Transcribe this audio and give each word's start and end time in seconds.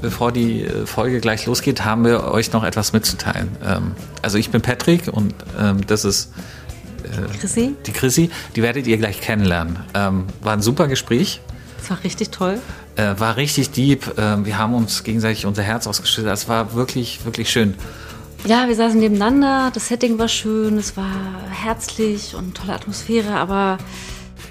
bevor 0.00 0.32
die 0.32 0.62
äh, 0.62 0.86
Folge 0.86 1.20
gleich 1.20 1.46
losgeht, 1.46 1.84
haben 1.84 2.04
wir 2.04 2.24
euch 2.24 2.52
noch 2.52 2.64
etwas 2.64 2.92
mitzuteilen. 2.92 3.48
Ähm, 3.64 3.92
also 4.22 4.38
ich 4.38 4.50
bin 4.50 4.60
Patrick 4.60 5.08
und 5.08 5.34
ähm, 5.58 5.86
das 5.86 6.04
ist 6.04 6.32
äh, 7.04 7.38
Chrissy. 7.38 7.74
die 7.86 7.92
Chrissy. 7.92 8.30
Die 8.56 8.62
werdet 8.62 8.86
ihr 8.86 8.98
gleich 8.98 9.20
kennenlernen. 9.20 9.78
Ähm, 9.94 10.26
war 10.42 10.52
ein 10.52 10.62
super 10.62 10.88
Gespräch. 10.88 11.40
Es 11.82 11.90
war 11.90 12.02
richtig 12.04 12.30
toll. 12.30 12.60
Äh, 12.96 13.14
war 13.18 13.36
richtig 13.36 13.70
deep. 13.70 14.06
Wir 14.16 14.58
haben 14.58 14.74
uns 14.74 15.02
gegenseitig 15.02 15.46
unser 15.46 15.62
Herz 15.62 15.86
ausgeschüttet. 15.86 16.30
Es 16.32 16.48
war 16.48 16.74
wirklich, 16.74 17.24
wirklich 17.24 17.50
schön. 17.50 17.74
Ja, 18.44 18.68
wir 18.68 18.74
saßen 18.74 18.98
nebeneinander. 18.98 19.70
Das 19.72 19.88
Setting 19.88 20.18
war 20.18 20.28
schön. 20.28 20.78
Es 20.78 20.96
war 20.96 21.10
herzlich 21.50 22.34
und 22.34 22.56
tolle 22.56 22.74
Atmosphäre, 22.74 23.34
aber 23.34 23.78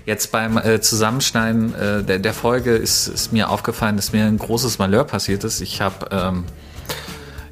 Jetzt 0.09 0.31
beim 0.31 0.57
äh, 0.57 0.81
Zusammenschneiden 0.81 1.75
äh, 1.75 2.03
der, 2.03 2.17
der, 2.17 2.33
Folge 2.33 2.71
ist, 2.75 3.05
ist, 3.05 3.31
mir 3.31 3.51
aufgefallen, 3.51 3.95
dass 3.95 4.11
mir 4.11 4.25
ein 4.25 4.39
großes 4.39 4.79
Malheur 4.79 5.03
passiert 5.03 5.43
ist. 5.43 5.61
Ich 5.61 5.81
habe 5.81 6.07
ähm, 6.09 6.45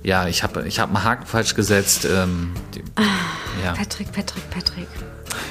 ja, 0.01 0.27
ich 0.27 0.41
habe 0.41 0.67
ich 0.67 0.79
hab 0.79 0.89
einen 0.89 1.03
Haken 1.03 1.27
falsch 1.27 1.53
gesetzt. 1.53 2.05
Ähm, 2.05 2.53
die, 2.73 2.81
ah, 2.95 3.03
ja. 3.63 3.73
Patrick, 3.73 4.11
Patrick, 4.11 4.49
Patrick. 4.49 4.87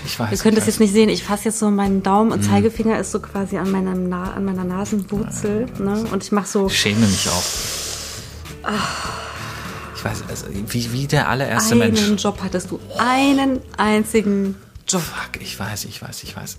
Ich 0.05 0.19
weiß. 0.19 0.33
Ihr 0.33 0.39
könnt 0.39 0.57
das 0.57 0.67
jetzt 0.67 0.81
nicht 0.81 0.93
sehen. 0.93 1.09
Ich 1.09 1.23
fasse 1.23 1.45
jetzt 1.45 1.61
so 1.61 1.71
meinen 1.71 2.03
Daumen 2.03 2.33
und 2.33 2.43
mhm. 2.43 2.51
Zeigefinger 2.51 2.99
ist 2.99 3.13
so 3.13 3.21
quasi 3.21 3.57
an, 3.57 3.71
meinem 3.71 4.09
Na 4.09 4.33
an 4.33 4.45
meiner 4.45 4.65
Nasenwurzel. 4.65 5.67
Ne? 5.79 6.07
Und 6.11 6.25
ich 6.25 6.33
mache 6.33 6.49
so. 6.49 6.67
Ich 6.67 6.77
schäme 6.77 7.07
mich 7.07 7.29
auch. 7.29 7.45
Ach. 8.65 9.13
Ich 9.95 10.05
weiß, 10.05 10.25
also, 10.29 10.47
wie, 10.51 10.93
wie 10.93 11.07
der 11.07 11.29
allererste 11.29 11.75
einen 11.75 11.79
Mensch. 11.79 12.03
Einen 12.03 12.17
Job 12.17 12.41
hattest 12.43 12.73
du. 12.73 12.81
Einen 12.99 13.61
einzigen 13.77 14.57
Job. 14.89 15.03
Fuck, 15.03 15.41
ich 15.41 15.57
weiß, 15.57 15.85
ich 15.85 16.03
weiß, 16.03 16.25
ich 16.25 16.37
weiß. 16.37 16.59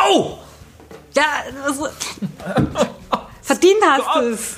Au! 0.00 0.38
Ja, 1.14 1.24
also, 1.64 1.88
verdient 3.42 3.82
hast 3.84 4.16
du 4.16 4.20
es. 4.32 4.56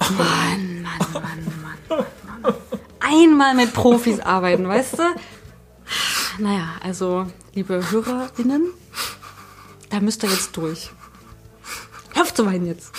Mann, 0.00 0.82
Mann, 0.82 1.12
Mann, 1.12 1.22
Mann, 1.62 2.04
Mann. 2.42 2.54
Einmal 3.00 3.54
mit 3.54 3.72
Profis 3.72 4.20
arbeiten, 4.20 4.66
weißt 4.66 4.98
du? 4.98 5.02
Naja, 6.38 6.74
also, 6.82 7.26
liebe 7.54 7.90
HörerInnen, 7.90 8.72
da 9.90 10.00
müsst 10.00 10.22
ihr 10.24 10.30
jetzt 10.30 10.56
durch. 10.56 10.90
Hör 12.14 12.24
zu 12.24 12.44
weinen 12.46 12.66
jetzt. 12.66 12.92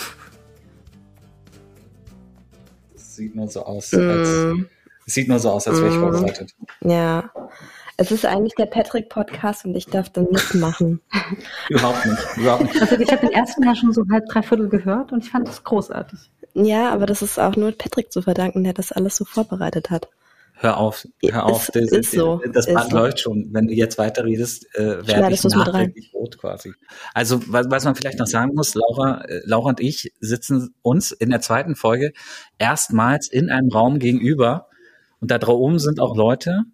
Sieht 2.94 3.34
nur 3.34 3.48
so 3.48 3.64
aus, 3.64 3.92
als, 3.92 4.28
mm. 4.28 4.66
sieht 5.06 5.28
nur 5.28 5.38
so 5.38 5.50
aus, 5.50 5.66
als 5.66 5.78
wäre 5.78 5.88
ich 5.88 5.96
mm. 5.96 6.00
vorbereitet. 6.00 6.54
Ja. 6.80 7.30
Es 8.00 8.12
ist 8.12 8.24
eigentlich 8.24 8.54
der 8.54 8.66
Patrick-Podcast 8.66 9.64
und 9.64 9.74
ich 9.74 9.86
darf 9.86 10.08
dann 10.10 10.28
mitmachen. 10.30 11.00
überhaupt 11.68 12.06
nicht, 12.06 12.36
überhaupt 12.36 12.62
nicht. 12.62 12.80
Also 12.80 12.96
ich 12.96 13.10
habe 13.10 13.26
den 13.26 13.32
ersten 13.34 13.64
Mal 13.64 13.74
schon 13.74 13.92
so 13.92 14.04
halb, 14.08 14.24
dreiviertel 14.26 14.68
gehört 14.68 15.10
und 15.10 15.24
ich 15.24 15.30
fand 15.30 15.48
das 15.48 15.64
großartig. 15.64 16.30
Ja, 16.54 16.90
aber 16.90 17.06
das 17.06 17.22
ist 17.22 17.40
auch 17.40 17.56
nur 17.56 17.72
Patrick 17.72 18.12
zu 18.12 18.22
verdanken, 18.22 18.62
der 18.62 18.72
das 18.72 18.92
alles 18.92 19.16
so 19.16 19.24
vorbereitet 19.24 19.90
hat. 19.90 20.08
Hör 20.60 20.76
auf, 20.76 21.08
hör 21.24 21.46
auf. 21.46 21.70
das, 21.72 21.90
ist 21.90 22.12
so. 22.12 22.40
das 22.52 22.68
ist 22.68 22.92
läuft 22.92 23.18
so. 23.18 23.30
schon. 23.30 23.48
Wenn 23.52 23.66
du 23.66 23.74
jetzt 23.74 23.98
weiter 23.98 24.24
redest, 24.24 24.66
äh, 24.76 25.04
werde 25.04 25.34
ich 25.34 25.42
nachträglich 25.42 26.12
rot 26.14 26.38
quasi. 26.38 26.74
Also 27.14 27.40
was, 27.48 27.68
was 27.68 27.84
man 27.84 27.96
vielleicht 27.96 28.20
noch 28.20 28.26
sagen 28.26 28.54
muss, 28.54 28.76
Laura, 28.76 29.24
äh, 29.24 29.40
Laura 29.44 29.70
und 29.70 29.80
ich 29.80 30.12
sitzen 30.20 30.72
uns 30.82 31.10
in 31.10 31.30
der 31.30 31.40
zweiten 31.40 31.74
Folge 31.74 32.12
erstmals 32.58 33.26
in 33.28 33.50
einem 33.50 33.70
Raum 33.70 33.98
gegenüber 33.98 34.68
und 35.20 35.32
da 35.32 35.44
oben 35.48 35.80
sind 35.80 35.98
auch 35.98 36.16
Leute, 36.16 36.64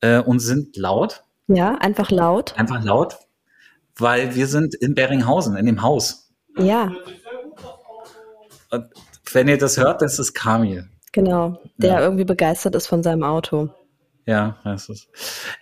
äh, 0.00 0.18
und 0.18 0.40
sind 0.40 0.76
laut. 0.76 1.24
Ja, 1.48 1.74
einfach 1.76 2.10
laut. 2.10 2.56
Einfach 2.56 2.82
laut, 2.84 3.18
weil 3.96 4.34
wir 4.34 4.46
sind 4.46 4.74
in 4.74 4.94
Beringhausen, 4.94 5.56
in 5.56 5.66
dem 5.66 5.82
Haus. 5.82 6.30
Ja. 6.56 6.92
Und 8.70 8.86
wenn 9.32 9.48
ihr 9.48 9.58
das 9.58 9.76
hört, 9.76 10.02
das 10.02 10.18
ist 10.18 10.34
Kamil. 10.34 10.88
Genau, 11.12 11.58
der 11.76 11.92
ja. 11.94 12.00
irgendwie 12.00 12.24
begeistert 12.24 12.74
ist 12.76 12.86
von 12.86 13.02
seinem 13.02 13.24
Auto. 13.24 13.70
Ja, 14.26 14.58
das 14.62 14.88
ist. 14.88 15.08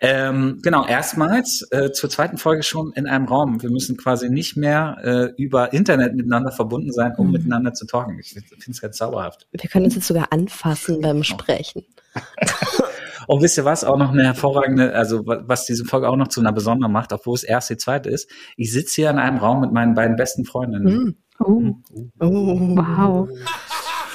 Ähm, 0.02 0.60
genau, 0.62 0.86
erstmals 0.86 1.66
äh, 1.70 1.90
zur 1.92 2.10
zweiten 2.10 2.36
Folge 2.36 2.62
schon 2.62 2.92
in 2.92 3.06
einem 3.06 3.24
Raum. 3.24 3.62
Wir 3.62 3.70
müssen 3.70 3.96
quasi 3.96 4.28
nicht 4.28 4.58
mehr 4.58 4.98
äh, 5.02 5.42
über 5.42 5.72
Internet 5.72 6.14
miteinander 6.14 6.52
verbunden 6.52 6.92
sein, 6.92 7.14
um 7.16 7.28
mhm. 7.28 7.32
miteinander 7.32 7.72
zu 7.72 7.86
talken. 7.86 8.18
Ich 8.18 8.34
finde 8.34 8.48
es 8.68 8.80
ganz 8.80 8.98
zauberhaft. 8.98 9.46
Wir 9.52 9.70
können 9.70 9.86
uns 9.86 9.94
jetzt 9.94 10.08
sogar 10.08 10.32
anfassen 10.32 11.00
beim 11.00 11.24
Sprechen. 11.24 11.86
Und 13.28 13.42
wisst 13.42 13.58
ihr 13.58 13.66
was? 13.66 13.84
Auch 13.84 13.98
noch 13.98 14.10
eine 14.10 14.24
hervorragende, 14.24 14.94
also 14.94 15.22
was 15.26 15.66
diese 15.66 15.84
Folge 15.84 16.08
auch 16.08 16.16
noch 16.16 16.28
zu 16.28 16.40
einer 16.40 16.50
besonderen 16.50 16.90
macht, 16.90 17.12
obwohl 17.12 17.34
es 17.34 17.44
erst 17.44 17.68
die 17.68 17.76
zweite 17.76 18.08
ist. 18.08 18.30
Ich 18.56 18.72
sitze 18.72 18.94
hier 19.02 19.10
in 19.10 19.18
einem 19.18 19.36
Raum 19.36 19.60
mit 19.60 19.70
meinen 19.70 19.94
beiden 19.94 20.16
besten 20.16 20.46
Freundinnen. 20.46 21.16
Mm. 21.38 21.44
Oh. 21.44 21.60
Mm. 21.60 21.82
oh. 22.20 22.76
Wow. 22.76 23.28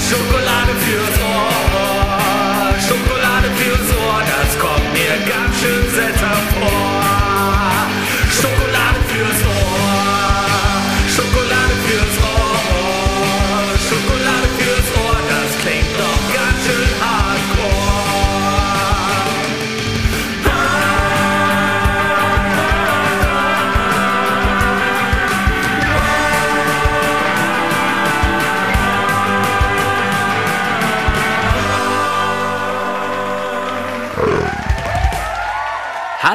Schokolade 0.08 0.72
fürs 0.78 1.18
Ohr. 1.20 2.78
Schokolade 2.78 3.48
fürs 3.56 3.90
Ohr. 3.98 4.22
Das 4.22 4.58
kommt 4.60 4.92
mir 4.92 5.14
ganz 5.28 5.60
schön 5.60 5.90
seltsam 5.96 6.19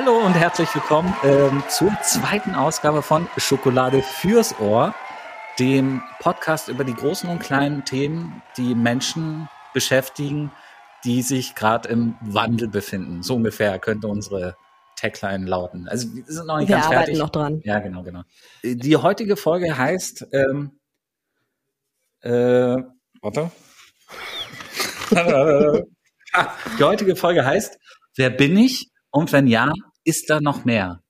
Hallo 0.06 0.24
und 0.24 0.34
herzlich 0.34 0.74
willkommen 0.76 1.16
ähm, 1.24 1.64
zur 1.68 1.92
zweiten 2.04 2.54
Ausgabe 2.54 3.02
von 3.02 3.28
Schokolade 3.38 4.04
fürs 4.04 4.60
Ohr, 4.60 4.94
dem 5.58 6.04
Podcast 6.20 6.68
über 6.68 6.84
die 6.84 6.94
großen 6.94 7.28
und 7.28 7.40
kleinen 7.40 7.86
Themen, 7.86 8.44
die 8.56 8.76
Menschen 8.76 9.50
beschäftigen, 9.74 10.52
die 11.06 11.24
sich 11.24 11.56
gerade 11.56 11.90
im 11.90 12.16
Wandel 12.22 12.68
befinden. 12.68 13.24
So 13.24 13.36
ungefähr 13.36 13.80
könnte 13.80 14.08
unsere 14.08 14.56
Tagline 14.96 15.48
lauten. 15.48 15.88
Also 15.88 16.14
wir 16.14 16.24
sind 16.28 16.46
noch 16.46 16.60
nicht 16.60 16.70
wir 16.70 16.76
ganz 16.76 16.86
arbeiten 16.86 17.06
fertig. 17.06 17.18
noch 17.18 17.32
dran. 17.32 17.62
Ja, 17.64 17.80
genau, 17.80 18.04
genau. 18.04 18.22
Die 18.64 18.98
heutige 18.98 19.36
Folge 19.38 19.76
heißt 19.76 20.28
ähm, 20.34 20.80
äh, 22.22 22.78
warte. 23.22 23.50
die 26.78 26.84
heutige 26.84 27.16
Folge 27.16 27.44
heißt 27.44 27.80
Wer 28.16 28.30
bin 28.30 28.56
ich? 28.56 28.92
Und 29.10 29.32
wenn 29.32 29.48
ja, 29.48 29.72
ist 30.06 30.30
da 30.30 30.40
noch 30.40 30.64
mehr? 30.64 31.04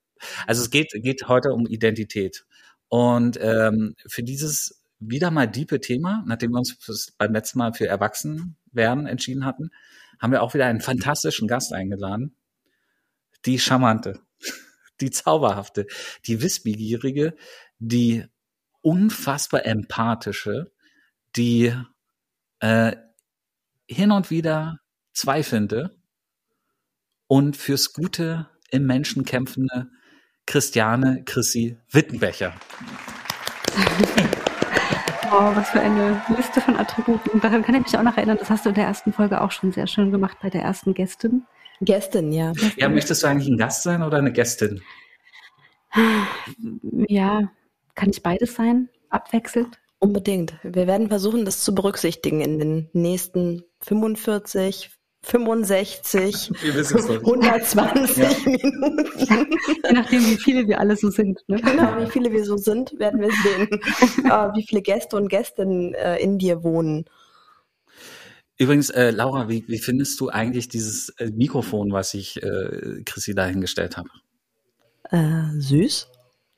Also 0.47 0.63
es 0.63 0.71
geht, 0.71 0.91
geht 0.93 1.27
heute 1.27 1.49
um 1.49 1.67
Identität. 1.67 2.45
Und 2.87 3.37
ähm, 3.41 3.95
für 4.07 4.23
dieses 4.23 4.83
wieder 4.99 5.31
mal 5.31 5.47
diepe 5.47 5.79
Thema, 5.79 6.23
nachdem 6.25 6.51
wir 6.51 6.59
uns 6.59 7.13
beim 7.17 7.33
letzten 7.33 7.59
Mal 7.59 7.73
für 7.73 7.87
Erwachsenwerden 7.87 9.05
entschieden 9.05 9.45
hatten, 9.45 9.69
haben 10.19 10.31
wir 10.31 10.41
auch 10.41 10.53
wieder 10.53 10.65
einen 10.65 10.81
fantastischen 10.81 11.47
Gast 11.47 11.73
eingeladen. 11.73 12.35
Die 13.45 13.59
charmante, 13.59 14.19
die 15.01 15.11
zauberhafte, 15.11 15.85
die 16.25 16.41
wissbegierige, 16.41 17.35
die 17.79 18.25
unfassbar 18.81 19.65
empathische, 19.65 20.71
die 21.35 21.73
äh, 22.59 22.95
hin 23.87 24.11
und 24.11 24.31
wieder 24.31 24.79
zweifelnde 25.13 25.97
und 27.27 27.57
fürs 27.57 27.93
Gute 27.93 28.49
im 28.75 28.85
Menschen 28.85 29.25
kämpfende 29.25 29.89
Christiane 30.45 31.23
Chrissy 31.25 31.77
Wittenbecher. 31.91 32.53
Oh, 35.31 35.55
was 35.55 35.71
für 35.71 35.81
eine 35.81 36.21
Liste 36.37 36.61
von 36.61 36.77
Attributen. 36.77 37.41
Daran 37.41 37.63
kann 37.63 37.75
ich 37.75 37.81
mich 37.81 37.97
auch 37.97 38.03
noch 38.03 38.15
erinnern. 38.15 38.37
Das 38.39 38.49
hast 38.49 38.63
du 38.63 38.69
in 38.69 38.75
der 38.75 38.85
ersten 38.85 39.11
Folge 39.11 39.41
auch 39.41 39.51
schon 39.51 39.71
sehr 39.71 39.87
schön 39.87 40.11
gemacht 40.11 40.37
bei 40.41 40.49
der 40.49 40.61
ersten 40.61 40.93
Gästin. 40.93 41.45
Gästin, 41.81 42.31
ja. 42.31 42.53
Ja, 42.77 42.87
möchtest 42.89 43.23
du 43.23 43.27
eigentlich 43.27 43.49
ein 43.49 43.57
Gast 43.57 43.83
sein 43.83 44.03
oder 44.03 44.17
eine 44.17 44.31
Gästin? 44.31 44.81
Ja, 47.07 47.51
kann 47.95 48.11
ich 48.11 48.21
beides 48.21 48.55
sein? 48.55 48.89
Abwechselnd? 49.09 49.79
Unbedingt. 49.99 50.53
Wir 50.63 50.87
werden 50.87 51.09
versuchen, 51.09 51.43
das 51.43 51.63
zu 51.63 51.73
berücksichtigen 51.73 52.41
in 52.41 52.59
den 52.59 52.89
nächsten 52.93 53.63
45, 53.81 54.91
65, 55.25 56.51
120 56.63 58.17
ja. 58.17 58.29
Minuten. 58.45 59.57
Je 59.83 59.93
nachdem, 59.93 60.19
wie 60.25 60.37
viele 60.37 60.67
wir 60.67 60.79
alle 60.79 60.95
so 60.95 61.09
sind. 61.09 61.39
Ne? 61.47 61.59
Genau, 61.61 61.97
wie 61.99 62.09
viele 62.09 62.31
wir 62.31 62.45
so 62.45 62.57
sind, 62.57 62.97
werden 62.99 63.19
wir 63.19 63.31
sehen, 63.31 63.67
äh, 64.25 64.55
wie 64.55 64.65
viele 64.67 64.81
Gäste 64.81 65.15
und 65.15 65.29
Gästinnen 65.29 65.95
äh, 65.95 66.17
in 66.17 66.37
dir 66.37 66.63
wohnen. 66.63 67.05
Übrigens, 68.57 68.89
äh, 68.91 69.09
Laura, 69.09 69.49
wie, 69.49 69.65
wie 69.67 69.79
findest 69.79 70.19
du 70.21 70.29
eigentlich 70.29 70.69
dieses 70.69 71.09
äh, 71.17 71.31
Mikrofon, 71.31 71.91
was 71.91 72.13
ich 72.13 72.41
äh, 72.41 73.01
Chrissy 73.03 73.33
dahingestellt 73.33 73.97
habe? 73.97 74.09
Äh, 75.09 75.59
süß. 75.59 76.07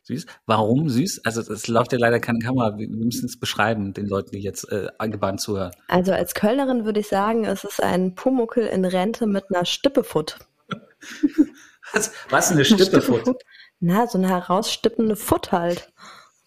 Süß. 0.07 0.25
Warum 0.45 0.87
süß? 0.87 1.25
Also 1.25 1.41
es 1.41 1.67
läuft 1.67 1.91
ja 1.91 1.99
leider 1.99 2.21
keine 2.21 2.39
Kamera. 2.39 2.77
Wir 2.77 2.87
müssen 2.87 3.25
es 3.25 3.37
beschreiben, 3.37 3.93
den 3.93 4.07
Leuten, 4.07 4.31
die 4.31 4.39
jetzt 4.39 4.63
äh, 4.71 4.87
angebannt 4.97 5.41
zuhören. 5.41 5.73
Also 5.89 6.13
als 6.13 6.33
Kölnerin 6.33 6.85
würde 6.85 7.01
ich 7.01 7.09
sagen, 7.09 7.43
es 7.43 7.65
ist 7.65 7.83
ein 7.83 8.15
Pumuckel 8.15 8.67
in 8.67 8.85
Rente 8.85 9.27
mit 9.27 9.43
einer 9.49 9.65
Stippefoot. 9.65 10.39
Was, 11.93 12.11
was 12.29 12.51
eine 12.51 12.65
Stippefoot? 12.65 13.37
Na, 13.79 14.07
so 14.07 14.17
eine 14.17 14.27
herausstippende 14.27 15.15
Foot 15.15 15.51
halt. 15.51 15.91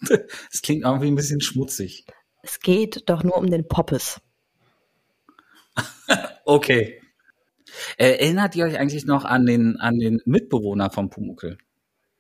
Das 0.50 0.62
klingt 0.62 0.84
irgendwie 0.84 1.08
ein 1.08 1.14
bisschen 1.14 1.42
schmutzig. 1.42 2.06
Es 2.42 2.60
geht 2.60 3.08
doch 3.10 3.22
nur 3.22 3.36
um 3.36 3.50
den 3.50 3.68
Poppes. 3.68 4.20
Okay. 6.46 7.00
Äh, 7.96 8.16
erinnert 8.16 8.56
ihr 8.56 8.64
euch 8.64 8.78
eigentlich 8.78 9.04
noch 9.04 9.24
an 9.24 9.46
den, 9.46 9.76
an 9.76 9.98
den 9.98 10.20
Mitbewohner 10.24 10.90
vom 10.90 11.10
Pumuckel? 11.10 11.58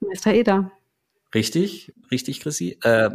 Meister 0.00 0.32
Eder. 0.32 0.70
Richtig? 1.34 1.92
Richtig, 2.10 2.40
Chrissy? 2.40 2.78
Äh, 2.82 3.10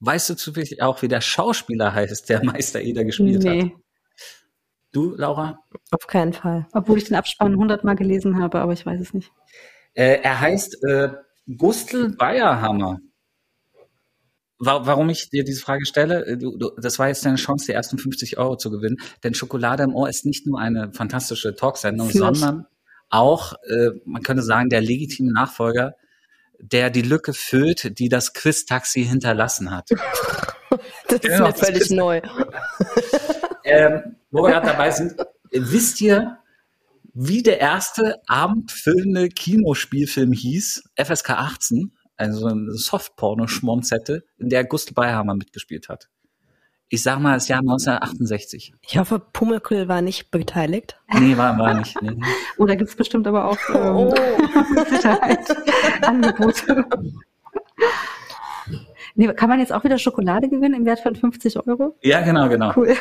weißt 0.00 0.30
du 0.30 0.36
zufällig 0.36 0.82
auch, 0.82 1.02
wie 1.02 1.08
der 1.08 1.20
Schauspieler 1.20 1.94
heißt, 1.94 2.28
der 2.28 2.44
Meister 2.44 2.80
Eder 2.80 3.04
gespielt 3.04 3.44
hat? 3.46 3.54
Nee. 3.54 3.74
Du, 4.92 5.14
Laura? 5.16 5.58
Auf 5.90 6.06
keinen 6.06 6.32
Fall. 6.32 6.68
Obwohl 6.72 6.98
ich 6.98 7.04
den 7.04 7.16
Abspann 7.16 7.56
hundertmal 7.56 7.96
gelesen 7.96 8.40
habe, 8.40 8.60
aber 8.60 8.72
ich 8.72 8.86
weiß 8.86 9.00
es 9.00 9.12
nicht. 9.12 9.32
Äh, 9.94 10.20
er 10.22 10.40
heißt 10.40 10.84
äh, 10.84 11.08
Gustl 11.56 12.14
Bayerhammer. 12.16 13.00
Wa 14.58 14.86
warum 14.86 15.08
ich 15.10 15.30
dir 15.30 15.42
diese 15.42 15.60
Frage 15.60 15.84
stelle, 15.84 16.24
äh, 16.26 16.36
du, 16.36 16.56
du, 16.56 16.70
das 16.80 17.00
war 17.00 17.08
jetzt 17.08 17.24
deine 17.26 17.36
Chance, 17.36 17.66
die 17.66 17.72
ersten 17.72 17.98
50 17.98 18.38
Euro 18.38 18.56
zu 18.56 18.70
gewinnen. 18.70 18.98
Denn 19.24 19.34
Schokolade 19.34 19.82
im 19.82 19.94
Ohr 19.96 20.08
ist 20.08 20.26
nicht 20.26 20.46
nur 20.46 20.60
eine 20.60 20.92
fantastische 20.92 21.56
Talksendung, 21.56 22.10
sondern 22.10 22.66
auch, 23.10 23.54
äh, 23.68 23.90
man 24.04 24.22
könnte 24.22 24.42
sagen, 24.44 24.68
der 24.68 24.80
legitime 24.80 25.32
Nachfolger, 25.32 25.94
der 26.60 26.90
die 26.90 27.02
Lücke 27.02 27.32
füllt, 27.32 27.98
die 27.98 28.08
das 28.08 28.32
Quiz-Taxi 28.32 29.04
hinterlassen 29.04 29.70
hat. 29.70 29.88
Das 31.06 31.20
ist 31.20 31.22
Genau, 31.22 31.44
mir 31.44 31.52
das 31.52 31.60
völlig 31.60 31.90
neu. 31.90 32.20
ähm, 33.64 34.16
wo 34.32 34.42
wir 34.42 34.50
gerade 34.50 34.66
dabei 34.66 34.90
sind, 34.90 35.14
wisst 35.52 36.00
ihr, 36.00 36.38
wie 37.12 37.44
der 37.44 37.60
erste 37.60 38.20
abendfüllende 38.26 39.28
Kinospielfilm 39.28 40.32
hieß? 40.32 40.82
FSK 40.96 41.30
18, 41.30 41.92
also 42.16 42.46
eine 42.46 42.72
Softporno-Schmonzette, 42.72 44.24
in 44.38 44.48
der 44.48 44.64
Gustl 44.64 44.94
Beihammer 44.94 45.36
mitgespielt 45.36 45.88
hat. 45.88 46.08
Ich 46.94 47.02
sag 47.02 47.18
mal, 47.18 47.34
das 47.34 47.48
Jahr 47.48 47.58
1968. 47.58 48.72
Ich 48.86 48.98
hoffe, 48.98 49.18
Pumuckel 49.18 49.88
war 49.88 50.00
nicht 50.00 50.30
beteiligt. 50.30 50.96
Nee, 51.18 51.36
war, 51.36 51.58
war 51.58 51.74
nicht. 51.74 52.00
Nee. 52.00 52.16
Oh, 52.56 52.66
da 52.66 52.76
gibt 52.76 52.88
es 52.88 52.94
bestimmt 52.94 53.26
aber 53.26 53.46
auch 53.46 53.58
ähm, 53.74 53.96
Oh. 53.96 54.14
mit 54.76 54.88
Sicherheit 54.90 55.40
Angebote. 56.06 56.84
Nee, 59.16 59.26
kann 59.34 59.48
man 59.48 59.58
jetzt 59.58 59.72
auch 59.72 59.82
wieder 59.82 59.98
Schokolade 59.98 60.48
gewinnen 60.48 60.74
im 60.76 60.86
Wert 60.86 61.00
von 61.00 61.16
50 61.16 61.66
Euro? 61.66 61.96
Ja, 62.00 62.20
genau, 62.20 62.48
genau. 62.48 62.72
Cool. 62.76 62.94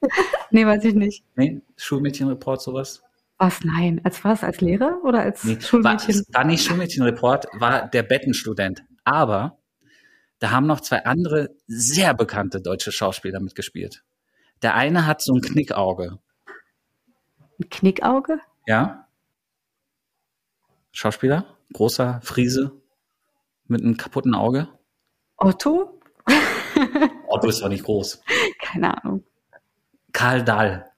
nee, 0.50 0.66
weiß 0.66 0.84
ich 0.84 0.94
nicht. 0.94 1.24
Nee, 1.36 1.62
Schulmädchenreport, 1.78 2.60
sowas? 2.60 3.02
Was? 3.38 3.60
Nein. 3.64 4.02
Als 4.04 4.22
was? 4.22 4.44
Als 4.44 4.60
Lehrer 4.60 4.98
oder 5.02 5.20
als 5.22 5.44
Nee, 5.44 5.54
war, 5.54 5.60
Schulmädchen? 5.62 6.26
war 6.34 6.44
nicht 6.44 6.62
Schulmädchenreport, 6.66 7.46
war 7.54 7.88
der 7.88 8.02
Bettenstudent. 8.02 8.82
Aber 9.04 9.56
da 10.40 10.50
haben 10.50 10.66
noch 10.66 10.80
zwei 10.80 11.04
andere 11.04 11.50
sehr 11.66 12.14
bekannte 12.14 12.60
deutsche 12.60 12.92
Schauspieler 12.92 13.40
mitgespielt. 13.40 14.02
Der 14.62 14.74
eine 14.74 15.06
hat 15.06 15.22
so 15.22 15.34
ein 15.34 15.42
Knickauge. 15.42 16.18
Ein 17.58 17.68
Knickauge? 17.68 18.40
Ja. 18.66 19.06
Schauspieler, 20.92 21.56
großer 21.72 22.20
Friese 22.22 22.72
mit 23.66 23.82
einem 23.82 23.96
kaputten 23.96 24.34
Auge. 24.34 24.68
Otto? 25.36 26.00
Otto 27.28 27.48
ist 27.48 27.60
doch 27.62 27.68
nicht 27.68 27.84
groß. 27.84 28.22
Keine 28.60 28.96
Ahnung. 28.96 29.24
Karl 30.12 30.42
Dahl. 30.42 30.90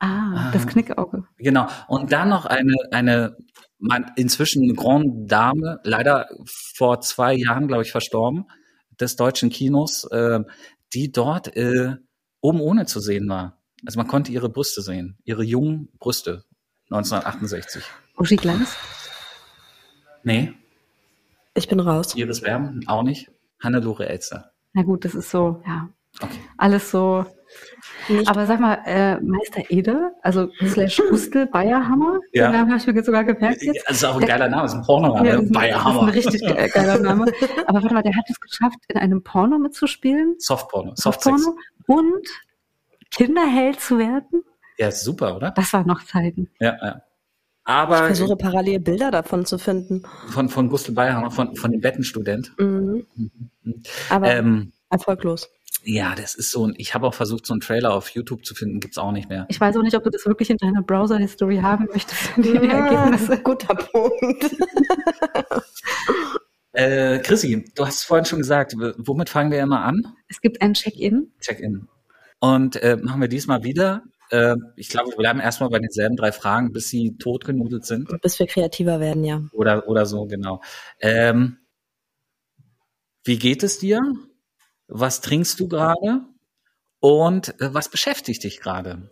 Ah, 0.00 0.50
das 0.52 0.66
Knickauge. 0.66 1.24
Genau. 1.38 1.68
Und 1.86 2.12
dann 2.12 2.28
noch 2.28 2.44
eine, 2.44 2.74
eine 2.90 3.36
man, 3.78 4.10
inzwischen 4.16 4.62
eine 4.62 4.74
Grande 4.74 5.26
Dame, 5.26 5.80
leider 5.84 6.28
vor 6.74 7.00
zwei 7.00 7.34
Jahren, 7.34 7.68
glaube 7.68 7.82
ich, 7.82 7.90
verstorben, 7.90 8.46
des 9.00 9.16
deutschen 9.16 9.50
Kinos, 9.50 10.04
äh, 10.10 10.40
die 10.92 11.12
dort 11.12 11.56
äh, 11.56 11.94
oben 12.40 12.60
ohne 12.60 12.86
zu 12.86 13.00
sehen 13.00 13.28
war. 13.28 13.58
Also 13.86 13.98
man 13.98 14.08
konnte 14.08 14.32
ihre 14.32 14.48
Brüste 14.48 14.82
sehen, 14.82 15.18
ihre 15.24 15.44
jungen 15.44 15.88
Brüste 15.98 16.44
1968. 16.90 17.84
Uschi 18.16 18.36
Glanz? 18.36 18.74
Nee, 20.24 20.52
Ich 21.54 21.68
bin 21.68 21.80
raus. 21.80 22.14
Iris 22.16 22.42
Werben 22.42 22.86
auch 22.88 23.02
nicht. 23.02 23.30
Hannelore 23.62 24.08
Elster. 24.08 24.52
Na 24.72 24.82
gut, 24.82 25.04
das 25.04 25.14
ist 25.14 25.30
so, 25.30 25.62
ja. 25.66 25.88
Okay. 26.20 26.38
Alles 26.56 26.90
so. 26.90 27.24
Nicht 28.08 28.28
Aber 28.28 28.46
sag 28.46 28.60
mal, 28.60 28.78
äh, 28.86 29.20
Meister 29.20 29.62
Eder, 29.68 30.12
also 30.22 30.48
slash 30.66 31.00
Gustl 31.10 31.46
Bayerhammer, 31.46 32.20
Ja. 32.32 32.48
den 32.48 32.52
Namen 32.52 32.70
habe 32.70 32.80
ich 32.80 32.86
mir 32.86 32.94
jetzt 32.94 33.06
sogar 33.06 33.24
gemerkt 33.24 33.62
jetzt. 33.62 33.84
Das 33.88 33.96
ist 33.96 34.04
auch 34.04 34.20
ein 34.20 34.26
geiler 34.26 34.48
Name, 34.48 34.62
das 34.62 34.72
ist 34.74 34.78
ein 34.80 34.84
Pornoname. 34.84 35.28
Ja, 35.28 35.40
Bayerhammer. 35.50 36.12
Das 36.12 36.16
ist 36.16 36.26
ein 36.26 36.32
richtig 36.34 36.56
ge- 36.56 36.68
geiler 36.68 36.98
Name. 36.98 37.24
Aber 37.66 37.82
warte 37.82 37.94
mal, 37.94 38.02
der 38.02 38.16
hat 38.16 38.24
es 38.28 38.40
geschafft, 38.40 38.78
in 38.88 38.96
einem 38.98 39.22
Porno 39.22 39.58
mitzuspielen, 39.58 40.36
Softporno. 40.38 40.92
Softporno, 40.94 41.56
und 41.86 42.26
Kinderheld 43.10 43.80
zu 43.80 43.98
werden. 43.98 44.42
Ja, 44.78 44.90
super, 44.90 45.36
oder? 45.36 45.50
Das 45.52 45.72
waren 45.72 45.86
noch 45.86 46.04
Zeiten. 46.04 46.50
Ja, 46.60 46.76
ja. 46.80 46.96
ich 46.96 47.02
Aber 47.64 47.96
versuche 48.06 48.36
parallel 48.36 48.78
Bilder 48.80 49.10
davon 49.10 49.44
zu 49.44 49.58
finden. 49.58 50.02
von, 50.28 50.48
von 50.48 50.68
Gustl 50.68 50.92
Bayerhammer, 50.92 51.30
von, 51.30 51.56
von 51.56 51.72
dem 51.72 51.80
Bettenstudent. 51.80 52.52
Mhm. 52.58 53.06
Aber 54.10 54.30
Ähm, 54.30 54.72
erfolglos. 54.90 55.48
Ja, 55.84 56.14
das 56.14 56.34
ist 56.34 56.50
so 56.50 56.66
ein, 56.66 56.74
ich 56.76 56.94
habe 56.94 57.06
auch 57.06 57.14
versucht, 57.14 57.46
so 57.46 57.54
einen 57.54 57.60
Trailer 57.60 57.94
auf 57.94 58.10
YouTube 58.10 58.44
zu 58.44 58.54
finden, 58.54 58.80
gibt's 58.80 58.98
auch 58.98 59.12
nicht 59.12 59.28
mehr. 59.28 59.46
Ich 59.48 59.60
weiß 59.60 59.76
auch 59.76 59.82
nicht, 59.82 59.96
ob 59.96 60.04
du 60.04 60.10
das 60.10 60.26
wirklich 60.26 60.50
in 60.50 60.56
deiner 60.56 60.82
Browser-History 60.82 61.58
haben 61.58 61.86
möchtest, 61.92 62.30
die 62.36 62.54
Ergebnisse. 62.54 63.38
guter 63.38 63.74
Punkt. 63.74 64.50
Äh, 66.72 67.18
Chrissy, 67.20 67.64
du 67.74 67.86
hast 67.86 68.04
vorhin 68.04 68.24
schon 68.24 68.38
gesagt, 68.38 68.74
womit 68.98 69.30
fangen 69.30 69.50
wir 69.50 69.60
immer 69.60 69.84
an? 69.84 70.14
Es 70.28 70.40
gibt 70.40 70.62
ein 70.62 70.74
Check-in. 70.74 71.32
Check-in. 71.40 71.88
Und 72.38 72.76
äh, 72.76 72.96
machen 72.96 73.20
wir 73.20 73.26
diesmal 73.26 73.64
wieder. 73.64 74.02
Äh, 74.30 74.54
ich 74.76 74.88
glaube, 74.88 75.10
wir 75.10 75.16
bleiben 75.16 75.40
erstmal 75.40 75.70
bei 75.70 75.80
denselben 75.80 76.14
drei 76.14 76.30
Fragen, 76.30 76.72
bis 76.72 76.88
sie 76.88 77.16
totgenudelt 77.18 77.84
sind. 77.84 78.08
Bis 78.22 78.38
wir 78.38 78.46
kreativer 78.46 79.00
werden, 79.00 79.24
ja. 79.24 79.42
Oder, 79.52 79.88
oder 79.88 80.06
so, 80.06 80.26
genau. 80.26 80.60
Ähm, 81.00 81.56
wie 83.24 83.38
geht 83.38 83.62
es 83.64 83.78
dir? 83.78 84.00
Was 84.88 85.20
trinkst 85.20 85.60
du 85.60 85.68
gerade? 85.68 86.22
Und 87.00 87.60
äh, 87.60 87.72
was 87.72 87.90
beschäftigt 87.90 88.42
dich 88.42 88.60
gerade? 88.60 89.10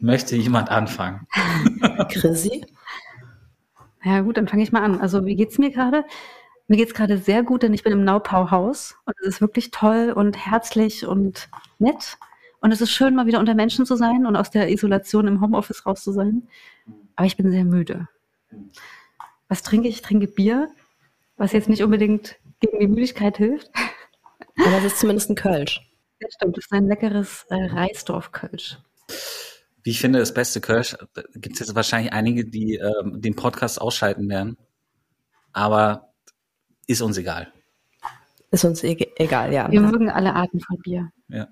Möchte 0.00 0.34
jemand 0.34 0.70
anfangen? 0.70 1.26
Chrissy? 2.08 2.64
Ja 4.02 4.22
gut, 4.22 4.38
dann 4.38 4.48
fange 4.48 4.62
ich 4.62 4.72
mal 4.72 4.82
an. 4.82 5.00
Also 5.00 5.26
wie 5.26 5.36
geht's 5.36 5.58
mir 5.58 5.70
gerade? 5.70 6.04
Mir 6.66 6.78
geht's 6.78 6.94
gerade 6.94 7.18
sehr 7.18 7.42
gut, 7.42 7.62
denn 7.62 7.74
ich 7.74 7.82
bin 7.82 7.92
im 7.92 8.04
Naupau-Haus 8.04 8.96
und 9.04 9.14
es 9.20 9.26
ist 9.26 9.40
wirklich 9.40 9.70
toll 9.70 10.12
und 10.14 10.36
herzlich 10.36 11.06
und 11.06 11.50
nett. 11.78 12.16
Und 12.60 12.72
es 12.72 12.80
ist 12.80 12.90
schön, 12.90 13.14
mal 13.14 13.26
wieder 13.26 13.40
unter 13.40 13.54
Menschen 13.54 13.84
zu 13.84 13.96
sein 13.96 14.24
und 14.26 14.36
aus 14.36 14.50
der 14.50 14.70
Isolation 14.70 15.26
im 15.26 15.40
Homeoffice 15.40 15.84
raus 15.84 16.02
zu 16.02 16.12
sein. 16.12 16.48
Aber 17.16 17.26
ich 17.26 17.36
bin 17.36 17.50
sehr 17.50 17.64
müde. 17.64 18.08
Was 19.48 19.62
trinke 19.62 19.88
ich? 19.88 19.96
Ich 19.96 20.02
trinke 20.02 20.28
Bier, 20.28 20.68
was 21.36 21.52
jetzt 21.52 21.68
nicht 21.68 21.82
unbedingt 21.82 22.36
gegen 22.60 22.78
die 22.78 22.88
Müdigkeit 22.88 23.36
hilft. 23.36 23.70
Aber 24.56 24.78
es 24.78 24.84
ist 24.84 25.00
zumindest 25.00 25.30
ein 25.30 25.34
Kölsch. 25.36 25.80
Ja, 26.20 26.28
stimmt, 26.30 26.56
das 26.56 26.66
ist 26.66 26.72
ein 26.72 26.86
leckeres 26.86 27.46
äh, 27.48 27.54
Reisdorf-Kölsch. 27.54 28.78
Wie 29.82 29.90
ich 29.90 30.00
finde, 30.00 30.18
das 30.18 30.34
beste 30.34 30.60
Kirsch, 30.60 30.96
gibt 31.34 31.54
es 31.54 31.60
jetzt 31.60 31.74
wahrscheinlich 31.74 32.12
einige, 32.12 32.44
die 32.44 32.74
ähm, 32.74 33.20
den 33.22 33.34
Podcast 33.34 33.80
ausschalten 33.80 34.28
werden. 34.28 34.58
Aber 35.52 36.12
ist 36.86 37.00
uns 37.00 37.16
egal. 37.16 37.52
Ist 38.50 38.64
uns 38.64 38.84
e 38.84 38.96
egal, 39.16 39.52
ja. 39.52 39.70
Wir 39.70 39.80
mögen 39.80 40.10
alle 40.10 40.34
Arten 40.34 40.60
von 40.60 40.78
Bier. 40.78 41.10
Ja. 41.28 41.48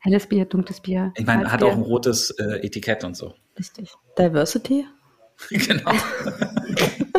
Helles 0.00 0.26
Bier, 0.26 0.44
dunkles 0.44 0.80
Bier. 0.80 1.12
Ich 1.16 1.24
meine, 1.24 1.50
hat 1.50 1.62
auch 1.62 1.72
ein 1.72 1.82
rotes 1.82 2.30
äh, 2.30 2.66
Etikett 2.66 3.04
und 3.04 3.16
so. 3.16 3.34
Richtig. 3.58 3.92
Diversity? 4.18 4.86
genau. 5.50 5.92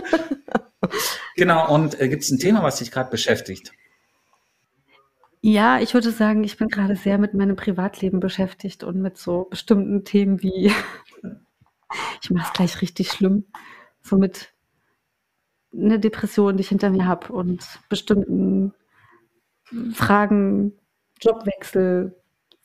genau, 1.41 1.74
und 1.74 2.00
äh, 2.00 2.07
gibt 2.07 2.21
es 2.21 2.29
ein 2.29 2.38
Thema, 2.38 2.62
was 2.62 2.77
dich 2.77 2.91
gerade 2.91 3.10
beschäftigt? 3.10 3.71
Ja, 5.41 5.79
ich 5.79 5.95
würde 5.95 6.12
sagen, 6.12 6.43
ich 6.43 6.55
bin 6.57 6.67
gerade 6.67 6.95
sehr 6.95 7.17
mit 7.17 7.33
meinem 7.33 7.55
Privatleben 7.55 8.19
beschäftigt 8.19 8.83
und 8.83 9.01
mit 9.01 9.17
so 9.17 9.45
bestimmten 9.45 10.05
Themen 10.05 10.43
wie, 10.43 10.71
ich 12.21 12.29
mache 12.29 12.45
es 12.48 12.53
gleich 12.53 12.81
richtig 12.83 13.12
schlimm, 13.12 13.45
so 14.03 14.17
mit 14.17 14.53
einer 15.74 15.98
Depression, 15.98 16.57
die 16.57 16.62
ich 16.62 16.69
hinter 16.69 16.91
mir 16.91 17.07
habe 17.07 17.33
und 17.33 17.65
bestimmten 17.89 18.75
Fragen, 19.93 20.74
Jobwechsel, 21.21 22.15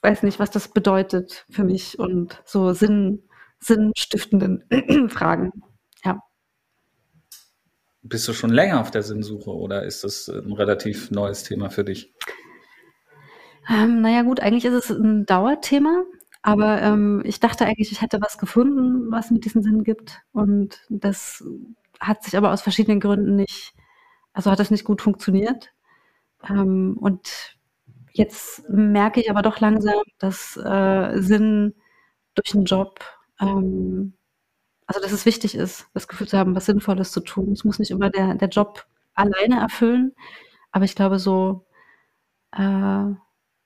weiß 0.03 0.23
nicht, 0.23 0.39
was 0.39 0.51
das 0.51 0.69
bedeutet 0.69 1.47
für 1.49 1.65
mich 1.65 1.99
und 1.99 2.43
so 2.45 2.75
Sinn, 2.75 3.23
sinnstiftenden 3.59 4.65
Fragen. 5.09 5.51
Bist 8.09 8.29
du 8.29 8.33
schon 8.33 8.51
länger 8.51 8.81
auf 8.81 8.91
der 8.91 9.03
Sinnsuche 9.03 9.51
oder 9.51 9.83
ist 9.85 10.05
das 10.05 10.29
ein 10.29 10.53
relativ 10.53 11.11
neues 11.11 11.43
Thema 11.43 11.71
für 11.71 11.85
dich? 11.85 12.13
Ähm, 13.69 14.01
naja 14.01 14.23
gut, 14.23 14.41
eigentlich 14.41 14.65
ist 14.65 14.75
es 14.75 14.91
ein 14.91 15.27
Dauerthema, 15.27 16.05
aber 16.43 16.81
ähm, 16.83 17.23
ich 17.25 17.41
dachte 17.41 17.67
eigentlich, 17.67 17.91
ich 17.91 18.03
hätte 18.03 18.21
was 18.21 18.39
gefunden, 18.39 19.11
was 19.11 19.31
mit 19.31 19.45
diesen 19.45 19.63
Sinn 19.63 19.83
gibt. 19.83 20.21
Und 20.33 20.81
das 20.89 21.45
hat 21.99 22.23
sich 22.23 22.37
aber 22.37 22.53
aus 22.53 22.63
verschiedenen 22.63 23.01
Gründen 23.01 23.35
nicht, 23.35 23.75
also 24.33 24.51
hat 24.51 24.61
das 24.61 24.71
nicht 24.71 24.85
gut 24.85 25.03
funktioniert. 25.03 25.73
Ähm, 26.49 26.97
und 27.01 27.57
jetzt 28.13 28.69
merke 28.69 29.21
ich 29.21 29.31
aber 29.31 29.43
doch 29.43 29.59
langsam, 29.59 30.03
dass 30.19 30.57
äh, 30.57 31.21
Sinn 31.21 31.75
durch 32.35 32.55
einen 32.55 32.67
Job, 32.67 33.01
ähm, 33.41 34.16
also 34.87 35.01
dass 35.01 35.13
es 35.13 35.27
wichtig 35.27 35.55
ist, 35.55 35.87
das 35.95 36.09
Gefühl 36.09 36.29
zu 36.29 36.39
haben, 36.39 36.55
was 36.55 36.67
Sinnvolles 36.67 37.13
zu 37.13 37.21
tun. 37.21 37.53
Es 37.53 37.65
muss 37.65 37.79
nicht 37.79 37.91
immer 37.91 38.11
der, 38.11 38.35
der 38.35 38.49
Job 38.49 38.87
alleine 39.15 39.61
erfüllen, 39.61 40.15
aber 40.71 40.85
ich 40.85 40.95
glaube 40.95 41.19
so, 41.19 41.67
äh, 42.53 42.61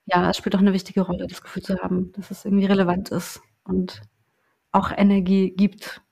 ja, 0.06 0.30
es 0.30 0.36
spielt 0.36 0.56
auch 0.56 0.60
eine 0.60 0.72
wichtige 0.72 1.02
Rolle, 1.02 1.26
das 1.26 1.42
Gefühl 1.42 1.62
zu 1.62 1.78
haben, 1.78 2.12
dass 2.12 2.30
es 2.30 2.44
irgendwie 2.44 2.66
relevant 2.66 3.10
ist 3.10 3.40
und 3.64 4.02
auch 4.72 4.90
Energie 4.96 5.50
gibt. 5.50 6.02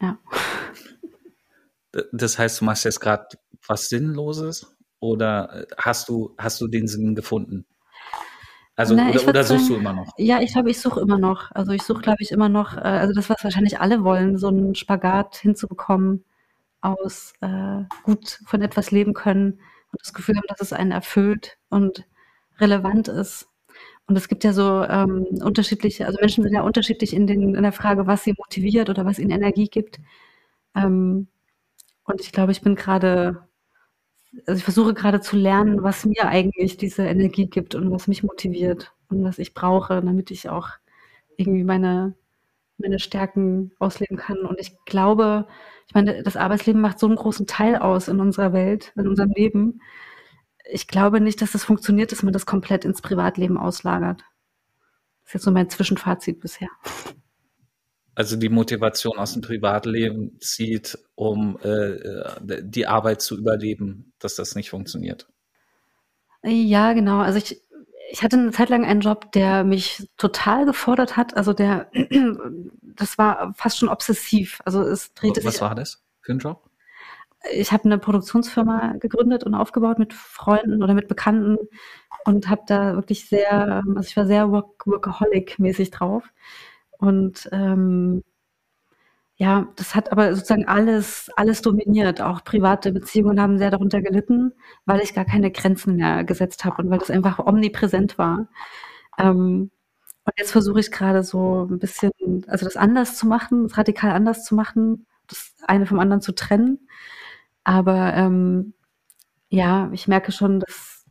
Ja. 0.00 0.18
Das 2.12 2.38
heißt, 2.38 2.60
du 2.60 2.64
machst 2.64 2.84
jetzt 2.84 3.00
gerade 3.00 3.26
was 3.66 3.88
Sinnloses 3.88 4.76
oder 5.00 5.66
hast 5.76 6.08
du, 6.08 6.34
hast 6.38 6.60
du 6.60 6.68
den 6.68 6.86
Sinn 6.86 7.14
gefunden? 7.14 7.66
Also, 8.78 8.94
Na, 8.94 9.10
oder, 9.10 9.26
oder 9.26 9.42
suchst 9.42 9.66
sagen, 9.66 9.74
du 9.74 9.80
immer 9.80 9.92
noch? 9.92 10.12
Ja, 10.18 10.40
ich 10.40 10.52
glaube, 10.52 10.70
ich 10.70 10.80
suche 10.80 11.00
immer 11.00 11.18
noch. 11.18 11.50
Also 11.50 11.72
ich 11.72 11.82
suche, 11.82 12.00
glaube 12.00 12.22
ich, 12.22 12.30
immer 12.30 12.48
noch, 12.48 12.76
äh, 12.76 12.80
also 12.80 13.12
das, 13.12 13.28
was 13.28 13.42
wahrscheinlich 13.42 13.80
alle 13.80 14.04
wollen, 14.04 14.38
so 14.38 14.46
einen 14.46 14.76
Spagat 14.76 15.36
hinzubekommen 15.36 16.24
aus 16.80 17.32
äh, 17.40 17.82
gut 18.04 18.38
von 18.46 18.62
etwas 18.62 18.92
leben 18.92 19.14
können 19.14 19.54
und 19.90 20.00
das 20.00 20.14
Gefühl 20.14 20.36
haben, 20.36 20.46
dass 20.46 20.60
es 20.60 20.72
einen 20.72 20.92
erfüllt 20.92 21.58
und 21.70 22.06
relevant 22.60 23.08
ist. 23.08 23.48
Und 24.06 24.16
es 24.16 24.28
gibt 24.28 24.44
ja 24.44 24.52
so 24.52 24.84
ähm, 24.84 25.26
unterschiedliche, 25.42 26.06
also 26.06 26.18
Menschen 26.20 26.44
sind 26.44 26.54
ja 26.54 26.62
unterschiedlich 26.62 27.14
in, 27.14 27.26
den, 27.26 27.56
in 27.56 27.62
der 27.64 27.72
Frage, 27.72 28.06
was 28.06 28.22
sie 28.22 28.34
motiviert 28.38 28.90
oder 28.90 29.04
was 29.04 29.18
ihnen 29.18 29.32
Energie 29.32 29.66
gibt. 29.66 29.98
Ähm, 30.76 31.26
und 32.04 32.20
ich 32.20 32.30
glaube, 32.30 32.52
ich 32.52 32.62
bin 32.62 32.76
gerade, 32.76 33.47
also 34.46 34.58
ich 34.58 34.64
versuche 34.64 34.94
gerade 34.94 35.20
zu 35.20 35.36
lernen, 35.36 35.82
was 35.82 36.04
mir 36.04 36.28
eigentlich 36.28 36.76
diese 36.76 37.02
Energie 37.02 37.46
gibt 37.46 37.74
und 37.74 37.90
was 37.90 38.08
mich 38.08 38.22
motiviert 38.22 38.92
und 39.08 39.24
was 39.24 39.38
ich 39.38 39.54
brauche, 39.54 40.02
damit 40.02 40.30
ich 40.30 40.48
auch 40.48 40.68
irgendwie 41.36 41.64
meine, 41.64 42.14
meine 42.78 42.98
Stärken 42.98 43.72
ausleben 43.78 44.16
kann. 44.16 44.38
Und 44.40 44.60
ich 44.60 44.72
glaube, 44.84 45.46
ich 45.86 45.94
meine, 45.94 46.22
das 46.22 46.36
Arbeitsleben 46.36 46.80
macht 46.80 46.98
so 46.98 47.06
einen 47.06 47.16
großen 47.16 47.46
Teil 47.46 47.76
aus 47.76 48.08
in 48.08 48.20
unserer 48.20 48.52
Welt, 48.52 48.92
in 48.96 49.08
unserem 49.08 49.30
Leben. 49.30 49.80
Ich 50.70 50.86
glaube 50.88 51.20
nicht, 51.20 51.40
dass 51.40 51.52
das 51.52 51.64
funktioniert, 51.64 52.12
dass 52.12 52.22
man 52.22 52.32
das 52.32 52.46
komplett 52.46 52.84
ins 52.84 53.00
Privatleben 53.00 53.56
auslagert. 53.56 54.22
Das 55.22 55.30
ist 55.30 55.34
jetzt 55.34 55.44
so 55.44 55.50
mein 55.50 55.70
Zwischenfazit 55.70 56.40
bisher. 56.40 56.68
Also 58.18 58.34
die 58.34 58.48
Motivation 58.48 59.16
aus 59.16 59.34
dem 59.34 59.42
Privatleben 59.42 60.40
zieht, 60.40 60.98
um 61.14 61.56
äh, 61.62 62.00
die 62.40 62.88
Arbeit 62.88 63.22
zu 63.22 63.38
überleben, 63.38 64.12
dass 64.18 64.34
das 64.34 64.56
nicht 64.56 64.70
funktioniert. 64.70 65.28
Ja, 66.42 66.94
genau. 66.94 67.20
Also 67.20 67.38
ich, 67.38 67.62
ich 68.10 68.24
hatte 68.24 68.36
eine 68.36 68.50
Zeit 68.50 68.70
lang 68.70 68.84
einen 68.84 69.02
Job, 69.02 69.30
der 69.30 69.62
mich 69.62 70.08
total 70.16 70.66
gefordert 70.66 71.16
hat. 71.16 71.36
Also 71.36 71.52
der, 71.52 71.92
das 72.82 73.18
war 73.18 73.54
fast 73.54 73.78
schon 73.78 73.88
obsessiv. 73.88 74.62
Also 74.64 74.82
es 74.82 75.14
drehte 75.14 75.44
Was 75.44 75.52
sich. 75.52 75.62
war 75.62 75.76
das 75.76 76.02
für 76.20 76.32
ein 76.32 76.40
Job? 76.40 76.68
Ich 77.52 77.70
habe 77.70 77.84
eine 77.84 77.98
Produktionsfirma 77.98 78.94
gegründet 78.98 79.44
und 79.44 79.54
aufgebaut 79.54 80.00
mit 80.00 80.12
Freunden 80.12 80.82
oder 80.82 80.94
mit 80.94 81.06
Bekannten 81.06 81.56
und 82.24 82.48
habe 82.48 82.62
da 82.66 82.96
wirklich 82.96 83.28
sehr, 83.28 83.84
also 83.86 84.00
ich 84.00 84.16
war 84.16 84.26
sehr 84.26 84.50
work 84.50 84.84
workaholic-mäßig 84.88 85.92
drauf. 85.92 86.24
Und 86.98 87.48
ähm, 87.52 88.22
ja, 89.36 89.68
das 89.76 89.94
hat 89.94 90.10
aber 90.10 90.34
sozusagen 90.34 90.66
alles, 90.66 91.30
alles 91.36 91.62
dominiert. 91.62 92.20
Auch 92.20 92.42
private 92.44 92.90
Beziehungen 92.92 93.40
haben 93.40 93.58
sehr 93.58 93.70
darunter 93.70 94.02
gelitten, 94.02 94.52
weil 94.84 95.00
ich 95.00 95.14
gar 95.14 95.24
keine 95.24 95.52
Grenzen 95.52 95.96
mehr 95.96 96.24
gesetzt 96.24 96.64
habe 96.64 96.82
und 96.82 96.90
weil 96.90 96.98
das 96.98 97.10
einfach 97.10 97.38
omnipräsent 97.38 98.18
war. 98.18 98.48
Ähm, 99.18 99.70
und 100.24 100.32
jetzt 100.38 100.52
versuche 100.52 100.80
ich 100.80 100.90
gerade 100.92 101.22
so 101.24 101.66
ein 101.70 101.78
bisschen, 101.78 102.12
also 102.48 102.66
das 102.66 102.76
anders 102.76 103.16
zu 103.16 103.26
machen, 103.26 103.64
das 103.68 103.78
radikal 103.78 104.12
anders 104.12 104.44
zu 104.44 104.54
machen, 104.56 105.06
das 105.28 105.54
eine 105.66 105.86
vom 105.86 106.00
anderen 106.00 106.22
zu 106.22 106.32
trennen. 106.34 106.88
Aber 107.64 108.14
ähm, 108.14 108.74
ja, 109.50 109.90
ich 109.92 110.08
merke 110.08 110.32
schon, 110.32 110.60
dass 110.60 111.06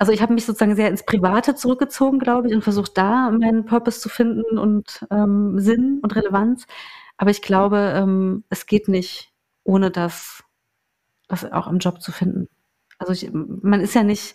also 0.00 0.12
ich 0.12 0.22
habe 0.22 0.32
mich 0.32 0.46
sozusagen 0.46 0.74
sehr 0.76 0.88
ins 0.88 1.04
Private 1.04 1.54
zurückgezogen, 1.54 2.18
glaube 2.18 2.48
ich, 2.48 2.54
und 2.54 2.62
versucht 2.62 2.96
da 2.96 3.30
meinen 3.30 3.66
Purpose 3.66 4.00
zu 4.00 4.08
finden 4.08 4.56
und 4.56 5.06
ähm, 5.10 5.58
Sinn 5.58 6.00
und 6.02 6.16
Relevanz. 6.16 6.66
Aber 7.18 7.30
ich 7.30 7.42
glaube, 7.42 7.92
ähm, 7.94 8.42
es 8.48 8.64
geht 8.64 8.88
nicht, 8.88 9.30
ohne 9.62 9.90
das, 9.90 10.42
das 11.28 11.44
auch 11.52 11.66
im 11.66 11.80
Job 11.80 12.00
zu 12.00 12.12
finden. 12.12 12.48
Also 12.98 13.12
ich, 13.12 13.30
man 13.30 13.82
ist 13.82 13.94
ja 13.94 14.02
nicht, 14.02 14.34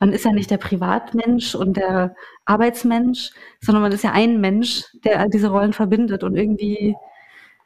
man 0.00 0.12
ist 0.12 0.26
ja 0.26 0.32
nicht 0.32 0.50
der 0.50 0.58
Privatmensch 0.58 1.54
und 1.54 1.78
der 1.78 2.14
Arbeitsmensch, 2.44 3.30
sondern 3.62 3.80
man 3.80 3.92
ist 3.92 4.04
ja 4.04 4.12
ein 4.12 4.38
Mensch, 4.42 4.84
der 5.02 5.20
all 5.20 5.30
diese 5.30 5.48
Rollen 5.48 5.72
verbindet. 5.72 6.24
Und 6.24 6.36
irgendwie 6.36 6.94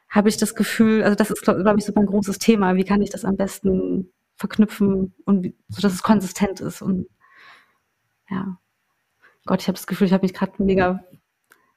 habe 0.07 0.29
ich 0.29 0.37
das 0.37 0.55
Gefühl, 0.55 1.03
also 1.03 1.15
das 1.15 1.29
ist, 1.31 1.41
glaube 1.41 1.63
glaub 1.63 1.77
ich, 1.77 1.83
so 1.83 1.91
mein 1.93 2.05
großes 2.05 2.39
Thema. 2.39 2.77
Wie 2.77 2.85
kann 2.85 3.01
ich 3.01 3.09
das 3.09 3.25
am 3.25 3.35
besten 3.35 4.09
verknüpfen 4.37 5.13
und 5.25 5.43
wie, 5.43 5.53
so 5.67 5.81
dass 5.81 5.91
es 5.91 6.01
konsistent 6.01 6.61
ist 6.61 6.81
und 6.81 7.07
ja. 8.31 8.57
Gott, 9.45 9.61
ich 9.61 9.67
habe 9.67 9.77
das 9.77 9.87
Gefühl, 9.87 10.07
ich 10.07 10.13
habe 10.13 10.25
mich 10.25 10.33
gerade 10.33 10.53
mega 10.63 11.03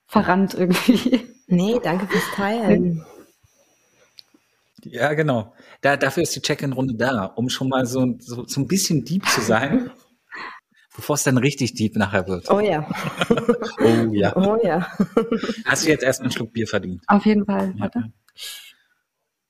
verrannt 0.07 0.55
irgendwie. 0.55 1.29
Nee, 1.47 1.79
danke 1.83 2.07
fürs 2.07 2.25
Teilen. 2.35 3.05
Ja, 4.85 5.15
genau. 5.15 5.55
Da, 5.81 5.97
dafür 5.97 6.23
ist 6.23 6.35
die 6.37 6.43
Check-in-Runde 6.43 6.95
da, 6.95 7.25
um 7.25 7.49
schon 7.49 7.69
mal 7.69 7.87
so, 7.87 8.17
so, 8.19 8.47
so 8.47 8.61
ein 8.61 8.67
bisschen 8.67 9.05
deep 9.05 9.27
zu 9.27 9.41
sein, 9.41 9.91
bevor 10.97 11.15
es 11.15 11.23
dann 11.23 11.39
richtig 11.39 11.75
deep 11.75 11.97
nachher 11.97 12.29
wird. 12.29 12.51
Oh 12.51 12.61
ja. 12.61 12.87
Oh 13.81 14.13
ja. 14.13 14.35
Oh 14.37 14.57
ja. 14.63 14.87
Hast 15.67 15.85
du 15.85 15.91
jetzt 15.91 16.05
erst 16.05 16.23
einen 16.23 16.31
Schluck 16.31 16.53
Bier 16.53 16.67
verdient? 16.67 17.03
Auf 17.07 17.27
jeden 17.27 17.45
Fall. 17.45 17.75
Warte. 17.77 18.13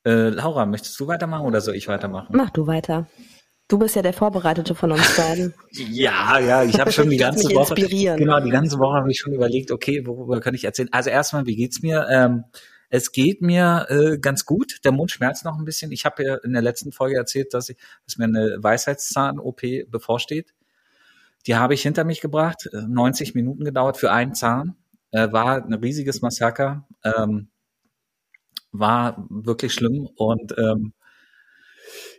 Äh, 0.04 0.30
Laura, 0.30 0.66
möchtest 0.66 0.98
du 0.98 1.06
weitermachen 1.06 1.46
oder 1.46 1.60
soll 1.60 1.76
ich 1.76 1.86
weitermachen? 1.86 2.34
Mach 2.36 2.50
du 2.50 2.66
weiter. 2.66 3.06
Du 3.66 3.78
bist 3.78 3.96
ja 3.96 4.02
der 4.02 4.12
Vorbereitete 4.12 4.74
von 4.74 4.92
uns 4.92 5.16
beiden. 5.16 5.54
Ja, 5.72 6.38
ja, 6.38 6.62
ich 6.64 6.78
habe 6.78 6.92
schon 6.92 7.08
die 7.10 7.16
ganze 7.18 7.48
mich 7.48 7.56
Woche, 7.56 7.74
inspirieren. 7.74 8.18
genau, 8.18 8.40
die 8.40 8.50
ganze 8.50 8.78
Woche 8.78 8.98
habe 8.98 9.10
ich 9.10 9.18
schon 9.18 9.32
überlegt, 9.32 9.70
okay, 9.70 10.06
worüber 10.06 10.40
kann 10.40 10.54
ich 10.54 10.64
erzählen? 10.64 10.88
Also 10.92 11.10
erstmal, 11.10 11.46
wie 11.46 11.56
geht's 11.56 11.82
mir? 11.82 12.06
Ähm, 12.10 12.44
es 12.90 13.10
geht 13.10 13.40
mir 13.42 13.86
äh, 13.88 14.18
ganz 14.18 14.44
gut. 14.44 14.78
Der 14.84 14.92
Mund 14.92 15.10
schmerzt 15.10 15.44
noch 15.44 15.58
ein 15.58 15.64
bisschen. 15.64 15.90
Ich 15.92 16.04
habe 16.04 16.22
ja 16.22 16.34
in 16.36 16.52
der 16.52 16.62
letzten 16.62 16.92
Folge 16.92 17.16
erzählt, 17.16 17.54
dass, 17.54 17.70
ich, 17.70 17.76
dass 18.06 18.18
mir 18.18 18.26
eine 18.26 18.58
Weisheitszahn-OP 18.60 19.62
bevorsteht. 19.88 20.54
Die 21.46 21.56
habe 21.56 21.74
ich 21.74 21.82
hinter 21.82 22.04
mich 22.04 22.20
gebracht. 22.20 22.68
Äh, 22.72 22.82
90 22.86 23.34
Minuten 23.34 23.64
gedauert 23.64 23.96
für 23.96 24.12
einen 24.12 24.34
Zahn. 24.34 24.76
Äh, 25.10 25.32
war 25.32 25.64
ein 25.64 25.72
riesiges 25.74 26.20
Massaker. 26.22 26.86
Ähm, 27.02 27.48
war 28.72 29.26
wirklich 29.30 29.72
schlimm 29.72 30.08
und 30.16 30.54
ähm, 30.58 30.92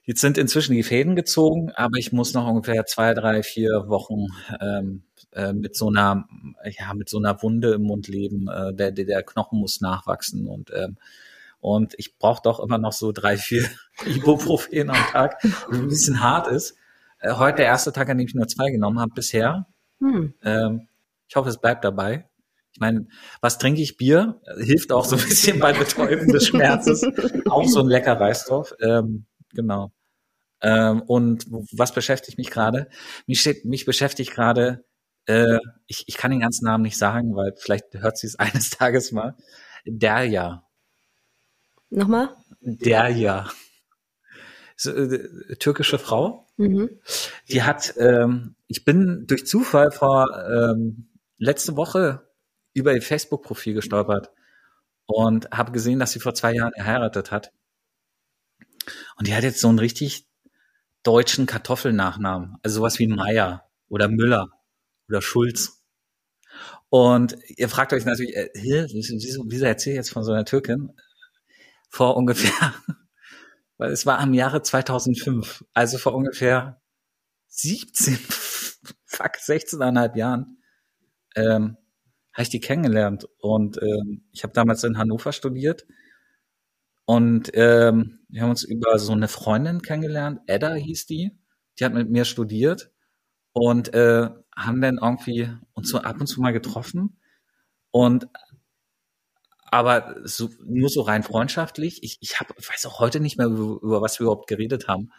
Jetzt 0.05 0.21
sind 0.21 0.37
inzwischen 0.37 0.73
die 0.73 0.83
Fäden 0.83 1.15
gezogen, 1.15 1.71
aber 1.71 1.97
ich 1.97 2.11
muss 2.11 2.33
noch 2.33 2.47
ungefähr 2.47 2.85
zwei, 2.85 3.13
drei, 3.13 3.41
vier 3.41 3.85
Wochen 3.87 4.27
ähm, 4.61 5.03
äh, 5.31 5.51
mit 5.51 5.75
so 5.75 5.89
einer, 5.89 6.27
ja, 6.63 6.93
mit 6.93 7.09
so 7.09 7.17
einer 7.17 7.41
Wunde 7.41 7.73
im 7.73 7.83
Mund 7.83 8.07
leben. 8.07 8.47
Äh, 8.47 8.73
der, 8.73 8.91
der, 8.91 9.05
der 9.05 9.23
Knochen 9.23 9.59
muss 9.59 9.81
nachwachsen 9.81 10.47
und 10.47 10.71
ähm, 10.73 10.97
und 11.59 11.95
ich 11.97 12.19
brauche 12.19 12.43
doch 12.43 12.59
immer 12.59 12.77
noch 12.77 12.93
so 12.93 13.11
drei, 13.11 13.37
vier 13.37 13.67
Ibuprofen 14.05 14.91
am 14.91 14.95
Tag, 15.11 15.43
was 15.43 15.79
ein 15.79 15.87
bisschen 15.87 16.21
hart 16.21 16.47
ist. 16.47 16.75
Äh, 17.19 17.33
heute 17.33 17.57
der 17.57 17.65
erste 17.65 17.91
Tag, 17.91 18.07
an 18.07 18.19
dem 18.19 18.27
ich 18.27 18.35
nur 18.35 18.47
zwei 18.47 18.69
genommen 18.69 18.99
habe 18.99 19.13
bisher. 19.15 19.65
Hm. 19.99 20.35
Ähm, 20.43 20.87
ich 21.27 21.35
hoffe, 21.35 21.49
es 21.49 21.57
bleibt 21.57 21.83
dabei. 21.83 22.29
Ich 22.71 22.79
meine, 22.79 23.07
was 23.41 23.57
trinke 23.57 23.81
ich? 23.81 23.97
Bier 23.97 24.39
hilft 24.59 24.91
auch 24.91 25.05
so 25.05 25.15
ein 25.15 25.23
bisschen 25.23 25.59
bei 25.59 25.73
Betäuben 25.73 26.27
des 26.27 26.45
Schmerzes. 26.45 27.03
auch 27.49 27.65
so 27.65 27.79
ein 27.79 27.87
lecker 27.87 28.19
Reisdorf. 28.19 28.75
Ähm, 28.79 29.25
genau. 29.55 29.91
Ähm, 30.61 31.01
und 31.01 31.45
was 31.49 31.93
beschäftigt 31.93 32.37
mich 32.37 32.51
gerade? 32.51 32.89
Mich, 33.27 33.63
mich 33.63 33.85
beschäftigt 33.85 34.31
gerade, 34.31 34.85
äh, 35.25 35.59
ich, 35.87 36.03
ich 36.07 36.17
kann 36.17 36.31
den 36.31 36.39
ganzen 36.39 36.65
Namen 36.65 36.83
nicht 36.83 36.97
sagen, 36.97 37.35
weil 37.35 37.53
vielleicht 37.57 37.85
hört 37.93 38.17
sie 38.17 38.27
es 38.27 38.35
eines 38.39 38.69
Tages 38.69 39.11
mal. 39.11 39.35
Derya. 39.85 40.67
Nochmal? 41.89 42.35
Derya. 42.61 43.49
So, 44.75 44.91
äh, 44.91 45.55
türkische 45.57 45.99
Frau. 45.99 46.47
Mhm. 46.57 46.89
Die 47.49 47.63
hat, 47.63 47.93
ähm, 47.97 48.55
ich 48.67 48.85
bin 48.85 49.25
durch 49.27 49.45
Zufall 49.45 49.91
vor 49.91 50.27
ähm, 50.49 51.09
letzte 51.37 51.75
Woche 51.75 52.27
über 52.73 52.93
ihr 52.93 53.01
Facebook-Profil 53.01 53.73
gestolpert. 53.73 54.31
und 55.07 55.51
habe 55.51 55.71
gesehen, 55.71 55.99
dass 55.99 56.11
sie 56.11 56.19
vor 56.19 56.33
zwei 56.33 56.53
Jahren 56.53 56.73
geheiratet 56.75 57.31
hat. 57.31 57.51
Und 59.17 59.27
die 59.27 59.35
hat 59.35 59.43
jetzt 59.43 59.61
so 59.61 59.69
einen 59.69 59.79
richtig 59.79 60.27
deutschen 61.03 61.45
Kartoffelnachnamen, 61.45 62.57
also 62.63 62.77
sowas 62.77 62.99
wie 62.99 63.07
Meier 63.07 63.69
oder 63.87 64.07
Müller 64.07 64.49
oder 65.07 65.21
Schulz. 65.21 65.83
Und 66.89 67.37
ihr 67.57 67.69
fragt 67.69 67.93
euch 67.93 68.05
natürlich, 68.05 68.35
äh, 68.35 68.49
wieso, 68.53 69.43
wieso 69.47 69.65
erzähle 69.65 69.95
ich 69.95 69.97
jetzt 69.97 70.11
von 70.11 70.23
so 70.23 70.31
einer 70.31 70.45
Türkin? 70.45 70.91
Vor 71.89 72.17
ungefähr, 72.17 72.73
weil 73.77 73.91
es 73.91 74.05
war 74.05 74.19
am 74.19 74.33
Jahre 74.33 74.61
2005, 74.61 75.63
also 75.73 75.97
vor 75.97 76.15
ungefähr 76.15 76.81
17, 77.47 78.15
fuck, 79.05 79.35
16,5 79.35 80.17
Jahren, 80.17 80.57
ähm, 81.35 81.77
habe 82.33 82.43
ich 82.43 82.49
die 82.49 82.59
kennengelernt. 82.59 83.27
Und 83.39 83.81
ähm, 83.81 84.25
ich 84.31 84.43
habe 84.43 84.53
damals 84.53 84.83
in 84.83 84.97
Hannover 84.97 85.31
studiert. 85.31 85.85
Und 87.05 87.51
ähm, 87.53 88.24
wir 88.35 88.41
haben 88.41 88.49
uns 88.49 88.65
über 88.65 88.99
so 88.99 89.13
eine 89.13 89.29
Freundin 89.29 89.81
kennengelernt, 89.81 90.41
Edda 90.47 90.73
hieß 90.73 91.05
die. 91.05 91.31
Die 91.79 91.85
hat 91.85 91.93
mit 91.93 92.09
mir 92.09 92.25
studiert 92.25 92.91
und 93.53 93.93
äh, 93.93 94.27
haben 94.53 94.81
dann 94.81 94.99
irgendwie 95.01 95.49
uns 95.71 95.87
so 95.87 95.99
ab 95.99 96.19
und 96.19 96.27
zu 96.27 96.41
mal 96.41 96.51
getroffen. 96.51 97.17
Und 97.91 98.27
aber 99.71 100.17
so, 100.25 100.49
nur 100.65 100.89
so 100.89 101.03
rein 101.03 101.23
freundschaftlich. 101.23 102.03
Ich, 102.03 102.17
ich 102.19 102.37
hab, 102.37 102.49
weiß 102.49 102.85
auch 102.87 102.99
heute 102.99 103.21
nicht 103.21 103.37
mehr, 103.37 103.47
über, 103.47 103.81
über 103.81 104.01
was 104.01 104.19
wir 104.19 104.25
überhaupt 104.25 104.49
geredet 104.49 104.89
haben. 104.89 105.13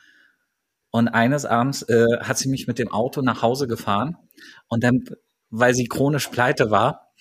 Und 0.90 1.08
eines 1.08 1.46
Abends 1.46 1.88
äh, 1.88 2.18
hat 2.20 2.36
sie 2.36 2.50
mich 2.50 2.66
mit 2.66 2.78
dem 2.78 2.92
Auto 2.92 3.22
nach 3.22 3.40
Hause 3.40 3.66
gefahren 3.66 4.18
und 4.68 4.84
dann, 4.84 5.04
weil 5.48 5.72
sie 5.72 5.88
chronisch 5.88 6.28
pleite 6.28 6.70
war, 6.70 7.14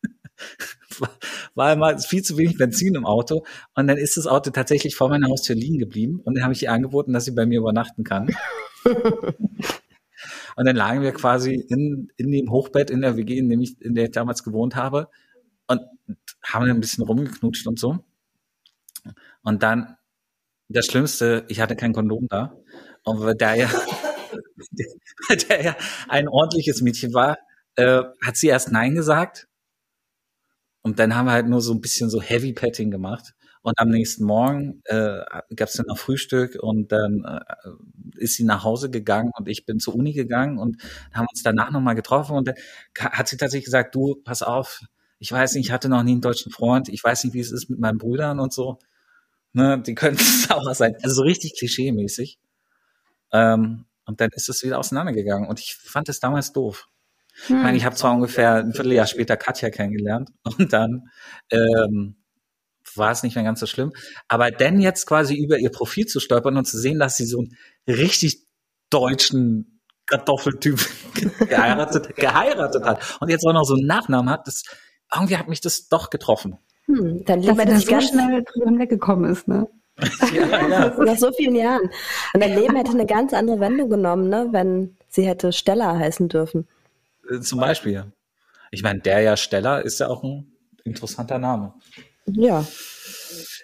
war 1.54 1.72
immer 1.72 1.98
viel 1.98 2.22
zu 2.22 2.36
wenig 2.38 2.56
Benzin 2.58 2.94
im 2.94 3.06
Auto 3.06 3.44
und 3.74 3.86
dann 3.86 3.96
ist 3.96 4.16
das 4.16 4.26
Auto 4.26 4.50
tatsächlich 4.50 4.96
vor 4.96 5.08
meiner 5.08 5.28
Haustür 5.28 5.56
liegen 5.56 5.78
geblieben 5.78 6.20
und 6.24 6.36
dann 6.36 6.44
habe 6.44 6.52
ich 6.52 6.62
ihr 6.62 6.72
angeboten, 6.72 7.12
dass 7.12 7.24
sie 7.24 7.32
bei 7.32 7.46
mir 7.46 7.60
übernachten 7.60 8.04
kann. 8.04 8.34
und 8.84 10.66
dann 10.66 10.76
lagen 10.76 11.02
wir 11.02 11.12
quasi 11.12 11.54
in, 11.54 12.10
in 12.16 12.30
dem 12.30 12.50
Hochbett 12.50 12.90
in 12.90 13.00
der 13.00 13.16
WG, 13.16 13.38
in, 13.38 13.48
dem 13.48 13.60
ich, 13.60 13.80
in 13.80 13.94
der 13.94 14.04
ich 14.04 14.10
damals 14.12 14.42
gewohnt 14.42 14.76
habe 14.76 15.08
und 15.66 15.80
haben 16.42 16.70
ein 16.70 16.80
bisschen 16.80 17.04
rumgeknutscht 17.04 17.66
und 17.66 17.78
so. 17.78 17.98
Und 19.42 19.62
dann 19.62 19.96
das 20.68 20.86
Schlimmste, 20.86 21.44
ich 21.48 21.60
hatte 21.60 21.76
kein 21.76 21.92
Kondom 21.92 22.26
da. 22.28 22.56
Und 23.04 23.20
weil 23.20 23.34
der 23.34 23.54
ja, 23.54 23.70
der 25.48 25.62
ja 25.62 25.76
ein 26.08 26.28
ordentliches 26.28 26.80
Mädchen 26.80 27.12
war, 27.14 27.38
äh, 27.76 28.02
hat 28.24 28.36
sie 28.36 28.48
erst 28.48 28.72
Nein 28.72 28.94
gesagt. 28.94 29.48
Und 30.84 30.98
dann 30.98 31.16
haben 31.16 31.24
wir 31.26 31.32
halt 31.32 31.48
nur 31.48 31.62
so 31.62 31.72
ein 31.72 31.80
bisschen 31.80 32.10
so 32.10 32.20
Heavy 32.20 32.52
Petting 32.52 32.90
gemacht. 32.90 33.34
Und 33.62 33.78
am 33.78 33.88
nächsten 33.88 34.24
Morgen 34.24 34.82
äh, 34.84 35.20
gab 35.56 35.68
es 35.68 35.72
dann 35.72 35.86
noch 35.86 35.96
Frühstück 35.96 36.58
und 36.62 36.92
dann 36.92 37.24
äh, 37.24 38.20
ist 38.20 38.34
sie 38.34 38.44
nach 38.44 38.62
Hause 38.62 38.90
gegangen 38.90 39.30
und 39.38 39.48
ich 39.48 39.64
bin 39.64 39.80
zur 39.80 39.94
Uni 39.94 40.12
gegangen 40.12 40.58
und 40.58 40.76
haben 41.14 41.26
uns 41.30 41.42
danach 41.42 41.70
nochmal 41.70 41.94
getroffen 41.94 42.36
und 42.36 42.48
dann 42.48 42.56
hat 42.98 43.26
sie 43.28 43.38
tatsächlich 43.38 43.64
gesagt, 43.64 43.94
du, 43.94 44.16
pass 44.22 44.42
auf, 44.42 44.82
ich 45.18 45.32
weiß 45.32 45.54
nicht, 45.54 45.66
ich 45.68 45.72
hatte 45.72 45.88
noch 45.88 46.02
nie 46.02 46.12
einen 46.12 46.20
deutschen 46.20 46.52
Freund, 46.52 46.90
ich 46.90 47.02
weiß 47.02 47.24
nicht, 47.24 47.32
wie 47.32 47.40
es 47.40 47.50
ist 47.50 47.70
mit 47.70 47.78
meinen 47.78 47.96
Brüdern 47.96 48.38
und 48.38 48.52
so. 48.52 48.78
Ne, 49.54 49.80
die 49.80 49.94
können 49.94 50.18
sauer 50.18 50.74
sein. 50.74 50.96
Also 51.02 51.16
so 51.16 51.22
richtig 51.22 51.54
klischee-mäßig. 51.58 52.38
Ähm, 53.32 53.86
und 54.06 54.20
dann 54.20 54.30
ist 54.34 54.48
es 54.48 54.62
wieder 54.62 54.78
auseinandergegangen. 54.78 55.48
Und 55.48 55.60
ich 55.60 55.76
fand 55.76 56.08
es 56.08 56.20
damals 56.20 56.52
doof. 56.52 56.88
Hm. 57.46 57.56
Ich 57.56 57.62
meine, 57.62 57.76
ich 57.76 57.84
habe 57.84 57.96
zwar 57.96 58.14
ungefähr 58.14 58.56
ein 58.56 58.72
Vierteljahr 58.72 59.06
später 59.06 59.36
Katja 59.36 59.70
kennengelernt 59.70 60.30
und 60.58 60.72
dann 60.72 61.08
ähm, 61.50 62.16
war 62.94 63.10
es 63.10 63.22
nicht 63.22 63.34
mehr 63.34 63.44
ganz 63.44 63.60
so 63.60 63.66
schlimm. 63.66 63.92
Aber 64.28 64.50
dann 64.50 64.80
jetzt 64.80 65.06
quasi 65.06 65.34
über 65.34 65.58
ihr 65.58 65.70
Profil 65.70 66.06
zu 66.06 66.20
stolpern 66.20 66.56
und 66.56 66.66
zu 66.66 66.78
sehen, 66.78 66.98
dass 66.98 67.16
sie 67.16 67.26
so 67.26 67.38
einen 67.38 67.56
richtig 67.88 68.46
deutschen 68.90 69.80
Kartoffeltyp 70.06 70.78
geheiratet, 71.48 72.14
geheiratet 72.16 72.84
hat 72.84 73.18
und 73.20 73.30
jetzt 73.30 73.44
auch 73.46 73.52
noch 73.52 73.64
so 73.64 73.74
einen 73.74 73.86
Nachnamen 73.86 74.30
hat, 74.30 74.46
das 74.46 74.64
irgendwie 75.12 75.36
hat 75.36 75.48
mich 75.48 75.60
das 75.60 75.88
doch 75.88 76.10
getroffen. 76.10 76.58
Hm, 76.86 77.24
dann 77.24 77.40
lieber, 77.40 77.64
dass, 77.64 77.84
dass 77.84 78.06
so 78.06 78.12
schnell 78.12 78.44
drüber 78.44 78.78
weggekommen 78.78 79.30
ist, 79.30 79.48
ne? 79.48 79.68
ja, 80.34 80.68
ja. 80.68 80.94
Nach 80.98 81.16
so 81.16 81.32
vielen 81.32 81.54
Jahren. 81.54 81.88
Und 82.34 82.42
dein 82.42 82.54
Leben 82.54 82.76
hätte 82.76 82.90
eine 82.90 83.06
ganz 83.06 83.32
andere 83.32 83.60
Wendung 83.60 83.88
genommen, 83.90 84.28
ne, 84.28 84.48
wenn 84.50 84.96
sie 85.08 85.26
hätte 85.26 85.52
Stella 85.52 85.96
heißen 85.96 86.28
dürfen. 86.28 86.66
Äh, 87.30 87.40
zum 87.40 87.60
Beispiel. 87.60 88.12
Ich 88.70 88.82
meine, 88.82 89.00
der 89.00 89.20
ja 89.20 89.36
Stella 89.36 89.78
ist 89.78 90.00
ja 90.00 90.08
auch 90.08 90.22
ein 90.22 90.52
interessanter 90.84 91.38
Name. 91.38 91.74
Ja. 92.26 92.66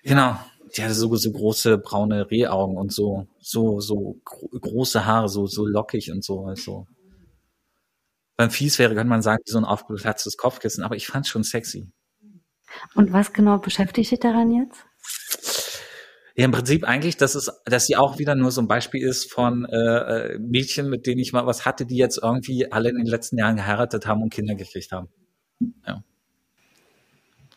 Genau. 0.03 0.39
Die 0.77 0.83
hatte 0.83 0.95
so, 0.95 1.15
so 1.17 1.33
große 1.33 1.79
braune 1.79 2.31
Rehaugen 2.31 2.77
und 2.77 2.93
so, 2.93 3.27
so, 3.41 3.81
so 3.81 4.21
gro 4.25 4.49
große 4.61 5.05
Haare, 5.05 5.29
so, 5.29 5.47
so 5.47 5.67
lockig 5.67 6.13
und 6.13 6.25
so. 6.25 6.45
Also. 6.45 6.87
Beim 8.37 8.51
Fies 8.51 8.79
wäre, 8.79 8.95
könnte 8.95 9.11
man 9.11 9.23
sagen, 9.23 9.43
so 9.45 9.59
ein 9.59 9.65
aufgeplatztes 9.65 10.37
Kopfkissen, 10.37 10.85
aber 10.85 10.97
ich 10.97 11.07
fand 11.07 11.27
es 11.27 11.31
schon 11.31 11.43
sexy. 11.43 11.91
Und 12.95 13.13
was 13.13 13.33
genau 13.33 13.59
beschäftigt 13.59 14.11
dich 14.11 14.21
daran 14.21 14.53
jetzt? 14.53 14.87
Ja, 16.37 16.45
im 16.45 16.53
Prinzip 16.53 16.85
eigentlich, 16.85 17.17
dass 17.17 17.35
es, 17.35 17.51
dass 17.65 17.87
sie 17.87 17.97
auch 17.97 18.19
wieder 18.19 18.35
nur 18.35 18.51
so 18.51 18.61
ein 18.61 18.69
Beispiel 18.69 19.03
ist 19.03 19.31
von 19.31 19.65
äh, 19.67 19.77
äh, 19.77 20.39
Mädchen, 20.39 20.89
mit 20.89 21.07
denen 21.07 21.21
ich 21.21 21.33
mal 21.33 21.47
was 21.47 21.67
hatte, 21.67 21.87
die 21.87 21.97
jetzt 21.97 22.19
irgendwie 22.23 22.71
alle 22.71 22.91
in 22.91 22.97
den 22.97 23.07
letzten 23.07 23.39
Jahren 23.39 23.57
geheiratet 23.57 24.07
haben 24.07 24.23
und 24.23 24.33
Kinder 24.33 24.55
gekriegt 24.55 24.93
haben. 24.93 25.09
Ja. 25.87 26.03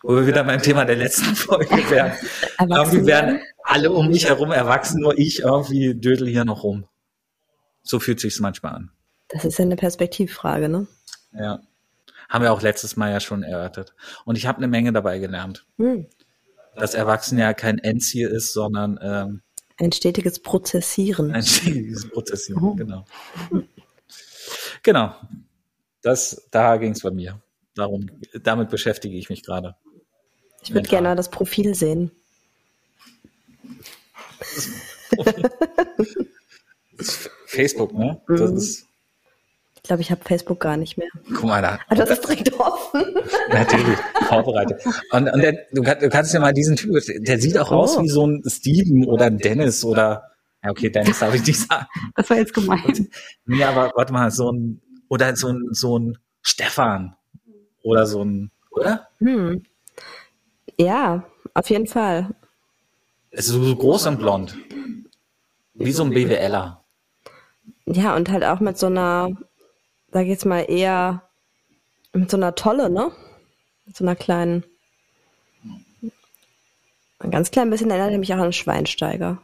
Wo 0.01 0.15
wir 0.15 0.27
wieder 0.27 0.43
beim 0.43 0.61
Thema 0.61 0.85
der 0.85 0.97
letzten 0.97 1.35
Folge 1.35 1.69
wären. 1.89 2.13
irgendwie 2.59 3.05
werden 3.05 3.41
alle 3.63 3.91
um 3.91 4.09
mich 4.09 4.27
herum 4.27 4.51
erwachsen, 4.51 5.01
nur 5.01 5.17
ich 5.17 5.41
irgendwie 5.41 5.95
dödel 5.95 6.27
hier 6.27 6.43
noch 6.43 6.63
rum. 6.63 6.85
So 7.83 7.99
fühlt 7.99 8.19
sich's 8.19 8.39
manchmal 8.39 8.75
an. 8.75 8.91
Das 9.29 9.45
ist 9.45 9.57
ja 9.57 9.65
eine 9.65 9.75
Perspektivfrage, 9.75 10.67
ne? 10.67 10.87
Ja. 11.33 11.61
Haben 12.27 12.43
wir 12.43 12.51
auch 12.51 12.61
letztes 12.61 12.97
Mal 12.97 13.11
ja 13.11 13.19
schon 13.19 13.43
erörtert. 13.43 13.93
Und 14.25 14.37
ich 14.37 14.47
habe 14.47 14.57
eine 14.57 14.67
Menge 14.67 14.91
dabei 14.91 15.19
gelernt. 15.19 15.65
Hm 15.77 16.07
dass 16.75 16.93
Erwachsene 16.93 17.41
ja 17.41 17.53
kein 17.53 17.79
Endziel 17.79 18.29
ist, 18.29 18.53
sondern 18.53 18.99
ähm, 19.01 19.41
ein 19.77 19.91
stetiges 19.91 20.39
Prozessieren. 20.39 21.31
Ein 21.31 21.43
stetiges 21.43 22.09
Prozessieren, 22.09 22.63
oh. 22.63 22.75
genau. 22.75 23.05
Genau. 24.83 25.15
Das, 26.01 26.47
da 26.51 26.77
ging 26.77 26.91
es 26.91 27.01
bei 27.01 27.11
mir. 27.11 27.41
Darum, 27.75 28.09
damit 28.43 28.69
beschäftige 28.69 29.17
ich 29.17 29.29
mich 29.29 29.43
gerade. 29.43 29.75
Ich 30.61 30.73
würde 30.73 30.87
gerne 30.87 31.15
das 31.15 31.29
Profil 31.29 31.73
sehen. 31.73 32.11
Das 34.39 34.69
Profil. 35.15 35.49
Facebook, 37.47 37.93
ne? 37.93 38.21
Das 38.27 38.51
mhm. 38.51 38.57
ist 38.57 38.87
ich 39.83 39.87
glaube, 39.89 40.01
ich 40.01 40.11
habe 40.11 40.23
Facebook 40.23 40.61
gar 40.61 40.77
nicht 40.77 40.97
mehr. 40.97 41.09
Guck 41.35 41.43
mal 41.43 41.61
da. 41.61 41.77
Ah, 41.89 41.95
das 41.95 42.11
ist 42.11 42.23
direkt 42.23 42.53
offen. 42.57 43.03
Natürlich, 43.49 43.97
vorbereitet. 44.29 44.81
Und, 45.11 45.29
und 45.29 45.41
der, 45.41 45.51
du, 45.73 45.81
du, 45.81 46.09
kannst 46.09 46.33
ja 46.33 46.39
mal 46.39 46.53
diesen 46.53 46.77
Typ, 46.77 46.95
der 47.05 47.37
sieht 47.37 47.57
auch 47.57 47.69
oh. 47.69 47.75
aus 47.75 48.01
wie 48.01 48.07
so 48.07 48.25
ein 48.25 48.41
Steven 48.47 49.05
oder 49.05 49.29
Dennis 49.29 49.83
oder, 49.83 50.31
ja 50.63 50.69
okay, 50.71 50.89
Dennis 50.89 51.19
darf 51.19 51.35
ich 51.35 51.45
nicht 51.45 51.59
sagen. 51.59 51.85
Das 52.15 52.29
war 52.29 52.37
jetzt 52.37 52.53
gemein. 52.53 53.09
Nee, 53.45 53.61
aber 53.65 53.91
warte 53.93 54.13
mal, 54.13 54.31
so 54.31 54.53
ein, 54.53 54.81
oder 55.09 55.35
so 55.35 55.49
ein, 55.49 55.67
so 55.71 55.99
ein 55.99 56.17
Stefan 56.41 57.17
oder 57.81 58.05
so 58.05 58.23
ein, 58.23 58.51
oder? 58.71 59.09
Hm. 59.19 59.63
Ja, 60.77 61.25
auf 61.55 61.69
jeden 61.69 61.87
Fall. 61.87 62.29
Es 63.31 63.47
ist 63.47 63.51
so 63.51 63.75
groß 63.75 64.07
und 64.07 64.19
blond. 64.19 64.55
Wie 65.73 65.91
so 65.91 66.05
ein 66.05 66.11
BWLer. 66.11 66.81
Ja, 67.85 68.15
und 68.15 68.31
halt 68.31 68.45
auch 68.45 68.61
mit 68.61 68.77
so 68.77 68.85
einer 68.85 69.35
sag 70.13 70.23
ich 70.23 70.29
jetzt 70.29 70.45
mal, 70.45 70.61
eher 70.61 71.23
mit 72.13 72.29
so 72.29 72.37
einer 72.37 72.55
Tolle, 72.55 72.89
ne? 72.89 73.11
Mit 73.85 73.97
so 73.97 74.05
einer 74.05 74.15
kleinen. 74.15 74.63
Ein 77.19 77.31
ganz 77.31 77.51
klein 77.51 77.69
bisschen 77.69 77.89
erinnert 77.89 78.11
er 78.11 78.19
mich 78.19 78.33
auch 78.33 78.37
an 78.39 78.53
Schweinsteiger. 78.53 79.41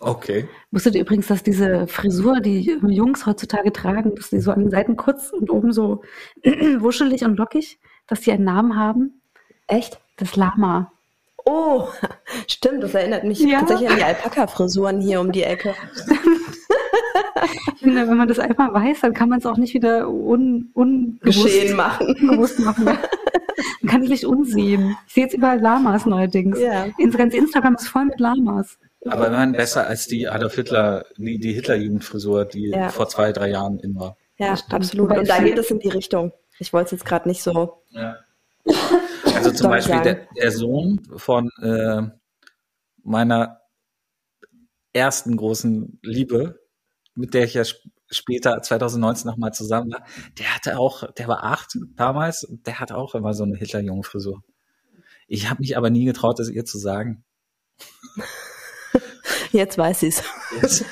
Okay. 0.00 0.48
Wusstet 0.70 0.94
ihr 0.94 1.02
übrigens, 1.02 1.26
dass 1.26 1.42
diese 1.42 1.86
Frisur, 1.86 2.40
die 2.40 2.78
Jungs 2.88 3.26
heutzutage 3.26 3.70
tragen, 3.70 4.14
dass 4.14 4.30
die 4.30 4.40
so 4.40 4.50
an 4.50 4.60
den 4.60 4.70
Seiten 4.70 4.96
kurz 4.96 5.30
und 5.30 5.50
oben 5.50 5.72
so 5.72 6.02
wuschelig 6.78 7.22
und 7.24 7.36
lockig, 7.36 7.78
dass 8.06 8.22
die 8.22 8.32
einen 8.32 8.44
Namen 8.44 8.76
haben? 8.76 9.20
Echt? 9.66 10.00
Das 10.16 10.36
Lama. 10.36 10.90
Oh, 11.44 11.88
stimmt, 12.48 12.82
das 12.82 12.94
erinnert 12.94 13.24
mich 13.24 13.40
ja. 13.40 13.60
tatsächlich 13.60 13.90
an 13.90 13.96
die 13.96 14.04
Alpaka-Frisuren 14.04 15.00
hier 15.00 15.20
um 15.20 15.32
die 15.32 15.42
Ecke. 15.42 15.74
ich 17.74 17.80
finde, 17.80 18.08
wenn 18.08 18.16
man 18.16 18.28
das 18.28 18.38
einmal 18.38 18.72
weiß, 18.72 19.00
dann 19.00 19.14
kann 19.14 19.28
man 19.28 19.38
es 19.38 19.46
auch 19.46 19.56
nicht 19.56 19.74
wieder 19.74 20.08
un, 20.08 20.70
ungeschehen 20.74 21.76
machen. 21.76 22.14
Unbewusst 22.20 22.58
machen. 22.60 22.84
man 22.84 23.90
kann 23.90 24.02
es 24.02 24.08
nicht 24.08 24.26
unsehen. 24.26 24.96
Ich 25.06 25.14
sehe 25.14 25.24
jetzt 25.24 25.34
überall 25.34 25.60
Lamas 25.60 26.06
neuerdings. 26.06 26.58
Ja. 26.58 26.86
Das 26.98 27.16
ganze 27.16 27.36
Instagram 27.36 27.74
ist 27.76 27.88
voll 27.88 28.06
mit 28.06 28.20
Lamas. 28.20 28.78
Aber 29.06 29.28
immerhin 29.28 29.52
besser 29.52 29.86
als 29.86 30.06
die 30.06 30.28
Adolf 30.28 30.54
Hitler, 30.54 31.06
die, 31.16 31.38
die 31.38 31.52
Hitler-Jugendfrisur, 31.54 32.44
die 32.44 32.68
ja. 32.68 32.90
vor 32.90 33.08
zwei, 33.08 33.32
drei 33.32 33.50
Jahren 33.50 33.78
in 33.80 33.94
war. 33.94 34.16
Ja, 34.36 34.54
absolut. 34.70 35.16
Und 35.16 35.28
da 35.28 35.42
geht 35.42 35.58
es 35.58 35.70
in 35.70 35.78
die 35.78 35.88
Richtung. 35.88 36.32
Ich 36.58 36.72
wollte 36.72 36.86
es 36.86 36.90
jetzt 36.92 37.04
gerade 37.04 37.28
nicht 37.28 37.42
so. 37.42 37.82
Ja. 37.90 38.16
Also 39.32 39.52
zum 39.52 39.70
Beispiel 39.70 40.00
der, 40.02 40.26
der 40.36 40.50
Sohn 40.50 41.00
von 41.16 41.50
äh, 41.62 42.02
meiner 43.02 43.60
ersten 44.92 45.36
großen 45.36 45.98
Liebe, 46.02 46.59
mit 47.20 47.34
der 47.34 47.44
ich 47.44 47.54
ja 47.54 47.62
sp 47.62 47.78
später 48.12 48.60
2019 48.60 49.30
nochmal 49.30 49.54
zusammen 49.54 49.92
war, 49.92 50.04
der 50.36 50.52
hatte 50.52 50.76
auch, 50.80 51.12
der 51.12 51.28
war 51.28 51.44
acht 51.44 51.78
damals, 51.94 52.44
der 52.66 52.80
hatte 52.80 52.96
auch 52.96 53.14
immer 53.14 53.34
so 53.34 53.44
eine 53.44 53.56
Hitlerjungen-Frisur. 53.56 54.42
Ich 55.28 55.48
habe 55.48 55.60
mich 55.60 55.76
aber 55.76 55.90
nie 55.90 56.06
getraut, 56.06 56.40
das 56.40 56.48
ihr 56.48 56.64
zu 56.64 56.76
sagen. 56.76 57.22
Jetzt 59.52 59.78
weiß 59.78 60.00
sie's. 60.00 60.24
Jetzt. 60.60 60.84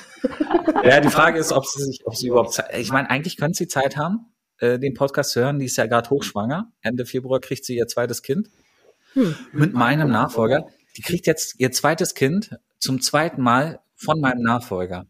Ja, 0.84 1.00
die 1.00 1.08
Frage 1.08 1.40
ist, 1.40 1.50
ob 1.52 1.66
sie 1.66 1.82
sich, 1.82 2.02
ob 2.04 2.14
sie 2.14 2.28
überhaupt 2.28 2.52
Zeit, 2.52 2.76
ich 2.78 2.92
meine, 2.92 3.10
eigentlich 3.10 3.36
könnte 3.36 3.58
sie 3.58 3.66
Zeit 3.66 3.96
haben, 3.96 4.32
äh, 4.58 4.78
den 4.78 4.94
Podcast 4.94 5.32
zu 5.32 5.40
hören. 5.40 5.58
Die 5.58 5.66
ist 5.66 5.76
ja 5.76 5.86
gerade 5.86 6.08
hochschwanger. 6.10 6.70
Ende 6.82 7.04
Februar 7.04 7.40
kriegt 7.40 7.64
sie 7.64 7.76
ihr 7.76 7.88
zweites 7.88 8.22
Kind. 8.22 8.48
Mit 9.52 9.74
meinem 9.74 10.10
Nachfolger. 10.10 10.68
Die 10.96 11.02
kriegt 11.02 11.26
jetzt 11.26 11.58
ihr 11.58 11.72
zweites 11.72 12.14
Kind 12.14 12.56
zum 12.78 13.00
zweiten 13.00 13.42
Mal 13.42 13.80
von 13.96 14.20
meinem 14.20 14.42
Nachfolger. 14.42 15.06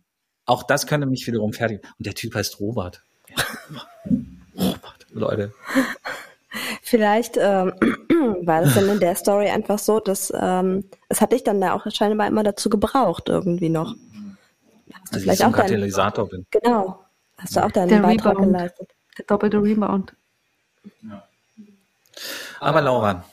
Auch 0.48 0.62
das 0.62 0.86
könnte 0.86 1.06
mich 1.06 1.26
wiederum 1.26 1.52
fertig. 1.52 1.82
Und 1.98 2.06
der 2.06 2.14
Typ 2.14 2.34
heißt 2.34 2.58
Robert. 2.58 3.02
Ja. 3.28 3.44
Robert, 4.56 5.06
Leute. 5.12 5.52
Vielleicht 6.82 7.36
ähm, 7.36 7.72
war 8.42 8.62
das 8.62 8.74
dann 8.74 8.88
in 8.88 8.98
der 8.98 9.14
Story 9.14 9.48
einfach 9.48 9.78
so, 9.78 10.00
dass 10.00 10.32
ähm, 10.34 10.84
es 11.10 11.20
hat 11.20 11.32
dich 11.32 11.44
dann 11.44 11.60
da 11.60 11.74
auch 11.74 11.84
scheinbar 11.92 12.26
immer 12.26 12.42
dazu 12.42 12.70
gebraucht, 12.70 13.28
irgendwie 13.28 13.68
noch. 13.68 13.94
Hast 13.94 15.12
du 15.12 15.16
Also 15.16 15.16
ich 15.18 15.22
vielleicht 15.22 15.38
so 15.40 15.44
ein 15.44 15.52
auch 15.52 15.56
deinen, 15.58 15.66
Katalysator 15.68 16.28
bin. 16.28 16.46
genau, 16.50 17.04
hast 17.36 17.54
du 17.56 17.60
auch 17.64 17.70
deinen 17.70 17.88
Der 17.90 17.98
Beitrag 18.00 18.36
Rebound. 18.38 18.54
geleistet. 18.54 18.88
Der 19.18 19.24
doppelte 19.26 19.62
Rebound. 19.62 20.14
Aber 22.60 22.80
Laura, 22.80 23.24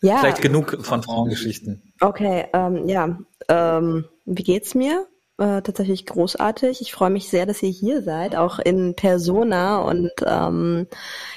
Ja, 0.00 0.18
vielleicht 0.18 0.42
genug 0.42 0.84
von 0.84 1.02
Frauengeschichten. 1.04 1.92
okay, 2.00 2.46
ähm, 2.52 2.88
ja. 2.88 3.16
Ähm, 3.48 4.04
wie 4.24 4.42
geht's 4.42 4.74
mir? 4.74 5.06
Äh, 5.42 5.60
tatsächlich 5.62 6.06
großartig. 6.06 6.80
Ich 6.80 6.92
freue 6.92 7.10
mich 7.10 7.28
sehr, 7.28 7.46
dass 7.46 7.64
ihr 7.64 7.68
hier 7.68 8.02
seid, 8.02 8.36
auch 8.36 8.60
in 8.60 8.94
Persona. 8.94 9.80
Und 9.80 10.12
ähm, 10.24 10.86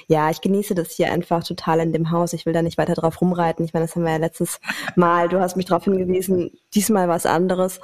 ja, 0.05 0.29
ich 0.29 0.41
genieße 0.41 0.75
das 0.75 0.91
hier 0.91 1.11
einfach 1.11 1.43
total 1.43 1.79
in 1.79 1.91
dem 1.91 2.11
Haus. 2.11 2.33
Ich 2.33 2.45
will 2.45 2.53
da 2.53 2.61
nicht 2.61 2.77
weiter 2.77 2.93
drauf 2.93 3.19
rumreiten. 3.19 3.65
Ich 3.65 3.73
meine, 3.73 3.87
das 3.87 3.95
haben 3.95 4.03
wir 4.03 4.11
ja 4.11 4.17
letztes 4.17 4.59
Mal. 4.95 5.27
Du 5.27 5.39
hast 5.39 5.57
mich 5.57 5.65
darauf 5.65 5.85
hingewiesen. 5.85 6.51
Diesmal 6.75 7.07
was 7.09 7.25
anderes. 7.25 7.79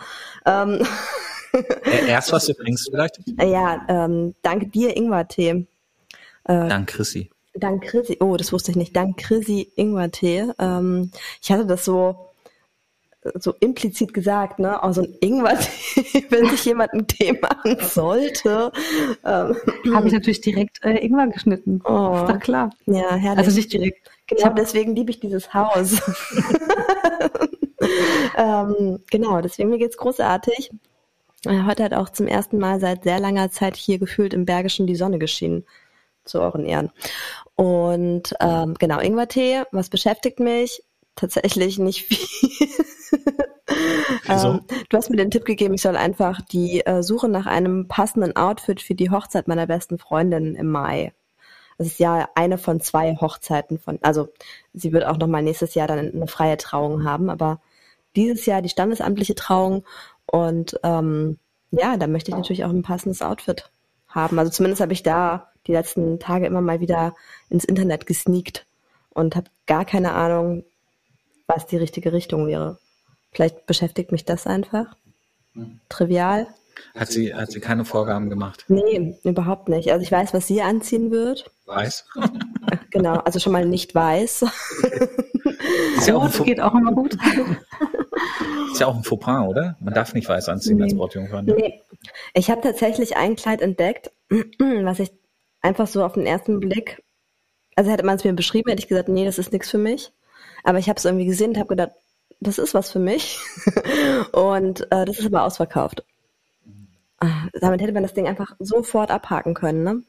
Ähm, 0.46 0.86
Äh, 1.54 2.08
Erst 2.08 2.32
was 2.32 2.46
du 2.46 2.54
trinkst 2.54 2.90
vielleicht? 2.92 3.20
ja, 3.42 3.82
ähm, 3.90 4.36
danke 4.42 4.68
dir, 4.68 4.96
Ingwer-Tee. 4.96 5.66
Dank 6.46 6.88
Chrissy. 6.88 7.30
Dank 7.56 7.84
Chrissy, 7.84 8.18
oh, 8.22 8.38
das 8.38 8.54
wusste 8.54 8.72
ich 8.72 8.78
nicht. 8.78 8.96
Dank 8.96 9.18
Chrissy 9.18 9.70
Ingwer-Tee. 9.76 10.54
Ähm, 10.60 11.12
ich 11.42 11.52
hatte 11.52 11.66
das 11.66 11.84
so 11.84 12.31
so 13.36 13.54
implizit 13.60 14.14
gesagt, 14.14 14.60
ne? 14.60 14.80
Oh, 14.82 14.92
so 14.92 15.02
ein 15.02 15.16
Ingwer-Tee, 15.20 16.26
wenn 16.30 16.50
sich 16.50 16.66
jemand 16.66 16.94
einen 16.94 17.08
Tee 17.08 17.34
machen 17.34 17.78
sollte. 17.82 18.72
Ähm, 19.24 19.56
Habe 19.94 20.08
ich 20.08 20.14
natürlich 20.14 20.42
direkt 20.42 20.84
äh, 20.84 20.98
Ingwer 20.98 21.28
geschnitten. 21.28 21.82
Oh. 21.86 22.16
Ist 22.16 22.30
doch 22.34 22.40
klar. 22.40 22.72
ja, 22.88 23.16
herrlich. 23.16 23.46
Also 23.46 23.58
nicht 23.58 23.72
direkt. 23.72 24.10
genau, 24.28 24.54
deswegen 24.54 24.96
liebe 24.96 25.12
ich 25.12 25.20
dieses 25.20 25.54
Haus. 25.54 26.02
ähm, 28.38 29.00
genau, 29.12 29.42
deswegen 29.42 29.70
mir 29.70 29.78
geht's 29.78 29.98
großartig. 29.98 30.72
Äh, 31.46 31.64
Heute 31.66 31.84
hat 31.84 31.94
auch 31.94 32.10
zum 32.10 32.28
ersten 32.28 32.58
Mal 32.58 32.80
seit 32.80 33.04
sehr 33.04 33.20
langer 33.20 33.52
Zeit 33.52 33.76
hier 33.76 34.00
gefühlt 34.00 34.34
im 34.34 34.46
Bergischen 34.46 34.88
die 34.88 34.96
Sonne 34.96 35.20
geschienen. 35.20 35.66
Zu 36.24 36.40
euren 36.40 36.66
Ehren. 36.66 36.92
Und 37.56 38.36
ähm, 38.40 38.76
genau, 38.80 39.00
Ingwertee, 39.00 39.64
was 39.72 39.90
beschäftigt 39.90 40.40
mich? 40.40 40.84
Tatsächlich 41.16 41.78
nicht 41.78 42.06
viel. 42.06 42.68
Wieso? 44.26 44.48
ähm, 44.48 44.62
du 44.90 44.98
hast 44.98 45.10
mir 45.10 45.18
den 45.18 45.32
Tipp 45.32 45.46
gegeben, 45.46 45.74
ich 45.74 45.82
soll 45.82 45.96
einfach 45.96 46.42
die 46.42 46.86
äh, 46.86 47.04
Suche 47.04 47.30
nach 47.30 47.46
einem 47.46 47.88
passenden 47.88 48.36
Outfit 48.36 48.82
für 48.82 48.96
die 48.96 49.10
Hochzeit 49.10 49.48
meiner 49.48 49.68
besten 49.68 49.98
Freundin 49.98 50.56
im 50.56 50.70
Mai. 50.70 51.14
Das 51.78 51.88
ist 51.88 52.00
ja 52.00 52.30
eine 52.36 52.58
von 52.58 52.80
zwei 52.80 53.16
Hochzeiten 53.16 53.80
von, 53.80 53.98
also 54.02 54.30
sie 54.74 54.94
wird 54.94 55.06
auch 55.06 55.18
noch 55.18 55.28
mal 55.28 55.42
nächstes 55.42 55.74
Jahr 55.74 55.88
dann 55.88 56.00
eine 56.00 56.28
freie 56.28 56.58
Trauung 56.58 57.04
haben, 57.04 57.30
aber 57.30 57.60
dieses 58.16 58.46
Jahr 58.46 58.62
die 58.62 58.70
standesamtliche 58.70 59.36
Trauung 59.36 59.84
und 60.26 60.80
ähm, 60.84 61.40
ja, 61.72 61.98
da 61.98 62.08
möchte 62.08 62.32
ich 62.32 62.38
natürlich 62.38 62.66
auch 62.66 62.70
ein 62.70 62.84
passendes 62.84 63.22
Outfit 63.22 63.72
haben. 64.08 64.38
Also 64.38 64.52
zumindest 64.52 64.82
habe 64.82 64.94
ich 64.94 65.04
da 65.04 65.52
die 65.68 65.72
letzten 65.72 66.20
Tage 66.20 66.46
immer 66.46 66.62
mal 66.62 66.82
wieder 66.82 67.16
ins 67.50 67.66
Internet 67.66 68.06
gesneakt 68.06 68.66
und 69.10 69.36
habe 69.36 69.50
gar 69.68 69.86
keine 69.86 70.14
Ahnung, 70.14 70.64
was 71.48 71.66
die 71.66 71.78
richtige 71.78 72.14
Richtung 72.14 72.48
wäre. 72.48 72.78
Vielleicht 73.32 73.66
beschäftigt 73.66 74.12
mich 74.12 74.26
das 74.26 74.48
einfach. 74.48 74.96
Trivial. 75.90 76.48
Hat 76.96 77.10
sie, 77.10 77.34
hat 77.34 77.52
sie 77.52 77.60
keine 77.60 77.86
Vorgaben 77.86 78.30
gemacht? 78.30 78.66
Nee, 78.68 79.16
überhaupt 79.24 79.70
nicht. 79.70 79.92
Also 79.92 80.04
ich 80.04 80.12
weiß, 80.12 80.34
was 80.34 80.48
sie 80.48 80.62
anziehen 80.62 81.12
wird. 81.12 81.50
Weiß. 81.66 82.06
Genau, 82.92 83.16
also 83.20 83.40
schon 83.40 83.54
mal 83.54 83.66
nicht 83.66 83.96
weiß. 83.96 84.44
Ist 85.98 86.08
ja 86.08 86.16
Rot 86.16 86.32
Faux- 86.32 86.46
geht 86.46 86.60
auch 86.60 86.74
immer 86.74 86.92
gut. 86.92 87.18
ist 88.72 88.80
ja 88.80 88.88
auch 88.88 88.96
ein 88.96 89.04
Fauxpas, 89.04 89.48
oder? 89.48 89.78
Man 89.80 89.94
darf 89.94 90.14
nicht 90.14 90.28
weiß 90.28 90.50
anziehen 90.50 90.82
als 90.82 90.94
Brautjungfer. 90.96 91.42
Ne? 91.42 91.54
Nee. 91.56 91.82
Ich 92.34 92.50
habe 92.52 92.60
tatsächlich 92.62 93.16
ein 93.16 93.36
Kleid 93.38 93.62
entdeckt, 93.62 94.12
was 94.60 95.00
ich 95.00 95.12
einfach 95.62 95.88
so 95.88 96.04
auf 96.04 96.14
den 96.14 96.26
ersten 96.26 96.60
Blick, 96.60 97.02
also 97.76 97.90
hätte 97.92 98.06
man 98.06 98.16
es 98.18 98.24
mir 98.26 98.34
beschrieben, 98.34 98.70
hätte 98.70 98.82
ich 98.82 98.90
gesagt, 98.90 99.08
nee, 99.10 99.24
das 99.26 99.38
ist 99.40 99.54
nichts 99.54 99.70
für 99.70 99.78
mich. 99.78 100.12
Aber 100.64 100.78
ich 100.80 100.90
habe 100.90 100.98
es 100.98 101.06
irgendwie 101.06 101.26
gesehen 101.26 101.52
und 101.52 101.58
habe 101.58 101.70
gedacht, 101.70 101.92
das 102.42 102.58
ist 102.58 102.74
was 102.74 102.92
für 102.92 103.00
mich. 103.00 103.40
und 104.34 104.82
äh, 104.92 105.06
das 105.06 105.20
ist 105.20 105.26
aber 105.28 105.44
ausverkauft. 105.44 106.04
Ah, 107.20 107.48
Damit 107.60 107.82
hätte 107.82 107.94
man 107.94 108.04
das 108.04 108.14
Ding 108.14 108.28
einfach 108.28 108.56
sofort 108.60 109.12
abhaken 109.12 109.54
können, 109.54 109.84
ne? 109.84 110.04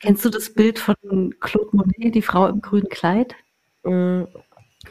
Kennst 0.00 0.24
du 0.24 0.28
das 0.28 0.52
Bild 0.52 0.78
von 0.78 1.34
Claude 1.40 1.70
Monet, 1.72 2.14
die 2.14 2.22
Frau 2.22 2.46
im 2.46 2.60
grünen 2.60 2.88
Kleid? 2.90 3.34
Mm, 3.84 4.24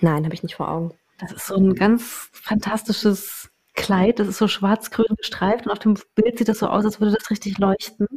Nein, 0.02 0.26
habe 0.26 0.34
ich 0.34 0.42
nicht 0.42 0.56
vor 0.56 0.70
Augen. 0.70 0.92
Das 1.20 1.32
ist 1.32 1.46
so 1.46 1.56
ein 1.56 1.76
ganz 1.76 2.30
fantastisches 2.34 3.52
Kleid. 3.76 4.18
Das 4.20 4.28
ist 4.28 4.40
so 4.40 4.48
schwarz-grün 4.48 5.16
gestreift 5.18 5.66
und 5.68 5.72
auf 5.72 5.80
dem 5.80 5.96
Bild 6.16 6.40
sieht 6.40 6.48
das 6.50 6.60
so 6.60 6.68
aus, 6.68 6.86
als 6.86 7.00
würde 7.00 7.14
das 7.14 7.30
richtig 7.30 7.60
leuchten. 7.60 8.08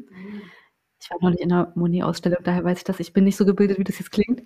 Ich 1.01 1.11
war 1.11 1.19
neulich 1.21 1.41
in 1.41 1.53
einer 1.53 1.73
Monet-Ausstellung, 1.75 2.39
daher 2.43 2.65
weiß 2.65 2.79
ich 2.79 2.85
das. 2.85 2.99
Ich 3.01 3.13
bin 3.13 3.25
nicht 3.25 3.37
so 3.37 3.45
gebildet, 3.45 3.79
wie 3.79 3.85
das 3.85 3.99
jetzt 3.99 4.11
klingt. 4.11 4.43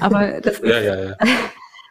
Aber 0.00 0.40
das 0.40 0.58
ist, 0.60 0.64
Ja, 0.68 0.80
ja, 0.80 1.04
ja. 1.10 1.16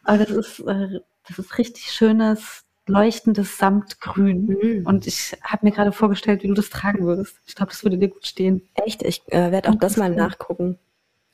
Aber 0.03 0.25
das 0.25 0.31
ist, 0.31 0.59
äh, 0.61 0.99
das 1.27 1.39
ist 1.39 1.57
richtig 1.57 1.91
schönes, 1.91 2.63
leuchtendes 2.87 3.57
Samtgrün. 3.57 4.45
Mhm. 4.61 4.85
Und 4.85 5.07
ich 5.07 5.37
habe 5.43 5.65
mir 5.65 5.71
gerade 5.71 5.91
vorgestellt, 5.91 6.43
wie 6.43 6.47
du 6.47 6.53
das 6.53 6.69
tragen 6.69 7.05
würdest. 7.05 7.37
Ich 7.45 7.55
glaube, 7.55 7.71
das 7.71 7.83
würde 7.83 7.97
dir 7.97 8.09
gut 8.09 8.25
stehen. 8.25 8.67
Echt? 8.85 9.03
Ich 9.03 9.21
äh, 9.27 9.51
werde 9.51 9.69
auch 9.69 9.75
das 9.75 9.97
mal 9.97 10.11
cool. 10.11 10.17
nachgucken. 10.17 10.79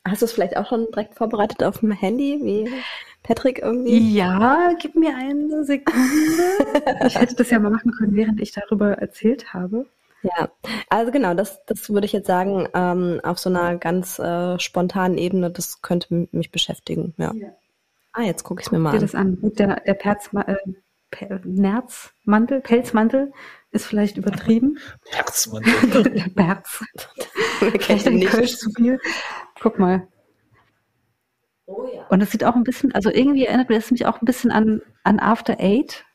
Hast 0.08 0.22
du 0.22 0.26
es 0.26 0.32
vielleicht 0.32 0.56
auch 0.56 0.68
schon 0.68 0.88
direkt 0.88 1.16
vorbereitet 1.16 1.64
auf 1.64 1.80
dem 1.80 1.92
Handy, 1.92 2.40
wie 2.42 2.70
Patrick 3.24 3.60
irgendwie? 3.60 4.16
Ja, 4.16 4.74
gib 4.80 4.96
mir 4.96 5.14
eine 5.16 5.66
Sekunde. 5.66 6.00
Ich 7.06 7.20
hätte 7.20 7.36
das 7.36 7.50
ja 7.50 7.60
mal 7.60 7.72
machen 7.72 7.92
können, 7.92 8.16
während 8.16 8.40
ich 8.40 8.54
darüber 8.54 8.94
erzählt 8.94 9.54
habe. 9.54 9.86
Ja, 10.24 10.50
also 10.90 11.12
genau, 11.12 11.34
das, 11.34 11.64
das 11.66 11.90
würde 11.90 12.06
ich 12.06 12.14
jetzt 12.14 12.28
sagen, 12.28 12.68
ähm, 12.74 13.20
auf 13.24 13.38
so 13.38 13.50
einer 13.50 13.78
ganz 13.78 14.18
äh, 14.20 14.58
spontanen 14.60 15.18
Ebene, 15.18 15.52
das 15.52 15.82
könnte 15.82 16.28
mich 16.32 16.52
beschäftigen. 16.52 17.14
Ja. 17.18 17.34
Ah, 18.20 18.24
jetzt 18.24 18.44
gucke 18.44 18.62
ich 18.62 18.68
es 18.68 18.72
mir 18.72 18.80
mal 18.80 18.92
dir 18.92 18.98
an. 18.98 19.02
das 19.02 19.14
an. 19.16 19.40
Gut, 19.40 19.60
der, 19.60 19.80
der 19.82 19.94
Perz, 19.94 20.30
äh, 20.34 20.56
Per- 21.12 21.40
Nerzmantel, 21.46 22.62
Pelzmantel 22.62 23.32
ist 23.72 23.86
vielleicht 23.86 24.18
übertrieben. 24.18 24.80
Herzmann. 25.12 25.64
der 25.94 26.30
Perz. 26.36 26.84
Vielleicht 27.60 28.08
ein 28.08 28.16
nicht. 28.16 28.30
Kölsch 28.30 28.58
zu 28.58 28.70
viel. 28.72 29.00
Guck 29.62 29.78
mal. 29.80 30.08
Und 32.10 32.22
es 32.22 32.32
sieht 32.32 32.44
auch 32.44 32.56
ein 32.56 32.64
bisschen, 32.64 32.94
also 32.96 33.10
irgendwie 33.12 33.46
erinnert 33.46 33.70
es 33.70 33.92
mich 33.92 34.06
auch 34.06 34.22
ein 34.22 34.26
bisschen 34.26 34.52
an, 34.52 34.82
an 35.04 35.20
After 35.20 35.58
Eight, 35.60 36.06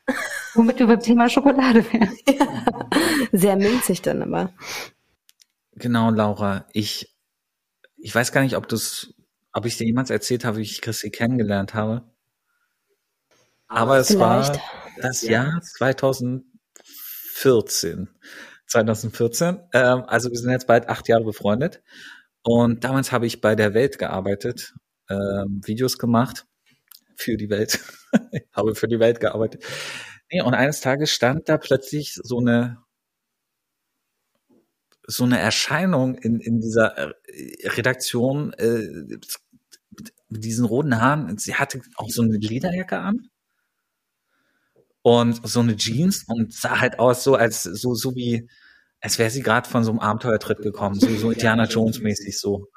womit 0.54 0.78
wir 0.78 0.86
beim 0.86 1.00
Thema 1.00 1.28
Schokolade 1.28 1.84
wären. 1.92 2.10
Sehr 3.32 3.56
minzig 3.56 4.02
dann 4.02 4.22
aber. 4.22 4.52
Genau, 5.74 6.10
Laura. 6.10 6.66
Ich, 6.72 7.14
ich 7.96 8.14
weiß 8.14 8.32
gar 8.32 8.40
nicht, 8.42 8.56
ob 8.56 8.66
das, 8.68 9.14
ob 9.52 9.66
ich 9.66 9.76
dir 9.76 9.86
jemals 9.86 10.10
erzählt 10.10 10.44
habe, 10.44 10.58
wie 10.58 10.62
ich 10.62 10.80
Chrissy 10.80 11.10
kennengelernt 11.10 11.74
habe. 11.74 12.10
Aber 13.68 13.98
es 13.98 14.08
Vielleicht. 14.08 14.54
war 14.54 14.60
das 15.00 15.22
Jahr 15.22 15.60
2014. 15.62 18.08
2014. 18.66 19.60
Ähm, 19.72 20.04
also 20.06 20.30
wir 20.30 20.38
sind 20.38 20.50
jetzt 20.50 20.66
bald 20.66 20.88
acht 20.88 21.08
Jahre 21.08 21.24
befreundet. 21.24 21.82
Und 22.42 22.84
damals 22.84 23.12
habe 23.12 23.26
ich 23.26 23.40
bei 23.40 23.54
der 23.54 23.74
Welt 23.74 23.98
gearbeitet, 23.98 24.74
ähm, 25.08 25.60
Videos 25.64 25.98
gemacht 25.98 26.46
für 27.14 27.36
die 27.36 27.50
Welt. 27.50 27.80
ich 28.32 28.42
habe 28.52 28.74
für 28.74 28.88
die 28.88 28.98
Welt 28.98 29.20
gearbeitet. 29.20 29.64
Nee, 30.30 30.42
und 30.42 30.54
eines 30.54 30.80
Tages 30.80 31.12
stand 31.12 31.48
da 31.48 31.58
plötzlich 31.58 32.18
so 32.22 32.38
eine 32.38 32.78
so 35.06 35.24
eine 35.24 35.38
Erscheinung 35.38 36.14
in, 36.14 36.40
in 36.40 36.60
dieser 36.60 36.96
äh, 36.96 37.68
Redaktion 37.68 38.52
äh, 38.54 39.18
mit 40.32 40.44
diesen 40.44 40.64
roten 40.64 41.00
Haaren. 41.00 41.36
Sie 41.38 41.54
hatte 41.54 41.80
auch 41.96 42.08
so 42.08 42.22
eine 42.22 42.36
Lederjacke 42.36 42.98
an 42.98 43.28
und 45.02 45.46
so 45.46 45.60
eine 45.60 45.76
Jeans 45.76 46.24
und 46.26 46.52
sah 46.52 46.80
halt 46.80 46.98
aus 46.98 47.24
so 47.24 47.34
als 47.34 47.62
so 47.62 47.94
so 47.94 48.14
wie 48.14 48.48
als 49.00 49.18
wäre 49.18 49.30
sie 49.30 49.42
gerade 49.42 49.68
von 49.68 49.82
so 49.82 49.90
einem 49.90 49.98
Abenteuertrip 49.98 50.62
gekommen, 50.62 50.98
so, 50.98 51.08
so 51.16 51.30
Indiana 51.32 51.64
Jones 51.64 52.00
mäßig 52.00 52.38
so. 52.38 52.68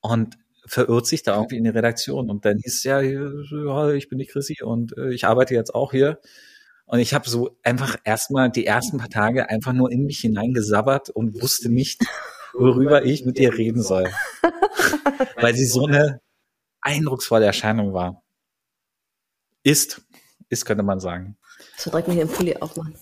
Und 0.00 0.36
verirrt 0.66 1.06
sich 1.06 1.22
da 1.22 1.36
irgendwie 1.36 1.56
in 1.56 1.64
die 1.64 1.70
Redaktion 1.70 2.28
und 2.28 2.44
dann 2.44 2.58
hieß 2.58 2.84
ja, 2.84 3.00
ja 3.00 3.90
ich 3.92 4.08
bin 4.08 4.18
die 4.18 4.26
Chrissy 4.26 4.62
und 4.62 4.96
äh, 4.98 5.12
ich 5.12 5.24
arbeite 5.24 5.54
jetzt 5.54 5.74
auch 5.74 5.92
hier. 5.92 6.20
Und 6.86 7.00
ich 7.00 7.14
habe 7.14 7.28
so 7.28 7.56
einfach 7.64 7.96
erstmal 8.04 8.50
die 8.50 8.66
ersten 8.66 8.98
paar 8.98 9.08
Tage 9.08 9.48
einfach 9.48 9.72
nur 9.72 9.90
in 9.90 10.04
mich 10.04 10.20
hineingesabbert 10.20 11.10
und 11.10 11.40
wusste 11.40 11.68
nicht, 11.68 12.02
worüber 12.52 13.04
ich 13.04 13.24
mit 13.24 13.38
ihr 13.38 13.56
reden 13.56 13.82
soll. 13.82 14.08
Weil 15.40 15.54
sie 15.54 15.66
so 15.66 15.86
eine 15.86 16.20
eindrucksvolle 16.86 17.44
Erscheinung 17.44 17.92
war. 17.92 18.22
Ist, 19.62 20.02
ist 20.48 20.64
könnte 20.64 20.84
man 20.84 21.00
sagen. 21.00 21.36
So 21.76 21.90
direkt 21.90 22.10
hier 22.10 22.22
im 22.22 22.28
Pulli 22.28 22.56
aufmachen. 22.56 22.94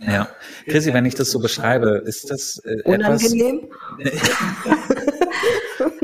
Ja. 0.00 0.28
Chrissy, 0.66 0.92
wenn 0.92 1.06
ich 1.06 1.14
das 1.14 1.30
so 1.30 1.38
beschreibe, 1.38 2.02
ist 2.04 2.30
das 2.30 2.60
äh, 2.64 2.82
Unangenehm? 2.82 3.68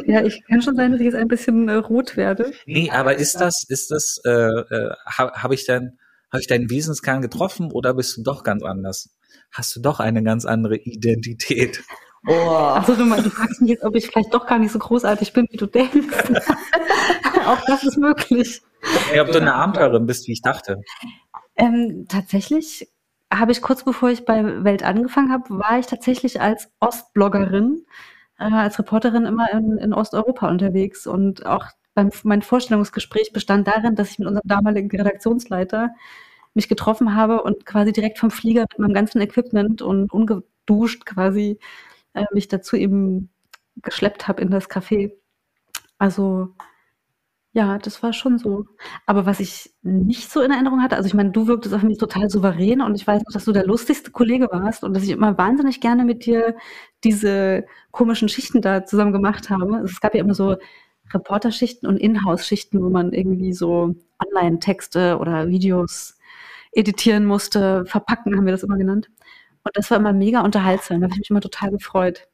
Ja, 0.07 0.25
ich 0.25 0.45
kann 0.45 0.61
schon 0.61 0.75
sein, 0.75 0.91
dass 0.91 1.01
ich 1.01 1.05
jetzt 1.05 1.15
ein 1.15 1.29
bisschen 1.29 1.69
äh, 1.69 1.75
rot 1.75 2.17
werde. 2.17 2.53
Nee, 2.67 2.91
aber 2.91 3.17
ist 3.17 3.37
das, 3.37 3.65
ist 3.69 3.93
das, 3.93 4.21
äh, 4.25 4.31
äh, 4.31 4.91
habe 5.07 5.33
hab 5.41 5.53
ich 5.53 5.67
denn, 5.67 5.99
habe 6.33 6.41
ich 6.41 6.49
deinen 6.49 6.69
Wesenskern 6.69 7.23
getroffen 7.23 7.71
oder 7.71 7.95
bist 7.95 8.17
du 8.17 8.23
doch 8.25 8.43
ganz 8.43 8.65
anders? 8.65 9.11
Hast 9.53 9.77
du 9.77 9.81
doch 9.81 10.01
eine 10.01 10.25
ganz 10.25 10.47
andere 10.47 10.77
Identität? 10.77 11.85
Oh. 12.27 12.33
Achso, 12.33 12.95
du, 12.95 13.05
du 13.05 13.31
fragst 13.31 13.61
mich 13.61 13.71
jetzt, 13.71 13.85
ob 13.85 13.95
ich 13.97 14.07
vielleicht 14.07 14.35
doch 14.35 14.47
gar 14.47 14.59
nicht 14.59 14.73
so 14.73 14.79
großartig 14.79 15.33
bin, 15.33 15.47
wie 15.51 15.57
du 15.57 15.67
denkst. 15.67 15.93
Auch 17.47 17.61
das 17.67 17.85
ist 17.85 17.97
möglich. 17.97 18.63
Ja, 19.15 19.23
ob 19.23 19.33
du 19.33 19.41
eine 19.41 19.55
Abenteurerin 19.55 20.07
bist, 20.07 20.29
wie 20.29 20.33
ich 20.33 20.43
dachte. 20.43 20.83
Ähm, 21.57 22.07
tatsächlich 22.09 22.89
habe 23.33 23.53
ich 23.53 23.63
kurz 23.63 23.85
bevor 23.85 24.11
ich 24.11 24.25
bei 24.25 24.65
Welt 24.65 24.83
angefangen 24.83 25.33
habe, 25.33 25.45
war 25.51 25.79
ich 25.79 25.87
tatsächlich 25.87 26.41
als 26.41 26.71
Ostbloggerin, 26.81 27.85
äh, 28.39 28.45
als 28.45 28.79
Reporterin 28.79 29.25
immer 29.25 29.51
in, 29.53 29.79
in 29.79 29.95
Osteuropa 29.95 30.49
unterwegs 30.49 31.07
und 31.07 31.47
auch 31.47 31.67
beim, 31.95 32.11
mein 32.25 32.43
Vorstellungsgespräch 32.43 33.33
bestand 33.33 33.69
darin, 33.69 33.95
dass 33.95 34.11
ich 34.11 34.19
mit 34.19 34.29
unserem 34.29 34.49
damaligen 34.49 34.91
Redaktionsleiter 34.91 35.91
mich 36.55 36.69
getroffen 36.69 37.15
habe 37.15 37.43
und 37.43 37.65
quasi 37.65 37.93
direkt 37.93 38.19
vom 38.19 38.31
Flieger 38.31 38.63
mit 38.63 38.79
meinem 38.79 38.95
ganzen 38.95 39.21
Equipment 39.21 39.83
und 39.83 40.13
ungeduscht 40.13 41.07
quasi 41.07 41.59
äh, 42.15 42.25
mich 42.33 42.49
dazu 42.49 42.77
eben 42.77 43.31
geschleppt 43.77 44.29
habe 44.29 44.43
in 44.43 44.51
das 44.51 44.69
Café. 44.71 45.13
Also 45.99 46.55
ja, 47.53 47.79
das 47.79 48.03
war 48.03 48.13
schon 48.13 48.39
so. 48.39 48.67
Aber 49.07 49.27
was 49.27 49.41
ich 49.41 49.73
nicht 49.83 50.31
so 50.31 50.41
in 50.41 50.53
Erinnerung 50.53 50.83
hatte, 50.83 50.97
also 50.97 51.09
ich 51.09 51.15
meine, 51.15 51.33
du 51.33 51.49
wirktest 51.49 51.75
auf 51.75 51.83
mich 51.83 51.99
total 51.99 52.31
souverän 52.31 52.81
und 52.81 52.95
ich 52.95 53.07
weiß 53.07 53.23
noch, 53.25 53.33
dass 53.33 53.45
du 53.45 53.53
der 53.53 53.67
lustigste 53.67 54.13
Kollege 54.13 54.49
warst 54.53 54.85
und 54.85 54.95
dass 54.95 55.03
ich 55.03 55.11
immer 55.11 55.37
wahnsinnig 55.37 55.81
gerne 55.81 56.05
mit 56.05 56.27
dir 56.27 56.55
diese 57.03 57.65
komischen 57.91 58.29
Schichten 58.29 58.63
da 58.63 58.85
zusammen 58.85 59.13
gemacht 59.13 59.51
habe. 59.51 59.79
Es 59.85 60.01
gab 60.01 60.15
ja 60.15 60.21
immer 60.21 60.35
so 60.35 60.57
Reporterschichten 61.13 61.89
und 61.89 61.97
Inhouse-Schichten, 61.97 62.81
wo 62.83 62.89
man 62.89 63.13
irgendwie 63.13 63.53
so 63.53 63.97
Online-Texte 64.25 65.19
oder 65.19 65.49
Videos 65.49 66.19
editieren 66.73 67.27
musste, 67.27 67.85
verpacken 67.87 68.37
haben 68.37 68.45
wir 68.45 68.53
das 68.53 68.63
immer 68.63 68.79
genannt. 68.79 69.11
Und 69.65 69.77
das 69.77 69.91
war 69.91 69.99
immer 69.99 70.13
mega 70.13 70.41
unterhaltsam. 70.41 71.01
Da 71.01 71.05
habe 71.05 71.15
ich 71.15 71.21
mich 71.21 71.31
immer 71.31 71.41
total 71.41 71.71
gefreut. 71.71 72.29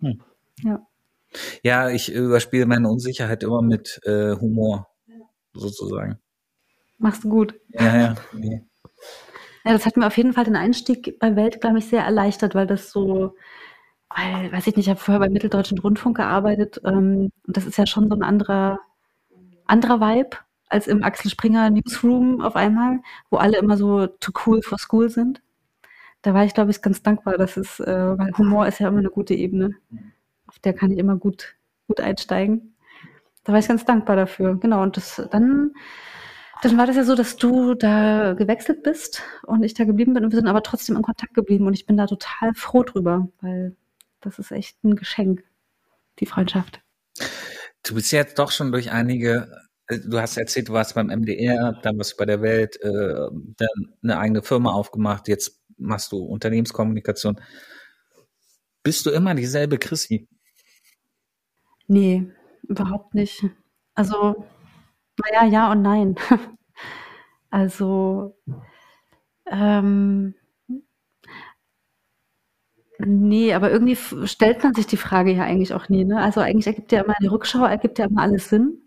Hm. 0.00 0.20
Ja. 0.62 0.86
Ja, 1.62 1.88
ich 1.90 2.12
überspiele 2.12 2.66
meine 2.66 2.88
Unsicherheit 2.88 3.42
immer 3.42 3.62
mit 3.62 4.00
äh, 4.04 4.34
Humor, 4.34 4.88
sozusagen. 5.52 6.18
Machst 6.98 7.24
du 7.24 7.28
gut. 7.28 7.54
Ja, 7.68 7.96
ja. 7.96 8.14
Nee. 8.32 8.62
Ja, 9.64 9.72
das 9.72 9.86
hat 9.86 9.96
mir 9.96 10.06
auf 10.06 10.16
jeden 10.16 10.32
Fall 10.32 10.44
den 10.44 10.56
Einstieg 10.56 11.18
bei 11.18 11.36
Welt, 11.36 11.60
glaube 11.60 11.78
ich, 11.78 11.86
sehr 11.86 12.02
erleichtert, 12.02 12.54
weil 12.54 12.66
das 12.66 12.90
so, 12.90 13.36
weil, 14.08 14.50
weiß 14.52 14.66
ich 14.66 14.76
nicht, 14.76 14.86
ich 14.86 14.90
habe 14.90 15.00
vorher 15.00 15.20
beim 15.20 15.32
Mitteldeutschen 15.32 15.78
Rundfunk 15.78 16.16
gearbeitet 16.16 16.80
ähm, 16.84 17.30
und 17.46 17.56
das 17.56 17.66
ist 17.66 17.78
ja 17.78 17.86
schon 17.86 18.08
so 18.08 18.14
ein 18.14 18.22
anderer, 18.22 18.80
anderer 19.66 20.00
Vibe 20.00 20.38
als 20.68 20.86
im 20.86 21.02
Axel 21.02 21.30
Springer 21.30 21.70
Newsroom 21.70 22.40
auf 22.40 22.56
einmal, 22.56 23.00
wo 23.30 23.36
alle 23.36 23.58
immer 23.58 23.76
so 23.76 24.06
too 24.06 24.32
cool 24.46 24.62
for 24.62 24.78
school 24.78 25.10
sind. 25.10 25.42
Da 26.22 26.34
war 26.34 26.44
ich, 26.44 26.54
glaube 26.54 26.70
ich, 26.70 26.82
ganz 26.82 27.02
dankbar, 27.02 27.38
dass 27.38 27.56
es, 27.56 27.80
äh, 27.80 28.18
weil 28.18 28.36
Humor 28.36 28.66
ist 28.66 28.78
ja 28.78 28.88
immer 28.88 28.98
eine 28.98 29.10
gute 29.10 29.34
Ebene. 29.34 29.74
Auf 30.46 30.58
der 30.58 30.74
kann 30.74 30.90
ich 30.90 30.98
immer 30.98 31.16
gut, 31.16 31.56
gut 31.86 32.00
einsteigen. 32.00 32.74
Da 33.44 33.52
war 33.52 33.60
ich 33.60 33.68
ganz 33.68 33.84
dankbar 33.84 34.16
dafür. 34.16 34.58
Genau. 34.60 34.82
Und 34.82 34.96
das 34.96 35.22
dann, 35.30 35.72
dann 36.62 36.76
war 36.76 36.86
das 36.86 36.96
ja 36.96 37.04
so, 37.04 37.14
dass 37.14 37.36
du 37.36 37.74
da 37.74 38.34
gewechselt 38.34 38.82
bist 38.82 39.22
und 39.46 39.62
ich 39.62 39.74
da 39.74 39.84
geblieben 39.84 40.12
bin 40.12 40.24
und 40.24 40.32
wir 40.32 40.38
sind 40.38 40.48
aber 40.48 40.62
trotzdem 40.62 40.96
in 40.96 41.02
Kontakt 41.02 41.32
geblieben 41.32 41.66
und 41.66 41.72
ich 41.72 41.86
bin 41.86 41.96
da 41.96 42.06
total 42.06 42.52
froh 42.54 42.82
drüber, 42.82 43.28
weil 43.40 43.74
das 44.20 44.38
ist 44.38 44.50
echt 44.50 44.82
ein 44.84 44.96
Geschenk, 44.96 45.42
die 46.18 46.26
Freundschaft. 46.26 46.82
Du 47.82 47.94
bist 47.94 48.12
jetzt 48.12 48.38
doch 48.38 48.50
schon 48.50 48.72
durch 48.72 48.92
einige, 48.92 49.50
äh, 49.86 49.98
du 49.98 50.20
hast 50.20 50.36
erzählt, 50.36 50.68
du 50.68 50.74
warst 50.74 50.94
beim 50.94 51.08
MDR, 51.08 51.78
dann 51.82 51.96
warst 51.96 52.12
du 52.12 52.16
bei 52.18 52.26
der 52.26 52.42
Welt, 52.42 52.76
äh, 52.82 52.88
dann 52.90 53.94
eine 54.02 54.18
eigene 54.18 54.42
Firma 54.42 54.72
aufgemacht, 54.72 55.28
jetzt 55.28 55.59
machst 55.80 56.12
du 56.12 56.18
Unternehmenskommunikation. 56.18 57.40
Bist 58.82 59.06
du 59.06 59.10
immer 59.10 59.34
dieselbe 59.34 59.78
Chrissy? 59.78 60.28
Nee, 61.86 62.30
überhaupt 62.62 63.14
nicht. 63.14 63.44
Also, 63.94 64.46
naja, 65.18 65.46
ja 65.46 65.72
und 65.72 65.82
nein. 65.82 66.14
Also, 67.52 68.36
ähm, 69.50 70.34
nee, 72.98 73.52
aber 73.54 73.70
irgendwie 73.70 73.96
stellt 74.26 74.62
man 74.62 74.74
sich 74.74 74.86
die 74.86 74.96
Frage 74.96 75.32
ja 75.32 75.42
eigentlich 75.42 75.74
auch 75.74 75.88
nie. 75.88 76.04
Ne? 76.04 76.20
Also 76.20 76.40
eigentlich 76.40 76.68
ergibt 76.68 76.92
ja 76.92 77.02
immer 77.02 77.16
eine 77.18 77.30
Rückschau, 77.32 77.64
ergibt 77.64 77.98
ja 77.98 78.06
immer 78.06 78.22
alles 78.22 78.48
Sinn. 78.48 78.82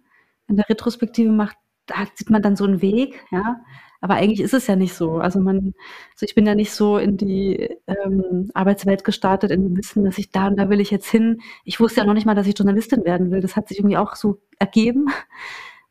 In 0.47 0.55
der 0.55 0.69
Retrospektive 0.69 1.31
macht, 1.31 1.57
da 1.87 2.05
sieht 2.15 2.29
man 2.29 2.41
dann 2.41 2.55
so 2.55 2.63
einen 2.63 2.81
Weg, 2.81 3.25
ja. 3.31 3.57
Aber 4.03 4.15
eigentlich 4.15 4.41
ist 4.41 4.53
es 4.53 4.67
ja 4.67 4.75
nicht 4.75 4.93
so. 4.93 5.19
Also 5.19 5.39
man, 5.39 5.73
also 6.11 6.25
ich 6.25 6.35
bin 6.35 6.45
ja 6.45 6.55
nicht 6.55 6.71
so 6.73 6.97
in 6.97 7.15
die 7.15 7.69
ähm, 7.87 8.51
Arbeitswelt 8.53 9.05
gestartet, 9.05 9.49
in 9.49 9.63
dem 9.63 9.77
Wissen, 9.77 10.03
dass 10.03 10.17
ich 10.17 10.29
da 10.29 10.47
und 10.47 10.57
da 10.57 10.69
will 10.69 10.81
ich 10.81 10.91
jetzt 10.91 11.09
hin. 11.09 11.41
Ich 11.63 11.79
wusste 11.79 12.01
ja 12.01 12.05
noch 12.05 12.13
nicht 12.13 12.25
mal, 12.25 12.35
dass 12.35 12.45
ich 12.45 12.57
Journalistin 12.57 13.05
werden 13.05 13.31
will. 13.31 13.39
Das 13.39 13.55
hat 13.55 13.69
sich 13.69 13.79
irgendwie 13.79 13.95
auch 13.95 14.15
so 14.15 14.41
ergeben. 14.59 15.07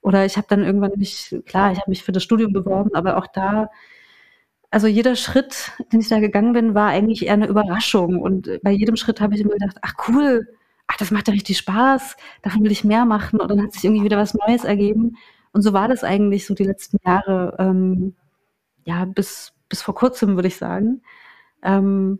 Oder 0.03 0.27
ich 0.27 0.37
habe 0.37 0.47
dann 0.51 0.63
irgendwann 0.63 0.93
mich, 0.97 1.35
klar, 1.47 1.73
ich 1.73 1.79
habe 1.79 1.91
mich 1.91 2.03
für 2.05 2.13
das 2.13 2.23
Studium 2.23 2.53
beworben, 2.53 2.95
aber 2.95 3.17
auch 3.17 3.27
da, 3.29 3.71
also 4.71 4.87
jeder 4.89 5.17
Schritt, 5.17 5.73
den 5.93 6.01
ich 6.01 6.09
da 6.09 6.21
gegangen 6.21 6.53
bin, 6.53 6.75
war 6.75 6.89
eigentlich 6.89 7.25
eher 7.25 7.33
eine 7.33 7.47
Überraschung. 7.47 8.21
Und 8.21 8.61
bei 8.63 8.73
jedem 8.73 8.97
Schritt 8.97 9.23
habe 9.23 9.35
ich 9.35 9.41
immer 9.41 9.55
gedacht, 9.55 9.79
ach 9.81 9.95
cool, 10.09 10.49
ach, 10.87 10.99
das 10.99 11.13
macht 11.13 11.29
ja 11.29 11.33
richtig 11.33 11.57
Spaß, 11.57 12.17
davon 12.43 12.63
will 12.63 12.73
ich 12.73 12.85
mehr 12.85 13.07
machen. 13.07 13.41
Und 13.41 13.51
dann 13.51 13.63
hat 13.63 13.73
sich 13.73 13.85
irgendwie 13.85 14.05
wieder 14.05 14.19
was 14.19 14.35
Neues 14.35 14.65
ergeben. 14.65 15.17
Und 15.53 15.63
so 15.63 15.73
war 15.73 15.89
das 15.89 16.05
eigentlich 16.05 16.47
so 16.47 16.55
die 16.55 16.65
letzten 16.65 16.99
Jahre, 17.05 17.57
ähm, 17.59 18.15
ja, 18.85 19.05
bis, 19.05 19.53
bis 19.69 19.83
vor 19.83 19.95
kurzem, 19.95 20.35
würde 20.37 20.49
ich 20.49 20.57
sagen. 20.57 21.03
Ähm, 21.63 22.19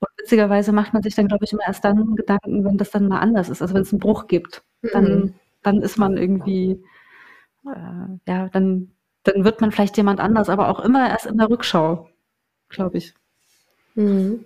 und 0.00 0.08
witzigerweise 0.18 0.72
macht 0.72 0.92
man 0.92 1.02
sich 1.02 1.14
dann, 1.14 1.28
glaube 1.28 1.44
ich, 1.44 1.52
immer 1.52 1.66
erst 1.66 1.84
dann 1.84 2.16
Gedanken, 2.16 2.64
wenn 2.64 2.78
das 2.78 2.90
dann 2.90 3.08
mal 3.08 3.20
anders 3.20 3.48
ist. 3.48 3.62
Also 3.62 3.74
wenn 3.74 3.82
es 3.82 3.92
einen 3.92 4.00
Bruch 4.00 4.26
gibt, 4.26 4.62
dann, 4.92 5.04
Mhm. 5.04 5.34
dann 5.62 5.82
ist 5.82 5.98
man 5.98 6.16
irgendwie, 6.18 6.82
äh, 7.66 8.30
ja, 8.30 8.48
dann, 8.50 8.90
dann 9.24 9.44
wird 9.44 9.60
man 9.60 9.72
vielleicht 9.72 9.96
jemand 9.96 10.20
anders, 10.20 10.48
aber 10.50 10.68
auch 10.68 10.80
immer 10.80 11.08
erst 11.08 11.26
in 11.26 11.38
der 11.38 11.48
Rückschau, 11.50 12.08
glaube 12.68 12.98
ich. 12.98 13.14
Mhm. 13.94 14.44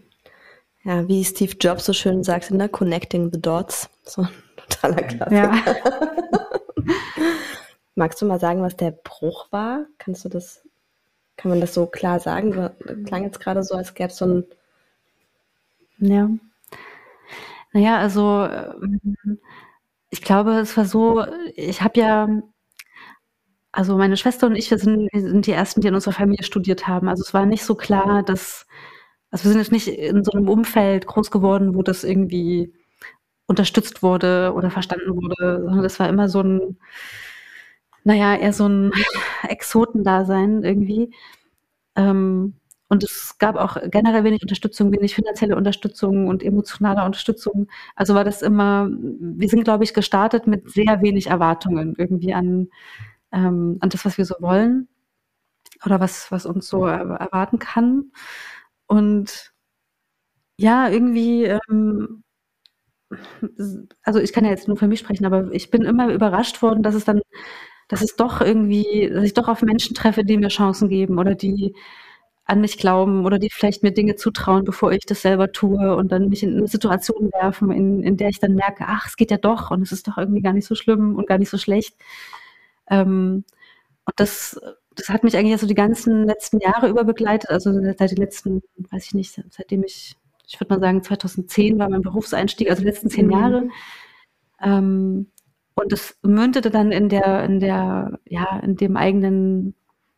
Ja, 0.84 1.08
wie 1.08 1.24
Steve 1.24 1.54
Jobs 1.60 1.84
so 1.86 1.92
schön 1.92 2.22
sagte, 2.22 2.56
ne? 2.56 2.68
Connecting 2.68 3.30
the 3.32 3.40
dots. 3.40 3.90
So 4.04 4.22
ein 4.22 4.28
totaler 4.56 5.02
Klassiker. 5.02 5.52
Ja. 5.54 5.54
Magst 7.98 8.22
du 8.22 8.26
mal 8.26 8.38
sagen, 8.38 8.62
was 8.62 8.76
der 8.76 8.92
Bruch 8.92 9.50
war? 9.50 9.86
Kannst 9.98 10.24
du 10.24 10.28
das, 10.28 10.62
kann 11.36 11.50
man 11.50 11.60
das 11.60 11.74
so 11.74 11.86
klar 11.86 12.20
sagen? 12.20 12.52
So, 12.52 12.70
klang 13.04 13.24
jetzt 13.24 13.40
gerade 13.40 13.62
so, 13.64 13.74
als 13.74 13.94
gäbe 13.94 14.10
es 14.10 14.18
so 14.18 14.26
ein, 14.26 14.44
Ja. 15.98 16.28
Naja, 17.72 17.98
also 17.98 18.44
ähm, 18.46 19.38
ich 20.10 20.22
glaube, 20.22 20.52
es 20.60 20.76
war 20.76 20.84
so, 20.86 21.24
ich 21.54 21.82
habe 21.82 22.00
ja, 22.00 22.28
also 23.72 23.96
meine 23.96 24.16
Schwester 24.16 24.46
und 24.46 24.56
ich, 24.56 24.70
wir 24.70 24.78
sind, 24.78 25.08
wir 25.12 25.20
sind 25.20 25.46
die 25.46 25.52
Ersten, 25.52 25.80
die 25.80 25.88
in 25.88 25.94
unserer 25.94 26.14
Familie 26.14 26.44
studiert 26.44 26.86
haben. 26.88 27.08
Also 27.08 27.22
es 27.22 27.34
war 27.34 27.46
nicht 27.46 27.64
so 27.64 27.74
klar, 27.74 28.22
dass, 28.22 28.66
also 29.30 29.44
wir 29.44 29.52
sind 29.52 29.60
jetzt 29.60 29.72
nicht 29.72 29.88
in 29.88 30.24
so 30.24 30.32
einem 30.32 30.48
Umfeld 30.48 31.06
groß 31.06 31.30
geworden, 31.30 31.74
wo 31.74 31.82
das 31.82 32.04
irgendwie 32.04 32.72
unterstützt 33.46 34.02
wurde 34.02 34.52
oder 34.54 34.70
verstanden 34.70 35.16
wurde, 35.16 35.62
sondern 35.64 35.82
das 35.82 36.00
war 36.00 36.08
immer 36.08 36.28
so 36.28 36.42
ein, 36.42 36.78
naja, 38.08 38.36
eher 38.36 38.52
so 38.52 38.66
ein 38.68 38.92
Exotendasein 39.48 40.62
irgendwie. 40.64 41.14
Ähm, 41.96 42.54
Und 42.88 43.04
es 43.04 43.38
gab 43.38 43.56
auch 43.56 43.76
generell 43.90 44.24
wenig 44.24 44.42
Unterstützung, 44.42 44.92
wenig 44.92 45.14
finanzielle 45.14 45.56
Unterstützung 45.56 46.28
und 46.28 46.42
emotionale 46.42 47.04
Unterstützung. 47.04 47.68
Also 47.96 48.14
war 48.14 48.24
das 48.24 48.42
immer, 48.42 48.88
wir 48.90 49.48
sind, 49.48 49.64
glaube 49.64 49.84
ich, 49.84 49.94
gestartet 49.94 50.46
mit 50.46 50.70
sehr 50.70 51.02
wenig 51.02 51.28
Erwartungen 51.28 51.94
irgendwie 51.98 52.34
an, 52.34 52.68
ähm, 53.32 53.78
an 53.80 53.90
das, 53.90 54.04
was 54.06 54.18
wir 54.18 54.24
so 54.26 54.36
wollen 54.40 54.88
oder 55.86 56.00
was, 56.00 56.32
was 56.32 56.46
uns 56.46 56.68
so 56.68 56.86
erwarten 56.86 57.58
kann. 57.60 58.12
Und 58.86 59.52
ja, 60.58 60.88
irgendwie, 60.90 61.44
ähm, 61.44 62.22
also 64.02 64.18
ich 64.20 64.32
kann 64.32 64.44
ja 64.44 64.50
jetzt 64.50 64.68
nur 64.68 64.76
für 64.76 64.88
mich 64.88 65.00
sprechen, 65.00 65.24
aber 65.26 65.52
ich 65.52 65.70
bin 65.70 65.82
immer 65.82 66.12
überrascht 66.12 66.62
worden, 66.62 66.82
dass 66.82 66.94
es 66.94 67.04
dann, 67.04 67.20
dass 67.88 68.02
es 68.02 68.16
doch 68.16 68.40
irgendwie, 68.40 69.10
dass 69.12 69.24
ich 69.24 69.34
doch 69.34 69.48
auf 69.48 69.62
Menschen 69.62 69.94
treffe, 69.94 70.24
die 70.24 70.36
mir 70.36 70.48
Chancen 70.48 70.88
geben 70.88 71.18
oder 71.18 71.34
die 71.34 71.74
an 72.44 72.62
mich 72.62 72.78
glauben 72.78 73.26
oder 73.26 73.38
die 73.38 73.50
vielleicht 73.50 73.82
mir 73.82 73.92
Dinge 73.92 74.16
zutrauen, 74.16 74.64
bevor 74.64 74.92
ich 74.92 75.04
das 75.04 75.20
selber 75.20 75.52
tue 75.52 75.94
und 75.94 76.12
dann 76.12 76.30
mich 76.30 76.42
in 76.42 76.56
eine 76.56 76.66
Situation 76.66 77.30
werfen, 77.32 77.70
in, 77.70 78.02
in 78.02 78.16
der 78.16 78.30
ich 78.30 78.38
dann 78.40 78.54
merke, 78.54 78.84
ach, 78.86 79.06
es 79.06 79.16
geht 79.16 79.30
ja 79.30 79.36
doch 79.36 79.70
und 79.70 79.82
es 79.82 79.92
ist 79.92 80.08
doch 80.08 80.16
irgendwie 80.16 80.40
gar 80.40 80.54
nicht 80.54 80.66
so 80.66 80.74
schlimm 80.74 81.16
und 81.16 81.26
gar 81.26 81.36
nicht 81.36 81.50
so 81.50 81.58
schlecht. 81.58 81.94
Ähm, 82.88 83.44
und 84.06 84.14
das, 84.16 84.58
das 84.94 85.10
hat 85.10 85.24
mich 85.24 85.36
eigentlich 85.36 85.60
so 85.60 85.66
die 85.66 85.74
ganzen 85.74 86.24
letzten 86.24 86.58
Jahre 86.60 86.88
über 86.88 87.04
begleitet, 87.04 87.50
also 87.50 87.70
seit 87.72 88.10
den 88.10 88.16
letzten, 88.16 88.62
weiß 88.78 89.04
ich 89.04 89.14
nicht, 89.14 89.42
seitdem 89.50 89.84
ich, 89.84 90.16
ich 90.46 90.58
würde 90.58 90.72
mal 90.74 90.80
sagen, 90.80 91.02
2010 91.02 91.78
war 91.78 91.90
mein 91.90 92.00
Berufseinstieg, 92.00 92.70
also 92.70 92.80
die 92.80 92.88
letzten 92.88 93.10
zehn 93.10 93.26
mhm. 93.26 93.32
Jahre. 93.32 93.68
Ähm, 94.62 95.26
und 95.80 95.92
das 95.92 96.18
mündete 96.22 96.70
dann 96.70 96.92
in 96.92 97.08
der, 97.08 97.44
in 97.44 97.60
der, 97.60 98.18
ja, 98.26 98.58
in 98.60 98.76
dem 98.76 98.96
eigenen 98.96 99.74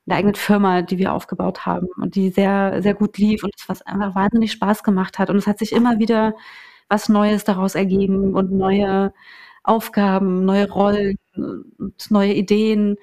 der 0.06 0.16
eigenen 0.18 0.34
Firma, 0.34 0.82
die 0.82 0.98
wir 0.98 1.14
aufgebaut 1.14 1.66
haben 1.66 1.88
und 1.96 2.16
die 2.16 2.30
sehr, 2.30 2.82
sehr 2.82 2.94
gut 2.94 3.16
lief 3.18 3.44
und 3.44 3.54
was 3.68 3.82
einfach 3.82 4.14
wahnsinnig 4.14 4.52
Spaß 4.52 4.82
gemacht 4.82 5.18
hat. 5.18 5.30
Und 5.30 5.36
es 5.36 5.46
hat 5.46 5.58
sich 5.58 5.72
immer 5.72 5.98
wieder 5.98 6.34
was 6.88 7.08
Neues 7.08 7.44
daraus 7.44 7.76
ergeben 7.76 8.34
und 8.34 8.50
neue 8.52 9.12
Aufgaben, 9.62 10.44
neue 10.44 10.68
Rollen 10.70 11.16
und 11.36 12.10
neue 12.10 12.34
Ideen. 12.34 12.96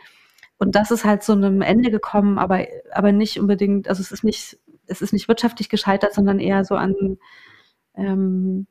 Und 0.58 0.76
das 0.76 0.92
ist 0.92 1.06
halt 1.06 1.24
so 1.24 1.34
einem 1.34 1.62
Ende 1.62 1.92
gekommen, 1.92 2.38
aber, 2.40 2.66
aber 2.94 3.12
nicht 3.14 3.40
unbedingt, 3.40 3.88
also 3.88 4.02
es 4.02 4.12
ist 4.12 4.24
nicht, 4.24 4.60
es 4.88 5.02
ist 5.02 5.14
nicht 5.14 5.28
wirtschaftlich 5.30 5.70
gescheitert, 5.70 6.14
sondern 6.14 6.40
eher 6.40 6.66
so 6.66 6.76
an, 6.76 7.18
ähm, 7.96 8.68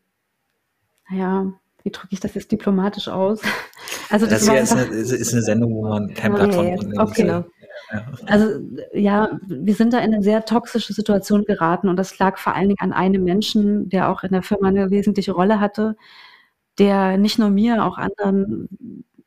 naja, 1.09 1.53
wie 1.87 1.93
drücke 1.93 2.09
ich 2.11 2.21
das 2.21 2.35
jetzt 2.35 2.51
diplomatisch 2.51 3.09
aus? 3.09 3.41
Also 4.09 4.27
das, 4.27 4.45
das 4.45 4.51
hier 4.51 4.61
ist 4.61 4.73
eine, 4.73 4.83
ist 4.85 5.33
eine, 5.33 5.43
Sendung, 5.43 5.75
wo 5.75 5.89
man 5.89 6.15
kein 6.15 6.33
Blatt 6.33 6.55
von 6.55 6.99
okay. 6.99 7.23
Genau. 7.23 7.45
Also 8.27 8.61
ja, 8.95 9.39
wir 9.49 9.75
sind 9.75 9.93
da 9.93 9.99
in 9.99 10.15
eine 10.15 10.23
sehr 10.23 10.45
toxische 10.45 10.93
Situation 10.93 11.45
geraten 11.45 11.89
und 11.89 11.97
das 11.97 12.17
lag 12.21 12.39
vor 12.39 12.55
allen 12.55 12.69
Dingen 12.69 12.81
an 12.81 12.93
einem 12.93 13.25
Menschen, 13.25 13.89
der 13.89 14.09
auch 14.09 14.23
in 14.23 14.31
der 14.31 14.45
Firma 14.45 14.69
eine 14.69 14.91
wesentliche 14.91 15.33
Rolle 15.33 15.59
hatte, 15.59 15.97
der 16.79 17.19
nicht 17.19 17.41
nur 17.41 17.51
mir, 17.51 17.85
auch 17.85 17.99
anderen, 17.99 18.69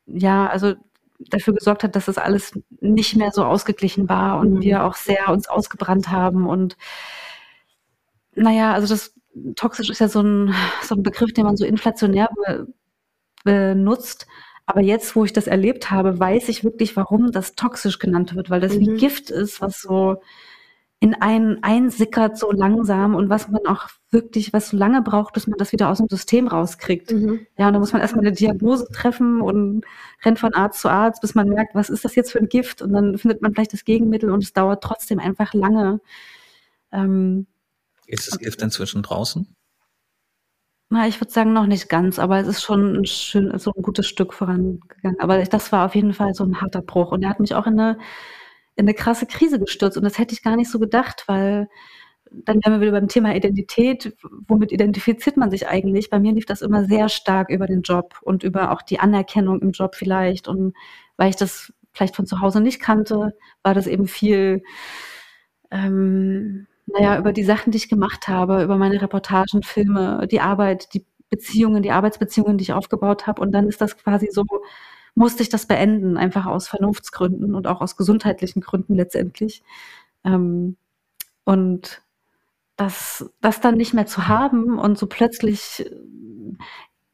ja, 0.06 0.46
also 0.46 0.74
dafür 1.18 1.54
gesorgt 1.54 1.84
hat, 1.84 1.94
dass 1.94 2.06
das 2.06 2.16
alles 2.16 2.58
nicht 2.80 3.16
mehr 3.16 3.32
so 3.32 3.44
ausgeglichen 3.44 4.08
war 4.08 4.40
und 4.40 4.54
mhm. 4.54 4.62
wir 4.62 4.84
auch 4.84 4.94
sehr 4.94 5.28
uns 5.28 5.46
ausgebrannt 5.46 6.10
haben 6.10 6.46
und 6.46 6.78
naja, 8.34 8.72
also 8.72 8.88
das 8.88 9.14
toxisch 9.56 9.90
ist 9.90 10.00
ja 10.00 10.08
so 10.08 10.20
ein, 10.20 10.54
so 10.82 10.94
ein 10.94 11.02
Begriff, 11.02 11.32
den 11.32 11.44
man 11.44 11.56
so 11.56 11.64
inflationär 11.64 12.28
be, 12.46 12.66
benutzt. 13.44 14.26
Aber 14.66 14.80
jetzt, 14.80 15.16
wo 15.16 15.24
ich 15.24 15.32
das 15.32 15.46
erlebt 15.46 15.90
habe, 15.90 16.20
weiß 16.20 16.48
ich 16.48 16.62
wirklich, 16.62 16.96
warum 16.96 17.32
das 17.32 17.54
toxisch 17.54 17.98
genannt 17.98 18.34
wird, 18.34 18.50
weil 18.50 18.60
das 18.60 18.74
mhm. 18.74 18.80
wie 18.80 18.96
Gift 18.98 19.30
ist, 19.30 19.60
was 19.60 19.80
so 19.80 20.20
in 21.02 21.14
einen 21.14 21.62
einsickert 21.62 22.36
so 22.36 22.52
langsam 22.52 23.14
und 23.14 23.30
was 23.30 23.48
man 23.48 23.66
auch 23.66 23.88
wirklich, 24.10 24.52
was 24.52 24.68
so 24.68 24.76
lange 24.76 25.00
braucht, 25.00 25.32
bis 25.32 25.46
man 25.46 25.58
das 25.58 25.72
wieder 25.72 25.88
aus 25.88 25.96
dem 25.96 26.08
System 26.08 26.46
rauskriegt. 26.46 27.10
Mhm. 27.10 27.46
Ja, 27.56 27.68
und 27.68 27.72
da 27.72 27.78
muss 27.78 27.94
man 27.94 28.02
erstmal 28.02 28.24
eine 28.24 28.36
Diagnose 28.36 28.86
treffen 28.92 29.40
und 29.40 29.84
rennt 30.22 30.38
von 30.38 30.52
Arzt 30.52 30.80
zu 30.80 30.90
Arzt, 30.90 31.22
bis 31.22 31.34
man 31.34 31.48
merkt, 31.48 31.74
was 31.74 31.88
ist 31.88 32.04
das 32.04 32.14
jetzt 32.16 32.32
für 32.32 32.38
ein 32.38 32.50
Gift? 32.50 32.82
Und 32.82 32.92
dann 32.92 33.16
findet 33.16 33.40
man 33.40 33.54
vielleicht 33.54 33.72
das 33.72 33.86
Gegenmittel 33.86 34.30
und 34.30 34.42
es 34.42 34.52
dauert 34.52 34.84
trotzdem 34.84 35.18
einfach 35.18 35.54
lange. 35.54 36.00
Ähm, 36.92 37.46
ist 38.10 38.30
das 38.30 38.38
Gift 38.38 38.62
inzwischen 38.62 39.02
draußen? 39.02 39.54
Na, 40.92 41.06
ich 41.06 41.20
würde 41.20 41.32
sagen, 41.32 41.52
noch 41.52 41.66
nicht 41.66 41.88
ganz, 41.88 42.18
aber 42.18 42.40
es 42.40 42.48
ist 42.48 42.62
schon 42.62 42.96
ein 42.96 43.04
schön, 43.06 43.56
so 43.58 43.72
ein 43.72 43.82
gutes 43.82 44.08
Stück 44.08 44.34
vorangegangen. 44.34 45.20
Aber 45.20 45.40
das 45.44 45.70
war 45.70 45.86
auf 45.86 45.94
jeden 45.94 46.12
Fall 46.12 46.34
so 46.34 46.44
ein 46.44 46.60
harter 46.60 46.82
Bruch. 46.82 47.12
Und 47.12 47.22
er 47.22 47.30
hat 47.30 47.38
mich 47.38 47.54
auch 47.54 47.66
in 47.68 47.78
eine, 47.78 47.98
in 48.74 48.86
eine 48.86 48.94
krasse 48.94 49.26
Krise 49.26 49.60
gestürzt. 49.60 49.96
Und 49.96 50.02
das 50.02 50.18
hätte 50.18 50.34
ich 50.34 50.42
gar 50.42 50.56
nicht 50.56 50.70
so 50.70 50.80
gedacht, 50.80 51.24
weil 51.28 51.68
dann 52.32 52.60
wären 52.64 52.74
wir 52.74 52.80
wieder 52.80 52.92
beim 52.92 53.08
Thema 53.08 53.34
Identität. 53.36 54.16
Womit 54.48 54.72
identifiziert 54.72 55.36
man 55.36 55.50
sich 55.50 55.68
eigentlich? 55.68 56.10
Bei 56.10 56.18
mir 56.18 56.32
lief 56.32 56.46
das 56.46 56.62
immer 56.62 56.84
sehr 56.86 57.08
stark 57.08 57.50
über 57.50 57.66
den 57.68 57.82
Job 57.82 58.16
und 58.22 58.42
über 58.42 58.72
auch 58.72 58.82
die 58.82 58.98
Anerkennung 58.98 59.62
im 59.62 59.70
Job 59.70 59.94
vielleicht. 59.94 60.48
Und 60.48 60.74
weil 61.16 61.30
ich 61.30 61.36
das 61.36 61.72
vielleicht 61.92 62.16
von 62.16 62.26
zu 62.26 62.40
Hause 62.40 62.60
nicht 62.60 62.80
kannte, 62.80 63.36
war 63.62 63.74
das 63.74 63.86
eben 63.86 64.08
viel, 64.08 64.62
ähm, 65.70 66.66
naja, 66.92 67.18
über 67.18 67.32
die 67.32 67.44
Sachen, 67.44 67.72
die 67.72 67.78
ich 67.78 67.88
gemacht 67.88 68.28
habe, 68.28 68.62
über 68.62 68.76
meine 68.76 69.00
Reportagen, 69.00 69.62
Filme, 69.62 70.26
die 70.30 70.40
Arbeit, 70.40 70.94
die 70.94 71.04
Beziehungen, 71.30 71.82
die 71.82 71.92
Arbeitsbeziehungen, 71.92 72.58
die 72.58 72.62
ich 72.62 72.72
aufgebaut 72.72 73.26
habe. 73.26 73.40
Und 73.40 73.52
dann 73.52 73.68
ist 73.68 73.80
das 73.80 73.96
quasi 73.96 74.28
so, 74.32 74.44
musste 75.14 75.42
ich 75.42 75.48
das 75.48 75.66
beenden, 75.66 76.16
einfach 76.16 76.46
aus 76.46 76.68
Vernunftsgründen 76.68 77.54
und 77.54 77.66
auch 77.66 77.80
aus 77.80 77.96
gesundheitlichen 77.96 78.60
Gründen 78.60 78.94
letztendlich. 78.94 79.62
Ähm, 80.24 80.76
und 81.44 82.02
das, 82.76 83.30
das 83.40 83.60
dann 83.60 83.76
nicht 83.76 83.94
mehr 83.94 84.06
zu 84.06 84.28
haben 84.28 84.78
und 84.78 84.98
so 84.98 85.06
plötzlich, 85.06 85.90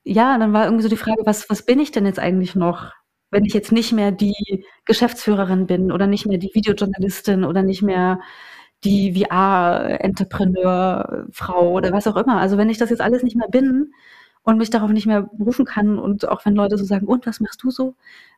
ja, 0.05 0.39
dann 0.39 0.53
war 0.53 0.65
irgendwie 0.65 0.85
so 0.85 0.89
die 0.89 0.97
Frage, 0.97 1.23
was, 1.25 1.51
was 1.51 1.65
bin 1.65 1.81
ich 1.81 1.91
denn 1.93 2.07
jetzt 2.07 2.19
eigentlich 2.19 2.55
noch? 2.55 2.93
Wenn 3.31 3.45
ich 3.45 3.55
jetzt 3.55 3.73
nicht 3.73 3.93
mehr 3.93 4.13
die 4.13 4.65
Geschäftsführerin 4.85 5.67
bin 5.67 5.91
oder 5.93 6.07
nicht 6.07 6.27
mehr 6.27 6.39
die 6.39 6.53
Videojournalistin 6.55 7.45
oder 7.45 7.63
nicht 7.63 7.83
mehr 7.83 8.21
die 8.85 9.25
VR-Entrepreneur-Frau 9.25 11.73
oder 11.73 11.93
was 11.93 12.07
auch 12.07 12.17
immer. 12.17 12.39
Also 12.39 12.57
wenn 12.59 12.71
ich 12.71 12.79
das 12.79 12.91
jetzt 12.91 13.01
alles 13.01 13.23
nicht 13.23 13.37
mehr 13.37 13.49
bin 13.49 13.93
und 14.43 14.59
mich 14.59 14.71
darauf 14.71 14.91
nicht 14.91 15.07
mehr 15.07 15.23
berufen 15.23 15.65
kann 15.65 15.99
und 15.99 16.29
auch 16.29 16.45
wenn 16.47 16.55
Leute 16.55 16.79
so 16.79 16.85
sagen, 16.85 17.07
und 17.07 17.27
was 17.27 17.41
machst 17.41 17.63
du 17.63 17.71
so? 17.71 17.95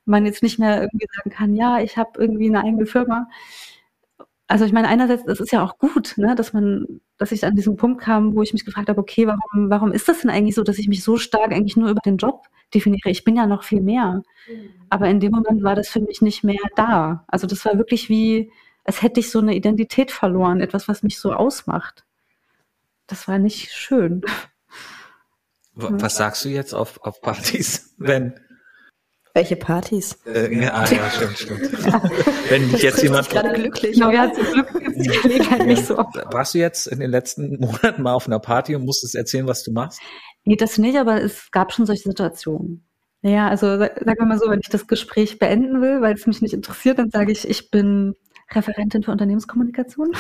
Man 0.07 0.25
jetzt 0.25 0.43
nicht 0.43 0.59
mehr 0.59 0.81
irgendwie 0.83 1.07
sagen 1.15 1.31
kann, 1.31 1.55
ja, 1.55 1.81
ich 1.81 1.99
habe 1.99 2.19
irgendwie 2.19 2.49
eine 2.49 2.65
eigene 2.65 2.87
Firma. 2.87 3.29
Also 4.47 4.65
ich 4.65 4.73
meine, 4.73 4.89
einerseits, 4.89 5.25
das 5.25 5.41
ist 5.41 5.53
ja 5.53 5.63
auch 5.63 5.77
gut, 5.79 6.15
ne, 6.17 6.35
dass 6.35 6.55
man, 6.55 7.01
dass 7.19 7.33
ich 7.33 7.45
an 7.45 7.55
diesen 7.55 7.77
Punkt 7.77 8.01
kam, 8.01 8.35
wo 8.35 8.43
ich 8.43 8.55
mich 8.55 8.65
gefragt 8.65 8.89
habe, 8.89 9.01
okay, 9.01 9.27
warum, 9.27 9.69
warum 9.69 9.93
ist 9.93 10.09
das 10.09 10.23
denn 10.23 10.31
eigentlich 10.31 10.55
so, 10.55 10.63
dass 10.63 10.79
ich 10.79 10.89
mich 10.89 11.05
so 11.05 11.19
stark 11.19 11.53
eigentlich 11.53 11.77
nur 11.77 11.91
über 11.91 12.01
den 12.01 12.17
Job 12.17 12.47
definiere? 12.73 13.11
Ich 13.11 13.25
bin 13.25 13.37
ja 13.37 13.47
noch 13.47 13.63
viel 13.63 13.83
mehr. 13.83 14.23
Mhm. 14.49 14.71
Aber 14.89 15.07
in 15.09 15.21
dem 15.21 15.33
Moment 15.33 15.63
war 15.63 15.75
das 15.75 15.91
für 15.91 16.01
mich 16.01 16.23
nicht 16.23 16.45
mehr 16.45 16.57
da. 16.77 17.27
Also 17.29 17.47
das 17.47 17.63
war 17.67 17.77
wirklich 17.77 18.09
wie, 18.09 18.51
als 18.85 19.03
hätte 19.03 19.21
ich 19.21 19.31
so 19.31 19.39
eine 19.39 19.55
Identität 19.55 20.11
verloren, 20.11 20.61
etwas, 20.61 20.89
was 20.89 21.03
mich 21.03 21.19
so 21.19 21.33
ausmacht. 21.33 22.05
Das 23.07 23.29
war 23.29 23.39
nicht 23.39 23.73
schön. 23.73 24.23
Was 25.75 26.17
sagst 26.17 26.45
du 26.45 26.49
jetzt 26.49 26.75
auf, 26.75 27.01
auf 27.03 27.21
Partys, 27.21 27.95
wenn? 27.99 28.39
Welche 29.35 29.57
Partys? 29.57 30.19
Äh, 30.27 30.53
ja, 30.63 30.75
ah, 30.75 30.87
ja, 30.91 31.11
stimmt, 31.11 31.39
stimmt. 31.39 31.73
wenn 32.51 32.69
dich 32.71 32.83
jetzt 32.83 33.03
jemand. 33.03 33.31
gerade 33.31 33.53
glücklich. 33.53 33.95
Genau, 33.95 34.11
ja, 34.11 34.33
zum 34.33 34.45
Glück 34.45 34.75
ist 34.83 34.97
die 34.97 35.21
Gelegenheit 35.21 35.67
nicht 35.67 35.87
so 35.87 35.97
oft. 35.97 36.17
Warst 36.33 36.55
du 36.55 36.59
jetzt 36.59 36.89
in 36.89 36.99
den 36.99 37.11
letzten 37.11 37.61
Monaten 37.61 38.03
mal 38.03 38.15
auf 38.15 38.27
einer 38.27 38.41
Party 38.41 38.75
und 38.75 38.85
musstest 38.85 39.15
erzählen, 39.15 39.47
was 39.47 39.63
du 39.63 39.71
machst? 39.71 40.01
Nee, 40.45 40.57
das 40.57 40.79
nicht, 40.79 40.99
aber 40.99 41.23
es 41.23 41.51
gab 41.53 41.73
schon 41.73 41.87
solche 41.87 42.09
Situationen. 42.09 42.89
Naja, 43.23 43.49
also 43.49 43.79
sagen 43.79 44.01
wir 44.05 44.27
mal 44.27 44.39
so, 44.39 44.49
wenn 44.49 44.61
ich 44.61 44.71
das 44.71 44.87
Gespräch 44.87 45.39
beenden 45.39 45.83
will, 45.83 46.01
weil 46.01 46.15
es 46.15 46.27
mich 46.27 46.41
nicht 46.41 46.55
interessiert, 46.55 46.99
dann 46.99 47.11
sage 47.11 47.31
ich, 47.31 47.49
ich 47.49 47.71
bin 47.71 48.15
Referentin 48.51 49.03
für 49.03 49.13
Unternehmenskommunikation. 49.13 50.13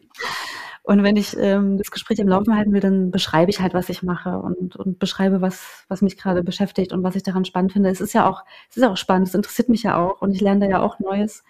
und 0.82 1.02
wenn 1.02 1.16
ich 1.16 1.36
ähm, 1.38 1.78
das 1.78 1.90
Gespräch 1.90 2.20
am 2.20 2.28
Laufen 2.28 2.56
halten 2.56 2.72
will, 2.72 2.80
dann 2.80 3.10
beschreibe 3.10 3.50
ich 3.50 3.60
halt, 3.60 3.74
was 3.74 3.88
ich 3.88 4.02
mache 4.02 4.38
und, 4.38 4.76
und 4.76 4.98
beschreibe, 4.98 5.40
was, 5.40 5.84
was 5.88 6.02
mich 6.02 6.16
gerade 6.16 6.42
beschäftigt 6.42 6.92
und 6.92 7.02
was 7.02 7.16
ich 7.16 7.22
daran 7.22 7.44
spannend 7.44 7.72
finde. 7.72 7.90
Es 7.90 8.00
ist 8.00 8.12
ja 8.12 8.28
auch, 8.28 8.44
es 8.70 8.76
ist 8.76 8.84
auch 8.84 8.96
spannend, 8.96 9.28
es 9.28 9.34
interessiert 9.34 9.68
mich 9.68 9.82
ja 9.82 9.96
auch 9.96 10.22
und 10.22 10.32
ich 10.32 10.40
lerne 10.40 10.60
da 10.60 10.70
ja 10.70 10.80
auch 10.80 10.98
Neues. 10.98 11.44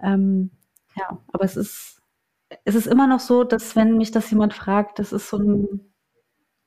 Ähm, 0.00 0.50
ja, 0.96 1.18
aber 1.32 1.44
es 1.44 1.56
ist, 1.56 2.02
es 2.64 2.74
ist 2.74 2.86
immer 2.86 3.06
noch 3.06 3.20
so, 3.20 3.44
dass 3.44 3.76
wenn 3.76 3.96
mich 3.96 4.10
das 4.10 4.30
jemand 4.30 4.54
fragt, 4.54 4.98
dass 4.98 5.12
es 5.12 5.30
so 5.30 5.38
ein 5.38 5.80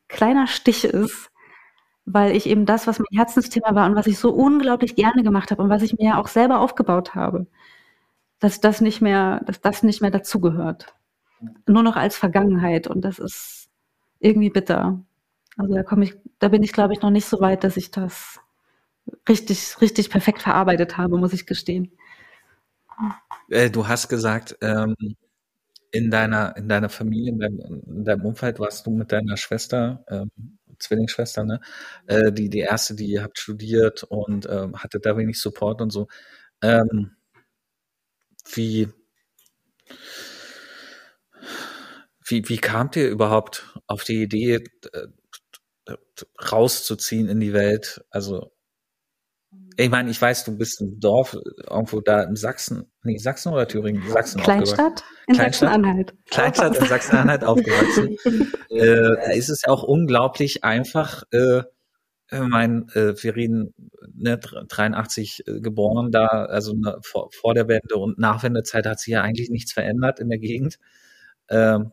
kleiner 0.07 0.47
Stich 0.47 0.85
ist, 0.85 1.31
weil 2.05 2.35
ich 2.35 2.47
eben 2.47 2.65
das, 2.65 2.87
was 2.87 2.99
mein 2.99 3.17
Herzensthema 3.17 3.73
war 3.75 3.87
und 3.87 3.95
was 3.95 4.07
ich 4.07 4.19
so 4.19 4.31
unglaublich 4.31 4.95
gerne 4.95 5.23
gemacht 5.23 5.51
habe 5.51 5.63
und 5.63 5.69
was 5.69 5.81
ich 5.81 5.93
mir 5.97 6.05
ja 6.05 6.21
auch 6.21 6.27
selber 6.27 6.59
aufgebaut 6.59 7.15
habe, 7.15 7.47
dass 8.39 8.61
das 8.61 8.81
nicht 8.81 9.01
mehr, 9.01 9.41
dass 9.45 9.61
das 9.61 9.83
nicht 9.83 10.01
mehr 10.01 10.11
dazugehört. 10.11 10.93
Nur 11.67 11.83
noch 11.83 11.95
als 11.95 12.17
Vergangenheit 12.17 12.87
und 12.87 13.01
das 13.01 13.19
ist 13.19 13.69
irgendwie 14.19 14.49
bitter. 14.49 15.03
Also 15.57 15.73
da 15.73 15.83
komme 15.83 16.05
ich, 16.05 16.15
da 16.39 16.49
bin 16.49 16.63
ich 16.63 16.73
glaube 16.73 16.93
ich 16.93 17.01
noch 17.01 17.11
nicht 17.11 17.25
so 17.25 17.39
weit, 17.39 17.63
dass 17.63 17.77
ich 17.77 17.91
das 17.91 18.39
richtig, 19.29 19.81
richtig 19.81 20.09
perfekt 20.09 20.41
verarbeitet 20.41 20.97
habe, 20.97 21.17
muss 21.17 21.33
ich 21.33 21.45
gestehen. 21.45 21.91
Äh, 23.49 23.69
du 23.69 23.87
hast 23.87 24.09
gesagt, 24.09 24.57
ähm, 24.61 24.95
in 25.91 26.11
deiner, 26.11 26.57
in 26.57 26.67
deiner 26.67 26.89
Familie, 26.89 27.31
in 27.31 27.39
deinem, 27.39 27.83
in 27.87 28.05
deinem 28.05 28.25
Umfeld 28.25 28.59
warst 28.59 28.85
du 28.85 28.91
mit 28.91 29.11
deiner 29.11 29.37
Schwester, 29.37 30.03
ähm, 30.09 30.29
Zwillingsschwester, 30.79 31.45
ne? 31.45 31.61
Äh, 32.07 32.31
die, 32.33 32.49
die 32.49 32.59
erste, 32.59 32.95
die 32.95 33.05
ihr 33.05 33.23
habt 33.23 33.39
studiert 33.39 34.03
und 34.03 34.47
ähm, 34.49 34.75
hatte 34.75 34.99
da 34.99 35.15
wenig 35.15 35.39
Support 35.39 35.81
und 35.81 35.91
so. 35.91 36.07
Wie, 38.53 38.89
wie, 42.25 42.47
wie 42.47 42.57
kamt 42.57 42.95
ihr 42.95 43.09
überhaupt 43.09 43.73
auf 43.87 44.03
die 44.03 44.23
Idee, 44.23 44.63
äh, 44.93 45.07
rauszuziehen 46.51 47.29
in 47.29 47.39
die 47.39 47.53
Welt? 47.53 48.03
Also, 48.09 48.51
ich 49.77 49.89
meine, 49.89 50.09
ich 50.09 50.21
weiß, 50.21 50.45
du 50.45 50.57
bist 50.57 50.79
im 50.81 50.99
Dorf, 50.99 51.37
irgendwo 51.69 51.99
da 51.99 52.23
in 52.23 52.35
Sachsen, 52.35 52.91
nee, 53.03 53.17
Sachsen 53.17 53.51
oder 53.51 53.67
Thüringen? 53.67 54.01
Sachsen 54.09 54.41
Kleinstadt 54.41 55.03
in? 55.27 55.35
Sachsen-Anhalt. 55.35 56.13
Kleinstadt 56.29 56.77
in 56.77 56.85
Sachsen-Anhalt 56.85 57.43
aufgewachsen. 57.43 58.17
äh, 58.69 59.15
da 59.15 59.31
ist 59.31 59.49
es 59.49 59.63
ja 59.65 59.73
auch 59.73 59.83
unglaublich 59.83 60.63
einfach, 60.63 61.23
äh, 61.31 61.37
äh, 61.37 61.63
mein, 62.31 62.89
äh, 62.89 63.21
wir 63.21 63.35
reden, 63.35 63.73
ne, 64.13 64.37
83 64.37 65.47
äh, 65.47 65.59
geboren 65.61 66.11
da, 66.11 66.27
also 66.27 66.73
ne, 66.73 66.97
vor, 67.01 67.29
vor 67.31 67.53
der 67.53 67.67
Wende 67.67 67.97
und 67.97 68.17
Nachwendezeit 68.17 68.85
hat 68.85 68.99
sich 68.99 69.13
ja 69.13 69.21
eigentlich 69.21 69.49
nichts 69.49 69.73
verändert 69.73 70.19
in 70.19 70.29
der 70.29 70.39
Gegend. 70.39 70.79
Ähm, 71.49 71.91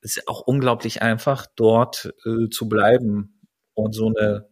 es 0.00 0.16
ist 0.16 0.28
auch 0.28 0.40
unglaublich 0.40 1.02
einfach, 1.02 1.46
dort 1.56 2.14
äh, 2.24 2.48
zu 2.48 2.68
bleiben 2.68 3.40
und 3.74 3.94
so 3.94 4.08
eine 4.08 4.48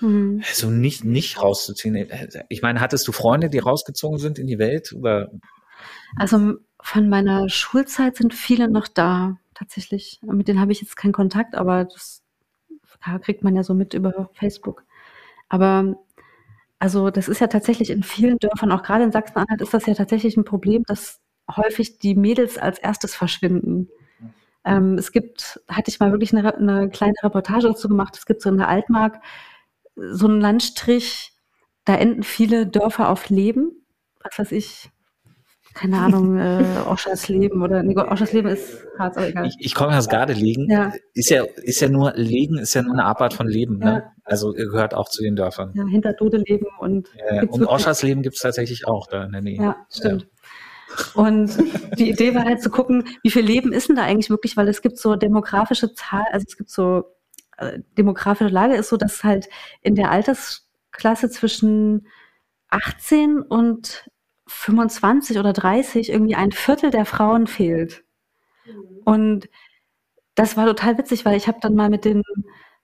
Mhm. 0.00 0.42
so 0.52 0.70
nicht 0.70 1.04
nicht 1.04 1.42
rauszuziehen. 1.42 2.08
Ich 2.48 2.62
meine, 2.62 2.80
hattest 2.80 3.08
du 3.08 3.12
Freunde, 3.12 3.50
die 3.50 3.58
rausgezogen 3.58 4.18
sind 4.18 4.38
in 4.38 4.46
die 4.46 4.60
Welt 4.60 4.92
oder 4.92 5.32
Also 6.16 6.54
von 6.80 7.08
meiner 7.08 7.48
Schulzeit 7.48 8.16
sind 8.16 8.32
viele 8.32 8.68
noch 8.70 8.86
da, 8.86 9.38
tatsächlich. 9.54 10.20
Mit 10.22 10.48
denen 10.48 10.60
habe 10.60 10.72
ich 10.72 10.80
jetzt 10.80 10.96
keinen 10.96 11.12
Kontakt, 11.12 11.56
aber 11.56 11.84
das 11.84 12.22
ja, 13.06 13.18
kriegt 13.18 13.42
man 13.44 13.56
ja 13.56 13.62
so 13.62 13.74
mit 13.74 13.94
über 13.94 14.30
Facebook. 14.34 14.84
Aber 15.48 15.96
also 16.78 17.10
das 17.10 17.28
ist 17.28 17.40
ja 17.40 17.48
tatsächlich 17.48 17.90
in 17.90 18.02
vielen 18.02 18.38
Dörfern, 18.38 18.72
auch 18.72 18.82
gerade 18.82 19.04
in 19.04 19.12
Sachsen-Anhalt, 19.12 19.60
ist 19.60 19.74
das 19.74 19.86
ja 19.86 19.94
tatsächlich 19.94 20.36
ein 20.36 20.44
Problem, 20.44 20.84
dass 20.84 21.20
häufig 21.56 21.98
die 21.98 22.14
Mädels 22.14 22.58
als 22.58 22.78
erstes 22.78 23.14
verschwinden. 23.14 23.88
Ähm, 24.64 24.94
es 24.98 25.12
gibt, 25.12 25.60
hatte 25.68 25.90
ich 25.90 26.00
mal 26.00 26.12
wirklich 26.12 26.36
eine, 26.36 26.54
eine 26.54 26.88
kleine 26.90 27.14
Reportage 27.22 27.68
dazu 27.68 27.88
gemacht, 27.88 28.16
es 28.16 28.26
gibt 28.26 28.42
so 28.42 28.50
in 28.50 28.58
der 28.58 28.68
Altmark 28.68 29.20
so 29.96 30.28
einen 30.28 30.40
Landstrich, 30.40 31.32
da 31.84 31.96
enden 31.96 32.22
viele 32.22 32.66
Dörfer 32.66 33.08
auf 33.08 33.30
Leben. 33.30 33.72
Was 34.22 34.38
weiß 34.38 34.52
ich, 34.52 34.90
keine 35.78 35.98
Ahnung, 35.98 36.38
äh, 36.38 36.64
Oschersleben 36.86 37.62
oder 37.62 37.82
nee, 37.82 37.96
Oschersleben 37.96 38.50
ist 38.50 38.84
Harz, 38.98 39.16
aber 39.16 39.28
egal. 39.28 39.46
ich, 39.46 39.56
ich 39.60 39.74
komme 39.74 39.96
aus 39.96 40.08
Gardelegen. 40.08 40.68
Ja. 40.70 40.92
Ist 41.14 41.30
ja 41.30 41.44
ist 41.62 41.80
ja 41.80 41.88
nur 41.88 42.12
Legen 42.16 42.58
ist 42.58 42.74
ja 42.74 42.82
nur 42.82 42.92
eine 42.94 43.04
Abart 43.04 43.34
von 43.34 43.46
Leben, 43.46 43.78
ne? 43.78 44.02
Ja. 44.04 44.12
Also 44.24 44.52
gehört 44.52 44.92
auch 44.94 45.08
zu 45.08 45.22
den 45.22 45.36
Dörfern. 45.36 45.72
Ja, 45.74 45.84
hinter 45.86 46.12
Dodeleben 46.14 46.66
und 46.80 47.08
Äh, 47.14 47.40
gibt's 47.40 47.54
und 47.54 47.60
wirklich- 47.60 47.68
Oschersleben 47.68 48.22
gibt 48.22 48.36
es 48.36 48.42
tatsächlich 48.42 48.86
auch 48.86 49.06
da 49.06 49.24
in 49.24 49.32
der 49.32 49.42
Nähe. 49.42 49.56
Ja, 49.62 49.76
stimmt. 49.90 50.26
Und 51.14 51.50
die 51.98 52.10
Idee 52.10 52.34
war 52.34 52.44
halt 52.44 52.62
zu 52.62 52.70
gucken, 52.70 53.04
wie 53.22 53.30
viel 53.30 53.44
Leben 53.44 53.72
ist 53.72 53.88
denn 53.88 53.96
da 53.96 54.02
eigentlich 54.02 54.30
wirklich, 54.30 54.56
weil 54.56 54.68
es 54.68 54.82
gibt 54.82 54.98
so 54.98 55.16
demografische 55.16 55.92
Zahlen, 55.94 56.24
also 56.32 56.44
es 56.48 56.56
gibt 56.56 56.70
so, 56.70 57.04
äh, 57.58 57.78
demografische 57.96 58.50
Lage 58.50 58.74
ist 58.74 58.88
so, 58.88 58.96
dass 58.96 59.22
halt 59.22 59.48
in 59.82 59.94
der 59.94 60.10
Altersklasse 60.10 61.28
zwischen 61.30 62.06
18 62.70 63.40
und 63.42 64.08
25 64.48 65.38
oder 65.38 65.52
30 65.52 66.10
irgendwie 66.10 66.34
ein 66.34 66.52
Viertel 66.52 66.90
der 66.90 67.04
Frauen 67.04 67.46
fehlt. 67.46 68.04
Und 69.04 69.48
das 70.34 70.56
war 70.56 70.66
total 70.66 70.98
witzig, 70.98 71.24
weil 71.24 71.36
ich 71.36 71.48
habe 71.48 71.58
dann 71.60 71.74
mal 71.74 71.90
mit 71.90 72.04
den, 72.04 72.22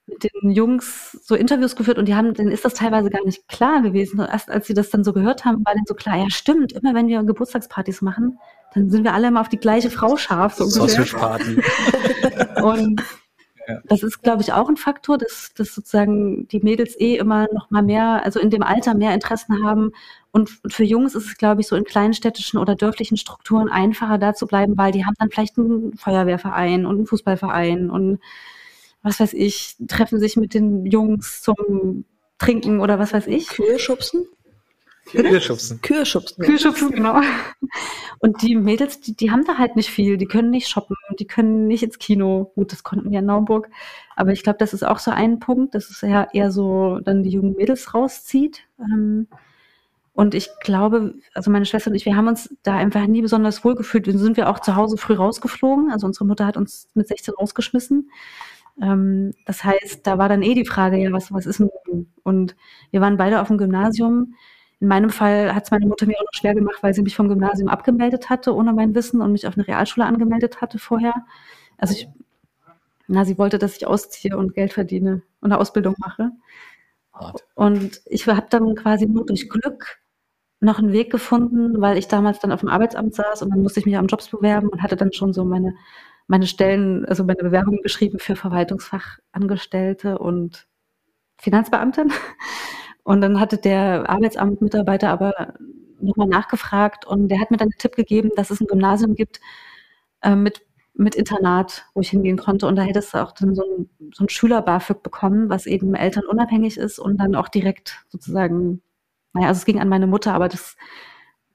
mit 0.06 0.24
den 0.24 0.50
Jungs 0.50 1.12
so 1.22 1.34
Interviews 1.34 1.76
geführt 1.76 1.98
und 1.98 2.06
die 2.06 2.14
haben, 2.14 2.34
denen 2.34 2.50
ist 2.50 2.64
das 2.64 2.74
teilweise 2.74 3.10
gar 3.10 3.24
nicht 3.24 3.48
klar 3.48 3.82
gewesen. 3.82 4.20
Und 4.20 4.26
erst 4.28 4.50
als 4.50 4.66
sie 4.66 4.74
das 4.74 4.90
dann 4.90 5.04
so 5.04 5.12
gehört 5.12 5.44
haben, 5.44 5.64
war 5.64 5.74
denen 5.74 5.86
so 5.86 5.94
klar, 5.94 6.16
ja 6.16 6.30
stimmt, 6.30 6.72
immer 6.72 6.94
wenn 6.94 7.08
wir 7.08 7.22
Geburtstagspartys 7.22 8.02
machen, 8.02 8.38
dann 8.74 8.90
sind 8.90 9.04
wir 9.04 9.14
alle 9.14 9.28
immer 9.28 9.40
auf 9.40 9.48
die 9.48 9.58
gleiche 9.58 9.90
Frau 9.90 10.16
scharf. 10.16 10.54
So 10.54 10.64
ungefähr. 10.64 11.04
Sausage 11.04 11.16
Party. 11.16 11.62
Und 12.62 13.02
Ja. 13.66 13.80
das 13.88 14.02
ist, 14.02 14.22
glaube 14.22 14.42
ich, 14.42 14.52
auch 14.52 14.68
ein 14.68 14.76
Faktor, 14.76 15.16
dass, 15.16 15.54
dass 15.54 15.74
sozusagen 15.74 16.46
die 16.48 16.60
Mädels 16.60 16.98
eh 17.00 17.16
immer 17.16 17.48
noch 17.52 17.70
mal 17.70 17.82
mehr, 17.82 18.22
also 18.24 18.38
in 18.40 18.50
dem 18.50 18.62
Alter 18.62 18.94
mehr 18.94 19.14
Interessen 19.14 19.64
haben. 19.64 19.92
Und, 20.34 20.50
und 20.64 20.72
für 20.72 20.82
Jungs 20.82 21.14
ist 21.14 21.26
es, 21.26 21.38
glaube 21.38 21.60
ich, 21.60 21.68
so 21.68 21.76
in 21.76 21.84
kleinstädtischen 21.84 22.58
oder 22.58 22.74
dörflichen 22.74 23.16
Strukturen 23.16 23.68
einfacher 23.68 24.18
da 24.18 24.34
zu 24.34 24.48
bleiben, 24.48 24.76
weil 24.76 24.90
die 24.90 25.04
haben 25.04 25.14
dann 25.16 25.30
vielleicht 25.30 25.56
einen 25.56 25.96
Feuerwehrverein 25.96 26.86
und 26.86 26.96
einen 26.96 27.06
Fußballverein 27.06 27.88
und 27.88 28.18
was 29.00 29.20
weiß 29.20 29.32
ich, 29.34 29.76
treffen 29.86 30.18
sich 30.18 30.36
mit 30.36 30.52
den 30.52 30.86
Jungs 30.86 31.40
zum 31.40 32.04
Trinken 32.38 32.80
oder 32.80 32.98
was 32.98 33.12
weiß 33.12 33.28
ich. 33.28 33.46
Kühe 33.46 33.78
schubsen? 33.78 34.26
Wir 35.12 35.40
schubsen. 35.40 35.80
Kühe 35.82 36.04
schubsen. 36.04 36.44
Kühlschubsen, 36.44 36.90
genau. 36.90 37.20
Und 38.18 38.42
die 38.42 38.56
Mädels, 38.56 39.00
die, 39.00 39.14
die 39.14 39.30
haben 39.30 39.44
da 39.44 39.58
halt 39.58 39.76
nicht 39.76 39.90
viel. 39.90 40.16
Die 40.16 40.26
können 40.26 40.50
nicht 40.50 40.66
shoppen, 40.66 40.96
die 41.20 41.26
können 41.26 41.68
nicht 41.68 41.84
ins 41.84 42.00
Kino. 42.00 42.50
Gut, 42.56 42.72
das 42.72 42.82
konnten 42.82 43.12
wir 43.12 43.20
in 43.20 43.26
Naumburg. 43.26 43.68
Aber 44.16 44.32
ich 44.32 44.42
glaube, 44.42 44.58
das 44.58 44.74
ist 44.74 44.82
auch 44.82 44.98
so 44.98 45.12
ein 45.12 45.38
Punkt, 45.38 45.76
dass 45.76 45.90
es 45.90 46.00
ja 46.00 46.26
eher 46.32 46.50
so 46.50 46.98
dann 47.04 47.22
die 47.22 47.30
jungen 47.30 47.54
Mädels 47.54 47.94
rauszieht. 47.94 48.62
Ähm, 48.80 49.28
und 50.14 50.34
ich 50.34 50.48
glaube, 50.60 51.14
also 51.34 51.50
meine 51.50 51.66
Schwester 51.66 51.90
und 51.90 51.96
ich, 51.96 52.04
wir 52.04 52.14
haben 52.16 52.28
uns 52.28 52.54
da 52.62 52.76
einfach 52.76 53.04
nie 53.08 53.20
besonders 53.20 53.64
wohl 53.64 53.74
gefühlt. 53.74 54.06
Dann 54.06 54.18
sind 54.18 54.36
wir 54.36 54.48
auch 54.48 54.60
zu 54.60 54.76
Hause 54.76 54.96
früh 54.96 55.14
rausgeflogen. 55.14 55.90
Also 55.90 56.06
unsere 56.06 56.24
Mutter 56.24 56.46
hat 56.46 56.56
uns 56.56 56.88
mit 56.94 57.08
16 57.08 57.34
rausgeschmissen. 57.34 58.10
Ähm, 58.80 59.34
das 59.44 59.64
heißt, 59.64 60.06
da 60.06 60.16
war 60.16 60.28
dann 60.28 60.42
eh 60.42 60.54
die 60.54 60.66
Frage, 60.66 60.98
ja, 60.98 61.10
was, 61.10 61.32
was 61.32 61.46
ist 61.46 61.58
denn? 61.58 62.06
Und 62.22 62.54
wir 62.92 63.00
waren 63.00 63.16
beide 63.16 63.40
auf 63.40 63.48
dem 63.48 63.58
Gymnasium. 63.58 64.34
In 64.78 64.86
meinem 64.86 65.10
Fall 65.10 65.52
hat 65.52 65.64
es 65.64 65.72
meine 65.72 65.86
Mutter 65.86 66.06
mir 66.06 66.16
auch 66.16 66.24
noch 66.24 66.38
schwer 66.38 66.54
gemacht, 66.54 66.78
weil 66.82 66.94
sie 66.94 67.02
mich 67.02 67.16
vom 67.16 67.28
Gymnasium 67.28 67.68
abgemeldet 67.68 68.30
hatte, 68.30 68.54
ohne 68.54 68.72
mein 68.72 68.94
Wissen 68.94 69.20
und 69.20 69.32
mich 69.32 69.48
auf 69.48 69.56
eine 69.56 69.66
Realschule 69.66 70.06
angemeldet 70.06 70.60
hatte 70.60 70.78
vorher. 70.78 71.14
Also 71.76 71.94
ich, 71.94 72.08
na, 73.08 73.24
sie 73.24 73.36
wollte, 73.36 73.58
dass 73.58 73.76
ich 73.76 73.86
ausziehe 73.86 74.36
und 74.36 74.54
Geld 74.54 74.72
verdiene 74.72 75.22
und 75.40 75.50
eine 75.52 75.60
Ausbildung 75.60 75.96
mache. 75.98 76.30
Und 77.54 78.00
ich 78.06 78.26
habe 78.28 78.46
dann 78.50 78.74
quasi 78.76 79.06
nur 79.06 79.26
durch 79.26 79.48
Glück 79.48 80.03
noch 80.60 80.78
einen 80.78 80.92
Weg 80.92 81.10
gefunden, 81.10 81.80
weil 81.80 81.98
ich 81.98 82.08
damals 82.08 82.38
dann 82.38 82.52
auf 82.52 82.60
dem 82.60 82.68
Arbeitsamt 82.68 83.14
saß 83.14 83.42
und 83.42 83.50
dann 83.50 83.62
musste 83.62 83.80
ich 83.80 83.86
mich 83.86 83.96
am 83.96 84.06
Jobs 84.06 84.28
bewerben 84.28 84.68
und 84.68 84.82
hatte 84.82 84.96
dann 84.96 85.12
schon 85.12 85.32
so 85.32 85.44
meine, 85.44 85.74
meine 86.26 86.46
Stellen, 86.46 87.04
also 87.04 87.24
meine 87.24 87.42
Bewerbung 87.42 87.80
geschrieben 87.82 88.18
für 88.18 88.36
Verwaltungsfachangestellte 88.36 90.18
und 90.18 90.66
Finanzbeamtin. 91.38 92.12
Und 93.04 93.20
dann 93.20 93.38
hatte 93.38 93.58
der 93.58 94.08
Arbeitsamtmitarbeiter 94.08 95.10
aber 95.10 95.54
nochmal 96.00 96.26
nachgefragt 96.26 97.06
und 97.06 97.28
der 97.28 97.40
hat 97.40 97.50
mir 97.50 97.58
dann 97.58 97.68
den 97.68 97.78
Tipp 97.78 97.94
gegeben, 97.96 98.30
dass 98.34 98.50
es 98.50 98.60
ein 98.60 98.66
Gymnasium 98.66 99.14
gibt 99.14 99.40
äh, 100.22 100.34
mit, 100.34 100.62
mit 100.94 101.14
Internat, 101.14 101.86
wo 101.94 102.00
ich 102.00 102.10
hingehen 102.10 102.38
konnte. 102.38 102.66
Und 102.66 102.76
da 102.76 102.82
hättest 102.82 103.14
du 103.14 103.18
auch 103.22 103.32
dann 103.32 103.54
so 103.54 103.62
ein, 103.62 103.90
so 104.12 104.24
ein 104.24 104.28
Schüler-BAföG 104.28 105.02
bekommen, 105.02 105.50
was 105.50 105.66
eben 105.66 105.94
elternunabhängig 105.94 106.78
ist 106.78 106.98
und 106.98 107.18
dann 107.18 107.34
auch 107.34 107.48
direkt 107.48 108.04
sozusagen, 108.08 108.82
naja, 109.34 109.48
also 109.48 109.58
es 109.58 109.64
ging 109.66 109.80
an 109.80 109.88
meine 109.88 110.06
Mutter, 110.06 110.32
aber 110.32 110.48
das, 110.48 110.76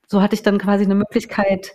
so 0.08 0.22
hatte 0.22 0.36
ich 0.36 0.44
dann 0.44 0.58
quasi 0.60 0.84
eine 0.84 0.96
Möglichkeit 0.96 1.72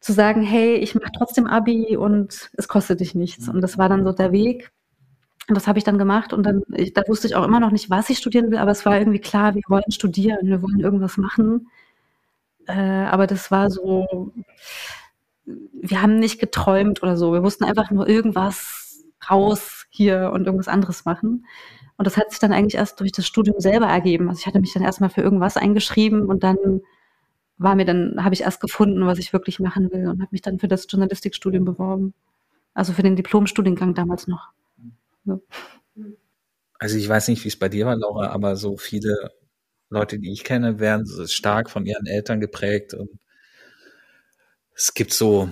zu 0.00 0.12
sagen, 0.12 0.42
hey, 0.42 0.76
ich 0.76 0.94
mache 0.94 1.10
trotzdem 1.16 1.46
Abi 1.46 1.96
und 1.96 2.50
es 2.54 2.68
kostet 2.68 3.00
dich 3.00 3.14
nichts. 3.14 3.48
Und 3.48 3.60
das 3.60 3.78
war 3.78 3.88
dann 3.88 4.04
so 4.04 4.12
der 4.12 4.32
Weg. 4.32 4.70
Und 5.48 5.56
das 5.56 5.66
habe 5.66 5.78
ich 5.78 5.84
dann 5.84 5.98
gemacht 5.98 6.32
und 6.32 6.44
dann, 6.44 6.62
ich, 6.74 6.92
da 6.92 7.02
wusste 7.08 7.26
ich 7.26 7.34
auch 7.34 7.44
immer 7.44 7.58
noch 7.58 7.70
nicht, 7.70 7.90
was 7.90 8.10
ich 8.10 8.18
studieren 8.18 8.50
will, 8.50 8.58
aber 8.58 8.70
es 8.70 8.84
war 8.84 8.98
irgendwie 8.98 9.18
klar, 9.18 9.54
wir 9.54 9.62
wollen 9.68 9.90
studieren, 9.90 10.46
wir 10.46 10.62
wollen 10.62 10.78
irgendwas 10.78 11.16
machen. 11.16 11.68
Äh, 12.66 12.74
aber 12.74 13.26
das 13.26 13.50
war 13.50 13.70
so, 13.70 14.30
wir 15.46 16.02
haben 16.02 16.18
nicht 16.18 16.38
geträumt 16.38 17.02
oder 17.02 17.16
so. 17.16 17.32
Wir 17.32 17.42
wussten 17.42 17.64
einfach 17.64 17.90
nur 17.90 18.08
irgendwas 18.08 19.04
raus 19.30 19.86
hier 19.90 20.30
und 20.32 20.44
irgendwas 20.46 20.68
anderes 20.68 21.04
machen. 21.06 21.46
Und 21.98 22.06
das 22.06 22.16
hat 22.16 22.30
sich 22.30 22.38
dann 22.38 22.52
eigentlich 22.52 22.76
erst 22.76 23.00
durch 23.00 23.10
das 23.10 23.26
Studium 23.26 23.58
selber 23.58 23.86
ergeben. 23.86 24.28
Also 24.28 24.38
ich 24.38 24.46
hatte 24.46 24.60
mich 24.60 24.72
dann 24.72 24.84
erstmal 24.84 25.10
für 25.10 25.20
irgendwas 25.20 25.56
eingeschrieben 25.56 26.26
und 26.26 26.44
dann 26.44 26.80
war 27.58 27.74
mir 27.74 27.84
dann, 27.84 28.24
habe 28.24 28.34
ich 28.34 28.42
erst 28.42 28.60
gefunden, 28.60 29.04
was 29.04 29.18
ich 29.18 29.32
wirklich 29.32 29.58
machen 29.58 29.90
will 29.90 30.06
und 30.06 30.22
habe 30.22 30.28
mich 30.30 30.42
dann 30.42 30.60
für 30.60 30.68
das 30.68 30.86
Journalistikstudium 30.88 31.64
beworben. 31.64 32.14
Also 32.72 32.92
für 32.92 33.02
den 33.02 33.16
Diplomstudiengang 33.16 33.94
damals 33.94 34.28
noch. 34.28 34.50
So. 35.26 35.42
Also 36.78 36.96
ich 36.96 37.08
weiß 37.08 37.26
nicht, 37.26 37.42
wie 37.42 37.48
es 37.48 37.58
bei 37.58 37.68
dir 37.68 37.86
war, 37.86 37.96
Laura, 37.96 38.28
aber 38.28 38.54
so 38.54 38.76
viele 38.76 39.32
Leute, 39.90 40.20
die 40.20 40.32
ich 40.32 40.44
kenne, 40.44 40.78
werden 40.78 41.04
stark 41.26 41.68
von 41.68 41.84
ihren 41.84 42.06
Eltern 42.06 42.38
geprägt 42.38 42.94
und 42.94 43.10
es 44.76 44.94
gibt 44.94 45.12
so, 45.12 45.50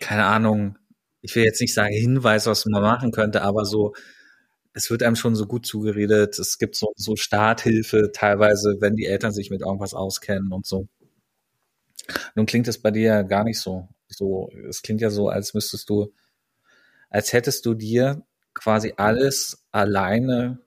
keine 0.00 0.26
Ahnung, 0.26 0.76
ich 1.22 1.34
will 1.34 1.44
jetzt 1.44 1.62
nicht 1.62 1.72
sagen 1.72 1.94
Hinweis, 1.94 2.46
was 2.46 2.66
man 2.66 2.82
machen 2.82 3.12
könnte, 3.12 3.40
aber 3.40 3.64
so, 3.64 3.94
es 4.74 4.90
wird 4.90 5.04
einem 5.04 5.16
schon 5.16 5.36
so 5.36 5.46
gut 5.46 5.64
zugeredet. 5.64 6.38
Es 6.38 6.58
gibt 6.58 6.74
so, 6.74 6.92
so 6.96 7.14
Starthilfe 7.14 8.10
teilweise, 8.12 8.76
wenn 8.80 8.96
die 8.96 9.06
Eltern 9.06 9.32
sich 9.32 9.50
mit 9.50 9.62
irgendwas 9.62 9.94
auskennen 9.94 10.52
und 10.52 10.66
so. 10.66 10.88
Nun 12.34 12.44
klingt 12.44 12.68
es 12.68 12.82
bei 12.82 12.90
dir 12.90 13.02
ja 13.02 13.22
gar 13.22 13.44
nicht 13.44 13.60
so. 13.60 13.88
So, 14.08 14.50
es 14.68 14.82
klingt 14.82 15.00
ja 15.00 15.10
so, 15.10 15.28
als 15.28 15.54
müsstest 15.54 15.88
du, 15.88 16.12
als 17.08 17.32
hättest 17.32 17.64
du 17.66 17.74
dir 17.74 18.26
quasi 18.52 18.94
alles 18.96 19.64
alleine 19.70 20.58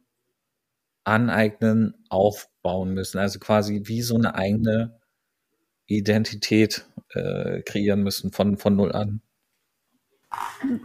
aneignen, 1.03 1.93
aufbauen 2.10 2.93
müssen. 2.93 3.20
Also 3.20 3.39
quasi 3.39 3.84
wie 3.86 4.01
so 4.01 4.16
eine 4.16 4.36
eigene 4.36 4.99
Identität 5.86 6.86
äh, 7.10 7.62
kreieren 7.62 8.03
müssen 8.03 8.32
von, 8.32 8.58
von 8.58 8.76
null 8.76 8.93
an. 8.93 9.22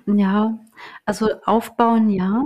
Ja, 0.07 0.59
also 1.05 1.31
aufbauen 1.45 2.11
ja, 2.11 2.45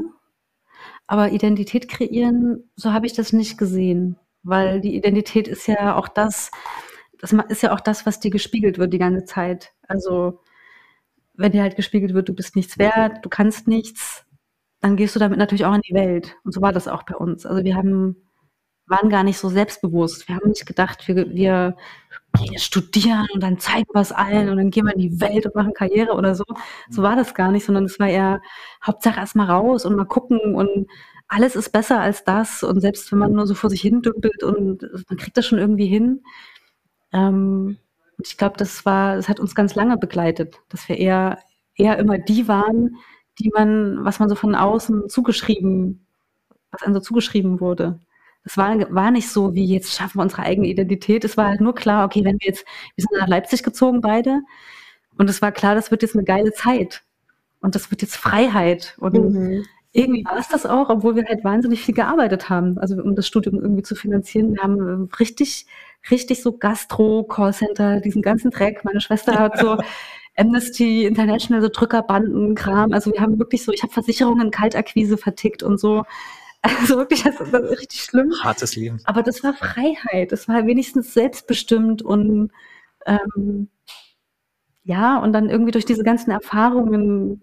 aber 1.06 1.32
Identität 1.32 1.88
kreieren, 1.88 2.70
so 2.76 2.92
habe 2.92 3.06
ich 3.06 3.12
das 3.12 3.32
nicht 3.32 3.58
gesehen, 3.58 4.18
weil 4.42 4.80
die 4.80 4.96
Identität 4.96 5.48
ist 5.48 5.66
ja 5.66 5.96
auch 5.96 6.08
das, 6.08 6.50
das 7.18 7.32
ist 7.48 7.62
ja 7.62 7.74
auch 7.74 7.80
das, 7.80 8.06
was 8.06 8.20
dir 8.20 8.30
gespiegelt 8.30 8.78
wird 8.78 8.92
die 8.92 8.98
ganze 8.98 9.24
Zeit. 9.24 9.72
Also 9.86 10.40
wenn 11.34 11.52
dir 11.52 11.62
halt 11.62 11.76
gespiegelt 11.76 12.14
wird, 12.14 12.28
du 12.28 12.34
bist 12.34 12.56
nichts 12.56 12.78
wert, 12.78 13.24
du 13.24 13.28
kannst 13.28 13.68
nichts, 13.68 14.24
dann 14.80 14.96
gehst 14.96 15.14
du 15.14 15.20
damit 15.20 15.38
natürlich 15.38 15.64
auch 15.64 15.74
in 15.74 15.82
die 15.82 15.94
Welt. 15.94 16.36
Und 16.44 16.52
so 16.52 16.60
war 16.60 16.72
das 16.72 16.88
auch 16.88 17.04
bei 17.04 17.16
uns. 17.16 17.46
Also 17.46 17.64
wir 17.64 17.76
haben, 17.76 18.16
waren 18.86 19.10
gar 19.10 19.24
nicht 19.24 19.38
so 19.38 19.48
selbstbewusst. 19.48 20.28
Wir 20.28 20.36
haben 20.36 20.48
nicht 20.48 20.66
gedacht, 20.66 21.08
wir, 21.08 21.30
wir 21.34 21.76
studieren 22.56 23.26
und 23.32 23.42
dann 23.42 23.58
zeigen 23.58 23.88
wir 23.92 24.00
es 24.00 24.12
allen 24.12 24.48
und 24.48 24.56
dann 24.58 24.70
gehen 24.70 24.86
wir 24.86 24.94
in 24.94 25.00
die 25.00 25.20
Welt 25.20 25.46
und 25.46 25.54
machen 25.54 25.72
Karriere 25.74 26.12
oder 26.12 26.34
so. 26.34 26.44
So 26.90 27.02
war 27.02 27.16
das 27.16 27.34
gar 27.34 27.50
nicht, 27.50 27.64
sondern 27.64 27.84
es 27.84 27.98
war 27.98 28.08
eher 28.08 28.40
Hauptsache 28.84 29.20
erstmal 29.20 29.50
raus 29.50 29.84
und 29.84 29.96
mal 29.96 30.04
gucken 30.04 30.54
und 30.54 30.86
alles 31.28 31.56
ist 31.56 31.70
besser 31.70 32.00
als 32.00 32.24
das. 32.24 32.62
Und 32.62 32.80
selbst 32.80 33.10
wenn 33.10 33.18
man 33.18 33.32
nur 33.32 33.46
so 33.46 33.54
vor 33.54 33.70
sich 33.70 33.80
hin 33.80 34.02
dümpelt 34.02 34.42
und 34.42 34.82
man 35.08 35.18
kriegt 35.18 35.36
das 35.36 35.46
schon 35.46 35.58
irgendwie 35.58 35.86
hin. 35.86 36.22
Ähm, 37.12 37.78
ich 38.22 38.36
glaube, 38.36 38.56
das 38.56 38.84
war, 38.86 39.16
das 39.16 39.28
hat 39.28 39.40
uns 39.40 39.54
ganz 39.54 39.74
lange 39.74 39.98
begleitet, 39.98 40.60
dass 40.68 40.88
wir 40.88 40.98
eher, 40.98 41.38
eher 41.74 41.98
immer 41.98 42.18
die 42.18 42.48
waren, 42.48 42.96
die 43.38 43.50
man, 43.50 44.04
was 44.04 44.18
man 44.18 44.28
so 44.28 44.34
von 44.34 44.54
außen 44.54 45.08
zugeschrieben, 45.08 46.06
was 46.70 46.82
einem 46.82 46.94
so 46.94 47.00
zugeschrieben 47.00 47.60
wurde. 47.60 48.00
Es 48.46 48.56
war, 48.56 48.78
war 48.94 49.10
nicht 49.10 49.28
so, 49.28 49.54
wie 49.54 49.66
jetzt 49.66 49.92
schaffen 49.92 50.18
wir 50.18 50.22
unsere 50.22 50.42
eigene 50.42 50.68
Identität. 50.68 51.24
Es 51.24 51.36
war 51.36 51.48
halt 51.48 51.60
nur 51.60 51.74
klar, 51.74 52.06
okay, 52.06 52.24
wenn 52.24 52.38
wir 52.38 52.46
jetzt, 52.46 52.64
wir 52.94 53.02
sind 53.02 53.20
nach 53.20 53.26
Leipzig 53.26 53.64
gezogen 53.64 54.00
beide 54.00 54.40
und 55.18 55.28
es 55.28 55.42
war 55.42 55.50
klar, 55.50 55.74
das 55.74 55.90
wird 55.90 56.02
jetzt 56.02 56.14
eine 56.14 56.24
geile 56.24 56.52
Zeit 56.52 57.02
und 57.60 57.74
das 57.74 57.90
wird 57.90 58.02
jetzt 58.02 58.16
Freiheit 58.16 58.94
und 59.00 59.14
mhm. 59.14 59.64
irgendwie 59.90 60.24
war 60.24 60.38
es 60.38 60.46
das 60.46 60.64
auch, 60.64 60.90
obwohl 60.90 61.16
wir 61.16 61.24
halt 61.24 61.42
wahnsinnig 61.42 61.82
viel 61.82 61.94
gearbeitet 61.94 62.48
haben, 62.48 62.78
also 62.78 62.94
um 63.02 63.16
das 63.16 63.26
Studium 63.26 63.60
irgendwie 63.60 63.82
zu 63.82 63.96
finanzieren. 63.96 64.54
Wir 64.54 64.62
haben 64.62 65.10
richtig, 65.18 65.66
richtig 66.08 66.40
so 66.40 66.56
Gastro, 66.56 67.24
Callcenter, 67.24 68.00
diesen 68.00 68.22
ganzen 68.22 68.52
Dreck. 68.52 68.84
Meine 68.84 69.00
Schwester 69.00 69.36
hat 69.40 69.58
so 69.58 69.76
Amnesty 70.36 71.04
International, 71.04 71.62
so 71.62 71.68
Drückerbanden, 71.68 72.54
Kram. 72.54 72.92
Also 72.92 73.12
wir 73.12 73.20
haben 73.20 73.40
wirklich 73.40 73.64
so, 73.64 73.72
ich 73.72 73.82
habe 73.82 73.92
Versicherungen, 73.92 74.52
Kaltakquise 74.52 75.16
vertickt 75.18 75.64
und 75.64 75.80
so. 75.80 76.04
Also 76.66 76.96
wirklich, 76.96 77.22
das 77.22 77.40
ist 77.40 77.54
richtig 77.54 78.02
schlimm. 78.02 78.32
Hartes 78.42 78.76
Leben. 78.76 79.00
Aber 79.04 79.22
das 79.22 79.42
war 79.44 79.54
Freiheit. 79.54 80.32
Das 80.32 80.48
war 80.48 80.66
wenigstens 80.66 81.14
selbstbestimmt 81.14 82.02
und 82.02 82.50
ähm, 83.06 83.68
ja, 84.82 85.18
und 85.18 85.32
dann 85.32 85.50
irgendwie 85.50 85.72
durch 85.72 85.84
diese 85.84 86.04
ganzen 86.04 86.30
Erfahrungen, 86.30 87.42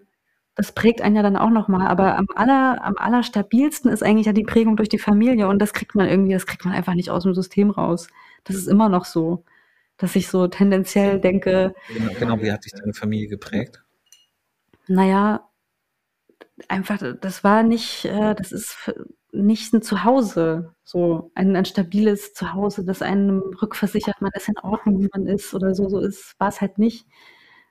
das 0.54 0.72
prägt 0.72 1.02
einen 1.02 1.16
ja 1.16 1.22
dann 1.22 1.36
auch 1.36 1.50
nochmal. 1.50 1.86
Aber 1.88 2.16
am 2.16 2.26
aller, 2.34 2.82
am 2.82 2.96
allerstabilsten 2.96 3.90
ist 3.90 4.02
eigentlich 4.02 4.26
ja 4.26 4.32
die 4.32 4.44
Prägung 4.44 4.76
durch 4.76 4.88
die 4.88 4.98
Familie 4.98 5.48
und 5.48 5.58
das 5.58 5.72
kriegt 5.72 5.94
man 5.94 6.08
irgendwie, 6.08 6.32
das 6.32 6.46
kriegt 6.46 6.64
man 6.64 6.74
einfach 6.74 6.94
nicht 6.94 7.10
aus 7.10 7.24
dem 7.24 7.34
System 7.34 7.70
raus. 7.70 8.08
Das 8.44 8.56
ist 8.56 8.66
immer 8.66 8.88
noch 8.88 9.04
so, 9.04 9.44
dass 9.96 10.16
ich 10.16 10.28
so 10.28 10.48
tendenziell 10.48 11.20
denke. 11.20 11.74
Genau, 11.88 12.12
genau 12.18 12.42
wie 12.42 12.52
hat 12.52 12.62
sich 12.62 12.72
deine 12.72 12.94
Familie 12.94 13.28
geprägt? 13.28 13.82
Naja, 14.86 15.48
einfach, 16.68 17.02
das 17.20 17.44
war 17.44 17.62
nicht, 17.62 18.04
äh, 18.04 18.34
das 18.34 18.52
ist 18.52 18.92
nicht 19.32 19.72
ein 19.74 19.82
Zuhause, 19.82 20.74
so 20.84 21.30
ein, 21.34 21.56
ein 21.56 21.64
stabiles 21.64 22.34
Zuhause, 22.34 22.84
das 22.84 23.02
einem 23.02 23.40
rückversichert, 23.60 24.20
man 24.20 24.30
ist 24.34 24.48
in 24.48 24.58
Ordnung, 24.58 25.00
wie 25.00 25.08
man 25.12 25.26
ist 25.26 25.54
oder 25.54 25.74
so, 25.74 25.88
so 25.88 25.98
ist, 25.98 26.38
war 26.38 26.48
es 26.48 26.60
halt 26.60 26.78
nicht. 26.78 27.06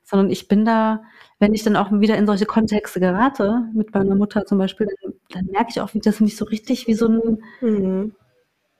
Sondern 0.03 0.29
ich 0.29 0.49
bin 0.49 0.65
da, 0.65 1.03
wenn 1.39 1.53
ich 1.53 1.63
dann 1.63 1.77
auch 1.77 1.89
wieder 1.91 2.17
in 2.17 2.25
solche 2.27 2.45
Kontexte 2.45 2.99
gerate, 2.99 3.69
mit 3.73 3.93
meiner 3.93 4.15
Mutter 4.15 4.45
zum 4.45 4.57
Beispiel, 4.57 4.87
dann, 5.01 5.13
dann 5.29 5.45
merke 5.45 5.69
ich 5.69 5.79
auch, 5.79 5.93
wie 5.93 5.99
das 5.99 6.19
nicht 6.19 6.35
so 6.35 6.43
richtig 6.45 6.87
wie 6.87 6.93
so 6.93 7.07
ein, 7.07 7.43
mhm. 7.61 8.15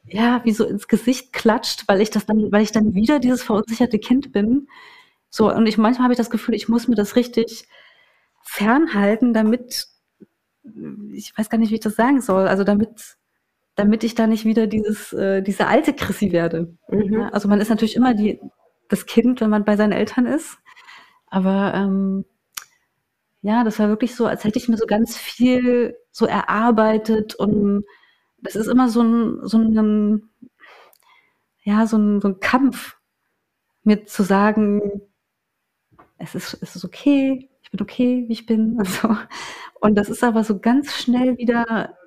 ja, 0.05 0.41
wie 0.43 0.51
so 0.51 0.65
ins 0.65 0.89
Gesicht 0.89 1.31
klatscht, 1.31 1.85
weil 1.87 2.01
ich 2.01 2.09
das 2.09 2.25
dann, 2.25 2.51
weil 2.51 2.63
ich 2.63 2.73
dann 2.73 2.93
wieder 2.93 3.19
dieses 3.19 3.41
verunsicherte 3.41 3.99
Kind 3.99 4.33
bin. 4.33 4.67
So, 5.29 5.51
und 5.53 5.65
ich 5.65 5.77
manchmal 5.77 6.03
habe 6.05 6.13
ich 6.13 6.17
das 6.17 6.29
Gefühl, 6.29 6.55
ich 6.55 6.67
muss 6.67 6.89
mir 6.89 6.95
das 6.95 7.15
richtig 7.15 7.67
fernhalten, 8.43 9.33
damit 9.33 9.87
ich 11.11 11.37
weiß 11.37 11.49
gar 11.49 11.57
nicht, 11.57 11.71
wie 11.71 11.75
ich 11.75 11.81
das 11.81 11.95
sagen 11.95 12.21
soll, 12.21 12.47
also 12.47 12.63
damit, 12.63 13.17
damit 13.75 14.03
ich 14.03 14.15
da 14.15 14.27
nicht 14.27 14.45
wieder 14.45 14.67
dieses, 14.67 15.13
äh, 15.13 15.41
diese 15.41 15.67
alte 15.67 15.93
Chrissy 15.93 16.31
werde. 16.31 16.75
Mhm. 16.89 17.13
Ja, 17.13 17.29
also 17.29 17.47
man 17.47 17.61
ist 17.61 17.69
natürlich 17.69 17.95
immer 17.95 18.13
die, 18.13 18.39
das 18.89 19.05
Kind, 19.05 19.41
wenn 19.41 19.49
man 19.49 19.65
bei 19.65 19.75
seinen 19.75 19.91
Eltern 19.91 20.25
ist. 20.25 20.57
Aber 21.27 21.73
ähm, 21.75 22.25
ja, 23.41 23.63
das 23.63 23.79
war 23.79 23.89
wirklich 23.89 24.15
so, 24.15 24.25
als 24.25 24.43
hätte 24.43 24.57
ich 24.59 24.69
mir 24.69 24.77
so 24.77 24.85
ganz 24.85 25.17
viel 25.17 25.97
so 26.11 26.25
erarbeitet 26.25 27.35
und 27.35 27.85
das 28.37 28.55
ist 28.55 28.67
immer 28.67 28.89
so 28.89 29.01
ein, 29.01 29.39
so 29.47 29.57
ein 29.57 30.29
ja, 31.63 31.87
so 31.87 31.97
ein, 31.97 32.21
so 32.21 32.27
ein 32.29 32.39
Kampf, 32.39 32.97
mir 33.83 34.05
zu 34.05 34.23
sagen, 34.23 34.81
es 36.17 36.35
ist, 36.35 36.57
es 36.61 36.75
ist 36.75 36.85
okay, 36.85 37.49
bin 37.73 37.81
okay, 37.81 38.25
wie 38.27 38.33
ich 38.33 38.45
bin. 38.45 38.77
Also, 38.79 39.17
und 39.81 39.95
das 39.95 40.09
ist 40.09 40.23
aber 40.23 40.43
so 40.45 40.59
ganz 40.59 40.93
schnell 40.93 41.37
wieder, 41.37 41.97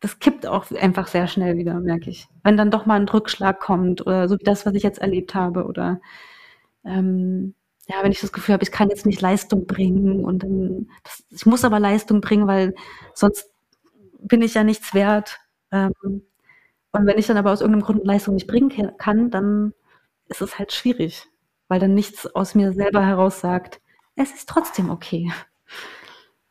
das 0.00 0.18
kippt 0.18 0.46
auch 0.46 0.70
einfach 0.70 1.06
sehr 1.08 1.26
schnell 1.26 1.56
wieder, 1.58 1.78
merke 1.80 2.08
ich. 2.10 2.26
Wenn 2.42 2.56
dann 2.56 2.70
doch 2.70 2.86
mal 2.86 2.98
ein 2.98 3.08
Rückschlag 3.08 3.60
kommt 3.60 4.00
oder 4.06 4.28
so 4.28 4.38
wie 4.38 4.44
das, 4.44 4.64
was 4.64 4.74
ich 4.74 4.82
jetzt 4.82 5.00
erlebt 5.00 5.34
habe 5.34 5.66
oder 5.66 6.00
ähm, 6.84 7.54
ja, 7.88 8.02
wenn 8.02 8.12
ich 8.12 8.20
das 8.20 8.32
Gefühl 8.32 8.54
habe, 8.54 8.62
ich 8.64 8.72
kann 8.72 8.88
jetzt 8.90 9.06
nicht 9.06 9.20
Leistung 9.20 9.66
bringen 9.66 10.24
und 10.24 10.42
dann, 10.44 10.88
das, 11.04 11.24
ich 11.30 11.46
muss 11.46 11.64
aber 11.64 11.80
Leistung 11.80 12.20
bringen, 12.22 12.46
weil 12.46 12.74
sonst 13.14 13.50
bin 14.20 14.42
ich 14.42 14.54
ja 14.54 14.64
nichts 14.64 14.94
wert. 14.94 15.40
Ähm, 15.72 15.92
und 16.02 17.06
wenn 17.06 17.18
ich 17.18 17.26
dann 17.26 17.36
aber 17.36 17.52
aus 17.52 17.60
irgendeinem 17.60 17.84
Grund 17.84 18.06
Leistung 18.06 18.34
nicht 18.34 18.46
bringen 18.46 18.96
kann, 18.98 19.30
dann 19.30 19.74
ist 20.28 20.42
es 20.42 20.58
halt 20.58 20.72
schwierig, 20.72 21.26
weil 21.68 21.80
dann 21.80 21.94
nichts 21.94 22.26
aus 22.34 22.54
mir 22.54 22.72
selber 22.72 23.04
heraus 23.04 23.40
sagt, 23.40 23.80
es 24.16 24.32
ist 24.32 24.48
trotzdem 24.48 24.90
okay. 24.90 25.30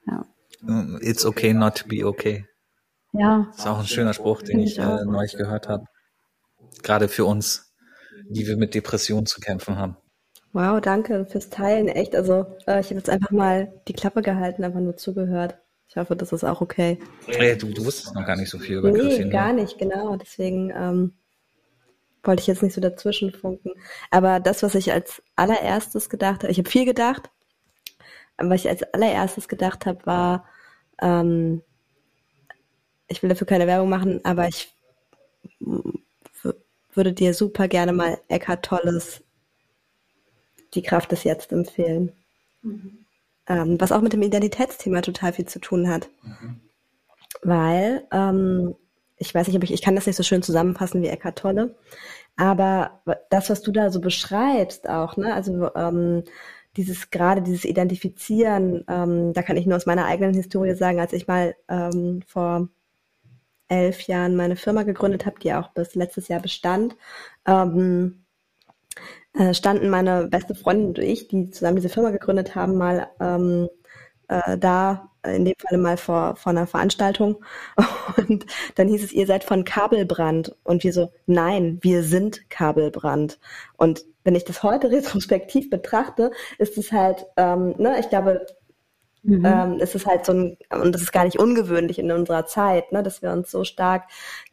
Ja. 0.07 0.25
It's 1.01 1.25
okay 1.25 1.53
not 1.53 1.75
to 1.75 1.87
be 1.87 2.05
okay. 2.05 2.45
Ja. 3.13 3.47
Das 3.51 3.59
ist 3.59 3.67
auch 3.67 3.79
ein 3.79 3.87
schöner 3.87 4.13
Spruch, 4.13 4.41
den 4.41 4.59
ich, 4.59 4.77
ich 4.77 4.79
äh, 4.79 5.05
neulich 5.05 5.35
gehört 5.35 5.67
habe. 5.67 5.85
Gerade 6.83 7.07
für 7.07 7.25
uns, 7.25 7.73
die 8.29 8.47
wir 8.47 8.57
mit 8.57 8.75
Depressionen 8.75 9.25
zu 9.25 9.41
kämpfen 9.41 9.77
haben. 9.77 9.97
Wow, 10.51 10.81
danke 10.81 11.25
fürs 11.25 11.49
Teilen. 11.49 11.87
Echt, 11.87 12.15
also 12.15 12.45
äh, 12.67 12.79
ich 12.79 12.87
habe 12.87 12.95
jetzt 12.95 13.09
einfach 13.09 13.31
mal 13.31 13.71
die 13.87 13.93
Klappe 13.93 14.21
gehalten, 14.21 14.63
einfach 14.63 14.79
nur 14.79 14.97
zugehört. 14.97 15.57
Ich 15.87 15.95
hoffe, 15.95 16.15
das 16.15 16.31
ist 16.31 16.43
auch 16.43 16.61
okay. 16.61 16.99
Hey, 17.25 17.57
du, 17.57 17.67
du 17.67 17.85
wusstest 17.85 18.13
noch 18.13 18.25
gar 18.25 18.35
nicht 18.35 18.49
so 18.49 18.59
viel 18.59 18.77
über 18.77 18.91
nee, 18.91 18.99
Christine. 18.99 19.25
Nee, 19.25 19.31
gar 19.31 19.53
nicht, 19.53 19.77
genau. 19.77 20.15
Deswegen 20.17 20.71
ähm, 20.75 21.13
wollte 22.23 22.41
ich 22.41 22.47
jetzt 22.47 22.61
nicht 22.61 22.73
so 22.73 22.81
dazwischen 22.81 23.31
funken. 23.31 23.71
Aber 24.11 24.39
das, 24.39 24.61
was 24.61 24.75
ich 24.75 24.91
als 24.91 25.21
allererstes 25.35 26.09
gedacht 26.09 26.43
habe, 26.43 26.51
ich 26.51 26.59
habe 26.59 26.69
viel 26.69 26.85
gedacht, 26.85 27.31
was 28.43 28.61
ich 28.61 28.69
als 28.69 28.83
allererstes 28.93 29.47
gedacht 29.47 29.85
habe, 29.85 30.05
war, 30.05 30.45
ähm, 31.01 31.61
ich 33.07 33.21
will 33.21 33.29
dafür 33.29 33.47
keine 33.47 33.67
Werbung 33.67 33.89
machen, 33.89 34.23
aber 34.23 34.47
ich 34.47 34.73
würde 36.93 37.13
dir 37.13 37.33
super 37.33 37.67
gerne 37.67 37.93
mal 37.93 38.17
Eckhart 38.27 38.65
Tolles 38.65 39.23
Die 40.73 40.83
Kraft 40.83 41.11
des 41.11 41.23
Jetzt 41.23 41.51
empfehlen. 41.51 42.11
Mhm. 42.61 43.05
Ähm, 43.47 43.81
was 43.81 43.91
auch 43.91 44.01
mit 44.01 44.13
dem 44.13 44.21
Identitätsthema 44.21 45.01
total 45.01 45.33
viel 45.33 45.45
zu 45.45 45.59
tun 45.59 45.89
hat. 45.89 46.09
Mhm. 46.21 46.59
Weil, 47.41 48.07
ähm, 48.11 48.75
ich 49.17 49.33
weiß 49.33 49.47
nicht, 49.47 49.55
ob 49.57 49.63
ich, 49.63 49.73
ich 49.73 49.81
kann 49.81 49.95
das 49.95 50.05
nicht 50.05 50.15
so 50.15 50.23
schön 50.23 50.43
zusammenfassen 50.43 51.01
wie 51.01 51.07
Eckhart 51.07 51.39
Tolle, 51.39 51.75
aber 52.37 53.01
das, 53.29 53.49
was 53.49 53.61
du 53.61 53.71
da 53.71 53.89
so 53.89 53.99
beschreibst 53.99 54.87
auch, 54.87 55.17
ne, 55.17 55.33
also 55.33 55.73
ähm, 55.75 56.23
dieses 56.77 57.09
gerade 57.09 57.41
dieses 57.41 57.65
Identifizieren, 57.65 58.83
ähm, 58.87 59.33
da 59.33 59.41
kann 59.41 59.57
ich 59.57 59.65
nur 59.65 59.77
aus 59.77 59.85
meiner 59.85 60.05
eigenen 60.05 60.33
Historie 60.33 60.75
sagen, 60.75 60.99
als 60.99 61.13
ich 61.13 61.27
mal 61.27 61.55
ähm, 61.67 62.21
vor 62.27 62.69
elf 63.67 64.01
Jahren 64.01 64.35
meine 64.35 64.55
Firma 64.55 64.83
gegründet 64.83 65.25
habe, 65.25 65.39
die 65.39 65.53
auch 65.53 65.69
bis 65.69 65.95
letztes 65.95 66.27
Jahr 66.27 66.41
bestand, 66.41 66.95
ähm, 67.45 68.25
äh, 69.33 69.53
standen 69.53 69.89
meine 69.89 70.27
beste 70.27 70.55
Freundin 70.55 70.87
und 70.87 70.99
ich, 70.99 71.27
die 71.27 71.49
zusammen 71.51 71.77
diese 71.77 71.89
Firma 71.89 72.11
gegründet 72.11 72.55
haben, 72.55 72.77
mal 72.77 73.09
ähm, 73.19 73.69
äh, 74.27 74.57
da 74.57 75.08
in 75.23 75.45
dem 75.45 75.55
Falle 75.57 75.81
mal 75.81 75.97
vor, 75.97 76.35
vor 76.35 76.51
einer 76.51 76.67
Veranstaltung. 76.67 77.43
Und 78.17 78.45
dann 78.75 78.87
hieß 78.87 79.03
es, 79.03 79.11
ihr 79.11 79.27
seid 79.27 79.43
von 79.43 79.63
Kabelbrand. 79.65 80.55
Und 80.63 80.83
wir 80.83 80.93
so, 80.93 81.11
nein, 81.25 81.79
wir 81.81 82.03
sind 82.03 82.49
Kabelbrand. 82.49 83.39
Und 83.77 84.05
wenn 84.23 84.35
ich 84.35 84.45
das 84.45 84.63
heute 84.63 84.91
retrospektiv 84.91 85.69
betrachte, 85.69 86.31
ist 86.57 86.77
es 86.77 86.91
halt, 86.91 87.25
ähm, 87.37 87.75
ne, 87.77 87.99
ich 87.99 88.09
glaube, 88.09 88.45
Mhm. 89.21 89.45
Ähm, 89.45 89.77
es 89.81 89.95
ist 89.95 90.05
halt 90.05 90.25
so 90.25 90.31
ein, 90.31 90.57
und 90.71 90.95
das 90.95 91.01
ist 91.01 91.11
gar 91.11 91.25
nicht 91.25 91.39
ungewöhnlich 91.39 91.99
in 91.99 92.11
unserer 92.11 92.45
Zeit, 92.45 92.91
ne, 92.91 93.03
dass 93.03 93.21
wir 93.21 93.31
uns 93.31 93.51
so 93.51 93.63
stark 93.65 94.03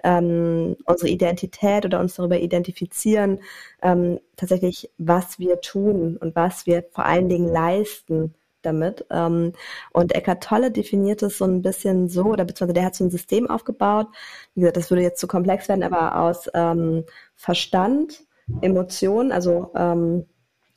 ähm, 0.03 0.77
unsere 0.87 1.09
Identität 1.09 1.85
oder 1.85 2.01
uns 2.01 2.17
darüber 2.17 2.39
identifizieren, 2.39 3.41
ähm, 3.81 4.19
tatsächlich, 4.37 4.91
was 4.99 5.39
wir 5.39 5.61
tun 5.61 6.17
und 6.17 6.35
was 6.35 6.67
wir 6.67 6.85
vor 6.91 7.05
allen 7.05 7.29
Dingen 7.29 7.49
leisten 7.49 8.35
damit. 8.67 9.07
Ähm, 9.11 9.53
und 9.93 10.15
Eckart 10.15 10.43
Tolle 10.43 10.71
definiert 10.71 11.23
es 11.23 11.39
so 11.39 11.45
ein 11.47 11.63
bisschen 11.63 12.09
so, 12.09 12.25
oder 12.25 12.45
beziehungsweise 12.45 12.75
der 12.75 12.85
hat 12.85 12.95
so 12.95 13.05
ein 13.05 13.11
System 13.11 13.49
aufgebaut. 13.49 14.09
Wie 14.55 14.61
gesagt, 14.61 14.77
das 14.77 14.91
würde 14.91 15.03
jetzt 15.03 15.21
zu 15.21 15.27
komplex 15.27 15.69
werden, 15.69 15.83
aber 15.83 16.21
aus 16.21 16.51
ähm, 16.55 17.05
Verstand, 17.35 18.25
Emotionen, 18.61 19.33
also 19.33 19.73
ähm, 19.75 20.27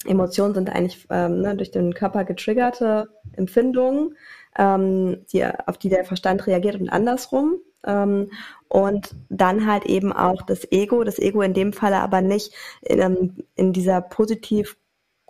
Emotionen 0.05 0.53
sind 0.53 0.69
eigentlich 0.69 1.05
ähm, 1.09 1.41
ne, 1.41 1.55
durch 1.55 1.71
den 1.71 1.93
Körper 1.93 2.23
getriggerte 2.23 3.09
Empfindungen, 3.33 4.15
ähm, 4.57 5.25
die, 5.31 5.45
auf 5.45 5.77
die 5.77 5.89
der 5.89 6.05
Verstand 6.05 6.47
reagiert 6.47 6.79
und 6.79 6.89
andersrum. 6.89 7.57
Ähm, 7.85 8.31
und 8.67 9.15
dann 9.29 9.65
halt 9.65 9.85
eben 9.85 10.11
auch 10.13 10.41
das 10.41 10.69
Ego, 10.71 11.03
das 11.03 11.19
Ego 11.19 11.41
in 11.41 11.53
dem 11.53 11.73
Falle 11.73 11.97
aber 11.97 12.21
nicht 12.21 12.53
in, 12.81 12.99
ähm, 12.99 13.35
in 13.55 13.73
dieser 13.73 14.01
positiv 14.01 14.77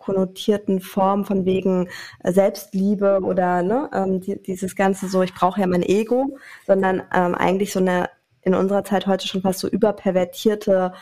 konnotierten 0.09 0.81
Form 0.81 1.23
von 1.23 1.45
wegen 1.45 1.87
Selbstliebe 2.23 3.19
oder 3.21 3.61
ne, 3.61 3.89
ähm, 3.93 4.21
die, 4.21 4.41
dieses 4.41 4.75
ganze 4.75 5.07
so, 5.07 5.21
ich 5.21 5.35
brauche 5.35 5.61
ja 5.61 5.67
mein 5.67 5.83
Ego, 5.83 6.37
sondern 6.65 7.03
ähm, 7.13 7.35
eigentlich 7.35 7.71
so 7.71 7.79
eine 7.79 8.09
in 8.41 8.55
unserer 8.55 8.83
Zeit 8.83 9.05
heute 9.05 9.27
schon 9.27 9.41
fast 9.41 9.59
so 9.59 9.67
überpervertierte 9.67 10.93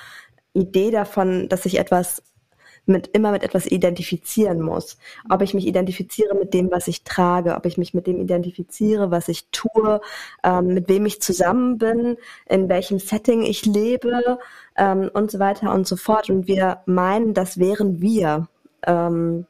Idee 0.53 0.91
davon, 0.91 1.47
dass 1.47 1.64
sich 1.64 1.80
etwas 1.80 2.22
mit, 2.88 3.08
immer 3.08 3.32
mit 3.32 3.43
etwas 3.43 3.68
identifizieren 3.68 4.62
muss. 4.62 4.97
Ob 5.30 5.41
ich 5.41 5.53
mich 5.53 5.68
identifiziere 5.68 6.36
mit 6.36 6.53
dem, 6.53 6.72
was 6.72 6.88
ich 6.88 7.03
trage, 7.03 7.55
ob 7.55 7.66
ich 7.66 7.78
mich 7.78 7.93
mit 7.93 8.08
dem 8.08 8.20
identifiziere, 8.20 9.12
was 9.12 9.28
ich 9.28 9.49
tue, 9.51 10.01
ähm, 10.43 10.68
mit 10.68 10.89
wem 10.89 11.05
ich 11.05 11.22
zusammen 11.22 11.78
bin, 11.78 12.18
in 12.47 12.70
welchem 12.70 12.99
Setting 12.99 13.43
ich 13.43 13.66
lebe 13.66 14.39
ähm, 14.78 15.10
und 15.14 15.32
so 15.32 15.39
weiter 15.39 15.74
und 15.74 15.88
so 15.88 15.95
fort. 15.95 16.30
Und 16.30 16.47
wir 16.47 16.82
meinen, 16.86 17.34
das 17.34 17.60
wären 17.60 18.01
wir. 18.01 18.47
Ähm, 18.88 19.46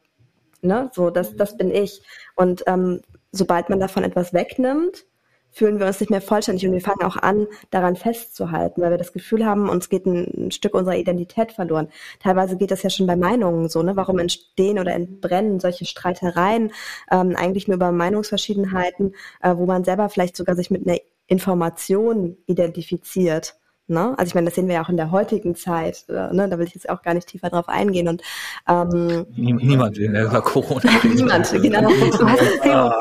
ne? 0.62 0.92
So, 0.94 1.10
das, 1.10 1.38
das 1.38 1.56
bin 1.58 1.72
ich. 1.72 2.02
Und 2.36 2.64
ähm, 2.68 3.02
sobald 3.32 3.70
man 3.70 3.80
davon 3.80 4.04
etwas 4.04 4.34
wegnimmt, 4.34 5.06
fühlen 5.52 5.80
wir 5.80 5.88
uns 5.88 6.00
nicht 6.00 6.10
mehr 6.12 6.22
vollständig 6.22 6.68
und 6.68 6.74
wir 6.74 6.82
fangen 6.82 7.04
auch 7.04 7.18
an, 7.18 7.48
daran 7.72 7.96
festzuhalten, 7.96 8.82
weil 8.82 8.92
wir 8.92 8.98
das 8.98 9.14
Gefühl 9.14 9.46
haben, 9.46 9.70
uns 9.70 9.90
geht 9.90 10.06
ein, 10.06 10.52
Stück 10.52 10.76
unserer 10.76 10.98
Identität 10.98 11.52
verloren. 11.52 11.90
Teilweise 12.20 12.58
geht 12.58 12.70
das 12.70 12.84
ja 12.84 12.90
schon 12.90 13.08
bei 13.08 13.16
Meinungen 13.16 13.70
so, 13.70 13.82
ne? 13.82 13.96
Warum 13.96 14.20
entstehen 14.20 14.78
oder 14.78 14.94
entbrennen 14.94 15.60
solche 15.60 15.86
Streitereien 15.86 16.72
ähm, 17.12 17.36
eigentlich 17.36 17.68
nur 17.68 17.76
über 17.76 17.92
Meinungsverschiedenheiten, 17.92 19.16
äh, 19.42 19.56
wo 19.56 19.66
man 19.66 19.84
selber 19.84 20.10
vielleicht 20.10 20.38
sogar 20.38 20.56
sich 20.56 20.70
mit 20.70 20.88
einer 20.88 21.00
Information 21.28 22.38
identifiziert. 22.46 23.56
Ne? 23.88 24.14
Also 24.18 24.30
ich 24.30 24.36
meine, 24.36 24.46
das 24.46 24.56
sehen 24.56 24.68
wir 24.68 24.76
ja 24.76 24.84
auch 24.84 24.90
in 24.90 24.98
der 24.98 25.12
heutigen 25.12 25.56
Zeit. 25.56 26.06
Äh, 26.10 26.34
ne? 26.34 26.48
Da 26.50 26.58
will 26.58 26.68
ich 26.68 26.76
jetzt 26.76 26.90
auch 26.90 27.02
gar 27.02 27.14
nicht 27.14 27.28
tiefer 27.28 27.50
drauf 27.50 27.70
eingehen. 27.70 28.08
Und 28.08 28.22
ähm, 28.68 29.26
niemand 29.36 29.98
will 29.98 30.10
mehr 30.10 30.26
über 30.26 30.42
Corona. 30.42 30.92
niemand, 31.04 31.52
genau. 31.52 31.90
Du 31.90 32.28
hast 32.28 32.42
das 32.42 32.60
Thema 32.62 33.00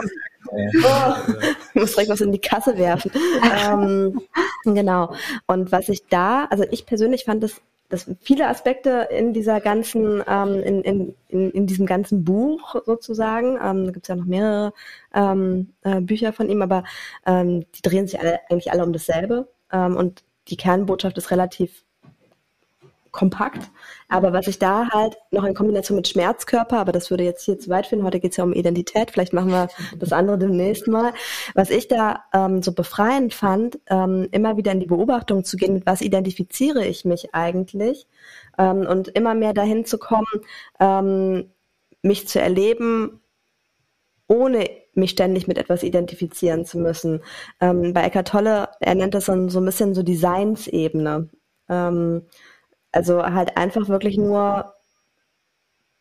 Oh, 0.49 1.15
ich 1.75 1.81
muss 1.81 1.93
direkt 1.93 2.11
was 2.11 2.21
in 2.21 2.31
die 2.31 2.41
Kasse 2.41 2.77
werfen. 2.79 3.11
ähm, 3.69 4.21
genau. 4.65 5.15
Und 5.47 5.73
was 5.73 5.89
ich 5.89 6.07
da, 6.09 6.45
also 6.45 6.65
ich 6.71 6.87
persönlich 6.87 7.25
fand 7.25 7.45
es 7.45 7.61
dass 7.89 8.11
viele 8.21 8.49
Aspekte 8.49 9.07
in 9.11 9.33
dieser 9.33 9.61
ganzen, 9.61 10.21
ähm, 10.27 10.55
in, 10.55 10.83
in, 10.83 11.15
in, 11.29 11.51
in 11.53 11.67
diesem 11.69 11.87
ganzen 11.87 12.25
Buch 12.25 12.75
sozusagen, 12.85 13.59
ähm, 13.63 13.87
da 13.87 13.93
gibt 13.93 14.07
es 14.07 14.09
ja 14.09 14.17
noch 14.17 14.25
mehrere 14.25 14.73
ähm, 15.15 15.73
äh, 15.83 16.01
Bücher 16.01 16.33
von 16.33 16.49
ihm, 16.49 16.63
aber 16.63 16.83
ähm, 17.27 17.65
die 17.77 17.83
drehen 17.83 18.09
sich 18.09 18.19
alle, 18.19 18.41
eigentlich 18.51 18.73
alle 18.73 18.85
um 18.85 18.93
dasselbe. 18.93 19.49
Ähm, 19.71 19.97
und 19.97 20.25
die 20.49 20.57
Kernbotschaft 20.57 21.19
ist 21.19 21.31
relativ 21.31 21.85
kompakt. 23.17 23.71
Aber 24.09 24.35
was 24.35 24.47
ich 24.47 24.59
da 24.59 24.91
halt 24.91 25.17
noch 25.31 25.45
in 25.45 25.55
Kombination 25.55 25.97
mit 25.97 26.07
Schmerzkörper, 26.07 26.79
aber 26.79 26.93
das 26.93 27.11
würde 27.11 27.25
jetzt 27.25 27.45
hier 27.45 27.59
zu 27.59 27.71
weit 27.71 27.87
finden, 27.87 28.05
heute 28.05 28.21
geht 28.21 28.33
es 28.33 28.37
ja 28.37 28.45
um 28.45 28.53
Identität, 28.53 29.11
vielleicht 29.11 29.33
machen 29.33 29.51
wir 29.51 29.69
das 29.99 30.13
andere 30.13 30.39
demnächst 30.39 30.87
mal. 30.87 31.15
Was 31.55 31.71
ich 31.71 31.89
da 31.89 32.25
ähm, 32.35 32.63
so 32.63 32.73
befreiend 32.73 33.33
fand, 33.33 33.81
ähm, 33.89 34.29
immer 34.33 34.59
wieder 34.59 34.71
in 34.71 34.81
die 34.81 34.87
Beobachtung 34.87 35.45
zu 35.45 35.57
gehen, 35.57 35.73
mit 35.73 35.87
was 35.87 36.03
identifiziere 36.03 36.85
ich 36.85 37.07
mich 37.07 37.35
eigentlich 37.35 38.07
ähm, 38.59 38.87
und 38.87 39.09
immer 39.09 39.35
mehr 39.35 39.55
dahin 39.55 39.87
zu 39.87 39.97
kommen, 39.97 40.27
ähm, 40.79 41.51
mich 42.03 42.29
zu 42.29 42.39
erleben, 42.39 43.21
ohne 44.29 44.69
mich 44.97 45.11
ständig 45.11 45.47
mit 45.47 45.59
etwas 45.59 45.83
identifizieren 45.83 46.65
zu 46.65 46.79
müssen. 46.79 47.23
Ähm, 47.61 47.93
bei 47.93 48.03
Eckart 48.05 48.29
Tolle, 48.29 48.69
er 48.81 48.95
nennt 48.95 49.15
das 49.15 49.27
dann 49.27 49.49
so 49.49 49.61
ein 49.61 49.65
bisschen 49.65 49.95
so 49.95 50.03
Designsebene. 50.03 51.29
Ähm, 51.69 52.23
also 52.93 53.23
halt 53.23 53.57
einfach 53.57 53.89
wirklich 53.89 54.17
nur 54.17 54.75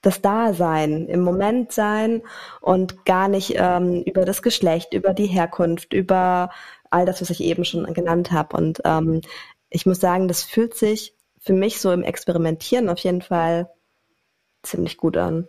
das 0.01 0.21
Dasein, 0.21 1.07
im 1.07 1.21
Moment 1.21 1.71
sein 1.71 2.21
und 2.61 3.05
gar 3.05 3.27
nicht 3.27 3.55
ähm, 3.57 4.03
über 4.03 4.23
das 4.23 4.43
Geschlecht, 4.43 4.93
über 4.93 5.13
die 5.13 5.25
Herkunft, 5.25 5.93
über 5.93 6.51
all 6.91 7.05
das, 7.05 7.21
was 7.21 7.31
ich 7.31 7.41
eben 7.41 7.65
schon 7.65 7.91
genannt 7.93 8.31
habe. 8.31 8.55
Und 8.55 8.81
ähm, 8.85 9.21
ich 9.69 9.85
muss 9.85 9.99
sagen, 9.99 10.27
das 10.27 10.43
fühlt 10.43 10.75
sich 10.75 11.15
für 11.39 11.53
mich 11.53 11.79
so 11.79 11.91
im 11.91 12.03
Experimentieren 12.03 12.87
auf 12.89 12.99
jeden 12.99 13.21
Fall 13.21 13.69
ziemlich 14.63 14.97
gut 14.97 15.17
an. 15.17 15.47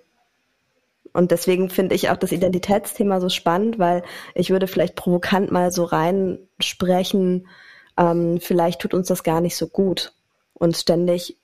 Und 1.17 1.31
deswegen 1.31 1.71
finde 1.71 1.95
ich 1.95 2.11
auch 2.11 2.17
das 2.19 2.31
Identitätsthema 2.31 3.21
so 3.21 3.31
spannend, 3.31 3.79
weil 3.79 4.03
ich 4.35 4.51
würde 4.51 4.67
vielleicht 4.67 4.97
provokant 4.97 5.51
mal 5.51 5.73
so 5.73 5.85
reinsprechen, 5.85 7.49
ähm, 7.97 8.39
vielleicht 8.41 8.81
tut 8.81 8.93
uns 8.93 9.09
das 9.09 9.23
gar 9.23 9.41
nicht 9.41 9.57
so 9.57 9.67
gut 9.67 10.13
uns 10.53 10.81
ständig 10.81 11.39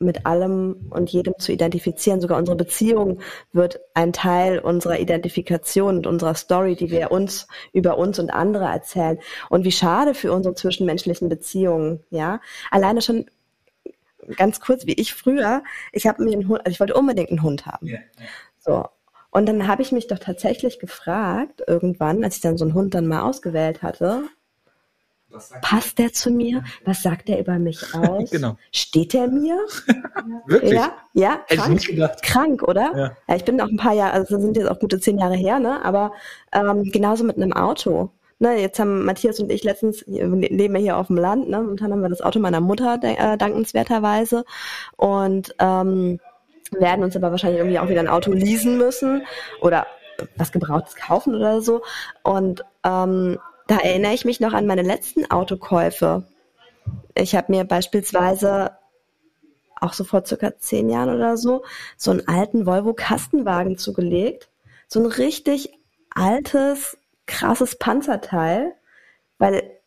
mit 0.00 0.26
allem 0.26 0.90
und 0.90 1.10
jedem 1.10 1.34
zu 1.38 1.52
identifizieren. 1.52 2.20
Sogar 2.20 2.38
unsere 2.38 2.56
Beziehung 2.56 3.20
wird 3.52 3.80
ein 3.94 4.12
Teil 4.12 4.60
unserer 4.60 5.00
Identifikation 5.00 5.96
und 5.96 6.06
unserer 6.06 6.34
Story, 6.34 6.76
die 6.76 6.90
wir 6.90 7.10
uns 7.10 7.48
über 7.72 7.98
uns 7.98 8.20
und 8.20 8.30
andere 8.30 8.66
erzählen. 8.66 9.18
Und 9.50 9.64
wie 9.64 9.72
schade 9.72 10.14
für 10.14 10.32
unsere 10.32 10.54
zwischenmenschlichen 10.54 11.28
Beziehungen, 11.28 12.04
ja. 12.10 12.40
Alleine 12.70 13.02
schon 13.02 13.26
ganz 14.36 14.60
kurz, 14.60 14.86
wie 14.86 14.94
ich 14.94 15.14
früher, 15.14 15.64
ich 15.92 16.06
habe 16.06 16.22
mir 16.22 16.32
einen 16.32 16.46
Hund, 16.46 16.60
also 16.60 16.70
ich 16.70 16.80
wollte 16.80 16.94
unbedingt 16.94 17.30
einen 17.30 17.42
Hund 17.42 17.66
haben. 17.66 17.86
Ja. 17.86 17.98
So. 18.60 18.84
Und 19.30 19.46
dann 19.46 19.68
habe 19.68 19.82
ich 19.82 19.92
mich 19.92 20.06
doch 20.06 20.18
tatsächlich 20.18 20.78
gefragt, 20.78 21.62
irgendwann, 21.66 22.24
als 22.24 22.36
ich 22.36 22.40
dann 22.40 22.56
so 22.56 22.64
einen 22.64 22.74
Hund 22.74 22.94
dann 22.94 23.06
mal 23.06 23.22
ausgewählt 23.22 23.82
hatte, 23.82 24.24
Passt 25.60 25.98
der 25.98 26.12
zu 26.12 26.30
mir? 26.30 26.64
Was 26.84 27.02
sagt 27.02 27.28
er 27.28 27.38
über 27.38 27.58
mich 27.58 27.82
aus? 27.94 28.30
genau. 28.30 28.56
Steht 28.72 29.14
er 29.14 29.28
mir? 29.28 29.58
Wirklich? 30.46 30.72
Ja, 30.72 30.92
ja, 31.12 31.40
krank, 31.48 31.82
krank, 32.22 32.62
oder? 32.62 32.92
Ja. 32.96 33.16
ja. 33.28 33.36
ich 33.36 33.44
bin 33.44 33.60
auch 33.60 33.68
ein 33.68 33.76
paar 33.76 33.92
Jahre, 33.92 34.14
also 34.14 34.40
sind 34.40 34.56
jetzt 34.56 34.70
auch 34.70 34.78
gute 34.78 35.00
zehn 35.00 35.18
Jahre 35.18 35.36
her, 35.36 35.60
ne? 35.60 35.84
Aber 35.84 36.12
ähm, 36.52 36.84
genauso 36.84 37.24
mit 37.24 37.36
einem 37.36 37.52
Auto. 37.52 38.10
Ne, 38.40 38.60
jetzt 38.60 38.78
haben 38.78 39.04
Matthias 39.04 39.40
und 39.40 39.50
ich 39.50 39.64
letztens, 39.64 40.04
wir 40.06 40.24
leben 40.28 40.76
ja 40.76 40.80
hier 40.80 40.96
auf 40.96 41.08
dem 41.08 41.16
Land, 41.16 41.48
ne? 41.48 41.58
Und 41.58 41.80
dann 41.80 41.92
haben 41.92 42.02
wir 42.02 42.08
das 42.08 42.22
Auto 42.22 42.38
meiner 42.38 42.60
Mutter 42.60 42.98
äh, 43.02 43.36
dankenswerterweise. 43.36 44.44
Und 44.96 45.54
ähm, 45.58 46.20
werden 46.72 47.04
uns 47.04 47.16
aber 47.16 47.30
wahrscheinlich 47.30 47.58
irgendwie 47.58 47.78
auch 47.78 47.88
wieder 47.88 48.00
ein 48.00 48.08
Auto 48.08 48.32
leasen 48.32 48.78
müssen 48.78 49.26
oder 49.60 49.86
was 50.36 50.52
Gebrauchtes 50.52 50.96
kaufen 50.96 51.34
oder 51.34 51.60
so. 51.60 51.82
Und 52.22 52.64
ähm, 52.84 53.38
da 53.66 53.76
erinnere 53.78 54.14
ich 54.14 54.24
mich 54.24 54.40
noch 54.40 54.52
an 54.52 54.66
meine 54.66 54.82
letzten 54.82 55.30
Autokäufe. 55.30 56.24
Ich 57.14 57.34
habe 57.34 57.52
mir 57.52 57.64
beispielsweise 57.64 58.72
auch 59.80 59.92
so 59.92 60.04
vor 60.04 60.24
circa 60.24 60.58
zehn 60.58 60.90
Jahren 60.90 61.14
oder 61.14 61.36
so 61.36 61.64
so 61.96 62.10
einen 62.10 62.26
alten 62.26 62.66
Volvo 62.66 62.94
Kastenwagen 62.94 63.78
zugelegt. 63.78 64.48
So 64.88 65.00
ein 65.00 65.06
richtig 65.06 65.70
altes, 66.10 66.96
krasses 67.26 67.76
Panzerteil, 67.76 68.74
weil 69.38 69.77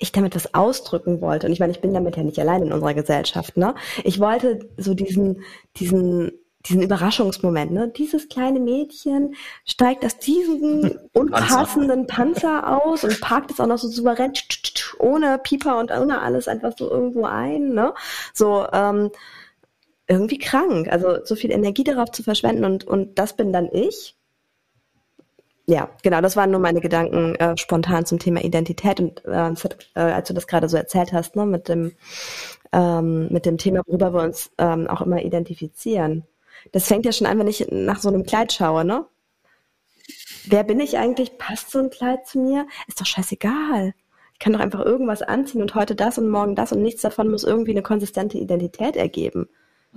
ich 0.00 0.12
damit 0.12 0.34
was 0.34 0.54
ausdrücken 0.54 1.20
wollte. 1.20 1.46
Und 1.46 1.52
ich 1.52 1.60
meine, 1.60 1.72
ich 1.72 1.80
bin 1.80 1.94
damit 1.94 2.16
ja 2.16 2.22
nicht 2.22 2.38
allein 2.38 2.62
in 2.62 2.72
unserer 2.72 2.94
Gesellschaft, 2.94 3.56
ne? 3.56 3.74
Ich 4.02 4.18
wollte 4.18 4.68
so 4.76 4.94
diesen, 4.94 5.42
diesen 5.76 6.32
diesen 6.66 6.82
Überraschungsmoment, 6.82 7.72
ne? 7.72 7.88
Dieses 7.88 8.28
kleine 8.28 8.60
Mädchen 8.60 9.34
steigt 9.64 10.04
aus 10.04 10.18
diesem 10.18 10.98
unpassenden 11.14 12.06
Panzer 12.06 12.82
aus 12.82 13.04
und 13.04 13.20
parkt 13.20 13.50
es 13.50 13.60
auch 13.60 13.66
noch 13.66 13.78
so 13.78 13.88
souverän 13.88 14.32
ohne 14.98 15.38
Pieper 15.38 15.78
und 15.78 15.90
ohne 15.90 16.20
alles 16.20 16.48
einfach 16.48 16.72
so 16.76 16.90
irgendwo 16.90 17.24
ein, 17.24 17.70
ne? 17.70 17.94
So 18.34 18.66
ähm, 18.72 19.10
irgendwie 20.06 20.38
krank. 20.38 20.88
Also 20.90 21.24
so 21.24 21.34
viel 21.34 21.50
Energie 21.50 21.84
darauf 21.84 22.10
zu 22.10 22.22
verschwenden 22.22 22.64
und 22.64 22.84
und 22.84 23.18
das 23.18 23.36
bin 23.36 23.52
dann 23.52 23.70
ich. 23.72 24.16
Ja, 25.70 25.88
genau, 26.02 26.20
das 26.20 26.36
waren 26.36 26.50
nur 26.50 26.58
meine 26.58 26.80
Gedanken 26.80 27.36
äh, 27.36 27.56
spontan 27.56 28.04
zum 28.04 28.18
Thema 28.18 28.42
Identität. 28.42 28.98
Und 28.98 29.24
äh, 29.24 29.52
äh, 29.94 30.00
als 30.00 30.26
du 30.26 30.34
das 30.34 30.48
gerade 30.48 30.68
so 30.68 30.76
erzählt 30.76 31.12
hast, 31.12 31.36
ne, 31.36 31.46
mit 31.46 31.68
dem, 31.68 31.92
ähm, 32.72 33.28
mit 33.30 33.46
dem 33.46 33.56
Thema, 33.56 33.82
worüber 33.86 34.12
wir 34.12 34.22
uns 34.22 34.50
ähm, 34.58 34.88
auch 34.88 35.00
immer 35.00 35.22
identifizieren. 35.22 36.24
Das 36.72 36.88
fängt 36.88 37.06
ja 37.06 37.12
schon 37.12 37.28
an, 37.28 37.38
wenn 37.38 37.46
ich 37.46 37.68
nach 37.70 38.00
so 38.00 38.08
einem 38.08 38.24
Kleid 38.24 38.52
schaue, 38.52 38.84
ne? 38.84 39.06
Wer 40.46 40.64
bin 40.64 40.80
ich 40.80 40.98
eigentlich? 40.98 41.38
Passt 41.38 41.70
so 41.70 41.78
ein 41.78 41.90
Kleid 41.90 42.26
zu 42.26 42.40
mir? 42.40 42.66
Ist 42.88 43.00
doch 43.00 43.06
scheißegal. 43.06 43.94
Ich 44.32 44.40
kann 44.40 44.52
doch 44.52 44.60
einfach 44.60 44.80
irgendwas 44.80 45.22
anziehen 45.22 45.62
und 45.62 45.76
heute 45.76 45.94
das 45.94 46.18
und 46.18 46.28
morgen 46.28 46.56
das 46.56 46.72
und 46.72 46.82
nichts 46.82 47.02
davon 47.02 47.30
muss 47.30 47.44
irgendwie 47.44 47.72
eine 47.72 47.82
konsistente 47.82 48.38
Identität 48.38 48.96
ergeben. 48.96 49.48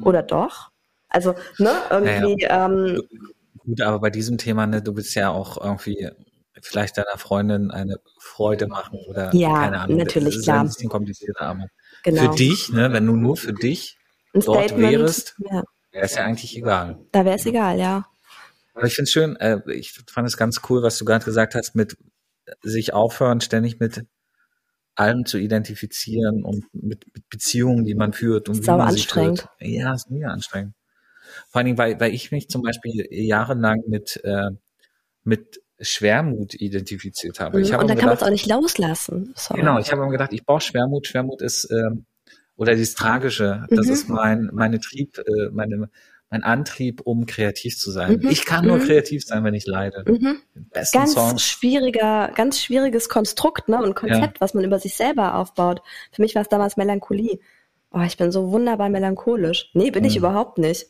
Oder 0.04 0.22
doch? 0.22 0.70
Also, 1.10 1.34
ne, 1.58 1.72
irgendwie, 1.90 2.44
Ja, 2.44 2.66
ähm, 2.68 3.02
Gut, 3.66 3.82
aber 3.82 4.00
bei 4.00 4.10
diesem 4.10 4.38
Thema, 4.38 4.68
ne, 4.68 4.82
du 4.82 4.96
willst 4.96 5.16
ja 5.16 5.30
auch 5.30 5.62
irgendwie 5.62 6.10
vielleicht 6.62 6.98
deiner 6.98 7.18
Freundin 7.18 7.72
eine 7.72 7.98
Freude 8.20 8.68
machen 8.68 9.00
oder 9.08 9.34
Ja, 9.34 9.54
keine 9.54 9.80
Ahnung. 9.80 9.98
natürlich, 9.98 10.30
das 10.30 10.36
ist 10.38 10.44
klar. 10.44 10.60
ein 10.62 10.68
bisschen 10.68 10.90
komplizierter, 10.90 11.42
aber 11.42 11.68
genau. 12.04 12.32
für 12.32 12.38
dich, 12.38 12.70
ne, 12.70 12.92
wenn 12.94 13.06
du 13.06 13.16
nur 13.16 13.38
für 13.38 13.54
dich 13.54 13.98
ein 14.34 14.42
dort 14.42 14.70
Statement, 14.70 15.00
wärst, 15.00 15.36
ja, 15.40 15.64
wäre 15.92 16.06
es 16.06 16.16
ja 16.16 16.24
eigentlich 16.24 16.56
egal. 16.58 17.00
da 17.12 17.26
wäre 17.26 17.36
es 17.36 17.46
egal, 17.46 17.80
ja. 17.80 18.06
Aber 18.74 18.86
ich 18.86 18.96
finde 18.96 19.08
es 19.08 19.12
schön, 19.12 19.36
äh, 19.38 19.60
ich 19.72 19.94
fand 20.08 20.28
es 20.28 20.38
ganz 20.38 20.62
cool, 20.70 20.82
was 20.82 20.98
du 20.98 21.06
gerade 21.06 21.26
gesagt 21.26 21.56
hast, 21.56 21.76
mit 21.76 21.98
sich 22.62 22.94
aufhören, 22.94 23.42
ständig 23.42 23.80
mit 23.80 24.06
allem 24.96 25.26
zu 25.26 25.38
identifizieren 25.38 26.44
und 26.44 26.66
mit, 26.74 27.06
mit 27.14 27.30
Beziehungen, 27.30 27.86
die 27.86 27.96
man 27.96 28.14
führt 28.14 28.50
und 28.50 28.60
wie 28.60 28.64
Sau 28.64 28.78
man 28.78 28.90
anstrengend. 28.90 29.48
sie 29.60 29.66
führt. 29.66 29.82
Ja, 29.82 29.94
ist 29.94 30.10
mega 30.10 30.28
anstrengend. 30.30 30.76
Vor 31.50 31.60
allen 31.60 31.66
Dingen, 31.66 31.78
weil, 31.78 32.00
weil 32.00 32.14
ich 32.14 32.32
mich 32.32 32.50
zum 32.50 32.62
Beispiel 32.62 33.08
jahrelang 33.12 33.84
mit, 33.88 34.20
äh, 34.24 34.52
mit 35.24 35.62
Schwermut 35.80 36.54
identifiziert 36.54 37.40
habe. 37.40 37.60
Ich 37.62 37.70
Mhm. 37.70 37.74
habe 37.74 37.84
und 37.84 37.90
dann 37.90 37.98
kann 37.98 38.08
man 38.08 38.16
es 38.18 38.24
auch 38.24 38.30
nicht 38.30 38.48
loslassen. 38.48 39.34
Sorry. 39.36 39.60
Genau, 39.60 39.80
ich 39.80 39.92
habe 39.92 40.02
immer 40.02 40.12
gedacht, 40.12 40.34
ich 40.34 40.46
brauche 40.46 40.62
Schwermut. 40.62 41.08
Schwermut 41.08 41.42
ist 41.42 41.70
ähm, 41.72 42.06
oder 42.56 42.76
dieses 42.76 42.96
Tragische. 42.96 43.66
Das 43.70 43.88
Mhm. 43.88 43.94
ist 43.94 44.10
mein 44.10 44.50
meine 44.54 44.80
Trieb, 44.80 45.18
äh, 45.18 45.50
meine 45.52 45.90
mein 46.30 46.44
Antrieb, 46.44 47.02
um 47.02 47.28
kreativ 47.28 47.78
zu 47.78 47.92
sein. 47.92 48.20
Mhm. 48.22 48.30
Ich 48.30 48.46
kann 48.46 48.66
nur 48.66 48.78
Mhm. 48.78 48.84
kreativ 48.86 49.24
sein, 49.24 49.44
wenn 49.44 49.54
ich 49.54 49.68
leide. 49.68 50.04
Mhm. 50.08 50.38
Besten 50.72 50.98
Ganz 50.98 51.14
Songs. 51.14 51.44
schwieriger, 51.44 52.32
ganz 52.34 52.60
schwieriges 52.60 53.08
Konstrukt, 53.08 53.68
ne? 53.70 53.78
Und 53.84 53.94
Konzept, 53.96 54.42
was 54.42 54.54
man 54.56 54.64
über 54.64 54.80
sich 54.80 54.96
selber 54.96 55.36
aufbaut. 55.36 55.82
Für 56.12 56.22
mich 56.24 56.34
war 56.34 56.42
es 56.42 56.50
damals 56.50 56.76
Melancholie. 56.76 57.40
Oh, 57.92 58.02
ich 58.02 58.18
bin 58.18 58.32
so 58.32 58.52
wunderbar 58.52 58.90
melancholisch. 58.90 59.70
Nee, 59.74 59.92
bin 59.92 60.06
ich 60.06 60.14
Mhm. 60.14 60.20
überhaupt 60.20 60.58
nicht. 60.58 60.88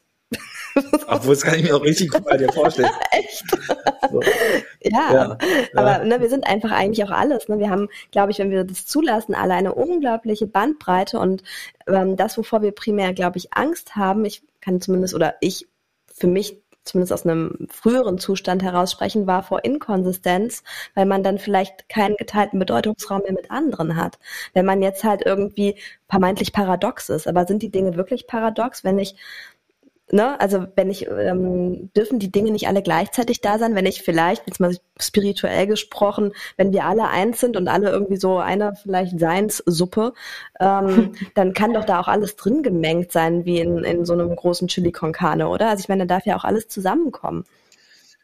Obwohl, 1.07 1.35
das 1.35 1.43
kann 1.43 1.55
ich 1.55 1.63
mir 1.63 1.75
auch 1.75 1.83
richtig 1.83 2.11
gut 2.11 2.25
bei 2.25 2.37
dir 2.37 2.51
vorstellen. 2.51 2.89
Echt? 3.11 3.43
So. 4.11 4.21
Ja, 4.81 5.13
Ja, 5.13 5.37
aber 5.75 6.03
ne, 6.03 6.19
wir 6.21 6.29
sind 6.29 6.45
einfach 6.47 6.71
eigentlich 6.71 7.03
auch 7.05 7.11
alles. 7.11 7.47
Ne? 7.47 7.59
Wir 7.59 7.69
haben, 7.69 7.89
glaube 8.11 8.31
ich, 8.31 8.39
wenn 8.39 8.51
wir 8.51 8.63
das 8.63 8.85
zulassen, 8.85 9.35
alle 9.35 9.53
eine 9.53 9.73
unglaubliche 9.73 10.47
Bandbreite 10.47 11.19
und 11.19 11.43
ähm, 11.87 12.17
das, 12.17 12.37
wovor 12.37 12.61
wir 12.61 12.71
primär, 12.71 13.13
glaube 13.13 13.37
ich, 13.37 13.53
Angst 13.53 13.95
haben, 13.95 14.25
ich 14.25 14.43
kann 14.61 14.81
zumindest 14.81 15.13
oder 15.13 15.35
ich 15.41 15.67
für 16.13 16.27
mich 16.27 16.63
zumindest 16.83 17.13
aus 17.13 17.25
einem 17.25 17.67
früheren 17.69 18.19
Zustand 18.19 18.61
heraus 18.61 18.91
sprechen, 18.91 19.25
war 19.25 19.43
vor 19.43 19.63
Inkonsistenz, 19.63 20.63
weil 20.95 21.05
man 21.05 21.23
dann 21.23 21.39
vielleicht 21.39 21.87
keinen 21.89 22.17
geteilten 22.17 22.59
Bedeutungsraum 22.59 23.21
mehr 23.21 23.33
mit 23.33 23.51
anderen 23.51 23.95
hat. 23.95 24.19
Wenn 24.53 24.65
man 24.65 24.81
jetzt 24.81 25.03
halt 25.03 25.21
irgendwie 25.25 25.75
vermeintlich 26.09 26.53
paradox 26.53 27.09
ist. 27.09 27.27
Aber 27.27 27.45
sind 27.47 27.63
die 27.63 27.71
Dinge 27.71 27.95
wirklich 27.95 28.27
paradox, 28.27 28.83
wenn 28.83 28.99
ich 28.99 29.15
ne, 30.13 30.39
also 30.39 30.67
wenn 30.75 30.89
ich, 30.89 31.07
ähm, 31.09 31.89
dürfen 31.97 32.19
die 32.19 32.31
Dinge 32.31 32.51
nicht 32.51 32.67
alle 32.67 32.83
gleichzeitig 32.83 33.41
da 33.41 33.57
sein, 33.57 33.75
wenn 33.75 33.87
ich 33.87 34.03
vielleicht, 34.03 34.47
jetzt 34.47 34.59
mal 34.59 34.77
spirituell 34.99 35.65
gesprochen, 35.67 36.33
wenn 36.55 36.71
wir 36.71 36.85
alle 36.85 37.07
eins 37.07 37.39
sind 37.39 37.57
und 37.57 37.67
alle 37.67 37.89
irgendwie 37.89 38.17
so 38.17 38.37
einer 38.37 38.75
vielleicht 38.75 39.19
Seinssuppe, 39.19 40.13
ähm, 40.59 41.13
dann 41.35 41.53
kann 41.53 41.73
doch 41.73 41.83
da 41.83 41.99
auch 41.99 42.07
alles 42.07 42.35
drin 42.35 42.61
gemengt 42.61 43.11
sein, 43.11 43.43
wie 43.45 43.59
in, 43.59 43.79
in 43.79 44.05
so 44.05 44.13
einem 44.13 44.35
großen 44.35 44.67
Chili 44.67 44.91
con 44.91 45.11
Carne, 45.11 45.49
oder? 45.49 45.69
Also 45.69 45.81
ich 45.81 45.89
meine, 45.89 46.05
da 46.05 46.15
darf 46.15 46.25
ja 46.25 46.37
auch 46.37 46.43
alles 46.43 46.67
zusammenkommen. 46.67 47.43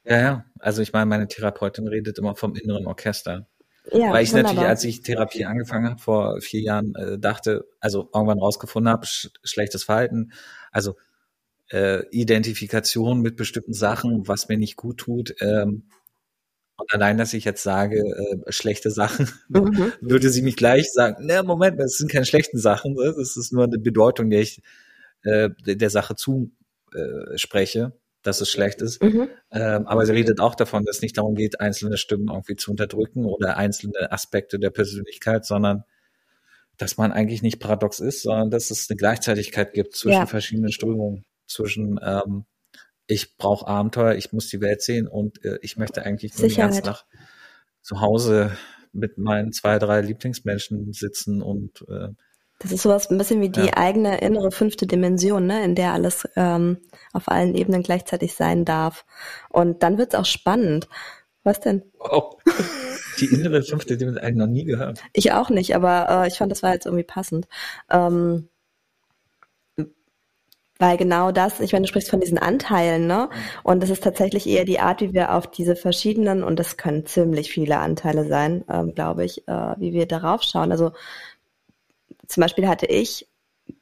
ja, 0.05 0.21
ja. 0.21 0.45
Also 0.59 0.81
ich 0.81 0.93
meine, 0.93 1.07
meine 1.07 1.27
Therapeutin 1.27 1.87
redet 1.87 2.19
immer 2.19 2.35
vom 2.35 2.53
inneren 2.53 2.85
Orchester. 2.85 3.47
Ja, 3.91 4.11
Weil 4.11 4.23
ich 4.23 4.33
natürlich, 4.33 4.59
als 4.59 4.83
ich 4.83 5.01
Therapie 5.01 5.45
angefangen 5.45 5.89
habe 5.89 5.99
vor 5.99 6.39
vier 6.41 6.61
Jahren, 6.61 6.93
äh, 6.95 7.17
dachte, 7.17 7.65
also 7.79 8.09
irgendwann 8.13 8.37
rausgefunden 8.37 8.91
habe, 8.91 9.07
sch 9.07 9.29
schlechtes 9.43 9.83
Verhalten, 9.83 10.31
also 10.71 10.95
äh, 11.71 12.03
Identifikation 12.11 13.21
mit 13.21 13.35
bestimmten 13.35 13.73
Sachen, 13.73 14.27
was 14.27 14.47
mir 14.49 14.57
nicht 14.57 14.75
gut 14.75 14.97
tut. 14.97 15.35
Ähm, 15.41 15.83
und 16.77 16.93
allein, 16.93 17.17
dass 17.17 17.33
ich 17.33 17.43
jetzt 17.45 17.61
sage, 17.63 17.97
äh, 17.99 18.51
schlechte 18.51 18.89
Sachen, 18.91 19.29
Mhm. 19.49 19.91
würde 20.01 20.29
sie 20.29 20.41
mich 20.41 20.55
gleich 20.55 20.91
sagen, 20.91 21.25
ne, 21.25 21.43
Moment, 21.43 21.79
das 21.79 21.97
sind 21.97 22.11
keine 22.11 22.25
schlechten 22.25 22.57
Sachen, 22.57 22.95
das 22.95 23.35
ist 23.37 23.51
nur 23.51 23.65
eine 23.65 23.77
Bedeutung, 23.79 24.29
der 24.29 24.41
ich 24.41 24.61
äh, 25.23 25.49
der 25.65 25.89
Sache 25.89 26.15
zuspreche, 26.15 27.79
äh, 27.79 27.99
dass 28.23 28.41
es 28.41 28.49
schlecht 28.49 28.81
ist. 28.81 29.01
Mhm. 29.03 29.27
Ähm, 29.51 29.87
aber 29.87 30.05
sie 30.05 30.13
redet 30.13 30.39
auch 30.39 30.55
davon, 30.55 30.85
dass 30.85 30.97
es 30.97 31.01
nicht 31.01 31.17
darum 31.17 31.35
geht, 31.35 31.59
einzelne 31.59 31.97
Stimmen 31.97 32.29
irgendwie 32.29 32.55
zu 32.55 32.71
unterdrücken 32.71 33.25
oder 33.25 33.57
einzelne 33.57 34.11
Aspekte 34.11 34.59
der 34.59 34.69
Persönlichkeit, 34.69 35.45
sondern 35.45 35.83
dass 36.77 36.95
man 36.97 37.11
eigentlich 37.11 37.41
nicht 37.41 37.59
paradox 37.59 37.99
ist, 37.99 38.21
sondern 38.21 38.49
dass 38.51 38.71
es 38.71 38.89
eine 38.89 38.95
Gleichzeitigkeit 38.95 39.73
gibt 39.73 39.95
zwischen 39.95 40.19
Ja. 40.19 40.25
verschiedenen 40.25 40.71
Strömungen, 40.71 41.25
zwischen 41.49 41.99
ähm, 42.01 42.45
ich 43.07 43.37
brauche 43.37 43.67
Abenteuer, 43.67 44.13
ich 44.15 44.31
muss 44.33 44.47
die 44.49 44.61
Welt 44.61 44.81
sehen 44.81 45.07
und 45.07 45.43
äh, 45.43 45.57
ich 45.61 45.77
möchte 45.77 46.03
eigentlich 46.03 46.37
nur 46.37 46.47
den 46.47 46.55
ganzen 46.55 46.83
Sicherheit. 46.83 46.97
Tag 46.97 47.05
zu 47.81 48.01
Hause 48.01 48.51
mit 48.93 49.17
meinen 49.17 49.51
zwei, 49.51 49.79
drei 49.79 50.01
Lieblingsmenschen 50.01 50.93
sitzen 50.93 51.41
und 51.41 51.85
äh, 51.89 52.09
Das 52.59 52.71
ist 52.71 52.83
sowas 52.83 53.09
ein 53.09 53.17
bisschen 53.17 53.41
wie 53.41 53.49
die 53.49 53.65
Ja. 53.67 53.77
eigene 53.77 54.19
innere 54.21 54.51
fünfte 54.51 54.85
Dimension, 54.85 55.47
ne, 55.47 55.63
in 55.63 55.75
der 55.75 55.93
alles 55.93 56.27
ähm, 56.35 56.77
auf 57.13 57.29
allen 57.29 57.55
Ebenen 57.55 57.81
gleichzeitig 57.83 58.35
sein 58.35 58.63
darf. 58.65 59.05
Und 59.49 59.81
dann 59.81 59.97
wird's 59.97 60.15
auch 60.15 60.25
spannend. 60.25 60.87
Was 61.43 61.61
denn? 61.61 61.83
oh, 61.99 62.37
die 63.19 63.25
innere 63.27 63.63
fünfte, 63.63 63.97
die 63.97 64.05
habe 64.05 64.19
ich 64.29 64.35
noch 64.35 64.45
nie 64.45 64.65
gehört. 64.65 65.01
Ich 65.13 65.31
auch 65.31 65.49
nicht, 65.49 65.73
aber 65.73 66.07
äh, 66.09 66.27
ich 66.27 66.37
fand, 66.37 66.51
das 66.51 66.61
war 66.61 66.73
jetzt 66.73 66.85
irgendwie 66.85 67.05
passend. 67.05 67.47
Ähm, 67.89 68.49
weil 70.79 70.97
genau 70.97 71.31
das, 71.31 71.59
ich 71.59 71.73
meine, 71.73 71.83
du 71.83 71.89
sprichst 71.89 72.09
von 72.09 72.21
diesen 72.21 72.37
Anteilen, 72.37 73.05
ne? 73.05 73.29
Und 73.63 73.83
das 73.83 73.89
ist 73.89 74.03
tatsächlich 74.03 74.47
eher 74.47 74.65
die 74.65 74.79
Art, 74.79 75.01
wie 75.01 75.13
wir 75.13 75.33
auf 75.35 75.47
diese 75.51 75.75
verschiedenen, 75.75 76.41
und 76.43 76.57
das 76.57 76.77
können 76.77 77.05
ziemlich 77.05 77.51
viele 77.51 77.79
Anteile 77.79 78.25
sein, 78.27 78.63
ähm, 78.69 78.95
glaube 78.95 79.25
ich, 79.25 79.47
äh, 79.47 79.75
wie 79.77 79.93
wir 79.93 80.05
darauf 80.07 80.41
schauen. 80.41 80.71
Also 80.71 80.91
zum 82.27 82.41
Beispiel 82.41 82.67
hatte 82.67 82.85
ich, 82.85 83.27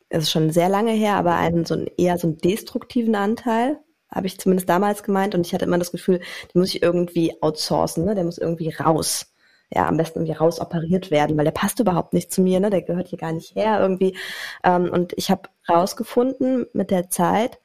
es 0.10 0.24
ist 0.24 0.32
schon 0.32 0.52
sehr 0.52 0.70
lange 0.70 0.92
her, 0.92 1.16
aber 1.18 1.36
einen 1.36 1.66
so 1.66 1.76
einen 1.76 1.88
eher 1.98 2.18
so 2.18 2.28
einen 2.28 2.38
destruktiven 2.38 3.16
Anteil, 3.16 3.78
habe 4.10 4.28
ich 4.28 4.40
zumindest 4.40 4.70
damals 4.70 5.04
gemeint, 5.04 5.36
und 5.36 5.46
ich 5.46 5.54
hatte 5.54 5.66
immer 5.66 5.78
das 5.78 5.92
Gefühl, 5.92 6.20
den 6.20 6.60
muss 6.62 6.74
ich 6.74 6.82
irgendwie 6.82 7.42
outsourcen, 7.42 8.06
ne? 8.06 8.16
Der 8.16 8.24
muss 8.24 8.38
irgendwie 8.40 8.70
raus 8.70 9.28
ja, 9.70 9.88
am 9.88 9.98
besten 9.98 10.20
irgendwie 10.20 10.38
rausoperiert 10.38 11.12
werden, 11.12 11.38
weil 11.38 11.46
der 11.46 11.52
passt 11.52 11.80
überhaupt 11.80 12.14
nicht 12.14 12.32
zu 12.32 12.42
mir, 12.42 12.60
ne? 12.60 12.70
Der 12.70 12.82
gehört 12.82 13.10
hier 13.10 13.20
gar 13.20 13.34
nicht 13.34 13.56
her 13.56 13.80
irgendwie. 13.82 14.18
Ähm, 14.64 14.90
und 14.92 15.14
ich 15.18 15.30
habe 15.30 15.50
rausgefunden 15.70 16.68
mit 16.74 16.92
der 16.92 17.10
Zeit, 17.10 17.60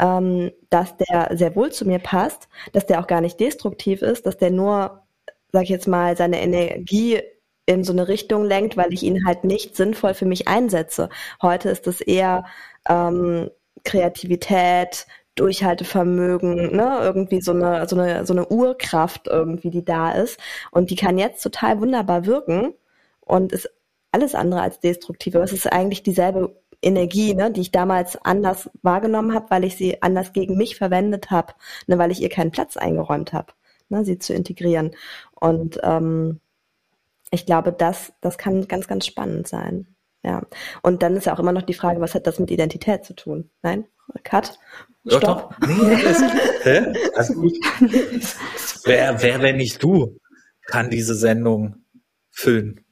ähm, 0.00 0.52
dass 0.70 0.96
der 0.96 1.30
sehr 1.36 1.56
wohl 1.56 1.72
zu 1.72 1.84
mir 1.86 1.98
passt, 1.98 2.48
dass 2.72 2.86
der 2.86 3.00
auch 3.00 3.06
gar 3.06 3.20
nicht 3.20 3.40
destruktiv 3.40 4.02
ist, 4.02 4.26
dass 4.26 4.36
der 4.38 4.50
nur, 4.50 5.02
sag 5.52 5.64
ich 5.64 5.68
jetzt 5.70 5.88
mal, 5.88 6.16
seine 6.16 6.40
Energie 6.40 7.20
in 7.66 7.84
so 7.84 7.92
eine 7.92 8.08
Richtung 8.08 8.44
lenkt, 8.44 8.76
weil 8.76 8.92
ich 8.92 9.02
ihn 9.02 9.26
halt 9.26 9.44
nicht 9.44 9.76
sinnvoll 9.76 10.14
für 10.14 10.24
mich 10.26 10.48
einsetze. 10.48 11.10
Heute 11.42 11.68
ist 11.68 11.86
es 11.86 12.00
eher 12.00 12.46
ähm, 12.88 13.50
Kreativität, 13.84 15.06
Durchhaltevermögen, 15.38 16.76
ne, 16.76 16.98
irgendwie 17.00 17.40
so 17.40 17.52
eine, 17.52 17.88
so 17.88 17.96
eine, 17.96 18.26
so 18.26 18.32
eine 18.32 18.48
Urkraft 18.48 19.28
irgendwie, 19.28 19.70
die 19.70 19.84
da 19.84 20.12
ist. 20.12 20.38
Und 20.70 20.90
die 20.90 20.96
kann 20.96 21.18
jetzt 21.18 21.42
total 21.42 21.80
wunderbar 21.80 22.26
wirken 22.26 22.74
und 23.20 23.52
ist 23.52 23.70
alles 24.12 24.34
andere 24.34 24.62
als 24.62 24.80
destruktiv. 24.80 25.34
Aber 25.36 25.44
es 25.44 25.52
ist 25.52 25.70
eigentlich 25.70 26.02
dieselbe 26.02 26.56
Energie, 26.82 27.34
ne, 27.34 27.50
die 27.50 27.62
ich 27.62 27.72
damals 27.72 28.16
anders 28.24 28.70
wahrgenommen 28.82 29.34
habe, 29.34 29.50
weil 29.50 29.64
ich 29.64 29.76
sie 29.76 30.02
anders 30.02 30.32
gegen 30.32 30.56
mich 30.56 30.76
verwendet 30.76 31.30
habe, 31.30 31.54
ne, 31.86 31.98
weil 31.98 32.10
ich 32.10 32.20
ihr 32.20 32.28
keinen 32.30 32.50
Platz 32.52 32.76
eingeräumt 32.76 33.32
habe, 33.32 33.52
ne, 33.88 34.04
sie 34.04 34.18
zu 34.18 34.34
integrieren. 34.34 34.92
Und 35.34 35.80
ähm, 35.82 36.40
ich 37.30 37.46
glaube, 37.46 37.72
das, 37.72 38.12
das 38.20 38.38
kann 38.38 38.68
ganz, 38.68 38.88
ganz 38.88 39.06
spannend 39.06 39.48
sein. 39.48 39.86
Ja. 40.22 40.42
Und 40.82 41.02
dann 41.02 41.16
ist 41.16 41.26
ja 41.26 41.34
auch 41.34 41.38
immer 41.38 41.52
noch 41.52 41.62
die 41.62 41.74
Frage, 41.74 42.00
was 42.00 42.14
hat 42.14 42.26
das 42.26 42.38
mit 42.38 42.50
Identität 42.50 43.04
zu 43.04 43.14
tun? 43.14 43.50
Nein? 43.62 43.86
Cut? 44.24 44.58
Stopp. 45.06 45.20
doch. 45.22 45.68
Nee, 45.68 45.94
alles, 45.94 46.22
hä? 46.62 47.34
gut. 47.34 47.56
Wer, 48.84 49.22
wer, 49.22 49.42
wenn 49.42 49.56
nicht 49.56 49.82
du, 49.82 50.18
kann 50.66 50.90
diese 50.90 51.14
Sendung 51.14 51.76
füllen? 52.30 52.84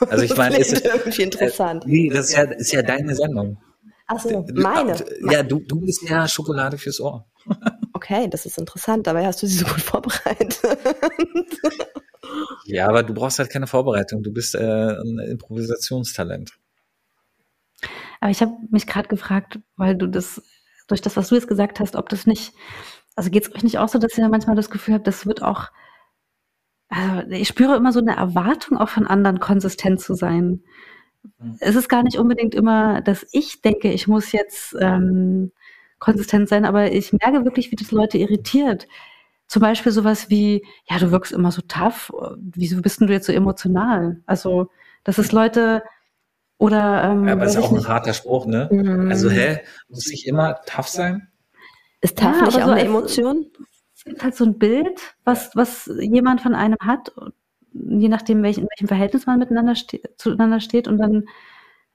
Also 0.00 0.24
ich 0.24 0.36
meine, 0.36 0.58
ist, 0.58 0.84
irgendwie 0.84 1.22
interessant. 1.22 1.84
nee, 1.86 2.08
das 2.10 2.28
ist 2.28 2.36
ja, 2.36 2.42
ist 2.44 2.72
ja 2.72 2.82
deine 2.82 3.14
Sendung. 3.14 3.58
Ach 4.06 4.20
so, 4.20 4.42
Du- 4.42 4.60
meine. 4.62 4.94
Ja, 5.30 5.42
du, 5.42 5.60
du 5.60 5.80
bist 5.80 6.02
ja 6.08 6.28
Schokolade 6.28 6.78
fürs 6.78 7.00
Ohr. 7.00 7.26
okay, 7.94 8.28
das 8.28 8.44
ist 8.46 8.58
interessant, 8.58 9.06
dabei 9.06 9.26
hast 9.26 9.42
du 9.42 9.46
sie 9.46 9.56
so 9.58 9.64
gut 9.66 9.80
vorbereitet. 9.82 10.60
Ja, 12.64 12.88
aber 12.88 13.02
du 13.02 13.14
brauchst 13.14 13.38
halt 13.38 13.50
keine 13.50 13.66
Vorbereitung. 13.66 14.22
Du 14.22 14.32
bist 14.32 14.54
äh, 14.54 14.96
ein 14.98 15.18
Improvisationstalent. 15.18 16.52
Aber 18.20 18.30
ich 18.30 18.40
habe 18.40 18.56
mich 18.70 18.86
gerade 18.86 19.08
gefragt, 19.08 19.58
weil 19.76 19.94
du 19.96 20.06
das, 20.06 20.42
durch 20.88 21.00
das, 21.00 21.16
was 21.16 21.28
du 21.28 21.34
jetzt 21.34 21.48
gesagt 21.48 21.80
hast, 21.80 21.96
ob 21.96 22.08
das 22.08 22.26
nicht, 22.26 22.52
also 23.14 23.30
geht 23.30 23.44
es 23.44 23.54
euch 23.54 23.62
nicht 23.62 23.78
auch 23.78 23.88
so, 23.88 23.98
dass 23.98 24.16
ihr 24.16 24.28
manchmal 24.28 24.56
das 24.56 24.70
Gefühl 24.70 24.94
habt, 24.94 25.06
das 25.06 25.26
wird 25.26 25.42
auch, 25.42 25.70
also 26.88 27.30
ich 27.30 27.48
spüre 27.48 27.76
immer 27.76 27.92
so 27.92 28.00
eine 28.00 28.16
Erwartung 28.16 28.78
auch 28.78 28.88
von 28.88 29.06
anderen 29.06 29.40
konsistent 29.40 30.00
zu 30.00 30.14
sein. 30.14 30.62
Mhm. 31.38 31.56
Es 31.60 31.76
ist 31.76 31.88
gar 31.88 32.02
nicht 32.02 32.18
unbedingt 32.18 32.54
immer, 32.54 33.00
dass 33.00 33.26
ich 33.32 33.60
denke, 33.62 33.92
ich 33.92 34.08
muss 34.08 34.32
jetzt 34.32 34.74
ähm, 34.80 35.52
konsistent 35.98 36.48
sein, 36.48 36.64
aber 36.64 36.92
ich 36.92 37.12
merke 37.12 37.44
wirklich, 37.44 37.70
wie 37.70 37.76
das 37.76 37.90
Leute 37.90 38.18
irritiert. 38.18 38.86
Zum 39.48 39.60
Beispiel 39.62 39.92
sowas 39.92 40.28
wie, 40.28 40.64
ja, 40.90 40.98
du 40.98 41.10
wirkst 41.12 41.32
immer 41.32 41.52
so 41.52 41.62
tough, 41.62 42.12
wieso 42.36 42.80
bist 42.82 43.00
denn 43.00 43.06
du 43.06 43.12
jetzt 43.12 43.26
so 43.26 43.32
emotional? 43.32 44.20
Also, 44.26 44.70
das 45.04 45.18
ist 45.18 45.32
Leute, 45.32 45.82
oder 46.58 47.04
ähm, 47.04 47.26
Ja, 47.26 47.32
aber 47.34 47.44
das 47.44 47.54
ist 47.54 47.62
auch 47.62 47.70
ein 47.70 47.76
nicht. 47.76 47.88
harter 47.88 48.12
Spruch, 48.14 48.46
ne? 48.46 48.68
Mhm. 48.72 49.10
Also, 49.10 49.30
hä? 49.30 49.60
Muss 49.88 50.10
ich 50.10 50.26
immer 50.26 50.60
tough 50.66 50.88
sein? 50.88 51.28
Ist 52.00 52.18
tough 52.18 52.36
Ja, 52.36 52.42
nicht 52.46 52.54
aber 52.56 52.64
auch 52.64 52.66
so 52.66 52.72
eine 52.72 52.82
Emotion? 52.84 53.46
es 53.94 54.04
gibt 54.04 54.22
halt 54.22 54.34
so 54.36 54.44
ein 54.44 54.58
Bild, 54.58 55.00
was, 55.24 55.50
was 55.54 55.90
jemand 56.00 56.40
von 56.40 56.54
einem 56.54 56.76
hat, 56.80 57.12
je 57.72 58.08
nachdem, 58.08 58.42
welch, 58.42 58.58
in 58.58 58.66
welchem 58.70 58.88
Verhältnis 58.88 59.26
man 59.26 59.38
miteinander 59.38 59.74
ste 59.74 60.00
zueinander 60.16 60.60
steht. 60.60 60.88
Und 60.88 60.98
dann 60.98 61.24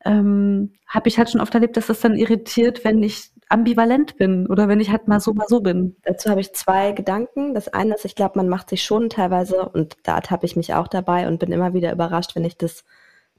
ähm, 0.05 0.73
habe 0.87 1.07
ich 1.09 1.17
halt 1.17 1.29
schon 1.29 1.41
oft 1.41 1.53
erlebt, 1.53 1.77
dass 1.77 1.87
das 1.87 2.01
dann 2.01 2.15
irritiert, 2.15 2.83
wenn 2.83 3.01
ich 3.03 3.31
ambivalent 3.51 4.17
bin 4.17 4.47
oder 4.47 4.67
wenn 4.67 4.79
ich 4.79 4.89
halt 4.91 5.07
mal 5.07 5.19
so, 5.19 5.33
mal 5.33 5.47
so 5.47 5.61
bin. 5.61 5.95
Dazu 6.03 6.29
habe 6.29 6.41
ich 6.41 6.53
zwei 6.53 6.91
Gedanken. 6.91 7.53
Das 7.53 7.67
eine 7.67 7.95
ist, 7.95 8.05
ich 8.05 8.15
glaube, 8.15 8.37
man 8.37 8.49
macht 8.49 8.69
sich 8.69 8.83
schon 8.83 9.09
teilweise, 9.09 9.67
und 9.69 9.97
da 10.03 10.15
ertappe 10.15 10.45
ich 10.45 10.55
mich 10.55 10.73
auch 10.73 10.87
dabei 10.87 11.27
und 11.27 11.39
bin 11.39 11.51
immer 11.51 11.73
wieder 11.73 11.91
überrascht, 11.91 12.35
wenn 12.35 12.45
ich 12.45 12.57
das 12.57 12.83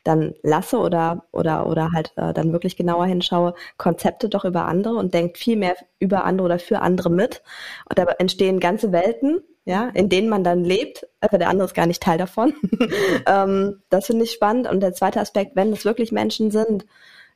dann 0.04 0.34
lasse 0.42 0.78
oder, 0.78 1.26
oder, 1.32 1.66
oder 1.66 1.92
halt 1.92 2.12
äh, 2.16 2.32
dann 2.32 2.52
wirklich 2.52 2.76
genauer 2.76 3.06
hinschaue, 3.06 3.54
Konzepte 3.78 4.28
doch 4.28 4.44
über 4.44 4.64
andere 4.66 4.96
und 4.96 5.14
denkt 5.14 5.38
viel 5.38 5.56
mehr 5.56 5.76
über 5.98 6.24
andere 6.24 6.46
oder 6.46 6.58
für 6.58 6.80
andere 6.80 7.10
mit. 7.10 7.42
Und 7.88 7.98
da 7.98 8.04
entstehen 8.18 8.60
ganze 8.60 8.92
Welten, 8.92 9.40
ja, 9.64 9.90
in 9.94 10.08
denen 10.08 10.28
man 10.28 10.42
dann 10.42 10.64
lebt, 10.64 11.06
aber 11.20 11.38
der 11.38 11.48
andere 11.48 11.66
ist 11.66 11.74
gar 11.74 11.86
nicht 11.86 12.02
Teil 12.02 12.18
davon. 12.18 12.54
ähm, 13.26 13.82
das 13.90 14.06
finde 14.06 14.24
ich 14.24 14.32
spannend. 14.32 14.68
Und 14.68 14.80
der 14.80 14.92
zweite 14.92 15.20
Aspekt, 15.20 15.54
wenn 15.54 15.72
es 15.72 15.84
wirklich 15.84 16.10
Menschen 16.10 16.50
sind, 16.50 16.84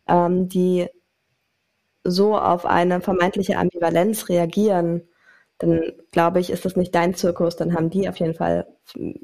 ähm, 0.08 0.48
die 0.48 0.88
so 2.10 2.36
auf 2.36 2.66
eine 2.66 3.00
vermeintliche 3.00 3.58
Ambivalenz 3.58 4.28
reagieren, 4.28 5.02
dann 5.58 5.92
glaube 6.10 6.40
ich, 6.40 6.50
ist 6.50 6.64
das 6.64 6.76
nicht 6.76 6.94
dein 6.94 7.14
Zirkus, 7.14 7.56
dann 7.56 7.74
haben 7.74 7.90
die 7.90 8.08
auf 8.08 8.16
jeden 8.18 8.34
Fall 8.34 8.66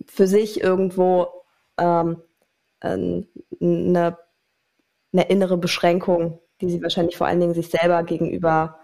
für 0.07 0.27
sich 0.27 0.63
irgendwo 0.63 1.29
ähm, 1.79 2.23
eine, 2.81 3.27
eine 5.13 5.29
innere 5.29 5.59
Beschränkung, 5.59 6.41
die 6.61 6.71
sie 6.71 6.83
wahrscheinlich 6.83 7.17
vor 7.17 7.27
allen 7.27 7.41
Dingen 7.41 7.55
sich 7.55 7.69
selber 7.69 8.03
gegenüber 8.03 8.79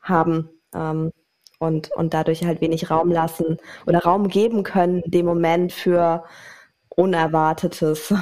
haben 0.00 0.48
ähm, 0.74 1.12
und, 1.58 1.92
und 1.92 2.14
dadurch 2.14 2.44
halt 2.44 2.60
wenig 2.60 2.90
Raum 2.90 3.10
lassen 3.10 3.58
oder 3.86 4.00
Raum 4.00 4.28
geben 4.28 4.62
können, 4.62 5.02
in 5.02 5.10
dem 5.10 5.26
Moment 5.26 5.72
für 5.72 6.24
Unerwartetes. 6.88 8.14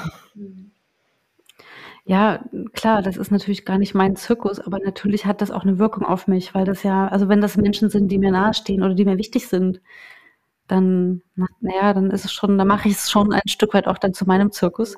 Ja, 2.08 2.44
klar, 2.72 3.02
das 3.02 3.16
ist 3.16 3.32
natürlich 3.32 3.64
gar 3.64 3.78
nicht 3.78 3.92
mein 3.94 4.14
Zirkus, 4.14 4.60
aber 4.60 4.78
natürlich 4.78 5.26
hat 5.26 5.40
das 5.40 5.50
auch 5.50 5.62
eine 5.62 5.78
Wirkung 5.80 6.04
auf 6.04 6.28
mich, 6.28 6.54
weil 6.54 6.64
das 6.64 6.84
ja, 6.84 7.08
also 7.08 7.28
wenn 7.28 7.40
das 7.40 7.56
Menschen 7.56 7.90
sind, 7.90 8.08
die 8.08 8.18
mir 8.18 8.30
nahestehen 8.30 8.82
oder 8.84 8.94
die 8.94 9.04
mir 9.04 9.18
wichtig 9.18 9.48
sind, 9.48 9.80
dann, 10.68 11.22
na- 11.36 11.46
naja, 11.60 11.94
dann 11.94 12.10
ist 12.10 12.24
es 12.26 12.32
schon, 12.32 12.58
dann 12.58 12.68
mache 12.68 12.88
ich 12.88 12.96
es 12.96 13.10
schon 13.10 13.32
ein 13.32 13.42
Stück 13.48 13.74
weit 13.74 13.88
auch 13.88 13.98
dann 13.98 14.14
zu 14.14 14.26
meinem 14.26 14.52
Zirkus, 14.52 14.96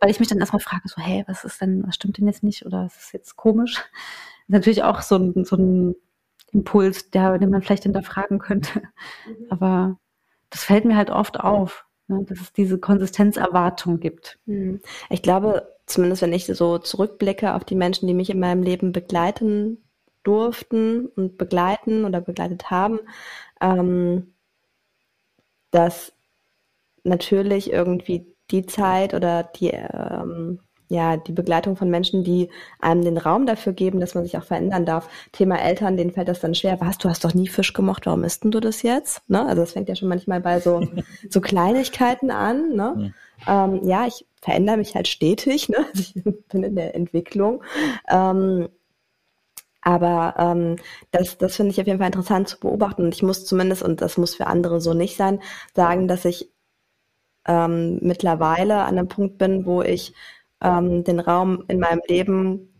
weil 0.00 0.10
ich 0.10 0.20
mich 0.20 0.28
dann 0.28 0.38
erstmal 0.38 0.60
frage, 0.60 0.82
so, 0.88 1.02
hey, 1.02 1.24
was 1.28 1.44
ist 1.44 1.60
denn, 1.62 1.84
was 1.86 1.96
stimmt 1.96 2.18
denn 2.18 2.26
jetzt 2.28 2.42
nicht 2.44 2.66
oder 2.66 2.86
ist 2.86 2.98
es 2.98 3.12
jetzt 3.12 3.36
komisch? 3.36 3.84
Natürlich 4.48 4.82
auch 4.84 5.02
so 5.02 5.16
ein, 5.16 5.44
so 5.44 5.56
ein 5.56 5.96
Impuls, 6.52 7.10
der, 7.10 7.38
den 7.38 7.50
man 7.50 7.62
vielleicht 7.62 7.84
hinterfragen 7.84 8.38
könnte, 8.38 8.82
aber 9.50 9.98
das 10.50 10.64
fällt 10.64 10.84
mir 10.84 10.96
halt 10.96 11.10
oft 11.10 11.40
auf, 11.40 11.86
ne, 12.08 12.24
dass 12.24 12.40
es 12.40 12.52
diese 12.52 12.78
Konsistenzerwartung 12.78 14.00
gibt. 14.00 14.38
Hm. 14.46 14.80
Ich 15.10 15.22
glaube, 15.22 15.68
zumindest 15.88 16.22
wenn 16.22 16.32
ich 16.32 16.46
so 16.46 16.78
zurückblicke 16.78 17.54
auf 17.54 17.64
die 17.64 17.74
Menschen, 17.74 18.06
die 18.06 18.14
mich 18.14 18.30
in 18.30 18.40
meinem 18.40 18.62
Leben 18.62 18.92
begleiten 18.92 19.78
durften 20.22 21.06
und 21.06 21.38
begleiten 21.38 22.04
oder 22.04 22.20
begleitet 22.20 22.70
haben, 22.70 23.00
ähm, 23.60 24.34
dass 25.70 26.12
natürlich 27.04 27.72
irgendwie 27.72 28.26
die 28.50 28.66
Zeit 28.66 29.14
oder 29.14 29.42
die, 29.42 29.70
ähm, 29.70 30.60
ja, 30.88 31.16
die 31.18 31.32
Begleitung 31.32 31.76
von 31.76 31.90
Menschen, 31.90 32.24
die 32.24 32.50
einem 32.80 33.02
den 33.02 33.18
Raum 33.18 33.46
dafür 33.46 33.74
geben, 33.74 34.00
dass 34.00 34.14
man 34.14 34.24
sich 34.24 34.38
auch 34.38 34.44
verändern 34.44 34.86
darf. 34.86 35.08
Thema 35.32 35.60
Eltern, 35.60 35.96
denen 35.96 36.12
fällt 36.12 36.28
das 36.28 36.40
dann 36.40 36.54
schwer. 36.54 36.80
Was, 36.80 36.96
du 36.98 37.10
hast 37.10 37.24
doch 37.24 37.34
nie 37.34 37.48
Fisch 37.48 37.74
gemocht, 37.74 38.06
warum 38.06 38.24
isst 38.24 38.44
denn 38.44 38.50
du 38.50 38.60
das 38.60 38.82
jetzt? 38.82 39.28
Ne? 39.28 39.44
Also 39.46 39.62
das 39.62 39.72
fängt 39.72 39.88
ja 39.88 39.96
schon 39.96 40.08
manchmal 40.08 40.40
bei 40.40 40.60
so, 40.60 40.86
so 41.28 41.40
Kleinigkeiten 41.40 42.30
an. 42.30 42.74
Ne? 42.74 43.12
Ähm, 43.46 43.80
ja, 43.84 44.06
ich 44.06 44.26
verändere 44.42 44.76
mich 44.76 44.94
halt 44.94 45.08
stetig. 45.08 45.68
Ne? 45.68 45.78
Also 45.94 46.02
ich 46.14 46.24
bin 46.48 46.62
in 46.62 46.76
der 46.76 46.94
Entwicklung. 46.94 47.62
Ähm, 48.08 48.68
aber 49.80 50.34
ähm, 50.38 50.76
das, 51.12 51.38
das 51.38 51.56
finde 51.56 51.72
ich 51.72 51.80
auf 51.80 51.86
jeden 51.86 51.98
Fall 51.98 52.08
interessant 52.08 52.48
zu 52.48 52.58
beobachten. 52.60 53.04
Und 53.04 53.14
ich 53.14 53.22
muss 53.22 53.46
zumindest, 53.46 53.82
und 53.82 54.00
das 54.00 54.18
muss 54.18 54.34
für 54.34 54.46
andere 54.46 54.80
so 54.80 54.92
nicht 54.94 55.16
sein, 55.16 55.40
sagen, 55.74 56.08
dass 56.08 56.24
ich 56.24 56.50
ähm, 57.46 57.98
mittlerweile 58.02 58.82
an 58.82 58.98
einem 58.98 59.08
Punkt 59.08 59.38
bin, 59.38 59.66
wo 59.66 59.82
ich 59.82 60.14
ähm, 60.60 61.04
den 61.04 61.20
Raum 61.20 61.64
in 61.68 61.78
meinem 61.80 62.02
Leben 62.08 62.72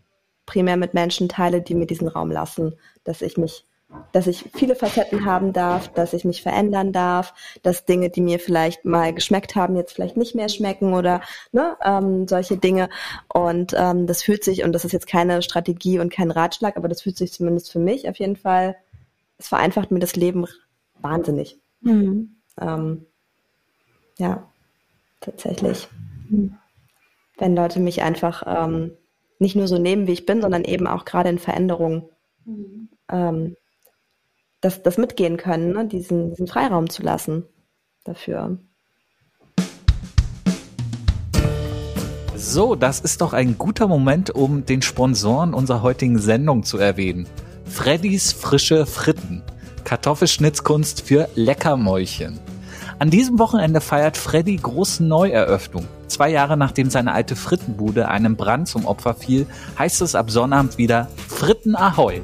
primär 0.45 0.77
mit 0.77 0.93
Menschen 0.93 1.29
teile, 1.29 1.61
die 1.61 1.75
mir 1.75 1.87
diesen 1.87 2.07
Raum 2.07 2.31
lassen, 2.31 2.75
dass 3.03 3.21
ich 3.21 3.37
mich, 3.37 3.65
dass 4.11 4.27
ich 4.27 4.45
viele 4.53 4.75
Facetten 4.75 5.25
haben 5.25 5.51
darf, 5.51 5.87
dass 5.89 6.13
ich 6.13 6.23
mich 6.23 6.43
verändern 6.43 6.93
darf, 6.93 7.33
dass 7.63 7.85
Dinge, 7.85 8.09
die 8.09 8.21
mir 8.21 8.39
vielleicht 8.39 8.85
mal 8.85 9.13
geschmeckt 9.13 9.55
haben, 9.55 9.75
jetzt 9.75 9.93
vielleicht 9.93 10.17
nicht 10.17 10.35
mehr 10.35 10.49
schmecken 10.49 10.93
oder 10.93 11.21
ne, 11.51 11.75
ähm, 11.83 12.27
solche 12.27 12.57
Dinge. 12.57 12.89
Und 13.33 13.73
ähm, 13.75 14.05
das 14.05 14.21
fühlt 14.21 14.43
sich, 14.43 14.63
und 14.63 14.73
das 14.73 14.85
ist 14.85 14.91
jetzt 14.91 15.07
keine 15.07 15.41
Strategie 15.41 15.99
und 15.99 16.11
kein 16.11 16.29
Ratschlag, 16.29 16.77
aber 16.77 16.87
das 16.87 17.01
fühlt 17.01 17.17
sich 17.17 17.31
zumindest 17.31 17.71
für 17.71 17.79
mich 17.79 18.07
auf 18.07 18.17
jeden 18.17 18.35
Fall, 18.35 18.75
es 19.37 19.47
vereinfacht 19.47 19.89
mir 19.89 19.99
das 19.99 20.15
Leben 20.15 20.45
wahnsinnig. 21.01 21.59
Mhm. 21.81 22.35
Ähm, 22.61 23.05
ja, 24.17 24.47
tatsächlich. 25.19 25.87
Wenn 27.37 27.55
Leute 27.55 27.79
mich 27.79 28.03
einfach 28.03 28.43
ähm, 28.45 28.91
nicht 29.39 29.55
nur 29.55 29.67
so 29.67 29.79
nehmen, 29.79 30.05
wie 30.05 30.13
ich 30.13 30.25
bin, 30.25 30.41
sondern 30.41 30.63
eben 30.63 30.85
auch 30.85 31.05
gerade 31.05 31.29
in 31.29 31.39
Veränderungen 31.39 32.03
ähm, 33.09 33.55
das, 34.61 34.83
das 34.83 34.97
mitgehen 34.97 35.37
können, 35.37 35.73
ne? 35.73 35.87
diesen, 35.87 36.29
diesen 36.31 36.47
Freiraum 36.47 36.89
zu 36.89 37.01
lassen 37.03 37.45
dafür. 38.03 38.57
So, 42.35 42.75
das 42.75 43.01
ist 43.01 43.21
doch 43.21 43.33
ein 43.33 43.57
guter 43.57 43.87
Moment, 43.87 44.31
um 44.31 44.65
den 44.65 44.81
Sponsoren 44.81 45.53
unserer 45.53 45.81
heutigen 45.81 46.19
Sendung 46.19 46.63
zu 46.63 46.77
erwähnen. 46.77 47.27
Freddys 47.65 48.31
frische 48.31 48.85
Fritten. 48.85 49.43
Kartoffelschnitzkunst 49.83 51.01
für 51.01 51.27
Leckermäulchen. 51.35 52.39
An 52.97 53.09
diesem 53.09 53.39
Wochenende 53.39 53.81
feiert 53.81 54.17
Freddy 54.17 54.55
große 54.55 55.03
Neueröffnung. 55.03 55.85
Zwei 56.07 56.29
Jahre 56.29 56.57
nachdem 56.57 56.89
seine 56.89 57.13
alte 57.13 57.35
Frittenbude 57.35 58.07
einem 58.07 58.35
Brand 58.35 58.67
zum 58.67 58.85
Opfer 58.85 59.13
fiel, 59.13 59.45
heißt 59.77 60.01
es 60.01 60.15
ab 60.15 60.31
Sonnabend 60.31 60.77
wieder 60.77 61.07
Fritten 61.27 61.75
Ahoi. 61.75 62.21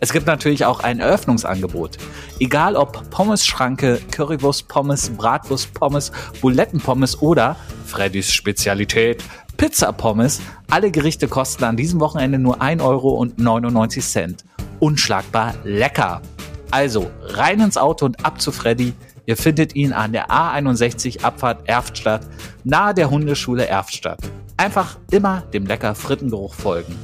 Es 0.00 0.12
gibt 0.12 0.26
natürlich 0.26 0.64
auch 0.64 0.80
ein 0.80 0.98
Eröffnungsangebot. 0.98 1.98
Egal 2.38 2.74
ob 2.74 3.10
Pommes-Schranke, 3.10 4.00
Currywurst-Pommes, 4.10 5.10
Bratwurst-Pommes, 5.10 6.10
Buletten-Pommes 6.40 7.20
oder 7.20 7.56
Freddys 7.84 8.32
Spezialität 8.32 9.22
Pizza-Pommes, 9.58 10.40
alle 10.70 10.90
Gerichte 10.90 11.28
kosten 11.28 11.64
an 11.64 11.76
diesem 11.76 12.00
Wochenende 12.00 12.38
nur 12.38 12.62
1,99 12.62 12.82
Euro. 12.82 14.36
Unschlagbar 14.78 15.54
lecker. 15.64 16.22
Also 16.70 17.10
rein 17.24 17.60
ins 17.60 17.76
Auto 17.76 18.06
und 18.06 18.24
ab 18.24 18.40
zu 18.40 18.52
Freddy. 18.52 18.94
Ihr 19.26 19.36
findet 19.36 19.76
ihn 19.76 19.92
an 19.92 20.12
der 20.12 20.30
A61 20.30 21.22
Abfahrt 21.22 21.68
Erftstadt, 21.68 22.22
nahe 22.64 22.94
der 22.94 23.10
Hundeschule 23.10 23.66
Erftstadt. 23.66 24.20
Einfach 24.56 24.96
immer 25.10 25.42
dem 25.52 25.66
lecker 25.66 25.94
Frittengeruch 25.94 26.54
folgen. 26.54 26.96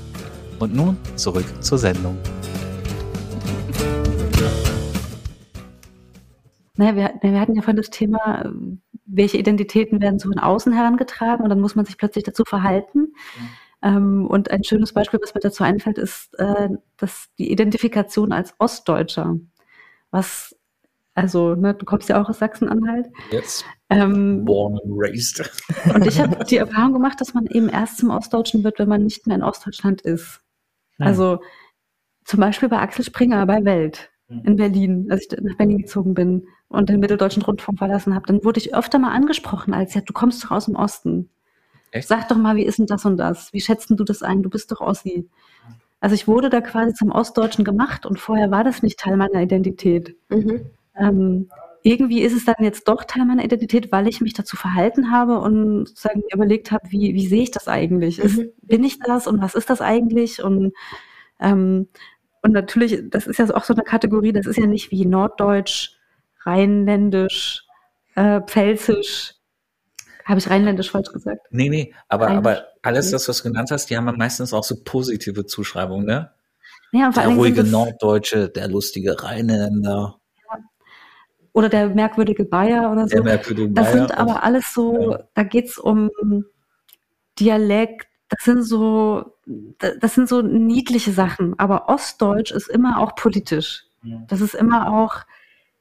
Und 0.59 0.75
nun 0.75 0.97
zurück 1.17 1.45
zur 1.61 1.77
Sendung. 1.77 2.17
Naja, 6.77 6.97
wir, 6.97 7.14
wir 7.22 7.41
hatten 7.41 7.55
ja 7.55 7.62
vorhin 7.62 7.77
das 7.77 7.91
Thema, 7.91 8.51
welche 9.07 9.39
Identitäten 9.39 10.01
werden 10.01 10.18
so 10.18 10.29
von 10.29 10.39
außen 10.39 10.72
herangetragen 10.72 11.43
und 11.43 11.51
dann 11.51 11.61
muss 11.61 11.74
man 11.74 11.85
sich 11.85 11.97
plötzlich 11.97 12.24
dazu 12.24 12.45
verhalten. 12.45 13.14
Ähm, 13.83 14.27
und 14.27 14.51
ein 14.51 14.64
schönes 14.64 14.93
Beispiel, 14.93 15.20
was 15.22 15.35
mir 15.35 15.41
dazu 15.41 15.62
einfällt, 15.64 15.99
ist 15.99 16.35
äh, 16.39 16.70
dass 16.97 17.29
die 17.39 17.51
Identifikation 17.51 18.33
als 18.33 18.55
Ostdeutscher. 18.59 19.39
was, 20.11 20.57
also, 21.14 21.55
ne, 21.55 21.74
du 21.74 21.85
kommst 21.87 22.09
ja 22.09 22.20
auch 22.20 22.29
aus 22.29 22.39
Sachsen-Anhalt. 22.39 23.09
Jetzt 23.31 23.64
Ähm, 23.89 24.45
born 24.45 24.79
and 24.83 24.93
raised. 24.97 25.41
und 25.95 26.07
ich 26.07 26.20
habe 26.20 26.45
die 26.45 26.57
Erfahrung 26.57 26.93
gemacht, 26.93 27.20
dass 27.20 27.35
man 27.35 27.47
eben 27.47 27.68
erst 27.68 27.99
zum 27.99 28.11
Ostdeutschen 28.11 28.64
wird, 28.64 28.79
wenn 28.79 28.89
man 28.89 29.05
nicht 29.05 29.27
mehr 29.27 29.37
in 29.37 29.43
Ostdeutschland 29.43 30.03
ist. 30.03 30.41
Hm. 30.97 31.07
Also 31.07 31.41
zum 32.24 32.41
Beispiel 32.41 32.68
bei 32.68 32.79
Axel 32.79 33.05
Springer 33.05 33.47
bei 33.47 33.64
Welt. 33.64 34.11
In 34.29 34.57
Berlin, 34.57 35.07
als 35.11 35.27
ich 35.31 35.41
nach 35.41 35.57
Berlin 35.57 35.79
gezogen 35.79 36.14
bin 36.14 36.47
und 36.68 36.89
den 36.89 37.01
Mitteldeutschen 37.01 37.43
Rundfunk 37.43 37.79
verlassen 37.79 38.14
habe, 38.14 38.27
dann 38.27 38.45
wurde 38.45 38.59
ich 38.59 38.74
öfter 38.74 38.99
mal 38.99 39.12
angesprochen 39.12 39.72
als 39.72 39.95
ja, 39.95 40.01
du 40.01 40.12
kommst 40.12 40.43
doch 40.45 40.51
aus 40.51 40.64
dem 40.66 40.74
Osten. 40.77 41.31
Echt? 41.93 42.09
Sag 42.09 42.29
doch 42.29 42.37
mal, 42.37 42.57
wie 42.57 42.64
ist 42.64 42.79
denn 42.79 42.87
das 42.87 43.05
und 43.05 43.16
das? 43.16 43.53
Wie 43.53 43.61
schätzt 43.61 43.91
denn 43.91 43.97
du 43.97 44.05
das 44.05 44.22
ein? 44.22 44.43
Du 44.43 44.51
bist 44.51 44.72
doch 44.72 44.81
Ossi. 44.81 45.29
Also 46.01 46.14
ich 46.14 46.27
wurde 46.29 46.51
da 46.51 46.61
quasi 46.61 46.93
zum 46.95 47.11
Ostdeutschen 47.11 47.64
gemacht 47.64 48.05
und 48.05 48.18
vorher 48.18 48.51
war 48.51 48.64
das 48.64 48.83
nicht 48.83 48.99
Teil 48.99 49.16
meiner 49.16 49.41
Identität. 49.43 50.16
Mhm. 50.29 50.66
Ähm, 50.99 51.49
irgendwie 51.83 52.22
ist 52.22 52.35
es 52.35 52.45
dann 52.45 52.57
jetzt 52.61 52.89
doch 52.89 53.05
Teil 53.05 53.24
meiner 53.24 53.45
Identität, 53.45 53.93
weil 53.93 54.09
ich 54.09 54.20
mich 54.20 54.35
dazu 54.35 54.57
verhalten 54.57 55.12
habe 55.12 55.39
und 55.39 55.87
sozusagen 55.87 56.20
mir 56.20 56.35
überlegt 56.35 56.72
habe, 56.72 56.91
wie, 56.91 57.14
wie 57.14 57.27
sehe 57.29 57.43
ich 57.45 57.53
das 57.53 57.68
eigentlich? 57.68 58.18
Ist, 58.18 58.39
Mhm. 58.39 58.49
bin 58.62 58.85
ich 58.85 58.99
das 58.99 59.27
und 59.29 59.41
was 59.41 59.55
ist 59.55 59.70
das 59.70 59.81
eigentlich? 59.81 60.43
Und, 60.43 60.72
ähm, 61.41 61.89
und 62.47 62.53
natürlich, 62.53 63.03
das 63.11 63.27
ist 63.27 63.39
ja 63.39 63.53
auch 63.55 63.65
so 63.65 63.75
eine 63.75 63.83
Kategorie, 63.83 64.33
das 64.33 64.47
ist 64.47 64.57
ja 64.57 64.67
nicht 64.67 64.93
wie 64.93 65.05
Norddeutsch, 65.05 65.91
Rheinländisch, 66.45 67.65
äh, 68.15 68.41
Pfälzisch. 68.41 69.35
Habe 70.25 70.39
ich 70.39 70.49
Rheinländisch 70.49 70.91
falsch 70.91 71.13
gesagt? 71.13 71.41
Nee, 71.51 71.69
nee, 71.69 71.93
aber, 72.09 72.29
aber 72.29 72.67
alles 72.83 73.11
das, 73.11 73.29
was 73.29 73.39
du 73.43 73.49
genannt 73.49 73.71
hast, 73.73 73.91
die 73.91 73.97
haben 73.97 74.07
ja 74.07 74.13
meistens 74.13 74.53
auch 74.53 74.63
so 74.65 74.77
positive 74.85 75.45
Zuschreibungen, 75.47 76.07
ne? 76.07 76.31
Ja, 76.93 77.11
Der 77.11 77.29
ruhige 77.29 77.63
es- 77.63 77.71
Norddeutsche, 77.71 78.49
der 78.49 78.69
lustige 78.69 79.21
Rheinländer, 79.23 80.21
oder 81.53 81.69
der 81.69 81.89
merkwürdige 81.89 82.45
Bayer 82.45 82.93
oder 82.93 83.03
so. 83.09 83.17
der 83.17 83.23
merkwürdige 83.25 83.71
Das 83.73 83.87
Bayer. 83.91 83.97
sind 84.09 84.19
aber 84.19 84.43
alles 84.45 84.73
so, 84.75 85.17
da 85.35 85.43
geht's 85.43 85.79
um 85.79 86.11
Dialekt, 87.41 88.07
das 88.29 88.45
sind 88.45 88.62
so, 88.62 89.35
da- 89.79 89.95
das 90.01 90.14
sind 90.14 90.29
so 90.29 90.43
niedliche 90.43 91.12
Sachen. 91.12 91.59
Aber 91.59 91.89
Ostdeutsch 91.89 92.51
ist 92.53 92.68
immer 92.68 92.99
auch 92.99 93.14
politisch. 93.14 93.85
Das 94.29 94.41
ist 94.41 94.55
immer 94.55 94.93
auch, 94.93 95.16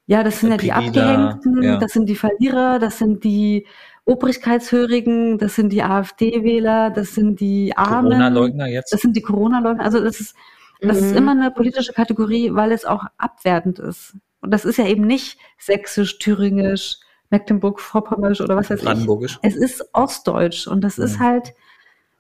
ja, 0.08 0.24
das 0.24 0.40
sind 0.40 0.50
ja 0.52 0.58
die 0.58 0.72
Abgehängten, 0.74 1.62
ja. 1.62 1.78
das 1.78 1.92
sind 1.94 2.08
die 2.08 2.16
Verlierer, 2.16 2.80
das 2.80 2.98
sind 2.98 3.24
die 3.24 3.66
Obrigkeitshörigen, 4.06 5.38
das 5.38 5.56
sind 5.56 5.72
die 5.72 5.82
AfD-Wähler, 5.84 6.90
das 6.92 7.14
sind 7.16 7.40
die 7.40 7.76
Armen, 7.78 8.10
Corona-Leugner 8.12 8.68
jetzt. 8.68 8.92
das 8.94 9.02
sind 9.02 9.16
die 9.16 9.22
Corona-Leugner. 9.22 9.84
Also 9.84 10.00
das 10.04 10.20
ist, 10.20 10.36
das 10.82 10.98
ist 10.98 11.12
Mhm. 11.12 11.18
immer 11.18 11.32
eine 11.32 11.52
politische 11.52 11.94
Kategorie, 11.94 12.54
weil 12.54 12.72
es 12.72 12.86
auch 12.86 13.06
abwertend 13.18 13.80
ist. 13.80 14.16
Und 14.42 14.52
das 14.52 14.66
ist 14.66 14.78
ja 14.78 14.86
eben 14.88 15.06
nicht 15.08 15.40
sächsisch, 15.58 16.20
thüringisch, 16.20 16.98
Mecklenburg-Vorpommersch 17.32 18.42
oder 18.42 18.56
was 18.56 18.70
weiß 18.70 18.80
ich. 18.80 18.86
Brandenburgisch. 18.86 19.40
Es 19.42 19.56
ist 19.56 19.84
Ostdeutsch 19.94 20.68
und 20.68 20.82
das 20.82 20.98
ist 21.00 21.20
Mhm. 21.20 21.24
halt 21.24 21.54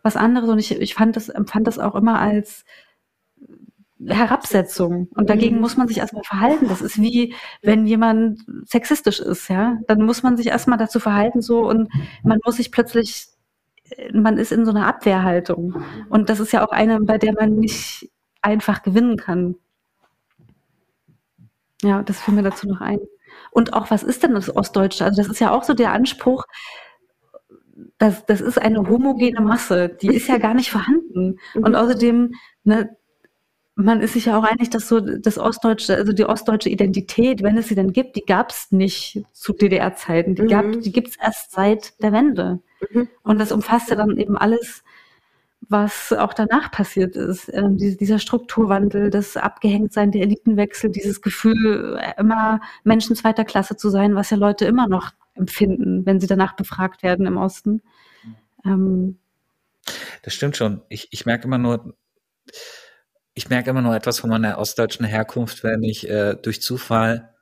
was 0.06 0.16
anderes 0.16 0.50
und 0.50 0.60
ich, 0.60 0.72
ich 0.80 0.94
fand 0.94 1.16
das, 1.16 1.30
empfand 1.30 1.68
das 1.68 1.80
auch 1.80 1.96
immer 1.96 2.20
als 2.20 2.64
Herabsetzung. 4.06 5.08
Und 5.16 5.30
dagegen 5.30 5.56
Mhm. 5.56 5.62
muss 5.62 5.78
man 5.78 5.88
sich 5.88 5.98
erstmal 5.98 6.24
verhalten. 6.24 6.68
Das 6.68 6.82
ist 6.82 7.02
wie, 7.02 7.34
wenn 7.62 7.88
jemand 7.88 8.42
sexistisch 8.66 9.20
ist, 9.20 9.50
ja. 9.50 9.78
Dann 9.88 10.04
muss 10.04 10.22
man 10.22 10.38
sich 10.38 10.48
erstmal 10.48 10.78
dazu 10.78 11.00
verhalten, 11.00 11.42
so, 11.42 11.68
und 11.68 11.90
man 12.24 12.40
muss 12.46 12.58
sich 12.58 12.72
plötzlich, 12.72 13.28
äh, 13.90 14.12
man 14.16 14.38
ist 14.38 14.52
in 14.52 14.66
so 14.66 14.72
einer 14.72 14.88
Abwehrhaltung. 14.88 15.84
Und 16.10 16.30
das 16.30 16.40
ist 16.40 16.52
ja 16.54 16.66
auch 16.66 16.72
eine, 16.72 17.00
bei 17.02 17.18
der 17.18 17.34
man 17.34 17.56
nicht 17.56 18.10
einfach 18.42 18.84
gewinnen 18.84 19.18
kann. 19.18 19.56
Ja, 21.82 22.04
das 22.04 22.22
fiel 22.22 22.34
mir 22.34 22.44
dazu 22.44 22.68
noch 22.68 22.82
ein. 22.82 23.00
Und 23.52 23.74
auch, 23.74 23.92
was 23.92 24.04
ist 24.04 24.24
denn 24.24 24.34
das 24.34 24.54
Ostdeutsche? 24.56 25.06
Also, 25.06 25.22
das 25.22 25.32
ist 25.32 25.40
ja 25.40 25.52
auch 25.52 25.64
so 25.64 25.74
der 25.74 25.92
Anspruch, 25.94 26.46
das, 27.98 28.26
das 28.26 28.42
ist 28.42 28.58
eine 28.62 28.80
homogene 28.90 29.42
Masse, 29.42 29.90
die 29.90 30.08
ist 30.08 30.28
ja 30.28 30.38
gar 30.38 30.54
nicht 30.54 30.70
vorhanden. 30.72 31.40
Und 31.54 31.76
außerdem, 31.76 32.34
ne, 32.64 32.96
man 33.76 34.02
ist 34.02 34.14
sich 34.14 34.26
ja 34.26 34.38
auch 34.38 34.44
einig, 34.44 34.70
dass 34.70 34.88
so 34.88 35.00
das 35.02 35.38
Ostdeutsche, 35.38 35.96
also 35.96 36.14
die 36.14 36.26
ostdeutsche 36.26 36.70
Identität, 36.70 37.44
wenn 37.44 37.58
es 37.58 37.68
sie 37.68 37.76
denn 37.76 37.92
gibt, 37.94 38.16
die 38.16 38.26
gab 38.26 38.52
es 38.52 38.72
nicht 38.72 39.24
zu 39.34 39.54
DDR-Zeiten. 39.54 40.36
Die, 40.36 40.44
Mhm. 40.44 40.48
gab, 40.48 40.72
die 40.82 40.92
gibt 40.92 41.10
es 41.10 41.16
erst 41.18 41.52
seit 41.52 42.02
der 42.02 42.12
Wende. 42.14 42.60
Mhm. 42.92 43.10
Und 43.24 43.40
das 43.40 43.52
umfasst 43.52 43.90
ja 43.90 43.96
dann 43.98 44.18
eben 44.18 44.38
alles, 44.38 44.84
was 45.68 46.14
auch 46.14 46.34
danach 46.34 46.72
passiert 46.72 47.16
ist. 47.16 47.52
Ähm, 47.54 47.78
die, 47.78 47.98
dieser 47.98 48.20
Strukturwandel, 48.20 49.10
das 49.10 49.36
Abgehängtsein, 49.36 50.12
der 50.12 50.22
Elitenwechsel, 50.22 50.90
dieses 50.92 51.22
Gefühl, 51.22 51.98
äh, 52.00 52.14
immer 52.20 52.62
Menschen 52.84 53.16
zweiter 53.16 53.44
Klasse 53.46 53.76
zu 53.76 53.90
sein, 53.90 54.16
was 54.16 54.30
ja 54.30 54.38
Leute 54.38 54.66
immer 54.66 54.88
noch 54.88 55.12
empfinden, 55.36 56.06
wenn 56.06 56.20
sie 56.20 56.28
danach 56.28 56.56
befragt 56.56 57.04
werden 57.04 57.26
im 57.26 57.38
Osten. 57.38 57.82
Ähm, 58.66 59.20
Das 60.24 60.34
stimmt 60.34 60.58
schon. 60.58 60.82
Ich, 60.90 61.10
ich 61.12 61.26
merke 61.26 61.46
immer 61.46 61.58
nur, 61.58 61.96
ich 63.34 63.50
merke 63.50 63.70
immer 63.70 63.82
nur 63.82 63.96
etwas 63.96 64.20
von 64.20 64.30
meiner 64.30 64.58
ostdeutschen 64.58 65.06
Herkunft, 65.06 65.64
wenn 65.64 65.84
ich 65.84 66.10
äh, 66.10 66.36
durch 66.36 66.62
Zufall 66.62 67.36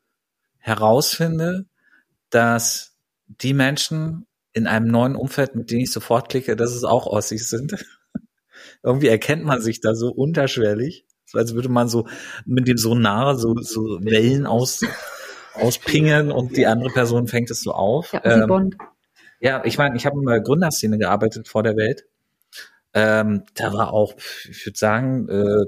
herausfinde, 0.57 1.65
dass 2.29 2.97
die 3.27 3.53
Menschen 3.53 4.25
in 4.53 4.67
einem 4.67 4.87
neuen 4.87 5.15
Umfeld, 5.15 5.55
mit 5.55 5.71
denen 5.71 5.81
ich 5.81 5.91
sofort 5.91 6.29
klicke, 6.29 6.55
dass 6.55 6.71
es 6.73 6.83
auch 6.83 7.07
Ossis 7.07 7.49
sind. 7.49 7.83
Irgendwie 8.83 9.07
erkennt 9.07 9.43
man 9.43 9.61
sich 9.61 9.81
da 9.81 9.95
so 9.95 10.11
unterschwellig. 10.11 11.05
Als 11.33 11.55
würde 11.55 11.69
man 11.69 11.89
so 11.89 12.07
mit 12.45 12.67
dem 12.67 12.77
Sonar 12.77 13.37
so, 13.37 13.55
so 13.55 13.99
Wellen 14.01 14.45
aus, 14.45 14.81
auspingen 15.53 16.31
und 16.31 16.57
die 16.57 16.67
andere 16.67 16.89
Person 16.89 17.27
fängt 17.27 17.51
es 17.51 17.61
so 17.61 17.71
auf. 17.73 18.13
ja, 18.13 18.21
Ähm, 18.23 18.47
Bond. 18.47 18.75
ja, 19.39 19.63
ich 19.65 19.77
meine, 19.77 19.95
ich 19.95 20.05
habe 20.05 20.19
in 20.19 20.25
der 20.25 20.41
Gründerszene 20.41 20.97
gearbeitet 20.97 21.47
vor 21.47 21.63
der 21.63 21.75
Welt. 21.75 22.05
Ähm, 22.93 23.43
da 23.55 23.73
war 23.73 23.93
auch, 23.93 24.13
ich 24.49 24.65
würde 24.65 24.77
sagen, 24.77 25.27
äh, 25.29 25.65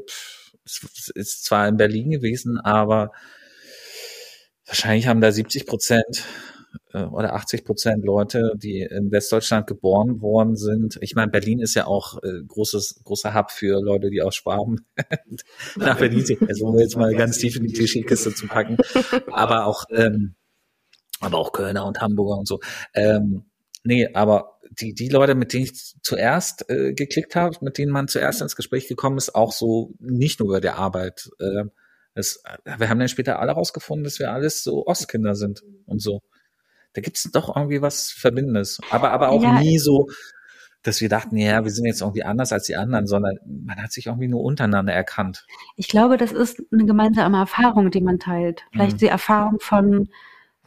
es 0.65 1.09
ist 1.13 1.45
zwar 1.45 1.67
in 1.67 1.77
Berlin 1.77 2.09
gewesen, 2.09 2.59
aber 2.59 3.11
wahrscheinlich 4.65 5.07
haben 5.07 5.21
da 5.21 5.31
70 5.31 5.65
Prozent 5.67 6.23
äh, 6.93 7.03
oder 7.03 7.33
80 7.33 7.65
Prozent 7.65 8.05
Leute, 8.05 8.53
die 8.55 8.81
in 8.81 9.11
Westdeutschland 9.11 9.67
geboren 9.67 10.21
worden 10.21 10.55
sind. 10.55 10.97
Ich 11.01 11.15
meine, 11.15 11.31
Berlin 11.31 11.59
ist 11.59 11.75
ja 11.75 11.87
auch 11.87 12.21
äh, 12.23 12.43
großes, 12.47 13.01
großer 13.03 13.33
Hub 13.33 13.51
für 13.51 13.81
Leute, 13.81 14.09
die 14.09 14.21
aus 14.21 14.35
Schwaben 14.35 14.85
nach 15.75 15.97
Berlin 15.97 16.25
ziehen. 16.25 16.39
Also 16.47 16.67
um 16.67 16.79
jetzt 16.79 16.97
mal 16.97 17.13
ganz 17.15 17.37
tief 17.37 17.55
in 17.57 17.67
die 17.67 17.73
Klischeekiste 17.73 18.33
zu 18.33 18.47
packen. 18.47 18.77
Aber 19.31 19.65
auch, 19.65 19.85
ähm, 19.91 20.35
aber 21.19 21.37
auch 21.37 21.51
Kölner 21.51 21.85
und 21.85 22.01
Hamburger 22.01 22.37
und 22.37 22.47
so. 22.47 22.59
Ähm, 22.93 23.45
nee, 23.83 24.07
aber 24.13 24.59
die, 24.79 24.93
die 24.93 25.09
Leute, 25.09 25.35
mit 25.35 25.53
denen 25.53 25.65
ich 25.65 25.95
zuerst 26.01 26.69
äh, 26.69 26.93
geklickt 26.93 27.35
habe, 27.35 27.57
mit 27.61 27.77
denen 27.77 27.91
man 27.91 28.07
zuerst 28.07 28.41
ins 28.41 28.55
Gespräch 28.55 28.87
gekommen 28.87 29.17
ist, 29.17 29.35
auch 29.35 29.51
so 29.51 29.93
nicht 29.99 30.39
nur 30.39 30.49
über 30.49 30.61
der 30.61 30.77
Arbeit. 30.77 31.29
Äh, 31.39 31.65
es, 32.15 32.41
wir 32.63 32.89
haben 32.89 32.99
dann 32.99 33.09
später 33.09 33.39
alle 33.39 33.51
rausgefunden, 33.51 34.05
dass 34.05 34.19
wir 34.19 34.31
alles 34.31 34.63
so 34.63 34.85
Ostkinder 34.87 35.35
sind 35.35 35.63
und 35.85 36.01
so. 36.01 36.21
Da 36.95 37.01
gibt's 37.01 37.29
doch 37.31 37.55
irgendwie 37.55 37.81
was 37.81 38.09
Verbindendes. 38.11 38.79
Aber, 38.89 39.11
aber 39.11 39.29
auch 39.29 39.43
Ja. 39.43 39.59
nie 39.59 39.77
so, 39.77 40.07
dass 40.81 41.01
wir 41.01 41.09
dachten, 41.09 41.35
ja, 41.37 41.63
wir 41.63 41.71
sind 41.71 41.85
jetzt 41.85 42.01
irgendwie 42.01 42.23
anders 42.23 42.51
als 42.53 42.65
die 42.65 42.75
anderen, 42.75 43.07
sondern 43.07 43.37
man 43.45 43.81
hat 43.81 43.91
sich 43.91 44.05
irgendwie 44.07 44.27
nur 44.27 44.41
untereinander 44.43 44.93
erkannt. 44.93 45.45
Ich 45.75 45.87
glaube, 45.87 46.17
das 46.17 46.31
ist 46.31 46.63
eine 46.71 46.85
gemeinsame 46.85 47.37
Erfahrung, 47.37 47.91
die 47.91 48.01
man 48.01 48.19
teilt. 48.19 48.63
Vielleicht 48.71 48.93
Mhm. 48.93 48.99
die 48.99 49.07
Erfahrung 49.07 49.59
von 49.59 50.09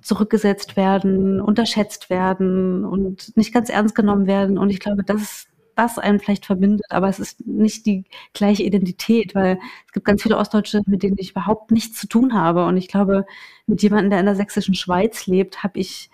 zurückgesetzt 0.03 0.77
werden, 0.77 1.41
unterschätzt 1.41 2.09
werden 2.11 2.85
und 2.85 3.37
nicht 3.37 3.53
ganz 3.53 3.69
ernst 3.69 3.95
genommen 3.95 4.27
werden. 4.27 4.59
Und 4.59 4.71
ich 4.71 4.81
glaube, 4.81 5.03
dass 5.05 5.47
das 5.75 5.99
einen 5.99 6.19
vielleicht 6.19 6.47
verbindet, 6.47 6.83
aber 6.89 7.09
es 7.09 7.21
ist 7.21 7.47
nicht 7.47 7.87
die 7.87 8.05
gleiche 8.33 8.65
Identität, 8.65 9.35
weil 9.37 9.59
es 9.87 9.93
gibt 9.93 10.07
ganz 10.07 10.23
viele 10.23 10.37
Ostdeutsche, 10.37 10.83
mit 10.87 11.03
denen 11.05 11.17
ich 11.19 11.31
überhaupt 11.31 11.71
nichts 11.71 12.01
zu 12.01 12.09
tun 12.09 12.35
habe. 12.35 12.65
Und 12.67 12.77
ich 12.77 12.89
glaube, 12.89 13.25
mit 13.67 13.83
jemandem, 13.83 14.11
der 14.11 14.21
in 14.21 14.27
der 14.27 14.35
sächsischen 14.35 14.75
Schweiz 14.75 15.27
lebt, 15.27 15.63
habe 15.63 15.79
ich 15.79 16.11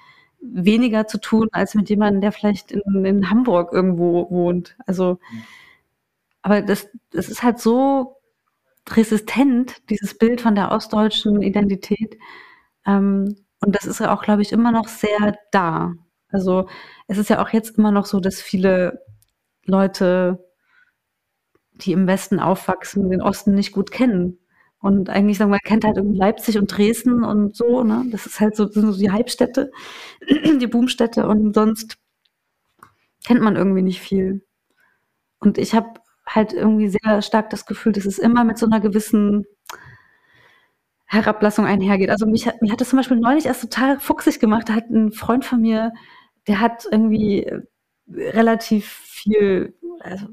weniger 0.53 1.07
zu 1.07 1.19
tun 1.19 1.49
als 1.53 1.75
mit 1.75 1.89
jemandem, 1.89 2.21
der 2.21 2.33
vielleicht 2.33 2.73
in, 2.73 3.05
in 3.05 3.31
Hamburg 3.31 3.73
irgendwo 3.73 4.31
wohnt. 4.31 4.77
Also, 4.87 5.19
aber 6.43 6.63
das, 6.63 6.89
das 7.11 7.29
ist 7.29 7.43
halt 7.43 7.59
so 7.59 8.17
resistent, 8.91 9.89
dieses 9.91 10.19
Bild 10.19 10.41
von 10.41 10.55
der 10.55 10.71
ostdeutschen 10.71 11.43
Identität. 11.43 12.19
Ähm, 12.87 13.37
und 13.61 13.75
das 13.75 13.87
ist 13.87 14.01
ja 14.01 14.15
auch, 14.15 14.23
glaube 14.23 14.43
ich, 14.43 14.53
immer 14.53 14.73
noch 14.73 14.89
sehr 14.89 15.37
da. 15.51 15.95
Also 16.29 16.69
es 17.07 17.17
ist 17.19 17.31
ja 17.31 17.43
auch 17.43 17.49
jetzt 17.51 17.79
immer 17.79 17.93
noch 17.93 18.07
so, 18.07 18.21
dass 18.21 18.43
viele 18.43 19.03
Leute, 19.65 20.45
die 21.73 21.93
im 21.93 22.07
Westen 22.07 22.41
aufwachsen, 22.41 23.09
den 23.11 23.23
Osten 23.23 23.55
nicht 23.55 23.73
gut 23.73 23.91
kennen. 23.91 24.39
Und 24.85 25.09
eigentlich 25.09 25.39
sagen 25.39 25.51
wir, 25.51 25.55
man 25.55 25.61
kennt 25.61 25.83
halt 25.87 25.97
irgendwie 25.97 26.19
Leipzig 26.19 26.59
und 26.59 26.67
Dresden 26.67 27.25
und 27.25 27.57
so, 27.57 27.83
ne? 27.83 28.05
Das 28.11 28.27
ist 28.27 28.39
halt 28.39 28.55
so, 28.55 28.67
sind 28.67 28.93
so 28.93 28.99
die 28.99 29.11
Halbstädte, 29.11 29.73
die 30.29 30.67
Boomstädte 30.67 31.27
und 31.27 31.55
sonst 31.55 31.97
kennt 33.27 33.41
man 33.41 33.57
irgendwie 33.57 33.81
nicht 33.81 34.03
viel. 34.03 34.45
Und 35.41 35.57
ich 35.57 35.75
habe 35.75 35.89
halt 36.27 36.53
irgendwie 36.53 36.89
sehr 36.89 37.23
stark 37.23 37.49
das 37.49 37.65
Gefühl, 37.65 37.93
dass 37.93 38.05
es 38.05 38.19
immer 38.19 38.45
mit 38.45 38.59
so 38.59 38.67
einer 38.67 38.79
gewissen 38.79 39.47
Herablassung 41.07 41.65
einhergeht. 41.65 42.11
Also 42.11 42.27
mich 42.27 42.47
hat, 42.47 42.61
mich 42.61 42.71
hat 42.71 42.83
das 42.83 42.91
zum 42.91 42.99
Beispiel 42.99 43.17
neulich 43.17 43.47
erst 43.47 43.63
total 43.63 43.99
fuchsig 43.99 44.39
gemacht. 44.39 44.69
Da 44.69 44.75
hat 44.75 44.91
ein 44.91 45.13
Freund 45.13 45.47
von 45.47 45.63
mir, 45.63 45.95
der 46.47 46.61
hat 46.61 46.87
irgendwie 46.91 47.45
äh, 47.45 47.63
relativ 48.07 48.87
viel, 48.87 49.75
also 50.01 50.27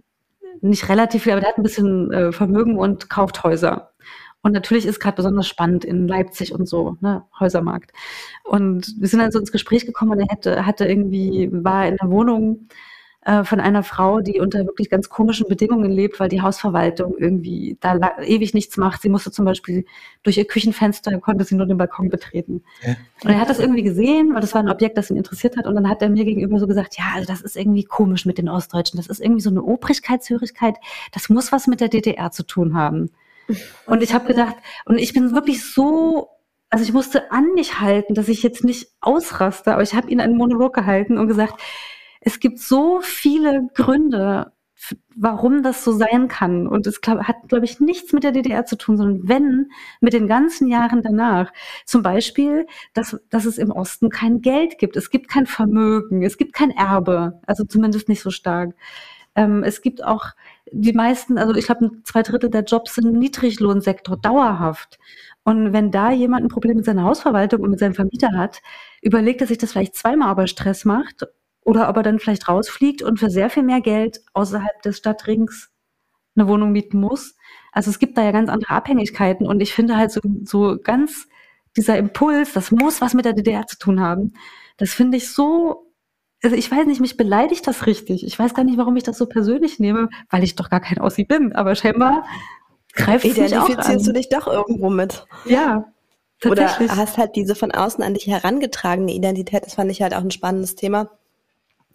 nicht 0.59 0.89
relativ 0.89 1.23
viel, 1.23 1.31
aber 1.31 1.39
der 1.39 1.51
hat 1.51 1.57
ein 1.57 1.63
bisschen 1.63 2.11
äh, 2.11 2.31
Vermögen 2.33 2.77
und 2.77 3.09
kauft 3.09 3.45
Häuser. 3.45 3.93
Und 4.43 4.53
natürlich 4.53 4.85
ist 4.85 4.99
gerade 4.99 5.15
besonders 5.15 5.47
spannend 5.47 5.85
in 5.85 6.07
Leipzig 6.07 6.53
und 6.53 6.67
so, 6.67 6.97
ne, 6.99 7.23
Häusermarkt. 7.39 7.91
Und 8.43 8.95
wir 8.99 9.07
sind 9.07 9.19
dann 9.19 9.31
so 9.31 9.39
ins 9.39 9.51
Gespräch 9.51 9.85
gekommen 9.85 10.11
und 10.11 10.19
er 10.19 10.27
hätte, 10.29 10.65
hatte 10.65 10.85
irgendwie, 10.85 11.49
war 11.51 11.87
in 11.87 11.97
der 11.97 12.09
Wohnung 12.09 12.67
äh, 13.23 13.43
von 13.43 13.59
einer 13.59 13.83
Frau, 13.83 14.19
die 14.19 14.39
unter 14.39 14.65
wirklich 14.65 14.89
ganz 14.89 15.07
komischen 15.07 15.47
Bedingungen 15.47 15.91
lebt, 15.91 16.19
weil 16.19 16.27
die 16.27 16.41
Hausverwaltung 16.41 17.15
irgendwie 17.19 17.77
da 17.79 17.99
ewig 18.23 18.55
nichts 18.55 18.77
macht. 18.77 19.03
Sie 19.03 19.09
musste 19.09 19.31
zum 19.31 19.45
Beispiel 19.45 19.85
durch 20.23 20.37
ihr 20.37 20.45
Küchenfenster, 20.45 21.19
konnte 21.19 21.43
sie 21.43 21.53
nur 21.53 21.67
den 21.67 21.77
Balkon 21.77 22.09
betreten. 22.09 22.63
Ja. 22.81 22.95
Und 23.23 23.29
er 23.29 23.39
hat 23.39 23.49
das 23.51 23.59
irgendwie 23.59 23.83
gesehen, 23.83 24.33
weil 24.33 24.41
das 24.41 24.55
war 24.55 24.61
ein 24.61 24.69
Objekt, 24.69 24.97
das 24.97 25.11
ihn 25.11 25.17
interessiert 25.17 25.55
hat. 25.55 25.67
Und 25.67 25.75
dann 25.75 25.87
hat 25.87 26.01
er 26.01 26.09
mir 26.09 26.25
gegenüber 26.25 26.57
so 26.57 26.65
gesagt, 26.65 26.97
ja, 26.97 27.11
also 27.13 27.27
das 27.27 27.41
ist 27.41 27.55
irgendwie 27.55 27.83
komisch 27.83 28.25
mit 28.25 28.39
den 28.39 28.49
Ostdeutschen. 28.49 28.97
Das 28.97 29.05
ist 29.05 29.21
irgendwie 29.21 29.41
so 29.41 29.51
eine 29.51 29.61
Obrigkeitshörigkeit. 29.61 30.77
Das 31.11 31.29
muss 31.29 31.51
was 31.51 31.67
mit 31.67 31.79
der 31.79 31.89
DDR 31.89 32.31
zu 32.31 32.41
tun 32.41 32.73
haben. 32.73 33.11
Und 33.85 34.03
ich 34.03 34.13
habe 34.13 34.27
gedacht, 34.27 34.55
und 34.85 34.97
ich 34.97 35.13
bin 35.13 35.33
wirklich 35.33 35.63
so 35.63 36.29
also 36.71 36.85
ich 36.85 36.93
musste 36.93 37.31
an 37.31 37.53
mich 37.53 37.81
halten, 37.81 38.15
dass 38.15 38.29
ich 38.29 38.43
jetzt 38.43 38.63
nicht 38.63 38.87
ausraste, 39.01 39.73
aber 39.73 39.83
ich 39.83 39.93
habe 39.93 40.09
ihn 40.09 40.21
einen 40.21 40.37
Monolog 40.37 40.73
gehalten 40.73 41.17
und 41.17 41.27
gesagt, 41.27 41.61
es 42.21 42.39
gibt 42.39 42.59
so 42.59 43.01
viele 43.01 43.67
Gründe, 43.73 44.53
warum 45.15 45.63
das 45.63 45.83
so 45.83 45.91
sein 45.91 46.27
kann. 46.27 46.67
Und 46.67 46.87
es 46.87 47.01
hat, 47.05 47.35
glaube 47.49 47.65
ich, 47.65 47.79
nichts 47.79 48.13
mit 48.13 48.23
der 48.23 48.31
DDR 48.31 48.65
zu 48.65 48.77
tun, 48.77 48.97
sondern 48.97 49.27
wenn 49.27 49.69
mit 49.99 50.13
den 50.13 50.27
ganzen 50.27 50.67
Jahren 50.67 51.03
danach. 51.03 51.51
Zum 51.85 52.01
Beispiel, 52.03 52.65
dass, 52.93 53.19
dass 53.29 53.45
es 53.45 53.57
im 53.57 53.71
Osten 53.71 54.09
kein 54.09 54.41
Geld 54.41 54.77
gibt. 54.79 54.95
Es 54.95 55.09
gibt 55.09 55.27
kein 55.27 55.45
Vermögen. 55.45 56.23
Es 56.23 56.37
gibt 56.37 56.53
kein 56.53 56.71
Erbe. 56.71 57.41
Also 57.45 57.65
zumindest 57.65 58.07
nicht 58.07 58.21
so 58.21 58.31
stark. 58.31 58.73
Ähm, 59.35 59.63
es 59.63 59.81
gibt 59.81 60.03
auch 60.03 60.31
die 60.71 60.93
meisten, 60.93 61.37
also 61.37 61.53
ich 61.55 61.65
glaube, 61.65 61.91
zwei 62.03 62.23
Drittel 62.23 62.49
der 62.49 62.63
Jobs 62.63 62.95
sind 62.95 63.05
im 63.05 63.19
Niedriglohnsektor 63.19 64.17
dauerhaft. 64.17 64.99
Und 65.43 65.73
wenn 65.73 65.91
da 65.91 66.11
jemand 66.11 66.45
ein 66.45 66.49
Problem 66.49 66.77
mit 66.77 66.85
seiner 66.85 67.03
Hausverwaltung 67.03 67.61
und 67.61 67.71
mit 67.71 67.79
seinem 67.79 67.93
Vermieter 67.93 68.29
hat, 68.33 68.61
überlegt 69.01 69.41
er 69.41 69.47
sich 69.47 69.57
das 69.57 69.71
vielleicht 69.71 69.95
zweimal, 69.95 70.31
ob 70.31 70.39
er 70.39 70.47
Stress 70.47 70.85
macht 70.85 71.25
oder 71.63 71.89
ob 71.89 71.97
er 71.97 72.03
dann 72.03 72.19
vielleicht 72.19 72.47
rausfliegt 72.47 73.01
und 73.01 73.19
für 73.19 73.29
sehr 73.29 73.49
viel 73.49 73.63
mehr 73.63 73.81
Geld 73.81 74.21
außerhalb 74.33 74.81
des 74.83 74.97
Stadtrings 74.97 75.71
eine 76.35 76.47
Wohnung 76.47 76.71
mieten 76.71 76.99
muss. 76.99 77.35
Also 77.71 77.89
es 77.89 77.99
gibt 77.99 78.17
da 78.17 78.23
ja 78.23 78.31
ganz 78.31 78.49
andere 78.49 78.71
Abhängigkeiten 78.73 79.47
und 79.47 79.61
ich 79.61 79.73
finde 79.73 79.97
halt 79.97 80.11
so, 80.11 80.21
so 80.43 80.77
ganz 80.81 81.27
dieser 81.75 81.97
Impuls, 81.97 82.53
das 82.53 82.71
muss 82.71 83.01
was 83.01 83.13
mit 83.13 83.25
der 83.25 83.33
DDR 83.33 83.65
zu 83.65 83.77
tun 83.77 83.99
haben. 83.99 84.33
Das 84.77 84.91
finde 84.91 85.17
ich 85.17 85.31
so, 85.31 85.90
also 86.43 86.55
ich 86.55 86.71
weiß 86.71 86.87
nicht, 86.87 87.01
mich 87.01 87.17
beleidigt 87.17 87.67
das 87.67 87.85
richtig. 87.85 88.25
Ich 88.25 88.37
weiß 88.37 88.53
gar 88.53 88.63
nicht, 88.63 88.77
warum 88.77 88.95
ich 88.97 89.03
das 89.03 89.17
so 89.17 89.27
persönlich 89.27 89.79
nehme, 89.79 90.09
weil 90.29 90.43
ich 90.43 90.55
doch 90.55 90.69
gar 90.69 90.79
kein 90.79 90.99
Ossi 90.99 91.23
bin. 91.23 91.53
Aber 91.53 91.75
scheinbar 91.75 92.25
greift 92.93 93.25
es 93.25 93.37
mich 93.37 93.57
auch 93.57 93.69
Identifizierst 93.69 94.07
du 94.07 94.13
dich 94.13 94.29
doch 94.29 94.47
irgendwo 94.47 94.89
mit? 94.89 95.25
Ja. 95.45 95.85
Oder 96.43 96.79
hast 96.79 97.19
halt 97.19 97.35
diese 97.35 97.53
von 97.53 97.71
außen 97.71 98.03
an 98.03 98.15
dich 98.15 98.25
herangetragene 98.25 99.13
Identität. 99.13 99.65
Das 99.65 99.75
fand 99.75 99.91
ich 99.91 100.01
halt 100.01 100.15
auch 100.15 100.21
ein 100.21 100.31
spannendes 100.31 100.75
Thema 100.75 101.11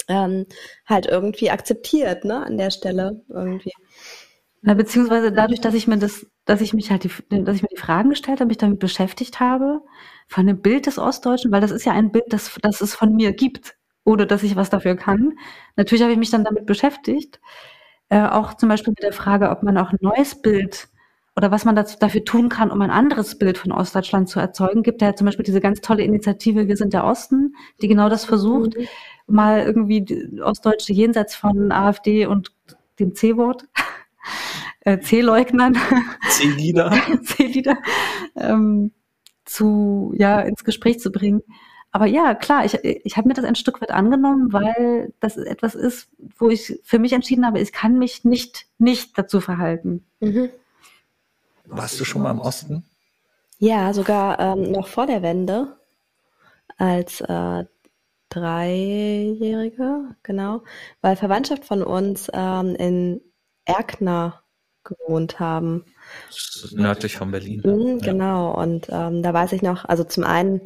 ähm, 0.09 0.47
halt 0.87 1.07
irgendwie 1.07 1.51
akzeptiert, 1.51 2.25
ne, 2.25 2.45
an 2.45 2.57
der 2.59 2.71
Stelle 2.71 3.23
irgendwie. 3.29 3.73
Na, 4.63 4.75
beziehungsweise 4.75 5.33
dadurch, 5.33 5.61
dass 5.61 5.75
ich 5.75 5.87
mir 5.87 5.99
das, 5.99 6.27
dass 6.45 6.61
ich 6.61 6.73
mich 6.73 6.91
halt 6.91 7.05
die, 7.05 7.11
dass 7.45 7.57
ich 7.57 7.63
mir 7.63 7.69
die 7.69 7.81
Fragen 7.81 8.11
gestellt 8.11 8.41
habe, 8.41 8.49
mich 8.49 8.59
damit 8.59 8.79
beschäftigt 8.79 9.41
habe, 9.41 9.81
von 10.29 10.47
dem 10.47 10.61
Bild 10.61 10.87
des 10.87 10.99
Ostdeutschen, 10.99 11.53
weil 11.53 11.61
das 11.61 11.71
ist 11.71 11.85
ja 11.85 11.93
ein 11.93 12.11
Bild, 12.11 12.25
das, 12.29 12.57
das 12.63 12.81
es 12.81 12.95
von 12.95 13.15
mir 13.15 13.33
gibt, 13.33 13.76
oder 14.07 14.25
dass 14.25 14.43
ich 14.43 14.57
was 14.57 14.71
dafür 14.71 14.97
kann. 14.97 15.35
Natürlich 15.77 16.03
habe 16.03 16.13
ich 16.13 16.19
mich 16.19 16.31
dann 16.31 16.45
damit 16.45 16.65
beschäftigt. 16.65 17.41
Äh, 18.09 18.23
auch 18.23 18.55
zum 18.55 18.69
Beispiel 18.69 18.93
mit 18.93 19.03
der 19.03 19.13
Frage, 19.13 19.51
ob 19.51 19.63
man 19.63 19.77
auch 19.77 19.91
ein 19.91 19.99
neues 20.01 20.41
Bild 20.41 20.89
oder 21.37 21.51
was 21.51 21.67
man 21.67 21.77
dazu, 21.77 21.99
dafür 22.01 22.25
tun 22.25 22.49
kann, 22.49 22.71
um 22.71 22.81
ein 22.81 22.91
anderes 22.91 23.37
Bild 23.37 23.59
von 23.59 23.73
Ostdeutschland 23.73 24.31
zu 24.31 24.41
erzeugen. 24.41 24.83
Gibt 24.83 25.03
ja 25.03 25.15
zum 25.15 25.27
Beispiel 25.27 25.45
diese 25.45 25.61
ganz 25.61 25.83
tolle 25.83 26.03
Initiative 26.03 26.67
Wir 26.67 26.79
sind 26.79 26.95
der 26.95 27.05
Osten, 27.05 27.55
die 27.83 27.89
genau 27.89 28.09
das 28.09 28.25
versucht. 28.25 28.79
Mhm 28.79 28.87
mal 29.27 29.63
irgendwie 29.63 30.41
Ostdeutsche 30.41 30.93
jenseits 30.93 31.35
von 31.35 31.73
AfD 31.73 32.27
und 32.27 32.53
dem 32.99 33.15
C-Wort, 33.15 33.67
äh, 34.81 34.99
C-Leugnern, 34.99 35.77
C-Lieder, 36.29 36.93
C-Lieder 37.23 37.79
ähm, 38.37 38.93
zu, 39.45 40.13
ja, 40.17 40.41
ins 40.41 40.65
Gespräch 40.65 41.01
zu 41.01 41.11
bringen. 41.11 41.43
Aber 41.93 42.07
ja, 42.07 42.35
klar, 42.35 42.65
ich, 42.65 42.75
ich 42.85 43.17
habe 43.17 43.29
mir 43.29 43.35
das 43.35 43.45
ein 43.45 43.55
Stück 43.55 43.81
weit 43.81 43.91
angenommen, 43.91 44.53
weil 44.53 45.13
das 45.21 45.37
etwas 45.37 45.75
ist, 45.75 46.09
wo 46.39 46.51
ich 46.51 46.79
für 46.85 46.99
mich 46.99 47.13
entschieden 47.13 47.47
habe, 47.47 47.61
ich 47.61 47.73
kann 47.73 47.99
mich 47.99 48.25
nicht, 48.25 48.67
nicht 48.79 49.17
dazu 49.17 49.41
verhalten. 49.41 50.05
Mhm. 50.21 50.51
Warst 51.65 51.99
du 51.99 52.05
schon 52.05 52.23
mal 52.23 52.33
im 52.33 52.41
Osten? 52.41 52.85
Ja, 53.59 53.95
sogar 53.95 54.39
ähm, 54.39 54.71
noch 54.71 54.89
vor 54.89 55.07
der 55.07 55.23
Wende, 55.23 55.77
als 56.77 57.23
äh, 57.23 57.65
Dreijährige, 58.29 60.17
genau, 60.23 60.63
weil 61.01 61.17
Verwandtschaft 61.17 61.65
von 61.65 61.83
uns 61.83 62.31
ähm, 62.35 62.75
in 62.77 63.21
Erkner 63.65 64.43
gewohnt 64.85 65.41
haben. 65.41 65.85
Nördlich 66.73 67.17
von 67.17 67.31
Berlin. 67.31 67.63
Mhm, 67.65 67.99
genau, 68.01 68.53
und 68.53 68.89
ähm, 68.91 69.23
da 69.23 69.33
weiß 69.33 69.53
ich 69.53 69.63
noch, 69.63 69.85
also 69.85 70.05
zum 70.05 70.25
einen, 70.25 70.61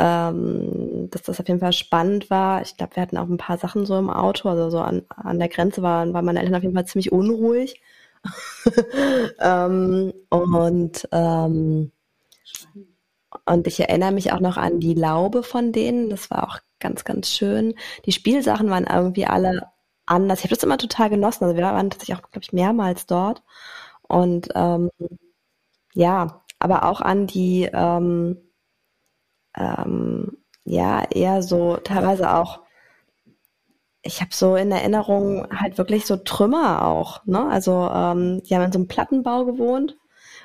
ähm, 0.00 1.08
dass 1.10 1.22
das 1.22 1.40
auf 1.40 1.48
jeden 1.48 1.60
Fall 1.60 1.74
spannend 1.74 2.30
war. 2.30 2.62
Ich 2.62 2.76
glaube, 2.78 2.96
wir 2.96 3.02
hatten 3.02 3.18
auch 3.18 3.28
ein 3.28 3.36
paar 3.36 3.58
Sachen 3.58 3.84
so 3.84 3.98
im 3.98 4.08
Auto, 4.08 4.48
also 4.48 4.70
so 4.70 4.78
an, 4.80 5.02
an 5.10 5.38
der 5.38 5.48
Grenze 5.48 5.82
waren, 5.82 6.14
waren 6.14 6.24
meine 6.24 6.40
Eltern 6.40 6.54
auf 6.54 6.62
jeden 6.62 6.74
Fall 6.74 6.86
ziemlich 6.86 7.12
unruhig. 7.12 7.82
ähm, 9.40 10.12
und 10.30 11.08
ähm, 11.12 11.92
und 13.46 13.66
ich 13.66 13.80
erinnere 13.80 14.12
mich 14.12 14.32
auch 14.32 14.40
noch 14.40 14.56
an 14.56 14.80
die 14.80 14.94
Laube 14.94 15.42
von 15.42 15.72
denen. 15.72 16.08
Das 16.08 16.30
war 16.30 16.48
auch 16.48 16.58
ganz, 16.78 17.04
ganz 17.04 17.30
schön. 17.30 17.74
Die 18.06 18.12
Spielsachen 18.12 18.70
waren 18.70 18.86
irgendwie 18.86 19.26
alle 19.26 19.68
anders. 20.06 20.40
Ich 20.40 20.44
habe 20.44 20.54
das 20.54 20.64
immer 20.64 20.78
total 20.78 21.10
genossen. 21.10 21.44
Also 21.44 21.56
wir 21.56 21.64
waren 21.64 21.90
tatsächlich 21.90 22.16
auch, 22.16 22.30
glaube 22.30 22.44
ich, 22.44 22.52
mehrmals 22.52 23.06
dort. 23.06 23.42
Und 24.02 24.48
ähm, 24.54 24.90
ja, 25.94 26.42
aber 26.58 26.84
auch 26.84 27.00
an 27.00 27.26
die, 27.26 27.68
ähm, 27.72 28.38
ähm, 29.56 30.38
ja, 30.64 31.04
eher 31.10 31.42
so 31.42 31.76
teilweise 31.76 32.32
auch, 32.32 32.60
ich 34.02 34.20
habe 34.20 34.34
so 34.34 34.56
in 34.56 34.72
Erinnerung 34.72 35.46
halt 35.54 35.78
wirklich 35.78 36.06
so 36.06 36.16
Trümmer 36.16 36.86
auch. 36.86 37.24
Ne? 37.26 37.48
Also 37.50 37.90
ähm, 37.92 38.42
die 38.42 38.54
haben 38.54 38.64
in 38.64 38.72
so 38.72 38.78
einem 38.78 38.88
Plattenbau 38.88 39.44
gewohnt 39.44 39.98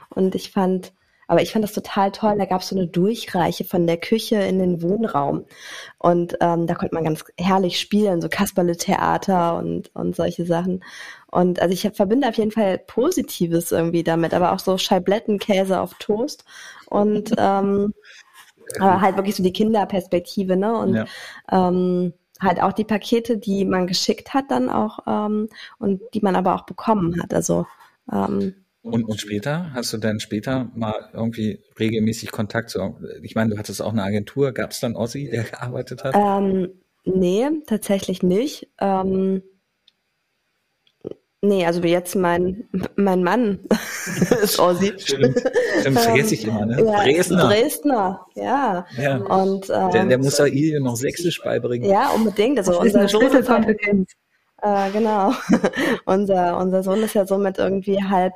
und 0.09 0.35
ich 0.35 0.51
fand 0.51 0.93
aber 1.27 1.41
ich 1.41 1.51
fand 1.51 1.63
das 1.63 1.73
total 1.73 2.11
toll. 2.11 2.35
Da 2.37 2.45
gab 2.45 2.61
es 2.61 2.69
so 2.69 2.75
eine 2.75 2.87
Durchreiche 2.87 3.63
von 3.63 3.87
der 3.87 3.97
Küche 3.97 4.35
in 4.35 4.59
den 4.59 4.81
Wohnraum. 4.81 5.45
Und 5.97 6.37
ähm, 6.41 6.67
da 6.67 6.75
konnte 6.75 6.93
man 6.93 7.03
ganz 7.03 7.23
herrlich 7.37 7.79
spielen, 7.79 8.21
so 8.21 8.29
Kasperle-Theater 8.29 9.57
und, 9.57 9.89
und 9.95 10.15
solche 10.15 10.45
Sachen. 10.45 10.83
Und 11.31 11.61
also 11.61 11.73
ich 11.73 11.89
verbinde 11.95 12.29
auf 12.29 12.37
jeden 12.37 12.51
Fall 12.51 12.77
Positives 12.77 13.71
irgendwie 13.71 14.03
damit, 14.03 14.33
aber 14.33 14.53
auch 14.53 14.59
so 14.59 14.77
Scheiblettenkäse 14.77 15.79
auf 15.79 15.95
Toast. 15.95 16.45
Und 16.87 17.33
ähm, 17.37 17.93
aber 18.79 19.01
halt 19.01 19.17
wirklich 19.17 19.35
so 19.35 19.43
die 19.43 19.53
Kinderperspektive, 19.53 20.57
ne? 20.57 20.77
Und 20.77 20.95
ja. 20.95 21.05
ähm, 21.51 22.13
halt 22.41 22.61
auch 22.61 22.73
die 22.73 22.83
Pakete, 22.83 23.37
die 23.37 23.65
man 23.65 23.87
geschickt 23.87 24.33
hat 24.33 24.45
dann 24.49 24.69
auch 24.69 24.99
ähm, 25.07 25.49
und 25.79 26.01
die 26.13 26.21
man 26.21 26.35
aber 26.35 26.55
auch 26.55 26.65
bekommen 26.65 27.21
hat. 27.21 27.33
Also 27.33 27.65
ähm, 28.11 28.55
und, 28.81 29.03
und 29.05 29.19
später? 29.19 29.71
Hast 29.73 29.93
du 29.93 29.97
denn 29.97 30.19
später 30.19 30.69
mal 30.75 31.09
irgendwie 31.11 31.59
regelmäßig 31.79 32.31
Kontakt 32.31 32.69
zu, 32.69 32.99
ich 33.23 33.33
meine, 33.33 33.51
du 33.51 33.57
hattest 33.57 33.81
auch 33.81 33.91
eine 33.91 34.03
Agentur, 34.03 34.51
gab 34.51 34.71
es 34.71 34.79
dann 34.79 34.95
Ossi, 34.95 35.27
der 35.31 35.43
gearbeitet 35.43 36.03
hat? 36.03 36.13
Ähm, 36.15 36.69
nee, 37.03 37.49
tatsächlich 37.65 38.21
nicht. 38.21 38.69
Ähm, 38.79 39.41
nee, 41.41 41.65
also 41.65 41.81
jetzt 41.81 42.15
mein, 42.15 42.67
mein 42.95 43.23
Mann 43.23 43.59
ist 44.41 44.59
Ossi. 44.59 44.93
Stimmt, 44.97 45.41
Stimmt 45.79 45.99
vergesse 45.99 46.33
ich 46.33 46.47
immer, 46.47 46.65
ne? 46.65 46.83
Ja, 46.83 47.03
Dresdner. 47.03 47.47
Dresdner, 47.47 48.25
ja. 48.35 48.85
ja. 48.97 49.17
Und, 49.17 49.69
ähm, 49.69 49.91
der, 49.91 50.05
der 50.05 50.17
muss 50.17 50.37
ja 50.37 50.45
ihr 50.45 50.79
noch 50.79 50.95
Sächsisch 50.95 51.41
beibringen. 51.41 51.89
Ja, 51.89 52.09
unbedingt. 52.09 52.57
Also 52.57 52.71
das 52.71 52.81
unser 52.81 53.07
Schlüsselkompetenz. 53.07 54.11
Äh, 54.61 54.91
genau. 54.91 55.33
unser, 56.05 56.57
unser 56.57 56.83
Sohn 56.83 57.03
ist 57.03 57.13
ja 57.13 57.25
somit 57.25 57.57
irgendwie 57.57 58.03
halb 58.03 58.33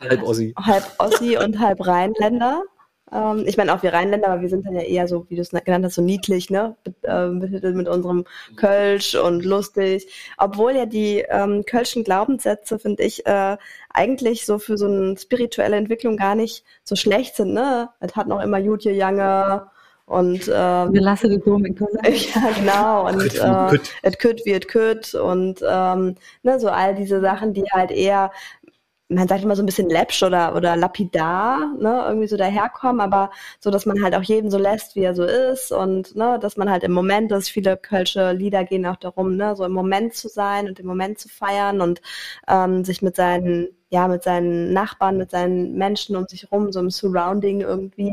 Halb 0.00 0.22
Ossi. 0.22 0.54
Halb 0.58 0.84
Ossi 0.98 1.38
und 1.38 1.58
halb 1.58 1.86
Rheinländer. 1.86 2.62
Ähm, 3.12 3.44
ich 3.46 3.56
meine, 3.56 3.74
auch 3.74 3.82
wir 3.82 3.92
Rheinländer, 3.92 4.28
aber 4.28 4.42
wir 4.42 4.48
sind 4.48 4.66
dann 4.66 4.74
ja 4.74 4.82
eher 4.82 5.06
so, 5.06 5.26
wie 5.28 5.36
du 5.36 5.42
es 5.42 5.50
genannt 5.50 5.84
hast, 5.84 5.94
so 5.94 6.02
niedlich, 6.02 6.50
ne? 6.50 6.76
Mit, 6.84 6.94
äh, 7.04 7.28
mit, 7.72 7.88
unserem 7.88 8.24
Kölsch 8.56 9.14
und 9.14 9.44
lustig. 9.44 10.08
Obwohl 10.38 10.72
ja 10.72 10.86
die 10.86 11.24
ähm, 11.28 11.64
Kölschen 11.64 12.04
Glaubenssätze, 12.04 12.78
finde 12.78 13.04
ich, 13.04 13.24
äh, 13.26 13.56
eigentlich 13.90 14.44
so 14.46 14.58
für 14.58 14.76
so 14.76 14.86
eine 14.86 15.16
spirituelle 15.16 15.76
Entwicklung 15.76 16.16
gar 16.16 16.34
nicht 16.34 16.64
so 16.82 16.96
schlecht 16.96 17.36
sind, 17.36 17.54
ne? 17.54 17.90
Es 18.00 18.16
hat 18.16 18.26
noch 18.26 18.42
immer 18.42 18.58
Jutje 18.58 18.92
Jange 18.92 19.68
und 20.06 20.48
ähm, 20.52 20.92
Wir 20.92 21.00
lassen 21.00 21.30
die 21.30 21.40
Dom 21.40 21.64
in 21.64 21.74
Köln. 21.74 21.98
ja, 22.04 22.50
genau. 22.56 23.08
Und 23.08 23.18
Kütt, 23.18 23.92
äh, 24.02 24.08
et 24.08 24.18
kütt 24.20 24.42
wie 24.44 24.52
et 24.52 24.68
kütt 24.68 25.14
und 25.14 25.60
ähm, 25.68 26.14
ne, 26.44 26.60
so 26.60 26.68
all 26.68 26.94
diese 26.94 27.20
Sachen, 27.20 27.52
die 27.52 27.64
halt 27.72 27.90
eher, 27.90 28.30
man 29.08 29.28
sagt 29.28 29.44
immer 29.44 29.54
so 29.54 29.62
ein 29.62 29.66
bisschen 29.66 29.88
läppsch 29.88 30.22
oder, 30.22 30.56
oder 30.56 30.76
lapidar, 30.76 31.74
ne, 31.78 32.04
irgendwie 32.08 32.26
so 32.26 32.36
daherkommen, 32.36 33.00
aber 33.00 33.30
so, 33.60 33.70
dass 33.70 33.86
man 33.86 34.02
halt 34.02 34.14
auch 34.14 34.22
jeden 34.22 34.50
so 34.50 34.58
lässt, 34.58 34.96
wie 34.96 35.02
er 35.02 35.14
so 35.14 35.24
ist 35.24 35.70
und 35.72 36.16
ne, 36.16 36.38
dass 36.40 36.56
man 36.56 36.70
halt 36.70 36.82
im 36.82 36.92
Moment, 36.92 37.30
dass 37.30 37.48
viele 37.48 37.76
kölsche 37.76 38.32
Lieder 38.32 38.64
gehen 38.64 38.86
auch 38.86 38.96
darum, 38.96 39.36
ne, 39.36 39.54
so 39.54 39.64
im 39.64 39.72
Moment 39.72 40.14
zu 40.14 40.28
sein 40.28 40.66
und 40.68 40.80
im 40.80 40.86
Moment 40.86 41.18
zu 41.18 41.28
feiern 41.28 41.80
und 41.80 42.00
ähm, 42.48 42.84
sich 42.84 43.02
mit 43.02 43.16
seinen 43.16 43.68
ja, 43.88 44.08
mit 44.08 44.24
seinen 44.24 44.72
Nachbarn, 44.72 45.16
mit 45.16 45.30
seinen 45.30 45.74
Menschen 45.74 46.16
um 46.16 46.26
sich 46.26 46.50
rum, 46.50 46.72
so 46.72 46.80
im 46.80 46.90
Surrounding 46.90 47.60
irgendwie 47.60 48.12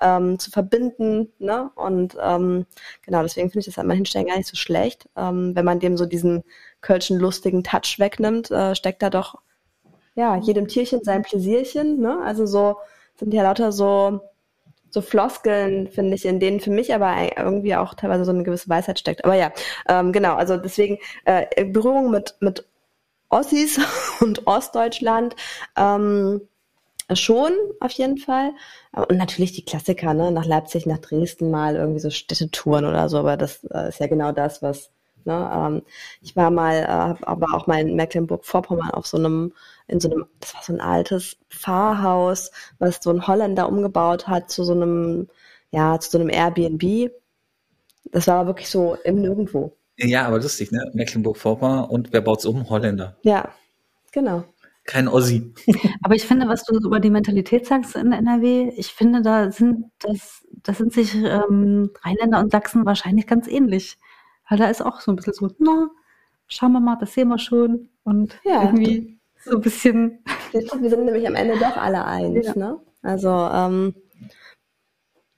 ähm, 0.00 0.38
zu 0.38 0.50
verbinden. 0.50 1.32
Ne? 1.38 1.70
Und 1.76 2.16
ähm, 2.20 2.66
genau, 3.02 3.22
deswegen 3.22 3.48
finde 3.48 3.60
ich 3.60 3.66
das 3.66 3.78
an 3.78 3.86
manchen 3.86 4.06
Stellen 4.06 4.26
gar 4.26 4.36
nicht 4.36 4.48
so 4.48 4.56
schlecht. 4.56 5.08
Ähm, 5.16 5.54
wenn 5.54 5.64
man 5.64 5.78
dem 5.78 5.96
so 5.96 6.06
diesen 6.06 6.42
kölschen 6.80 7.20
lustigen 7.20 7.62
Touch 7.62 7.98
wegnimmt, 7.98 8.50
äh, 8.50 8.74
steckt 8.74 9.00
da 9.02 9.10
doch 9.10 9.36
ja 10.14 10.36
jedem 10.36 10.68
Tierchen 10.68 11.02
sein 11.04 11.22
Pläsierchen. 11.22 12.00
Ne? 12.00 12.20
Also 12.24 12.46
so 12.46 12.76
sind 13.16 13.32
ja 13.34 13.42
lauter 13.42 13.72
so 13.72 14.20
so 14.92 15.00
Floskeln, 15.00 15.88
finde 15.88 16.14
ich, 16.14 16.26
in 16.26 16.38
denen 16.38 16.60
für 16.60 16.70
mich 16.70 16.94
aber 16.94 17.14
irgendwie 17.36 17.74
auch 17.74 17.94
teilweise 17.94 18.26
so 18.26 18.30
eine 18.30 18.42
gewisse 18.42 18.68
Weisheit 18.68 18.98
steckt. 18.98 19.24
Aber 19.24 19.34
ja, 19.34 19.50
ähm, 19.88 20.12
genau, 20.12 20.34
also 20.34 20.58
deswegen 20.58 20.98
äh, 21.24 21.64
Berührung 21.64 22.10
mit, 22.10 22.36
mit 22.40 22.66
Ossis 23.30 23.80
und 24.20 24.46
Ostdeutschland 24.46 25.34
ähm, 25.76 26.42
schon 27.14 27.52
auf 27.80 27.92
jeden 27.92 28.18
Fall. 28.18 28.52
Und 28.92 29.16
natürlich 29.16 29.52
die 29.52 29.64
Klassiker, 29.64 30.14
ne? 30.14 30.30
Nach 30.30 30.44
Leipzig, 30.44 30.86
nach 30.86 30.98
Dresden 30.98 31.50
mal 31.50 31.76
irgendwie 31.76 32.00
so 32.00 32.10
Städtetouren 32.10 32.84
oder 32.84 33.08
so, 33.08 33.18
aber 33.18 33.36
das 33.36 33.64
äh, 33.64 33.88
ist 33.88 33.98
ja 33.98 34.06
genau 34.06 34.32
das, 34.32 34.62
was. 34.62 34.90
Ne? 35.26 35.50
Ähm, 35.52 35.82
ich 36.20 36.36
war 36.36 36.50
mal, 36.50 36.76
äh, 36.76 37.24
aber 37.24 37.46
auch 37.54 37.66
mal 37.66 37.80
in 37.80 37.96
Mecklenburg-Vorpommern 37.96 38.90
auf 38.90 39.06
so 39.06 39.18
einem, 39.18 39.52
in 39.86 40.00
so 40.00 40.10
einem, 40.10 40.26
das 40.40 40.54
war 40.54 40.62
so 40.62 40.72
ein 40.72 40.80
altes 40.80 41.36
Pfarrhaus, 41.50 42.50
was 42.78 43.02
so 43.02 43.10
ein 43.10 43.26
Holländer 43.26 43.68
umgebaut 43.68 44.28
hat 44.28 44.50
zu 44.50 44.64
so 44.64 44.72
einem, 44.72 45.28
ja, 45.70 45.98
zu 46.00 46.10
so 46.10 46.18
einem 46.18 46.30
Airbnb. 46.30 47.12
Das 48.10 48.26
war 48.26 48.46
wirklich 48.46 48.68
so 48.68 48.96
im 49.04 49.20
Nirgendwo. 49.20 49.76
Ja, 49.96 50.26
aber 50.26 50.40
lustig, 50.40 50.72
ne? 50.72 50.90
Mecklenburg-Vorpommern 50.94 51.84
und 51.84 52.12
wer 52.12 52.20
baut's 52.20 52.44
um? 52.44 52.68
Holländer. 52.68 53.16
Ja, 53.22 53.52
genau. 54.10 54.44
Kein 54.84 55.06
Ossi. 55.06 55.52
Aber 56.02 56.14
ich 56.16 56.24
finde, 56.24 56.48
was 56.48 56.64
du 56.64 56.76
über 56.76 56.98
die 56.98 57.10
Mentalität 57.10 57.66
sagst 57.66 57.94
in 57.94 58.12
NRW, 58.12 58.72
ich 58.76 58.88
finde, 58.88 59.22
da 59.22 59.52
sind 59.52 59.84
das, 60.00 60.44
das 60.62 60.78
sind 60.78 60.92
sich 60.92 61.14
ähm, 61.14 61.90
Rheinländer 62.02 62.40
und 62.40 62.50
Sachsen 62.50 62.84
wahrscheinlich 62.84 63.26
ganz 63.28 63.46
ähnlich. 63.46 63.96
Weil 64.48 64.58
da 64.58 64.68
ist 64.68 64.82
auch 64.84 65.00
so 65.00 65.12
ein 65.12 65.16
bisschen 65.16 65.32
so, 65.34 65.50
na, 65.58 65.88
schauen 66.48 66.72
wir 66.72 66.80
mal, 66.80 66.96
das 67.00 67.14
sehen 67.14 67.28
wir 67.28 67.38
schon. 67.38 67.88
Und 68.04 68.38
Ja. 68.44 68.64
irgendwie 68.64 69.18
so 69.44 69.56
ein 69.56 69.60
bisschen, 69.60 70.24
Wir 70.52 70.62
sind 70.90 71.04
nämlich 71.04 71.26
am 71.26 71.34
Ende 71.34 71.58
doch 71.58 71.76
alle 71.76 72.04
eins, 72.04 72.46
Ja. 72.46 72.54
ne? 72.56 72.80
Also 73.02 73.28
ähm, 73.30 73.94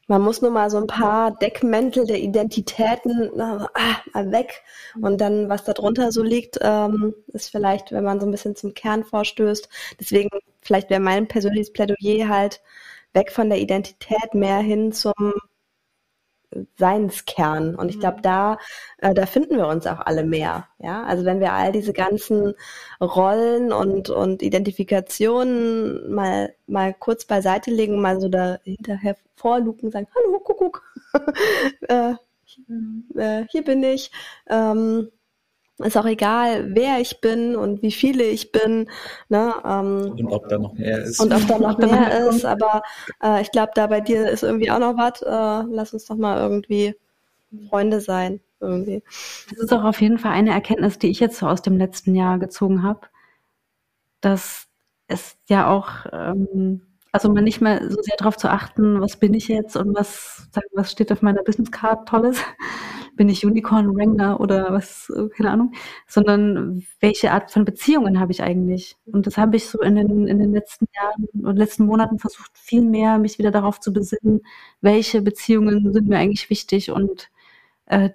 man 0.06 0.20
muss 0.20 0.42
nur 0.42 0.50
mal 0.50 0.68
so 0.68 0.76
ein 0.76 0.86
paar 0.86 1.30
Deckmäntel 1.30 2.06
der 2.06 2.18
Identitäten 2.20 3.30
na, 3.36 3.70
ah, 3.74 3.96
mal 4.12 4.30
weg 4.32 4.62
und 5.00 5.18
dann, 5.20 5.48
was 5.48 5.64
da 5.64 5.72
drunter 5.72 6.12
so 6.12 6.22
liegt, 6.22 6.58
ähm, 6.60 7.14
ist 7.28 7.50
vielleicht, 7.50 7.90
wenn 7.90 8.04
man 8.04 8.20
so 8.20 8.26
ein 8.26 8.30
bisschen 8.30 8.54
zum 8.54 8.74
Kern 8.74 9.04
vorstößt. 9.04 9.66
Deswegen, 9.98 10.28
vielleicht 10.60 10.90
wäre 10.90 11.00
mein 11.00 11.26
persönliches 11.26 11.72
Plädoyer 11.72 12.28
halt 12.28 12.60
weg 13.14 13.32
von 13.32 13.48
der 13.48 13.60
Identität 13.60 14.34
mehr 14.34 14.58
hin 14.58 14.92
zum 14.92 15.14
Seinskern. 16.76 17.74
Und 17.74 17.88
ich 17.88 18.00
glaube, 18.00 18.22
da, 18.22 18.58
äh, 18.98 19.14
da 19.14 19.26
finden 19.26 19.56
wir 19.56 19.66
uns 19.66 19.86
auch 19.86 20.00
alle 20.00 20.24
mehr. 20.24 20.68
Ja, 20.78 21.04
also 21.04 21.24
wenn 21.24 21.40
wir 21.40 21.52
all 21.52 21.72
diese 21.72 21.92
ganzen 21.92 22.54
Rollen 23.00 23.72
und, 23.72 24.10
und 24.10 24.42
Identifikationen 24.42 26.12
mal, 26.12 26.54
mal 26.66 26.94
kurz 26.94 27.24
beiseite 27.24 27.70
legen, 27.70 28.00
mal 28.00 28.20
so 28.20 28.28
da 28.28 28.58
hinterher 28.64 29.16
vorluken, 29.34 29.90
sagen, 29.90 30.08
hallo, 30.14 30.40
Kuckuck, 30.40 30.82
äh, 31.88 32.14
äh, 33.16 33.46
hier 33.50 33.64
bin 33.64 33.82
ich. 33.82 34.10
Ähm, 34.48 35.10
ist 35.78 35.96
auch 35.96 36.06
egal, 36.06 36.74
wer 36.74 37.00
ich 37.00 37.20
bin 37.20 37.56
und 37.56 37.82
wie 37.82 37.90
viele 37.90 38.24
ich 38.24 38.52
bin. 38.52 38.88
Ne? 39.28 39.54
Ähm, 39.64 40.14
Und 40.16 40.32
ob 40.32 40.48
da 40.48 40.58
noch 40.58 40.74
mehr 40.74 41.02
ist. 41.02 41.20
und 41.20 41.34
ob 41.34 41.46
da 41.46 41.58
noch 41.58 41.78
mehr 41.78 42.28
ist, 42.28 42.44
aber 42.44 42.82
äh, 43.22 43.42
ich 43.42 43.50
glaube, 43.50 43.72
da 43.74 43.88
bei 43.88 44.00
dir 44.00 44.28
ist 44.28 44.44
irgendwie 44.44 44.70
auch 44.70 44.78
noch 44.78 44.96
was. 44.96 45.22
Äh, 45.22 45.68
lass 45.74 45.92
uns 45.92 46.06
doch 46.06 46.16
mal 46.16 46.38
irgendwie 46.38 46.94
Freunde 47.68 48.00
sein. 48.00 48.40
Irgendwie. 48.60 49.02
das 49.50 49.58
ist 49.58 49.72
auch 49.74 49.84
auf 49.84 50.00
jeden 50.00 50.18
Fall 50.18 50.32
eine 50.32 50.52
Erkenntnis, 50.52 50.98
die 50.98 51.10
ich 51.10 51.20
jetzt 51.20 51.36
so 51.36 51.46
aus 51.46 51.60
dem 51.60 51.76
letzten 51.76 52.14
Jahr 52.14 52.38
gezogen 52.38 52.82
habe, 52.82 53.00
dass 54.22 54.68
es 55.06 55.36
ja 55.48 55.70
auch, 55.70 56.06
ähm, 56.12 56.80
also 57.14 57.32
man 57.32 57.44
nicht 57.44 57.60
mehr 57.60 57.80
so 57.88 58.02
sehr 58.02 58.16
darauf 58.18 58.36
zu 58.36 58.50
achten, 58.50 59.00
was 59.00 59.16
bin 59.16 59.34
ich 59.34 59.46
jetzt 59.46 59.76
und 59.76 59.94
was, 59.94 60.48
sagen, 60.50 60.66
was 60.72 60.90
steht 60.90 61.12
auf 61.12 61.22
meiner 61.22 61.44
Business 61.44 61.70
Card 61.70 62.08
Tolles, 62.08 62.40
bin 63.16 63.28
ich 63.28 63.46
Unicorn 63.46 63.94
Wrangler 63.96 64.40
oder 64.40 64.72
was, 64.72 65.12
keine 65.36 65.52
Ahnung, 65.52 65.72
sondern 66.08 66.84
welche 66.98 67.30
Art 67.30 67.52
von 67.52 67.64
Beziehungen 67.64 68.18
habe 68.18 68.32
ich 68.32 68.42
eigentlich? 68.42 68.96
Und 69.06 69.28
das 69.28 69.38
habe 69.38 69.54
ich 69.54 69.68
so 69.68 69.80
in 69.80 69.94
den, 69.94 70.26
in 70.26 70.40
den 70.40 70.52
letzten 70.52 70.86
Jahren 70.92 71.28
und 71.46 71.56
letzten 71.56 71.86
Monaten 71.86 72.18
versucht, 72.18 72.50
viel 72.58 72.82
mehr 72.82 73.18
mich 73.18 73.38
wieder 73.38 73.52
darauf 73.52 73.78
zu 73.78 73.92
besinnen, 73.92 74.40
welche 74.80 75.22
Beziehungen 75.22 75.92
sind 75.92 76.08
mir 76.08 76.18
eigentlich 76.18 76.50
wichtig 76.50 76.90
und 76.90 77.30
äh, 77.86 78.10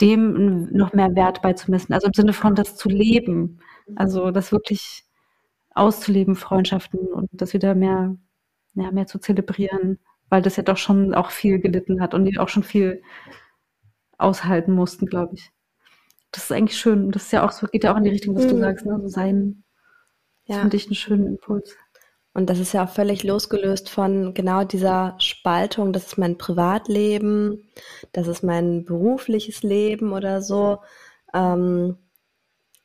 dem 0.00 0.72
noch 0.72 0.94
mehr 0.94 1.14
Wert 1.14 1.42
beizumessen. 1.42 1.92
Also 1.92 2.06
im 2.06 2.14
Sinne 2.14 2.32
von 2.32 2.54
das 2.54 2.76
zu 2.76 2.88
leben. 2.88 3.58
Also 3.94 4.30
das 4.30 4.52
wirklich 4.52 5.05
auszuleben, 5.76 6.36
Freundschaften 6.36 7.00
und 7.00 7.28
das 7.32 7.54
wieder 7.54 7.74
mehr, 7.74 8.16
ja, 8.74 8.90
mehr 8.92 9.06
zu 9.06 9.18
zelebrieren, 9.18 9.98
weil 10.28 10.42
das 10.42 10.56
ja 10.56 10.62
doch 10.62 10.76
schon 10.78 11.14
auch 11.14 11.30
viel 11.30 11.60
gelitten 11.60 12.00
hat 12.00 12.14
und 12.14 12.24
die 12.26 12.38
auch 12.38 12.48
schon 12.48 12.64
viel 12.64 13.02
aushalten 14.18 14.72
mussten, 14.72 15.06
glaube 15.06 15.34
ich. 15.34 15.50
Das 16.32 16.44
ist 16.44 16.52
eigentlich 16.52 16.78
schön. 16.78 17.04
Und 17.06 17.14
das 17.16 17.24
ist 17.24 17.32
ja 17.32 17.46
auch 17.46 17.52
so, 17.52 17.66
geht 17.66 17.84
ja 17.84 17.92
auch 17.92 17.96
in 17.98 18.04
die 18.04 18.10
Richtung, 18.10 18.36
was 18.36 18.46
du 18.46 18.56
Mhm. 18.56 18.60
sagst, 18.60 18.86
ne? 18.86 18.98
So 19.00 19.08
sein. 19.08 19.64
Das 20.46 20.56
Ja. 20.56 20.60
finde 20.62 20.76
ich 20.76 20.86
einen 20.86 20.94
schönen 20.94 21.26
Impuls. 21.26 21.76
Und 22.34 22.50
das 22.50 22.58
ist 22.60 22.72
ja 22.74 22.84
auch 22.84 22.90
völlig 22.90 23.24
losgelöst 23.24 23.88
von 23.90 24.34
genau 24.34 24.64
dieser 24.64 25.16
Spaltung, 25.18 25.92
das 25.92 26.06
ist 26.06 26.18
mein 26.18 26.38
Privatleben, 26.38 27.70
das 28.12 28.28
ist 28.28 28.42
mein 28.42 28.84
berufliches 28.84 29.62
Leben 29.62 30.12
oder 30.12 30.42
so. 30.42 30.78
Ähm, 31.34 31.96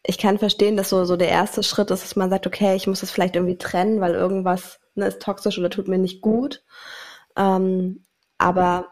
ich 0.04 0.18
kann 0.18 0.40
verstehen, 0.40 0.78
dass 0.78 0.90
so, 0.90 1.06
so 1.06 1.16
der 1.16 1.30
erste 1.30 1.64
Schritt 1.64 1.92
ist, 1.92 2.04
dass 2.04 2.16
man 2.16 2.30
sagt, 2.30 2.48
okay, 2.48 2.76
ich 2.76 2.88
muss 2.88 3.02
das 3.02 3.12
vielleicht 3.12 3.36
irgendwie 3.36 3.58
trennen, 3.58 4.02
weil 4.02 4.14
irgendwas 4.14 4.80
ne, 4.96 5.08
ist 5.08 5.22
toxisch 5.22 5.60
oder 5.60 5.70
tut 5.70 5.88
mir 5.88 6.00
nicht 6.00 6.22
gut. 6.22 6.64
Ähm, 7.38 8.06
aber 8.38 8.88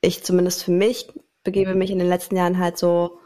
ich 0.00 0.24
zumindest 0.24 0.64
für 0.64 0.72
mich 0.72 1.12
begebe 1.44 1.74
mich 1.74 1.90
in 1.90 1.98
den 1.98 2.08
letzten 2.08 2.36
Jahren 2.36 2.58
halt 2.58 2.76
so 2.78 3.18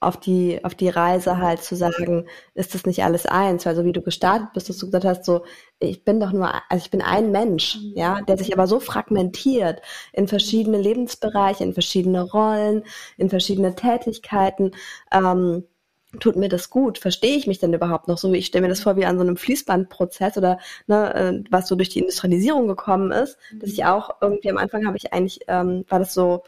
auf 0.00 0.16
die, 0.18 0.64
auf 0.64 0.74
die 0.74 0.88
Reise 0.88 1.38
halt 1.38 1.62
zu 1.62 1.76
sagen, 1.76 2.26
ist 2.54 2.74
das 2.74 2.86
nicht 2.86 3.04
alles 3.04 3.24
eins? 3.26 3.64
Weil 3.64 3.76
so 3.76 3.84
wie 3.84 3.92
du 3.92 4.02
gestartet 4.02 4.48
bist, 4.52 4.68
dass 4.68 4.78
du 4.78 4.86
gesagt 4.86 5.04
hast, 5.04 5.24
so, 5.24 5.44
ich 5.78 6.04
bin 6.04 6.18
doch 6.18 6.32
nur, 6.32 6.50
also 6.68 6.84
ich 6.84 6.90
bin 6.90 7.02
ein 7.02 7.30
Mensch, 7.30 7.78
ja, 7.94 8.20
der 8.22 8.36
sich 8.36 8.52
aber 8.52 8.66
so 8.66 8.80
fragmentiert 8.80 9.80
in 10.12 10.26
verschiedene 10.26 10.78
Lebensbereiche, 10.78 11.62
in 11.62 11.72
verschiedene 11.72 12.22
Rollen, 12.22 12.82
in 13.16 13.30
verschiedene 13.30 13.76
Tätigkeiten. 13.76 14.72
Ähm, 15.12 15.64
tut 16.20 16.36
mir 16.36 16.48
das 16.48 16.70
gut? 16.70 16.98
Verstehe 16.98 17.36
ich 17.36 17.46
mich 17.46 17.58
denn 17.58 17.72
überhaupt 17.72 18.08
noch 18.08 18.18
so? 18.18 18.32
Ich 18.32 18.46
stelle 18.46 18.62
mir 18.62 18.68
das 18.68 18.80
vor 18.80 18.96
wie 18.96 19.04
an 19.06 19.16
so 19.16 19.22
einem 19.22 19.36
Fließbandprozess 19.36 20.36
oder 20.36 20.58
ne, 20.86 21.14
äh, 21.14 21.44
was 21.50 21.68
so 21.68 21.76
durch 21.76 21.88
die 21.88 22.00
Industrialisierung 22.00 22.68
gekommen 22.68 23.12
ist, 23.12 23.38
dass 23.52 23.70
ich 23.70 23.84
auch 23.84 24.16
irgendwie 24.20 24.50
am 24.50 24.58
Anfang 24.58 24.86
habe 24.86 24.96
ich 24.96 25.12
eigentlich, 25.12 25.40
ähm, 25.48 25.84
war 25.88 25.98
das 25.98 26.14
so, 26.14 26.44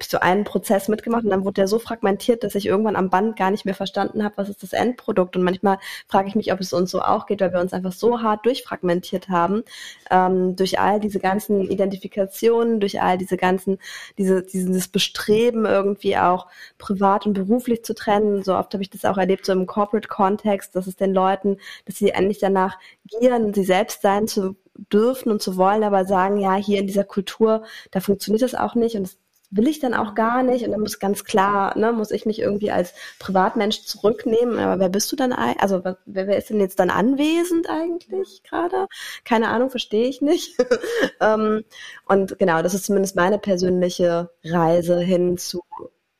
so 0.00 0.20
einen 0.20 0.44
Prozess 0.44 0.88
mitgemacht 0.88 1.24
und 1.24 1.30
dann 1.30 1.44
wurde 1.44 1.54
der 1.54 1.68
so 1.68 1.78
fragmentiert, 1.78 2.44
dass 2.44 2.54
ich 2.54 2.66
irgendwann 2.66 2.96
am 2.96 3.10
Band 3.10 3.36
gar 3.36 3.50
nicht 3.50 3.64
mehr 3.64 3.74
verstanden 3.74 4.22
habe, 4.22 4.36
was 4.36 4.48
ist 4.48 4.62
das 4.62 4.72
Endprodukt. 4.72 5.36
Und 5.36 5.42
manchmal 5.42 5.78
frage 6.06 6.28
ich 6.28 6.34
mich, 6.36 6.52
ob 6.52 6.60
es 6.60 6.72
uns 6.72 6.90
so 6.90 7.02
auch 7.02 7.26
geht, 7.26 7.40
weil 7.40 7.52
wir 7.52 7.60
uns 7.60 7.72
einfach 7.72 7.92
so 7.92 8.22
hart 8.22 8.46
durchfragmentiert 8.46 9.28
haben, 9.28 9.64
ähm, 10.10 10.54
durch 10.54 10.78
all 10.78 11.00
diese 11.00 11.18
ganzen 11.18 11.62
Identifikationen, 11.62 12.78
durch 12.80 13.02
all 13.02 13.18
diese 13.18 13.36
ganzen, 13.36 13.78
diese, 14.18 14.42
dieses 14.42 14.88
Bestreben 14.88 15.66
irgendwie 15.66 16.16
auch 16.16 16.46
privat 16.78 17.26
und 17.26 17.32
beruflich 17.32 17.84
zu 17.84 17.94
trennen. 17.94 18.44
So 18.44 18.54
oft 18.54 18.72
habe 18.74 18.82
ich 18.82 18.90
das 18.90 19.04
auch 19.04 19.18
erlebt, 19.18 19.46
so 19.46 19.52
im 19.52 19.66
Corporate-Kontext, 19.66 20.76
dass 20.76 20.86
es 20.86 20.96
den 20.96 21.12
Leuten, 21.12 21.58
dass 21.86 21.96
sie 21.96 22.10
endlich 22.10 22.38
danach 22.38 22.78
gieren, 23.04 23.52
sie 23.52 23.64
selbst 23.64 24.02
sein 24.02 24.28
zu 24.28 24.56
dürfen 24.92 25.32
und 25.32 25.42
zu 25.42 25.56
wollen, 25.56 25.82
aber 25.82 26.04
sagen, 26.04 26.38
ja, 26.38 26.54
hier 26.54 26.78
in 26.78 26.86
dieser 26.86 27.04
Kultur, 27.04 27.64
da 27.90 28.00
funktioniert 28.00 28.42
das 28.42 28.54
auch 28.54 28.76
nicht 28.76 28.94
und 28.94 29.02
das 29.02 29.18
will 29.50 29.66
ich 29.66 29.80
dann 29.80 29.94
auch 29.94 30.14
gar 30.14 30.42
nicht 30.42 30.64
und 30.64 30.72
dann 30.72 30.80
muss 30.80 30.98
ganz 30.98 31.24
klar, 31.24 31.76
ne, 31.78 31.92
muss 31.92 32.10
ich 32.10 32.26
mich 32.26 32.38
irgendwie 32.38 32.70
als 32.70 32.92
Privatmensch 33.18 33.82
zurücknehmen. 33.84 34.58
Aber 34.58 34.78
wer 34.78 34.88
bist 34.88 35.10
du 35.10 35.16
dann? 35.16 35.32
Also 35.32 35.84
wer, 35.84 35.96
wer 36.04 36.36
ist 36.36 36.50
denn 36.50 36.60
jetzt 36.60 36.78
dann 36.78 36.90
anwesend 36.90 37.68
eigentlich 37.70 38.42
gerade? 38.42 38.86
Keine 39.24 39.48
Ahnung, 39.48 39.70
verstehe 39.70 40.06
ich 40.06 40.20
nicht. 40.20 40.56
ähm, 41.20 41.64
und 42.06 42.38
genau, 42.38 42.62
das 42.62 42.74
ist 42.74 42.84
zumindest 42.86 43.16
meine 43.16 43.38
persönliche 43.38 44.30
Reise 44.44 45.00
hin 45.00 45.38
zu 45.38 45.62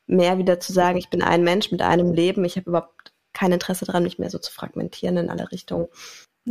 mehr 0.07 0.37
wieder 0.39 0.59
zu 0.59 0.73
sagen, 0.73 0.97
ich 0.97 1.09
bin 1.09 1.21
ein 1.21 1.43
Mensch 1.43 1.71
mit 1.71 1.81
einem 1.81 2.13
Leben. 2.13 2.43
Ich 2.43 2.57
habe 2.57 2.69
überhaupt 2.69 3.13
kein 3.33 3.51
Interesse 3.51 3.85
daran, 3.85 4.03
mich 4.03 4.17
mehr 4.17 4.31
so 4.31 4.39
zu 4.39 4.51
fragmentieren 4.51 5.17
in 5.17 5.29
alle 5.29 5.51
Richtungen. 5.51 5.87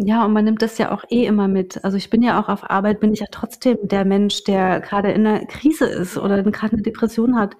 Ja, 0.00 0.24
und 0.24 0.32
man 0.32 0.44
nimmt 0.44 0.62
das 0.62 0.78
ja 0.78 0.92
auch 0.92 1.02
eh 1.10 1.26
immer 1.26 1.48
mit. 1.48 1.84
Also 1.84 1.96
ich 1.96 2.08
bin 2.08 2.22
ja 2.22 2.40
auch 2.40 2.48
auf 2.48 2.70
Arbeit, 2.70 3.00
bin 3.00 3.12
ich 3.12 3.18
ja 3.18 3.26
trotzdem 3.32 3.78
der 3.82 4.04
Mensch, 4.04 4.44
der 4.44 4.78
gerade 4.80 5.10
in 5.10 5.26
einer 5.26 5.44
Krise 5.46 5.86
ist 5.86 6.16
oder 6.16 6.40
gerade 6.44 6.74
eine 6.74 6.82
Depression 6.82 7.36
hat. 7.36 7.56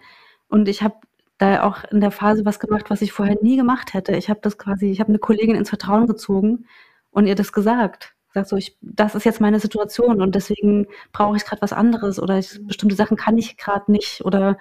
Und 0.48 0.68
ich 0.68 0.82
habe 0.82 0.94
da 1.38 1.64
auch 1.64 1.82
in 1.90 2.00
der 2.00 2.12
Phase 2.12 2.44
was 2.44 2.60
gemacht, 2.60 2.90
was 2.90 3.02
ich 3.02 3.10
vorher 3.12 3.36
nie 3.42 3.56
gemacht 3.56 3.92
hätte. 3.92 4.14
Ich 4.14 4.30
habe 4.30 4.38
das 4.40 4.56
quasi, 4.56 4.86
ich 4.86 5.00
habe 5.00 5.08
eine 5.08 5.18
Kollegin 5.18 5.56
ins 5.56 5.68
Vertrauen 5.70 6.06
gezogen 6.06 6.66
und 7.10 7.26
ihr 7.26 7.34
das 7.34 7.52
gesagt. 7.52 8.14
Gesagt 8.28 8.48
so, 8.50 8.56
ich, 8.56 8.76
das 8.82 9.16
ist 9.16 9.24
jetzt 9.24 9.40
meine 9.40 9.58
Situation 9.58 10.22
und 10.22 10.36
deswegen 10.36 10.86
brauche 11.12 11.36
ich 11.36 11.44
gerade 11.44 11.62
was 11.62 11.72
anderes 11.72 12.20
oder 12.20 12.38
ich, 12.38 12.60
bestimmte 12.64 12.94
Sachen 12.94 13.16
kann 13.16 13.36
ich 13.36 13.56
gerade 13.56 13.90
nicht 13.90 14.24
oder 14.24 14.58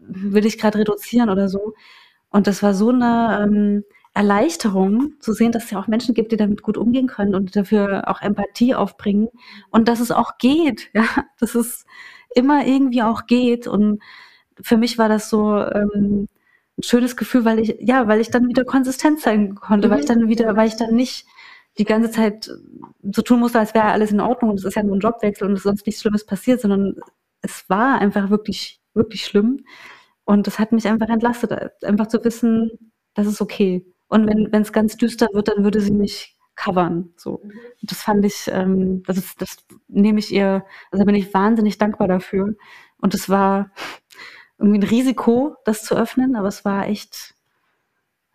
will 0.00 0.46
ich 0.46 0.58
gerade 0.58 0.78
reduzieren 0.80 1.30
oder 1.30 1.48
so. 1.48 1.74
Und 2.30 2.48
das 2.48 2.62
war 2.62 2.74
so 2.74 2.90
eine 2.90 3.40
ähm, 3.44 3.84
Erleichterung 4.18 5.12
zu 5.20 5.32
sehen, 5.32 5.52
dass 5.52 5.66
es 5.66 5.70
ja 5.70 5.78
auch 5.78 5.86
Menschen 5.86 6.12
gibt, 6.12 6.32
die 6.32 6.36
damit 6.36 6.62
gut 6.62 6.76
umgehen 6.76 7.06
können 7.06 7.36
und 7.36 7.54
dafür 7.54 8.08
auch 8.08 8.20
Empathie 8.20 8.74
aufbringen 8.74 9.28
und 9.70 9.86
dass 9.86 10.00
es 10.00 10.10
auch 10.10 10.38
geht, 10.38 10.90
ja, 10.92 11.04
dass 11.38 11.54
es 11.54 11.86
immer 12.34 12.66
irgendwie 12.66 13.04
auch 13.04 13.26
geht 13.26 13.68
und 13.68 14.02
für 14.60 14.76
mich 14.76 14.98
war 14.98 15.08
das 15.08 15.30
so 15.30 15.56
ähm, 15.58 16.26
ein 16.76 16.82
schönes 16.82 17.16
Gefühl, 17.16 17.44
weil 17.44 17.60
ich 17.60 17.76
ja, 17.78 18.08
weil 18.08 18.20
ich 18.20 18.30
dann 18.32 18.48
wieder 18.48 18.64
konsistent 18.64 19.20
sein 19.20 19.54
konnte, 19.54 19.86
mhm. 19.86 19.92
weil 19.92 20.00
ich 20.00 20.06
dann 20.06 20.26
wieder, 20.26 20.56
weil 20.56 20.66
ich 20.66 20.76
dann 20.76 20.96
nicht 20.96 21.24
die 21.78 21.84
ganze 21.84 22.10
Zeit 22.10 22.50
so 23.12 23.22
tun 23.22 23.38
musste, 23.38 23.60
als 23.60 23.72
wäre 23.72 23.86
alles 23.92 24.10
in 24.10 24.20
Ordnung 24.20 24.50
und 24.50 24.58
es 24.58 24.64
ist 24.64 24.74
ja 24.74 24.82
nur 24.82 24.96
ein 24.96 25.00
Jobwechsel 25.00 25.46
und 25.46 25.52
es 25.52 25.60
ist 25.60 25.64
sonst 25.64 25.86
nichts 25.86 26.00
Schlimmes 26.00 26.26
passiert, 26.26 26.60
sondern 26.60 26.96
es 27.40 27.70
war 27.70 28.00
einfach 28.00 28.30
wirklich 28.30 28.80
wirklich 28.94 29.24
schlimm 29.24 29.64
und 30.24 30.48
das 30.48 30.58
hat 30.58 30.72
mich 30.72 30.88
einfach 30.88 31.08
entlastet, 31.08 31.52
einfach 31.84 32.08
zu 32.08 32.24
wissen, 32.24 32.92
das 33.14 33.28
ist 33.28 33.40
okay. 33.40 33.86
Und 34.08 34.26
wenn 34.26 34.62
es 34.62 34.72
ganz 34.72 34.96
düster 34.96 35.28
wird, 35.32 35.48
dann 35.48 35.64
würde 35.64 35.80
sie 35.80 35.92
mich 35.92 36.38
covern. 36.58 37.12
So. 37.16 37.42
Das 37.82 38.02
fand 38.02 38.24
ich, 38.24 38.50
ähm, 38.52 39.02
das, 39.04 39.16
ist, 39.18 39.40
das 39.40 39.58
nehme 39.86 40.18
ich 40.18 40.32
ihr, 40.32 40.64
also 40.90 41.04
bin 41.04 41.14
ich 41.14 41.32
wahnsinnig 41.32 41.78
dankbar 41.78 42.08
dafür. 42.08 42.54
Und 42.98 43.14
es 43.14 43.28
war 43.28 43.70
irgendwie 44.58 44.80
ein 44.80 44.88
Risiko, 44.88 45.56
das 45.64 45.84
zu 45.84 45.94
öffnen, 45.94 46.34
aber 46.36 46.48
es 46.48 46.64
war 46.64 46.88
echt 46.88 47.34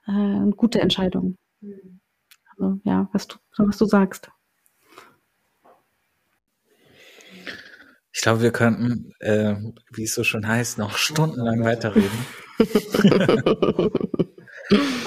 äh, 0.07 0.11
eine 0.11 0.53
gute 0.55 0.79
Entscheidung. 0.79 1.35
Also 2.51 2.79
ja, 2.83 3.09
was 3.11 3.27
du, 3.27 3.37
was 3.57 3.77
du 3.77 3.85
sagst. 3.85 4.31
Ich 8.15 8.21
glaube, 8.21 8.41
wir 8.41 8.51
könnten, 8.51 9.11
äh, 9.19 9.55
wie 9.91 10.03
es 10.03 10.13
so 10.13 10.23
schon 10.23 10.47
heißt, 10.47 10.77
noch 10.77 10.97
stundenlang 10.97 11.63
weiterreden. 11.63 12.11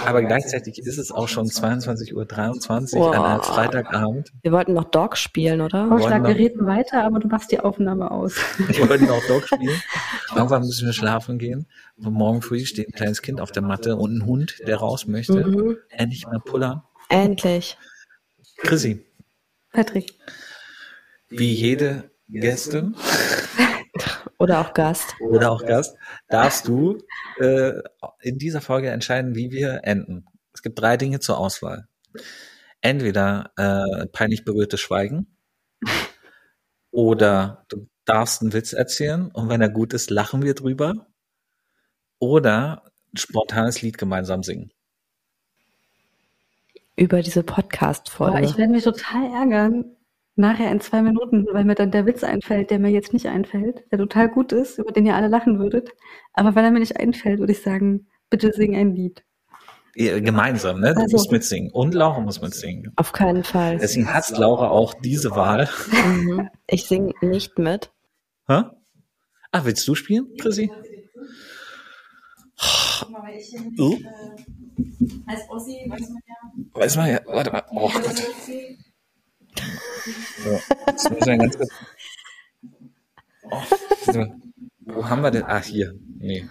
Aber 0.04 0.22
gleichzeitig 0.22 0.78
ist 0.78 0.98
es 0.98 1.10
auch 1.10 1.28
schon 1.28 1.46
22.23 1.46 2.96
Uhr 2.96 3.14
an 3.14 3.22
einem 3.22 3.42
Freitagabend. 3.42 4.32
Wir 4.42 4.52
wollten 4.52 4.74
noch 4.74 4.84
Dog 4.84 5.16
spielen, 5.16 5.60
oder? 5.60 5.88
Vorschlag, 5.88 6.22
wir 6.22 6.36
reden 6.36 6.66
weiter, 6.66 7.04
aber 7.04 7.18
du 7.18 7.28
machst 7.28 7.50
die 7.52 7.60
Aufnahme 7.60 8.10
aus. 8.10 8.36
Wir 8.58 8.88
wollten 8.88 9.08
auch 9.08 9.24
Dog 9.26 9.46
spielen. 9.46 9.80
Irgendwann 10.34 10.62
müssen 10.62 10.86
wir 10.86 10.92
schlafen 10.92 11.38
gehen. 11.38 11.66
Und 11.96 12.12
morgen 12.12 12.42
früh 12.42 12.64
steht 12.64 12.88
ein 12.88 12.92
kleines 12.92 13.22
Kind 13.22 13.40
auf 13.40 13.52
der 13.52 13.62
Matte 13.62 13.96
und 13.96 14.18
ein 14.18 14.26
Hund, 14.26 14.56
der 14.66 14.76
raus 14.76 15.06
möchte. 15.06 15.46
Mhm. 15.46 15.76
Endlich 15.88 16.26
mal 16.26 16.40
pullern. 16.40 16.82
Endlich. 17.08 17.78
Chrissy. 18.58 19.04
Patrick. 19.72 20.14
Wie 21.28 21.52
jede 21.52 22.10
Gästin 22.28 22.96
oder 24.46 24.60
auch 24.60 24.74
Gast. 24.74 25.16
Oder 25.20 25.50
auch 25.50 25.66
Gast. 25.66 25.96
Darfst 26.28 26.68
du 26.68 26.98
äh, 27.38 27.72
in 28.20 28.38
dieser 28.38 28.60
Folge 28.60 28.90
entscheiden, 28.90 29.34
wie 29.34 29.50
wir 29.50 29.80
enden. 29.82 30.24
Es 30.54 30.62
gibt 30.62 30.80
drei 30.80 30.96
Dinge 30.96 31.18
zur 31.18 31.38
Auswahl. 31.38 31.88
Entweder 32.80 33.50
äh, 33.56 34.06
peinlich 34.06 34.44
berührtes 34.44 34.80
Schweigen 34.80 35.36
oder 36.92 37.64
du 37.68 37.88
darfst 38.04 38.40
einen 38.40 38.52
Witz 38.52 38.72
erzählen 38.72 39.32
und 39.32 39.48
wenn 39.48 39.60
er 39.60 39.68
gut 39.68 39.92
ist, 39.92 40.10
lachen 40.10 40.42
wir 40.42 40.54
drüber 40.54 41.08
oder 42.20 42.84
ein 43.12 43.16
spontanes 43.16 43.82
Lied 43.82 43.98
gemeinsam 43.98 44.44
singen. 44.44 44.70
Über 46.94 47.20
diese 47.20 47.42
Podcast-Folge. 47.42 48.44
Ich 48.44 48.56
werde 48.56 48.72
mich 48.72 48.84
total 48.84 49.24
ärgern, 49.32 49.95
nachher 50.36 50.70
in 50.70 50.80
zwei 50.80 51.02
Minuten, 51.02 51.46
weil 51.52 51.64
mir 51.64 51.74
dann 51.74 51.90
der 51.90 52.06
Witz 52.06 52.22
einfällt, 52.22 52.70
der 52.70 52.78
mir 52.78 52.90
jetzt 52.90 53.12
nicht 53.12 53.26
einfällt, 53.26 53.84
der 53.90 53.98
total 53.98 54.28
gut 54.28 54.52
ist, 54.52 54.78
über 54.78 54.92
den 54.92 55.06
ihr 55.06 55.16
alle 55.16 55.28
lachen 55.28 55.58
würdet. 55.58 55.90
Aber 56.34 56.54
wenn 56.54 56.64
er 56.64 56.70
mir 56.70 56.80
nicht 56.80 56.98
einfällt, 56.98 57.40
würde 57.40 57.52
ich 57.52 57.62
sagen, 57.62 58.06
bitte 58.30 58.52
sing 58.52 58.76
ein 58.76 58.94
Lied. 58.94 59.24
Ja, 59.98 60.20
gemeinsam, 60.20 60.80
ne? 60.80 60.92
Du 60.92 61.00
also, 61.00 61.16
musst 61.16 61.32
mitsingen. 61.32 61.72
Und 61.72 61.94
Laura 61.94 62.20
muss 62.20 62.42
mitsingen. 62.42 62.92
Auf 62.96 63.12
keinen 63.12 63.44
Fall. 63.44 63.78
Deswegen 63.78 64.12
hat 64.12 64.28
Laura 64.36 64.68
auch 64.68 64.92
diese 64.92 65.30
Wahl. 65.30 65.70
Mhm. 66.06 66.50
Ich 66.66 66.84
singe 66.84 67.14
nicht 67.22 67.58
mit. 67.58 67.90
Hä? 68.46 68.64
Ah, 69.52 69.64
willst 69.64 69.88
du 69.88 69.94
spielen, 69.94 70.26
Chrissy? 70.38 70.70
Uh. 73.78 73.96
Als 75.26 75.40
Ossi 75.48 75.86
weiß 75.88 76.08
man 76.10 76.22
ja. 76.26 76.34
Weiß 76.72 76.96
man 76.96 77.10
ja. 77.10 77.20
Warte 77.26 77.50
mal. 77.50 77.64
Oh 77.70 77.90
Gott. 77.90 78.22
So, 80.44 80.60
jetzt 80.86 81.10
müssen 81.10 81.26
wir 81.26 81.38
ganz. 81.38 81.58
Oh. 83.50 83.62
Wo 84.86 85.08
haben 85.08 85.22
wir 85.22 85.30
denn? 85.30 85.44
Ah, 85.44 85.62
hier. 85.62 85.92
Nee. 86.18 86.48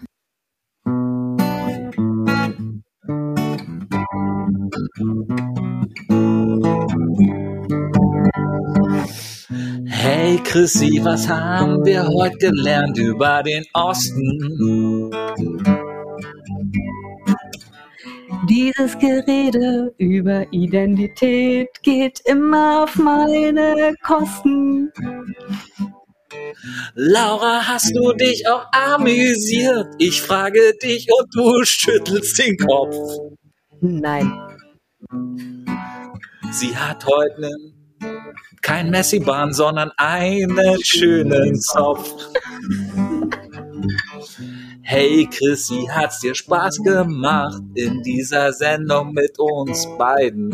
Hey 9.87 10.37
Chrissy, 10.43 10.99
was 11.03 11.27
haben 11.29 11.85
wir 11.85 12.07
heute 12.07 12.51
gelernt 12.51 12.97
über 12.97 13.43
den 13.43 13.63
Osten? 13.73 15.11
Dieses 18.43 18.97
Gerede 18.99 19.93
über 19.97 20.45
Identität 20.51 21.69
geht 21.81 22.21
immer 22.25 22.83
auf 22.83 22.95
meine 22.95 23.95
Kosten. 24.03 24.91
Laura, 26.93 27.67
hast 27.67 27.95
du 27.95 28.13
dich 28.13 28.47
auch 28.47 28.65
amüsiert? 28.71 29.87
Ich 29.97 30.21
frage 30.21 30.73
dich 30.81 31.07
und 31.09 31.27
du 31.33 31.63
schüttelst 31.63 32.37
den 32.39 32.57
Kopf. 32.57 32.95
Nein. 33.81 34.31
Sie 36.51 36.75
hat 36.75 37.05
heute 37.05 37.49
kein 38.61 38.89
Messi-Bahn, 38.89 39.53
sondern 39.53 39.91
einen 39.97 40.83
schönen 40.83 41.59
Zopf. 41.59 42.29
Hey 44.87 45.25
Chrissy, 45.25 45.87
hat's 45.89 46.19
dir 46.19 46.35
Spaß 46.35 46.83
gemacht 46.83 47.59
in 47.73 48.03
dieser 48.03 48.53
Sendung 48.53 49.13
mit 49.13 49.35
uns 49.39 49.87
beiden? 49.97 50.53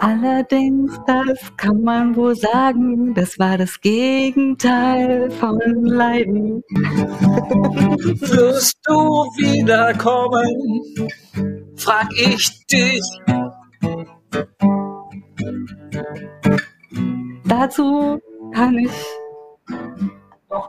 Allerdings, 0.00 0.98
das 1.06 1.38
kann 1.56 1.82
man 1.82 2.16
wohl 2.16 2.34
sagen, 2.34 3.14
das 3.14 3.38
war 3.38 3.56
das 3.56 3.80
Gegenteil 3.80 5.30
von 5.30 5.60
Leiden. 5.84 6.64
Wirst 8.18 8.80
du 8.82 8.94
wiederkommen? 9.36 10.82
Frag 11.76 12.08
ich 12.12 12.66
dich. 12.66 13.04
Dazu 17.44 18.18
kann 18.52 18.78
ich 18.78 18.90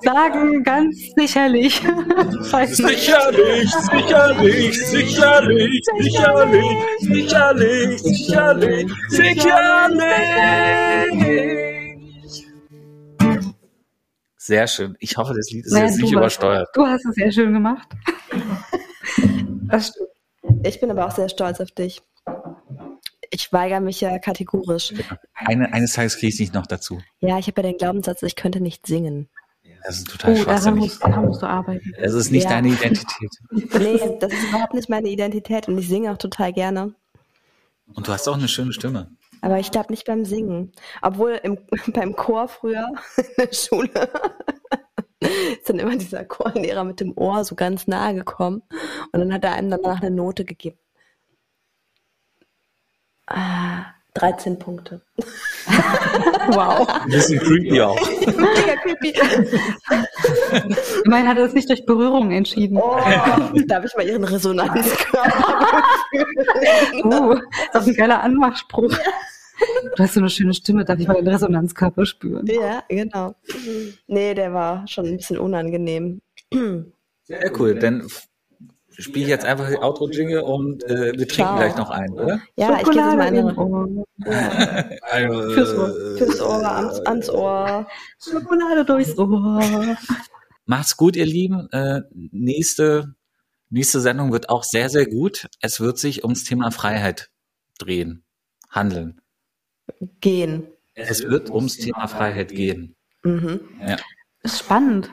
sagen, 0.02 0.64
ganz 0.64 0.98
sicherlich. 1.16 1.76
sicherlich, 2.42 3.72
sicherlich, 3.90 4.74
sicherlich, 4.74 5.84
sicherlich, 5.94 6.74
sicherlich, 7.00 8.02
sicherlich, 8.02 8.92
sicherlich. 9.10 9.72
Sehr 14.38 14.68
schön. 14.68 14.96
Ich 15.00 15.18
hoffe, 15.18 15.34
das 15.36 15.50
Lied 15.52 15.66
ist 15.66 15.76
jetzt 15.76 16.02
nicht 16.02 16.12
übersteuert. 16.12 16.70
Du 16.74 16.86
hast 16.86 17.06
es 17.06 17.16
sehr 17.16 17.32
schön 17.32 17.54
gemacht. 17.54 17.88
Ich 20.64 20.82
bin 20.82 20.92
aber 20.92 21.08
auch 21.08 21.12
sehr 21.12 21.30
stolz 21.30 21.62
auf 21.62 21.72
dich. 21.72 22.02
Ich 23.30 23.52
ich 23.52 23.54
weigere 23.54 23.80
mich 23.80 24.02
ja 24.02 24.20
kategorisch. 24.20 24.94
Eine, 25.34 25.74
eines 25.74 25.94
Tages 25.94 26.18
kriege 26.18 26.28
ich 26.28 26.38
dich 26.38 26.54
noch 26.54 26.68
dazu. 26.68 27.02
Ja, 27.20 27.38
ich 27.40 27.48
habe 27.48 27.62
ja 27.62 27.70
den 27.70 27.78
Glaubenssatz, 27.78 28.22
ich 28.24 28.36
könnte 28.36 28.62
nicht 28.62 28.86
singen. 28.86 29.30
Das 29.84 29.98
ist 29.98 30.10
total 30.10 30.40
Oh, 30.40 30.44
daran 30.46 30.78
musst, 30.78 31.04
daran 31.04 31.26
musst 31.26 31.42
du 31.42 31.48
arbeiten. 31.48 31.92
Es 31.98 32.14
ist 32.14 32.32
nicht 32.32 32.44
Ja. 32.44 32.52
deine 32.52 32.70
Identität. 32.70 33.32
Nee, 33.52 34.18
das 34.20 34.32
ist 34.32 34.50
überhaupt 34.50 34.74
nicht 34.74 34.90
meine 34.90 35.10
Identität 35.10 35.68
und 35.68 35.78
ich 35.78 35.88
singe 35.88 36.12
auch 36.12 36.18
total 36.18 36.54
gerne. 36.54 36.94
Und 37.94 38.08
du 38.08 38.12
hast 38.12 38.28
auch 38.28 38.36
eine 38.38 38.48
schöne 38.48 38.74
Stimme. 38.74 39.12
Aber 39.42 39.58
ich 39.60 39.72
glaube 39.72 39.92
nicht 39.92 40.06
beim 40.06 40.24
Singen. 40.24 40.72
Obwohl 41.02 41.40
im, 41.44 41.58
beim 41.94 42.16
Chor 42.16 42.48
früher 42.48 42.92
in 43.18 43.26
der 43.38 43.54
Schule 43.54 44.10
ist 45.20 45.70
dann 45.70 45.80
immer 45.80 45.96
dieser 45.98 46.26
Chorlehrer 46.26 46.84
mit 46.84 47.00
dem 47.00 47.18
Ohr 47.18 47.44
so 47.44 47.56
ganz 47.56 47.88
nahe 47.88 48.14
gekommen 48.16 48.62
und 49.12 49.20
dann 49.20 49.34
hat 49.34 49.44
er 49.44 49.54
einem 49.54 49.70
danach 49.70 50.02
eine 50.02 50.12
Note 50.12 50.46
gegeben. 50.46 50.78
Ah, 53.28 53.86
13 54.16 54.60
Punkte. 54.60 55.02
Wow. 56.48 56.88
Ein 56.90 57.10
bisschen 57.10 57.40
creepy 57.40 57.80
auch. 57.82 57.96
Mega 58.26 58.76
creepy. 58.82 59.14
Immerhin 61.06 61.28
hat 61.28 61.38
er 61.38 61.46
es 61.46 61.54
nicht 61.54 61.70
durch 61.70 61.86
Berührung 61.86 62.32
entschieden. 62.32 62.78
Oh, 62.78 62.98
darf 63.68 63.86
ich 63.86 63.96
mal 63.96 64.06
ihren 64.06 64.24
Resonanzkörper 64.24 65.84
Oh, 67.04 67.34
ist 67.74 67.76
auch 67.76 67.88
ein 67.88 67.94
geiler 67.94 68.22
Anmachspruch. 68.24 68.92
Du 69.96 70.04
hast 70.04 70.16
so 70.16 70.20
eine 70.20 70.30
schöne 70.30 70.54
Stimme, 70.56 70.84
darf 70.84 71.00
ich 71.00 71.08
mal 71.08 71.14
den 71.14 71.28
Resonanzkörper 71.28 72.06
spüren? 72.06 72.48
Ja, 72.48 72.84
genau. 72.90 73.36
Nee, 74.08 74.34
der 74.34 74.52
war 74.54 74.88
schon 74.88 75.06
ein 75.06 75.18
bisschen 75.18 75.38
unangenehm. 75.38 76.22
Sehr 76.52 77.60
cool. 77.60 77.76
Dann 77.76 78.08
spiele 79.02 79.26
ich 79.26 79.30
jetzt 79.30 79.46
einfach 79.46 79.70
die 79.70 79.78
Outro-Jingle 79.78 80.42
und 80.42 80.84
äh, 80.84 81.12
wir 81.18 81.28
trinken 81.28 81.34
Ciao. 81.34 81.58
gleich 81.58 81.76
noch 81.76 81.90
ein, 81.90 82.12
oder? 82.12 82.42
Ja, 82.56 82.80
ich 82.80 82.90
gehe 82.90 82.96
jetzt 82.96 83.18
mal 83.18 83.22
eine 83.22 83.56
Ohr. 83.56 84.06
Also, 85.02 85.52
Fürs 85.54 85.78
Ohr. 85.78 86.18
fürs 86.18 86.42
Ohr, 86.42 86.72
ans, 86.72 87.00
ans 87.02 87.30
Ohr. 87.30 87.88
Schokolade 88.24 88.86
durchs 88.86 89.18
Ohr. 89.18 89.98
Macht's 90.66 90.96
gut, 90.98 91.16
ihr 91.16 91.26
Lieben. 91.26 91.68
Äh, 91.72 92.02
nächste, 92.14 93.16
nächste 93.70 94.00
Sendung 94.00 94.32
wird 94.32 94.50
auch 94.50 94.64
sehr, 94.64 94.90
sehr 94.90 95.06
gut. 95.06 95.48
Es 95.62 95.80
wird 95.80 95.98
sich 95.98 96.24
ums 96.24 96.44
Thema 96.44 96.72
Freiheit 96.72 97.30
drehen, 97.80 98.24
handeln. 98.70 99.22
Gehen. 100.22 100.68
Es 100.94 101.24
wird 101.24 101.50
ums 101.50 101.78
Thema 101.78 102.08
Freiheit 102.08 102.52
gehen. 102.52 102.96
Mhm. 103.24 103.62
Ja. 103.86 103.98
Ist 104.44 104.60
spannend. 104.60 105.12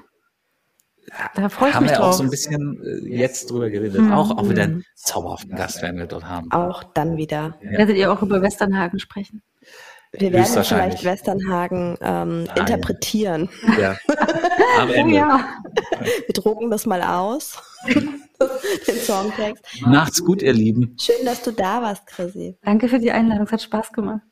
Da 1.35 1.49
freue 1.49 1.71
ich 1.71 1.75
haben 1.75 1.83
mich 1.85 1.93
wir 1.93 2.01
auch 2.01 2.07
drauf. 2.07 2.15
so 2.17 2.23
ein 2.23 2.31
bisschen 2.31 2.83
äh, 2.83 3.17
jetzt 3.17 3.51
drüber 3.51 3.71
geredet. 3.71 4.01
Mhm. 4.01 4.13
Auch, 4.13 4.31
auch 4.37 4.49
wieder 4.49 4.65
einen 4.65 4.85
zauberhaften 4.95 5.57
Gast 5.57 5.81
werden 5.83 5.99
wir 5.99 6.07
dort 6.07 6.25
haben. 6.27 6.51
Auch 6.53 6.83
dann 6.85 7.17
wieder. 7.17 7.57
Werdet 7.63 7.97
ihr 7.97 8.13
auch 8.13 8.23
über 8.23 8.43
Westernhagen 8.43 8.99
sprechen? 8.99 9.43
Wir 10.13 10.33
werden 10.33 10.65
vielleicht 10.65 11.05
Westernhagen 11.05 11.99
ähm, 12.01 12.45
Nein. 12.45 12.57
interpretieren. 12.57 13.51
Ja. 13.79 13.97
Am 14.79 14.89
Oh 14.89 14.93
Ende. 14.93 15.15
ja. 15.15 15.49
Wir 16.01 16.33
drucken 16.35 16.71
das 16.71 16.87
mal 16.87 17.03
aus. 17.03 17.59
Den 17.85 18.97
Songtext. 19.01 19.65
Macht's 19.83 20.25
gut, 20.25 20.43
ihr 20.43 20.53
Lieben. 20.53 20.97
Schön, 20.99 21.25
dass 21.27 21.43
du 21.43 21.53
da 21.53 21.83
warst, 21.83 22.07
Chrissy. 22.07 22.57
Danke 22.63 22.89
für 22.89 22.99
die 22.99 23.11
Einladung. 23.11 23.45
Es 23.47 23.53
hat 23.53 23.63
Spaß 23.63 23.93
gemacht. 23.93 24.23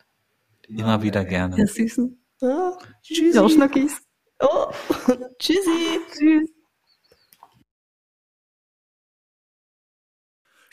Immer 0.68 1.02
wieder 1.02 1.24
gerne. 1.24 1.56
Ihr 1.58 1.66
Süßen. 1.66 2.22
Oh, 2.40 2.72
Ja, 3.02 3.48
Schnuckis. 3.48 4.00
oh. 4.40 4.66
Tschüssi. 5.38 6.00
Tschüss. 6.16 6.50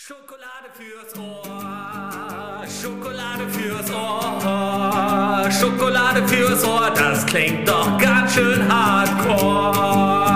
Schokolade 0.05 0.69
fürs 0.73 1.17
Ohr, 1.17 2.67
Schokolade 2.67 3.47
fürs 3.47 3.89
Ohr, 3.89 5.49
Schokolade 5.49 6.27
fürs 6.27 6.65
Ohr, 6.65 6.91
das 6.93 7.25
klingt 7.25 7.65
doch 7.65 7.97
ganz 7.97 8.33
schön 8.33 8.69
hardcore. 8.69 10.32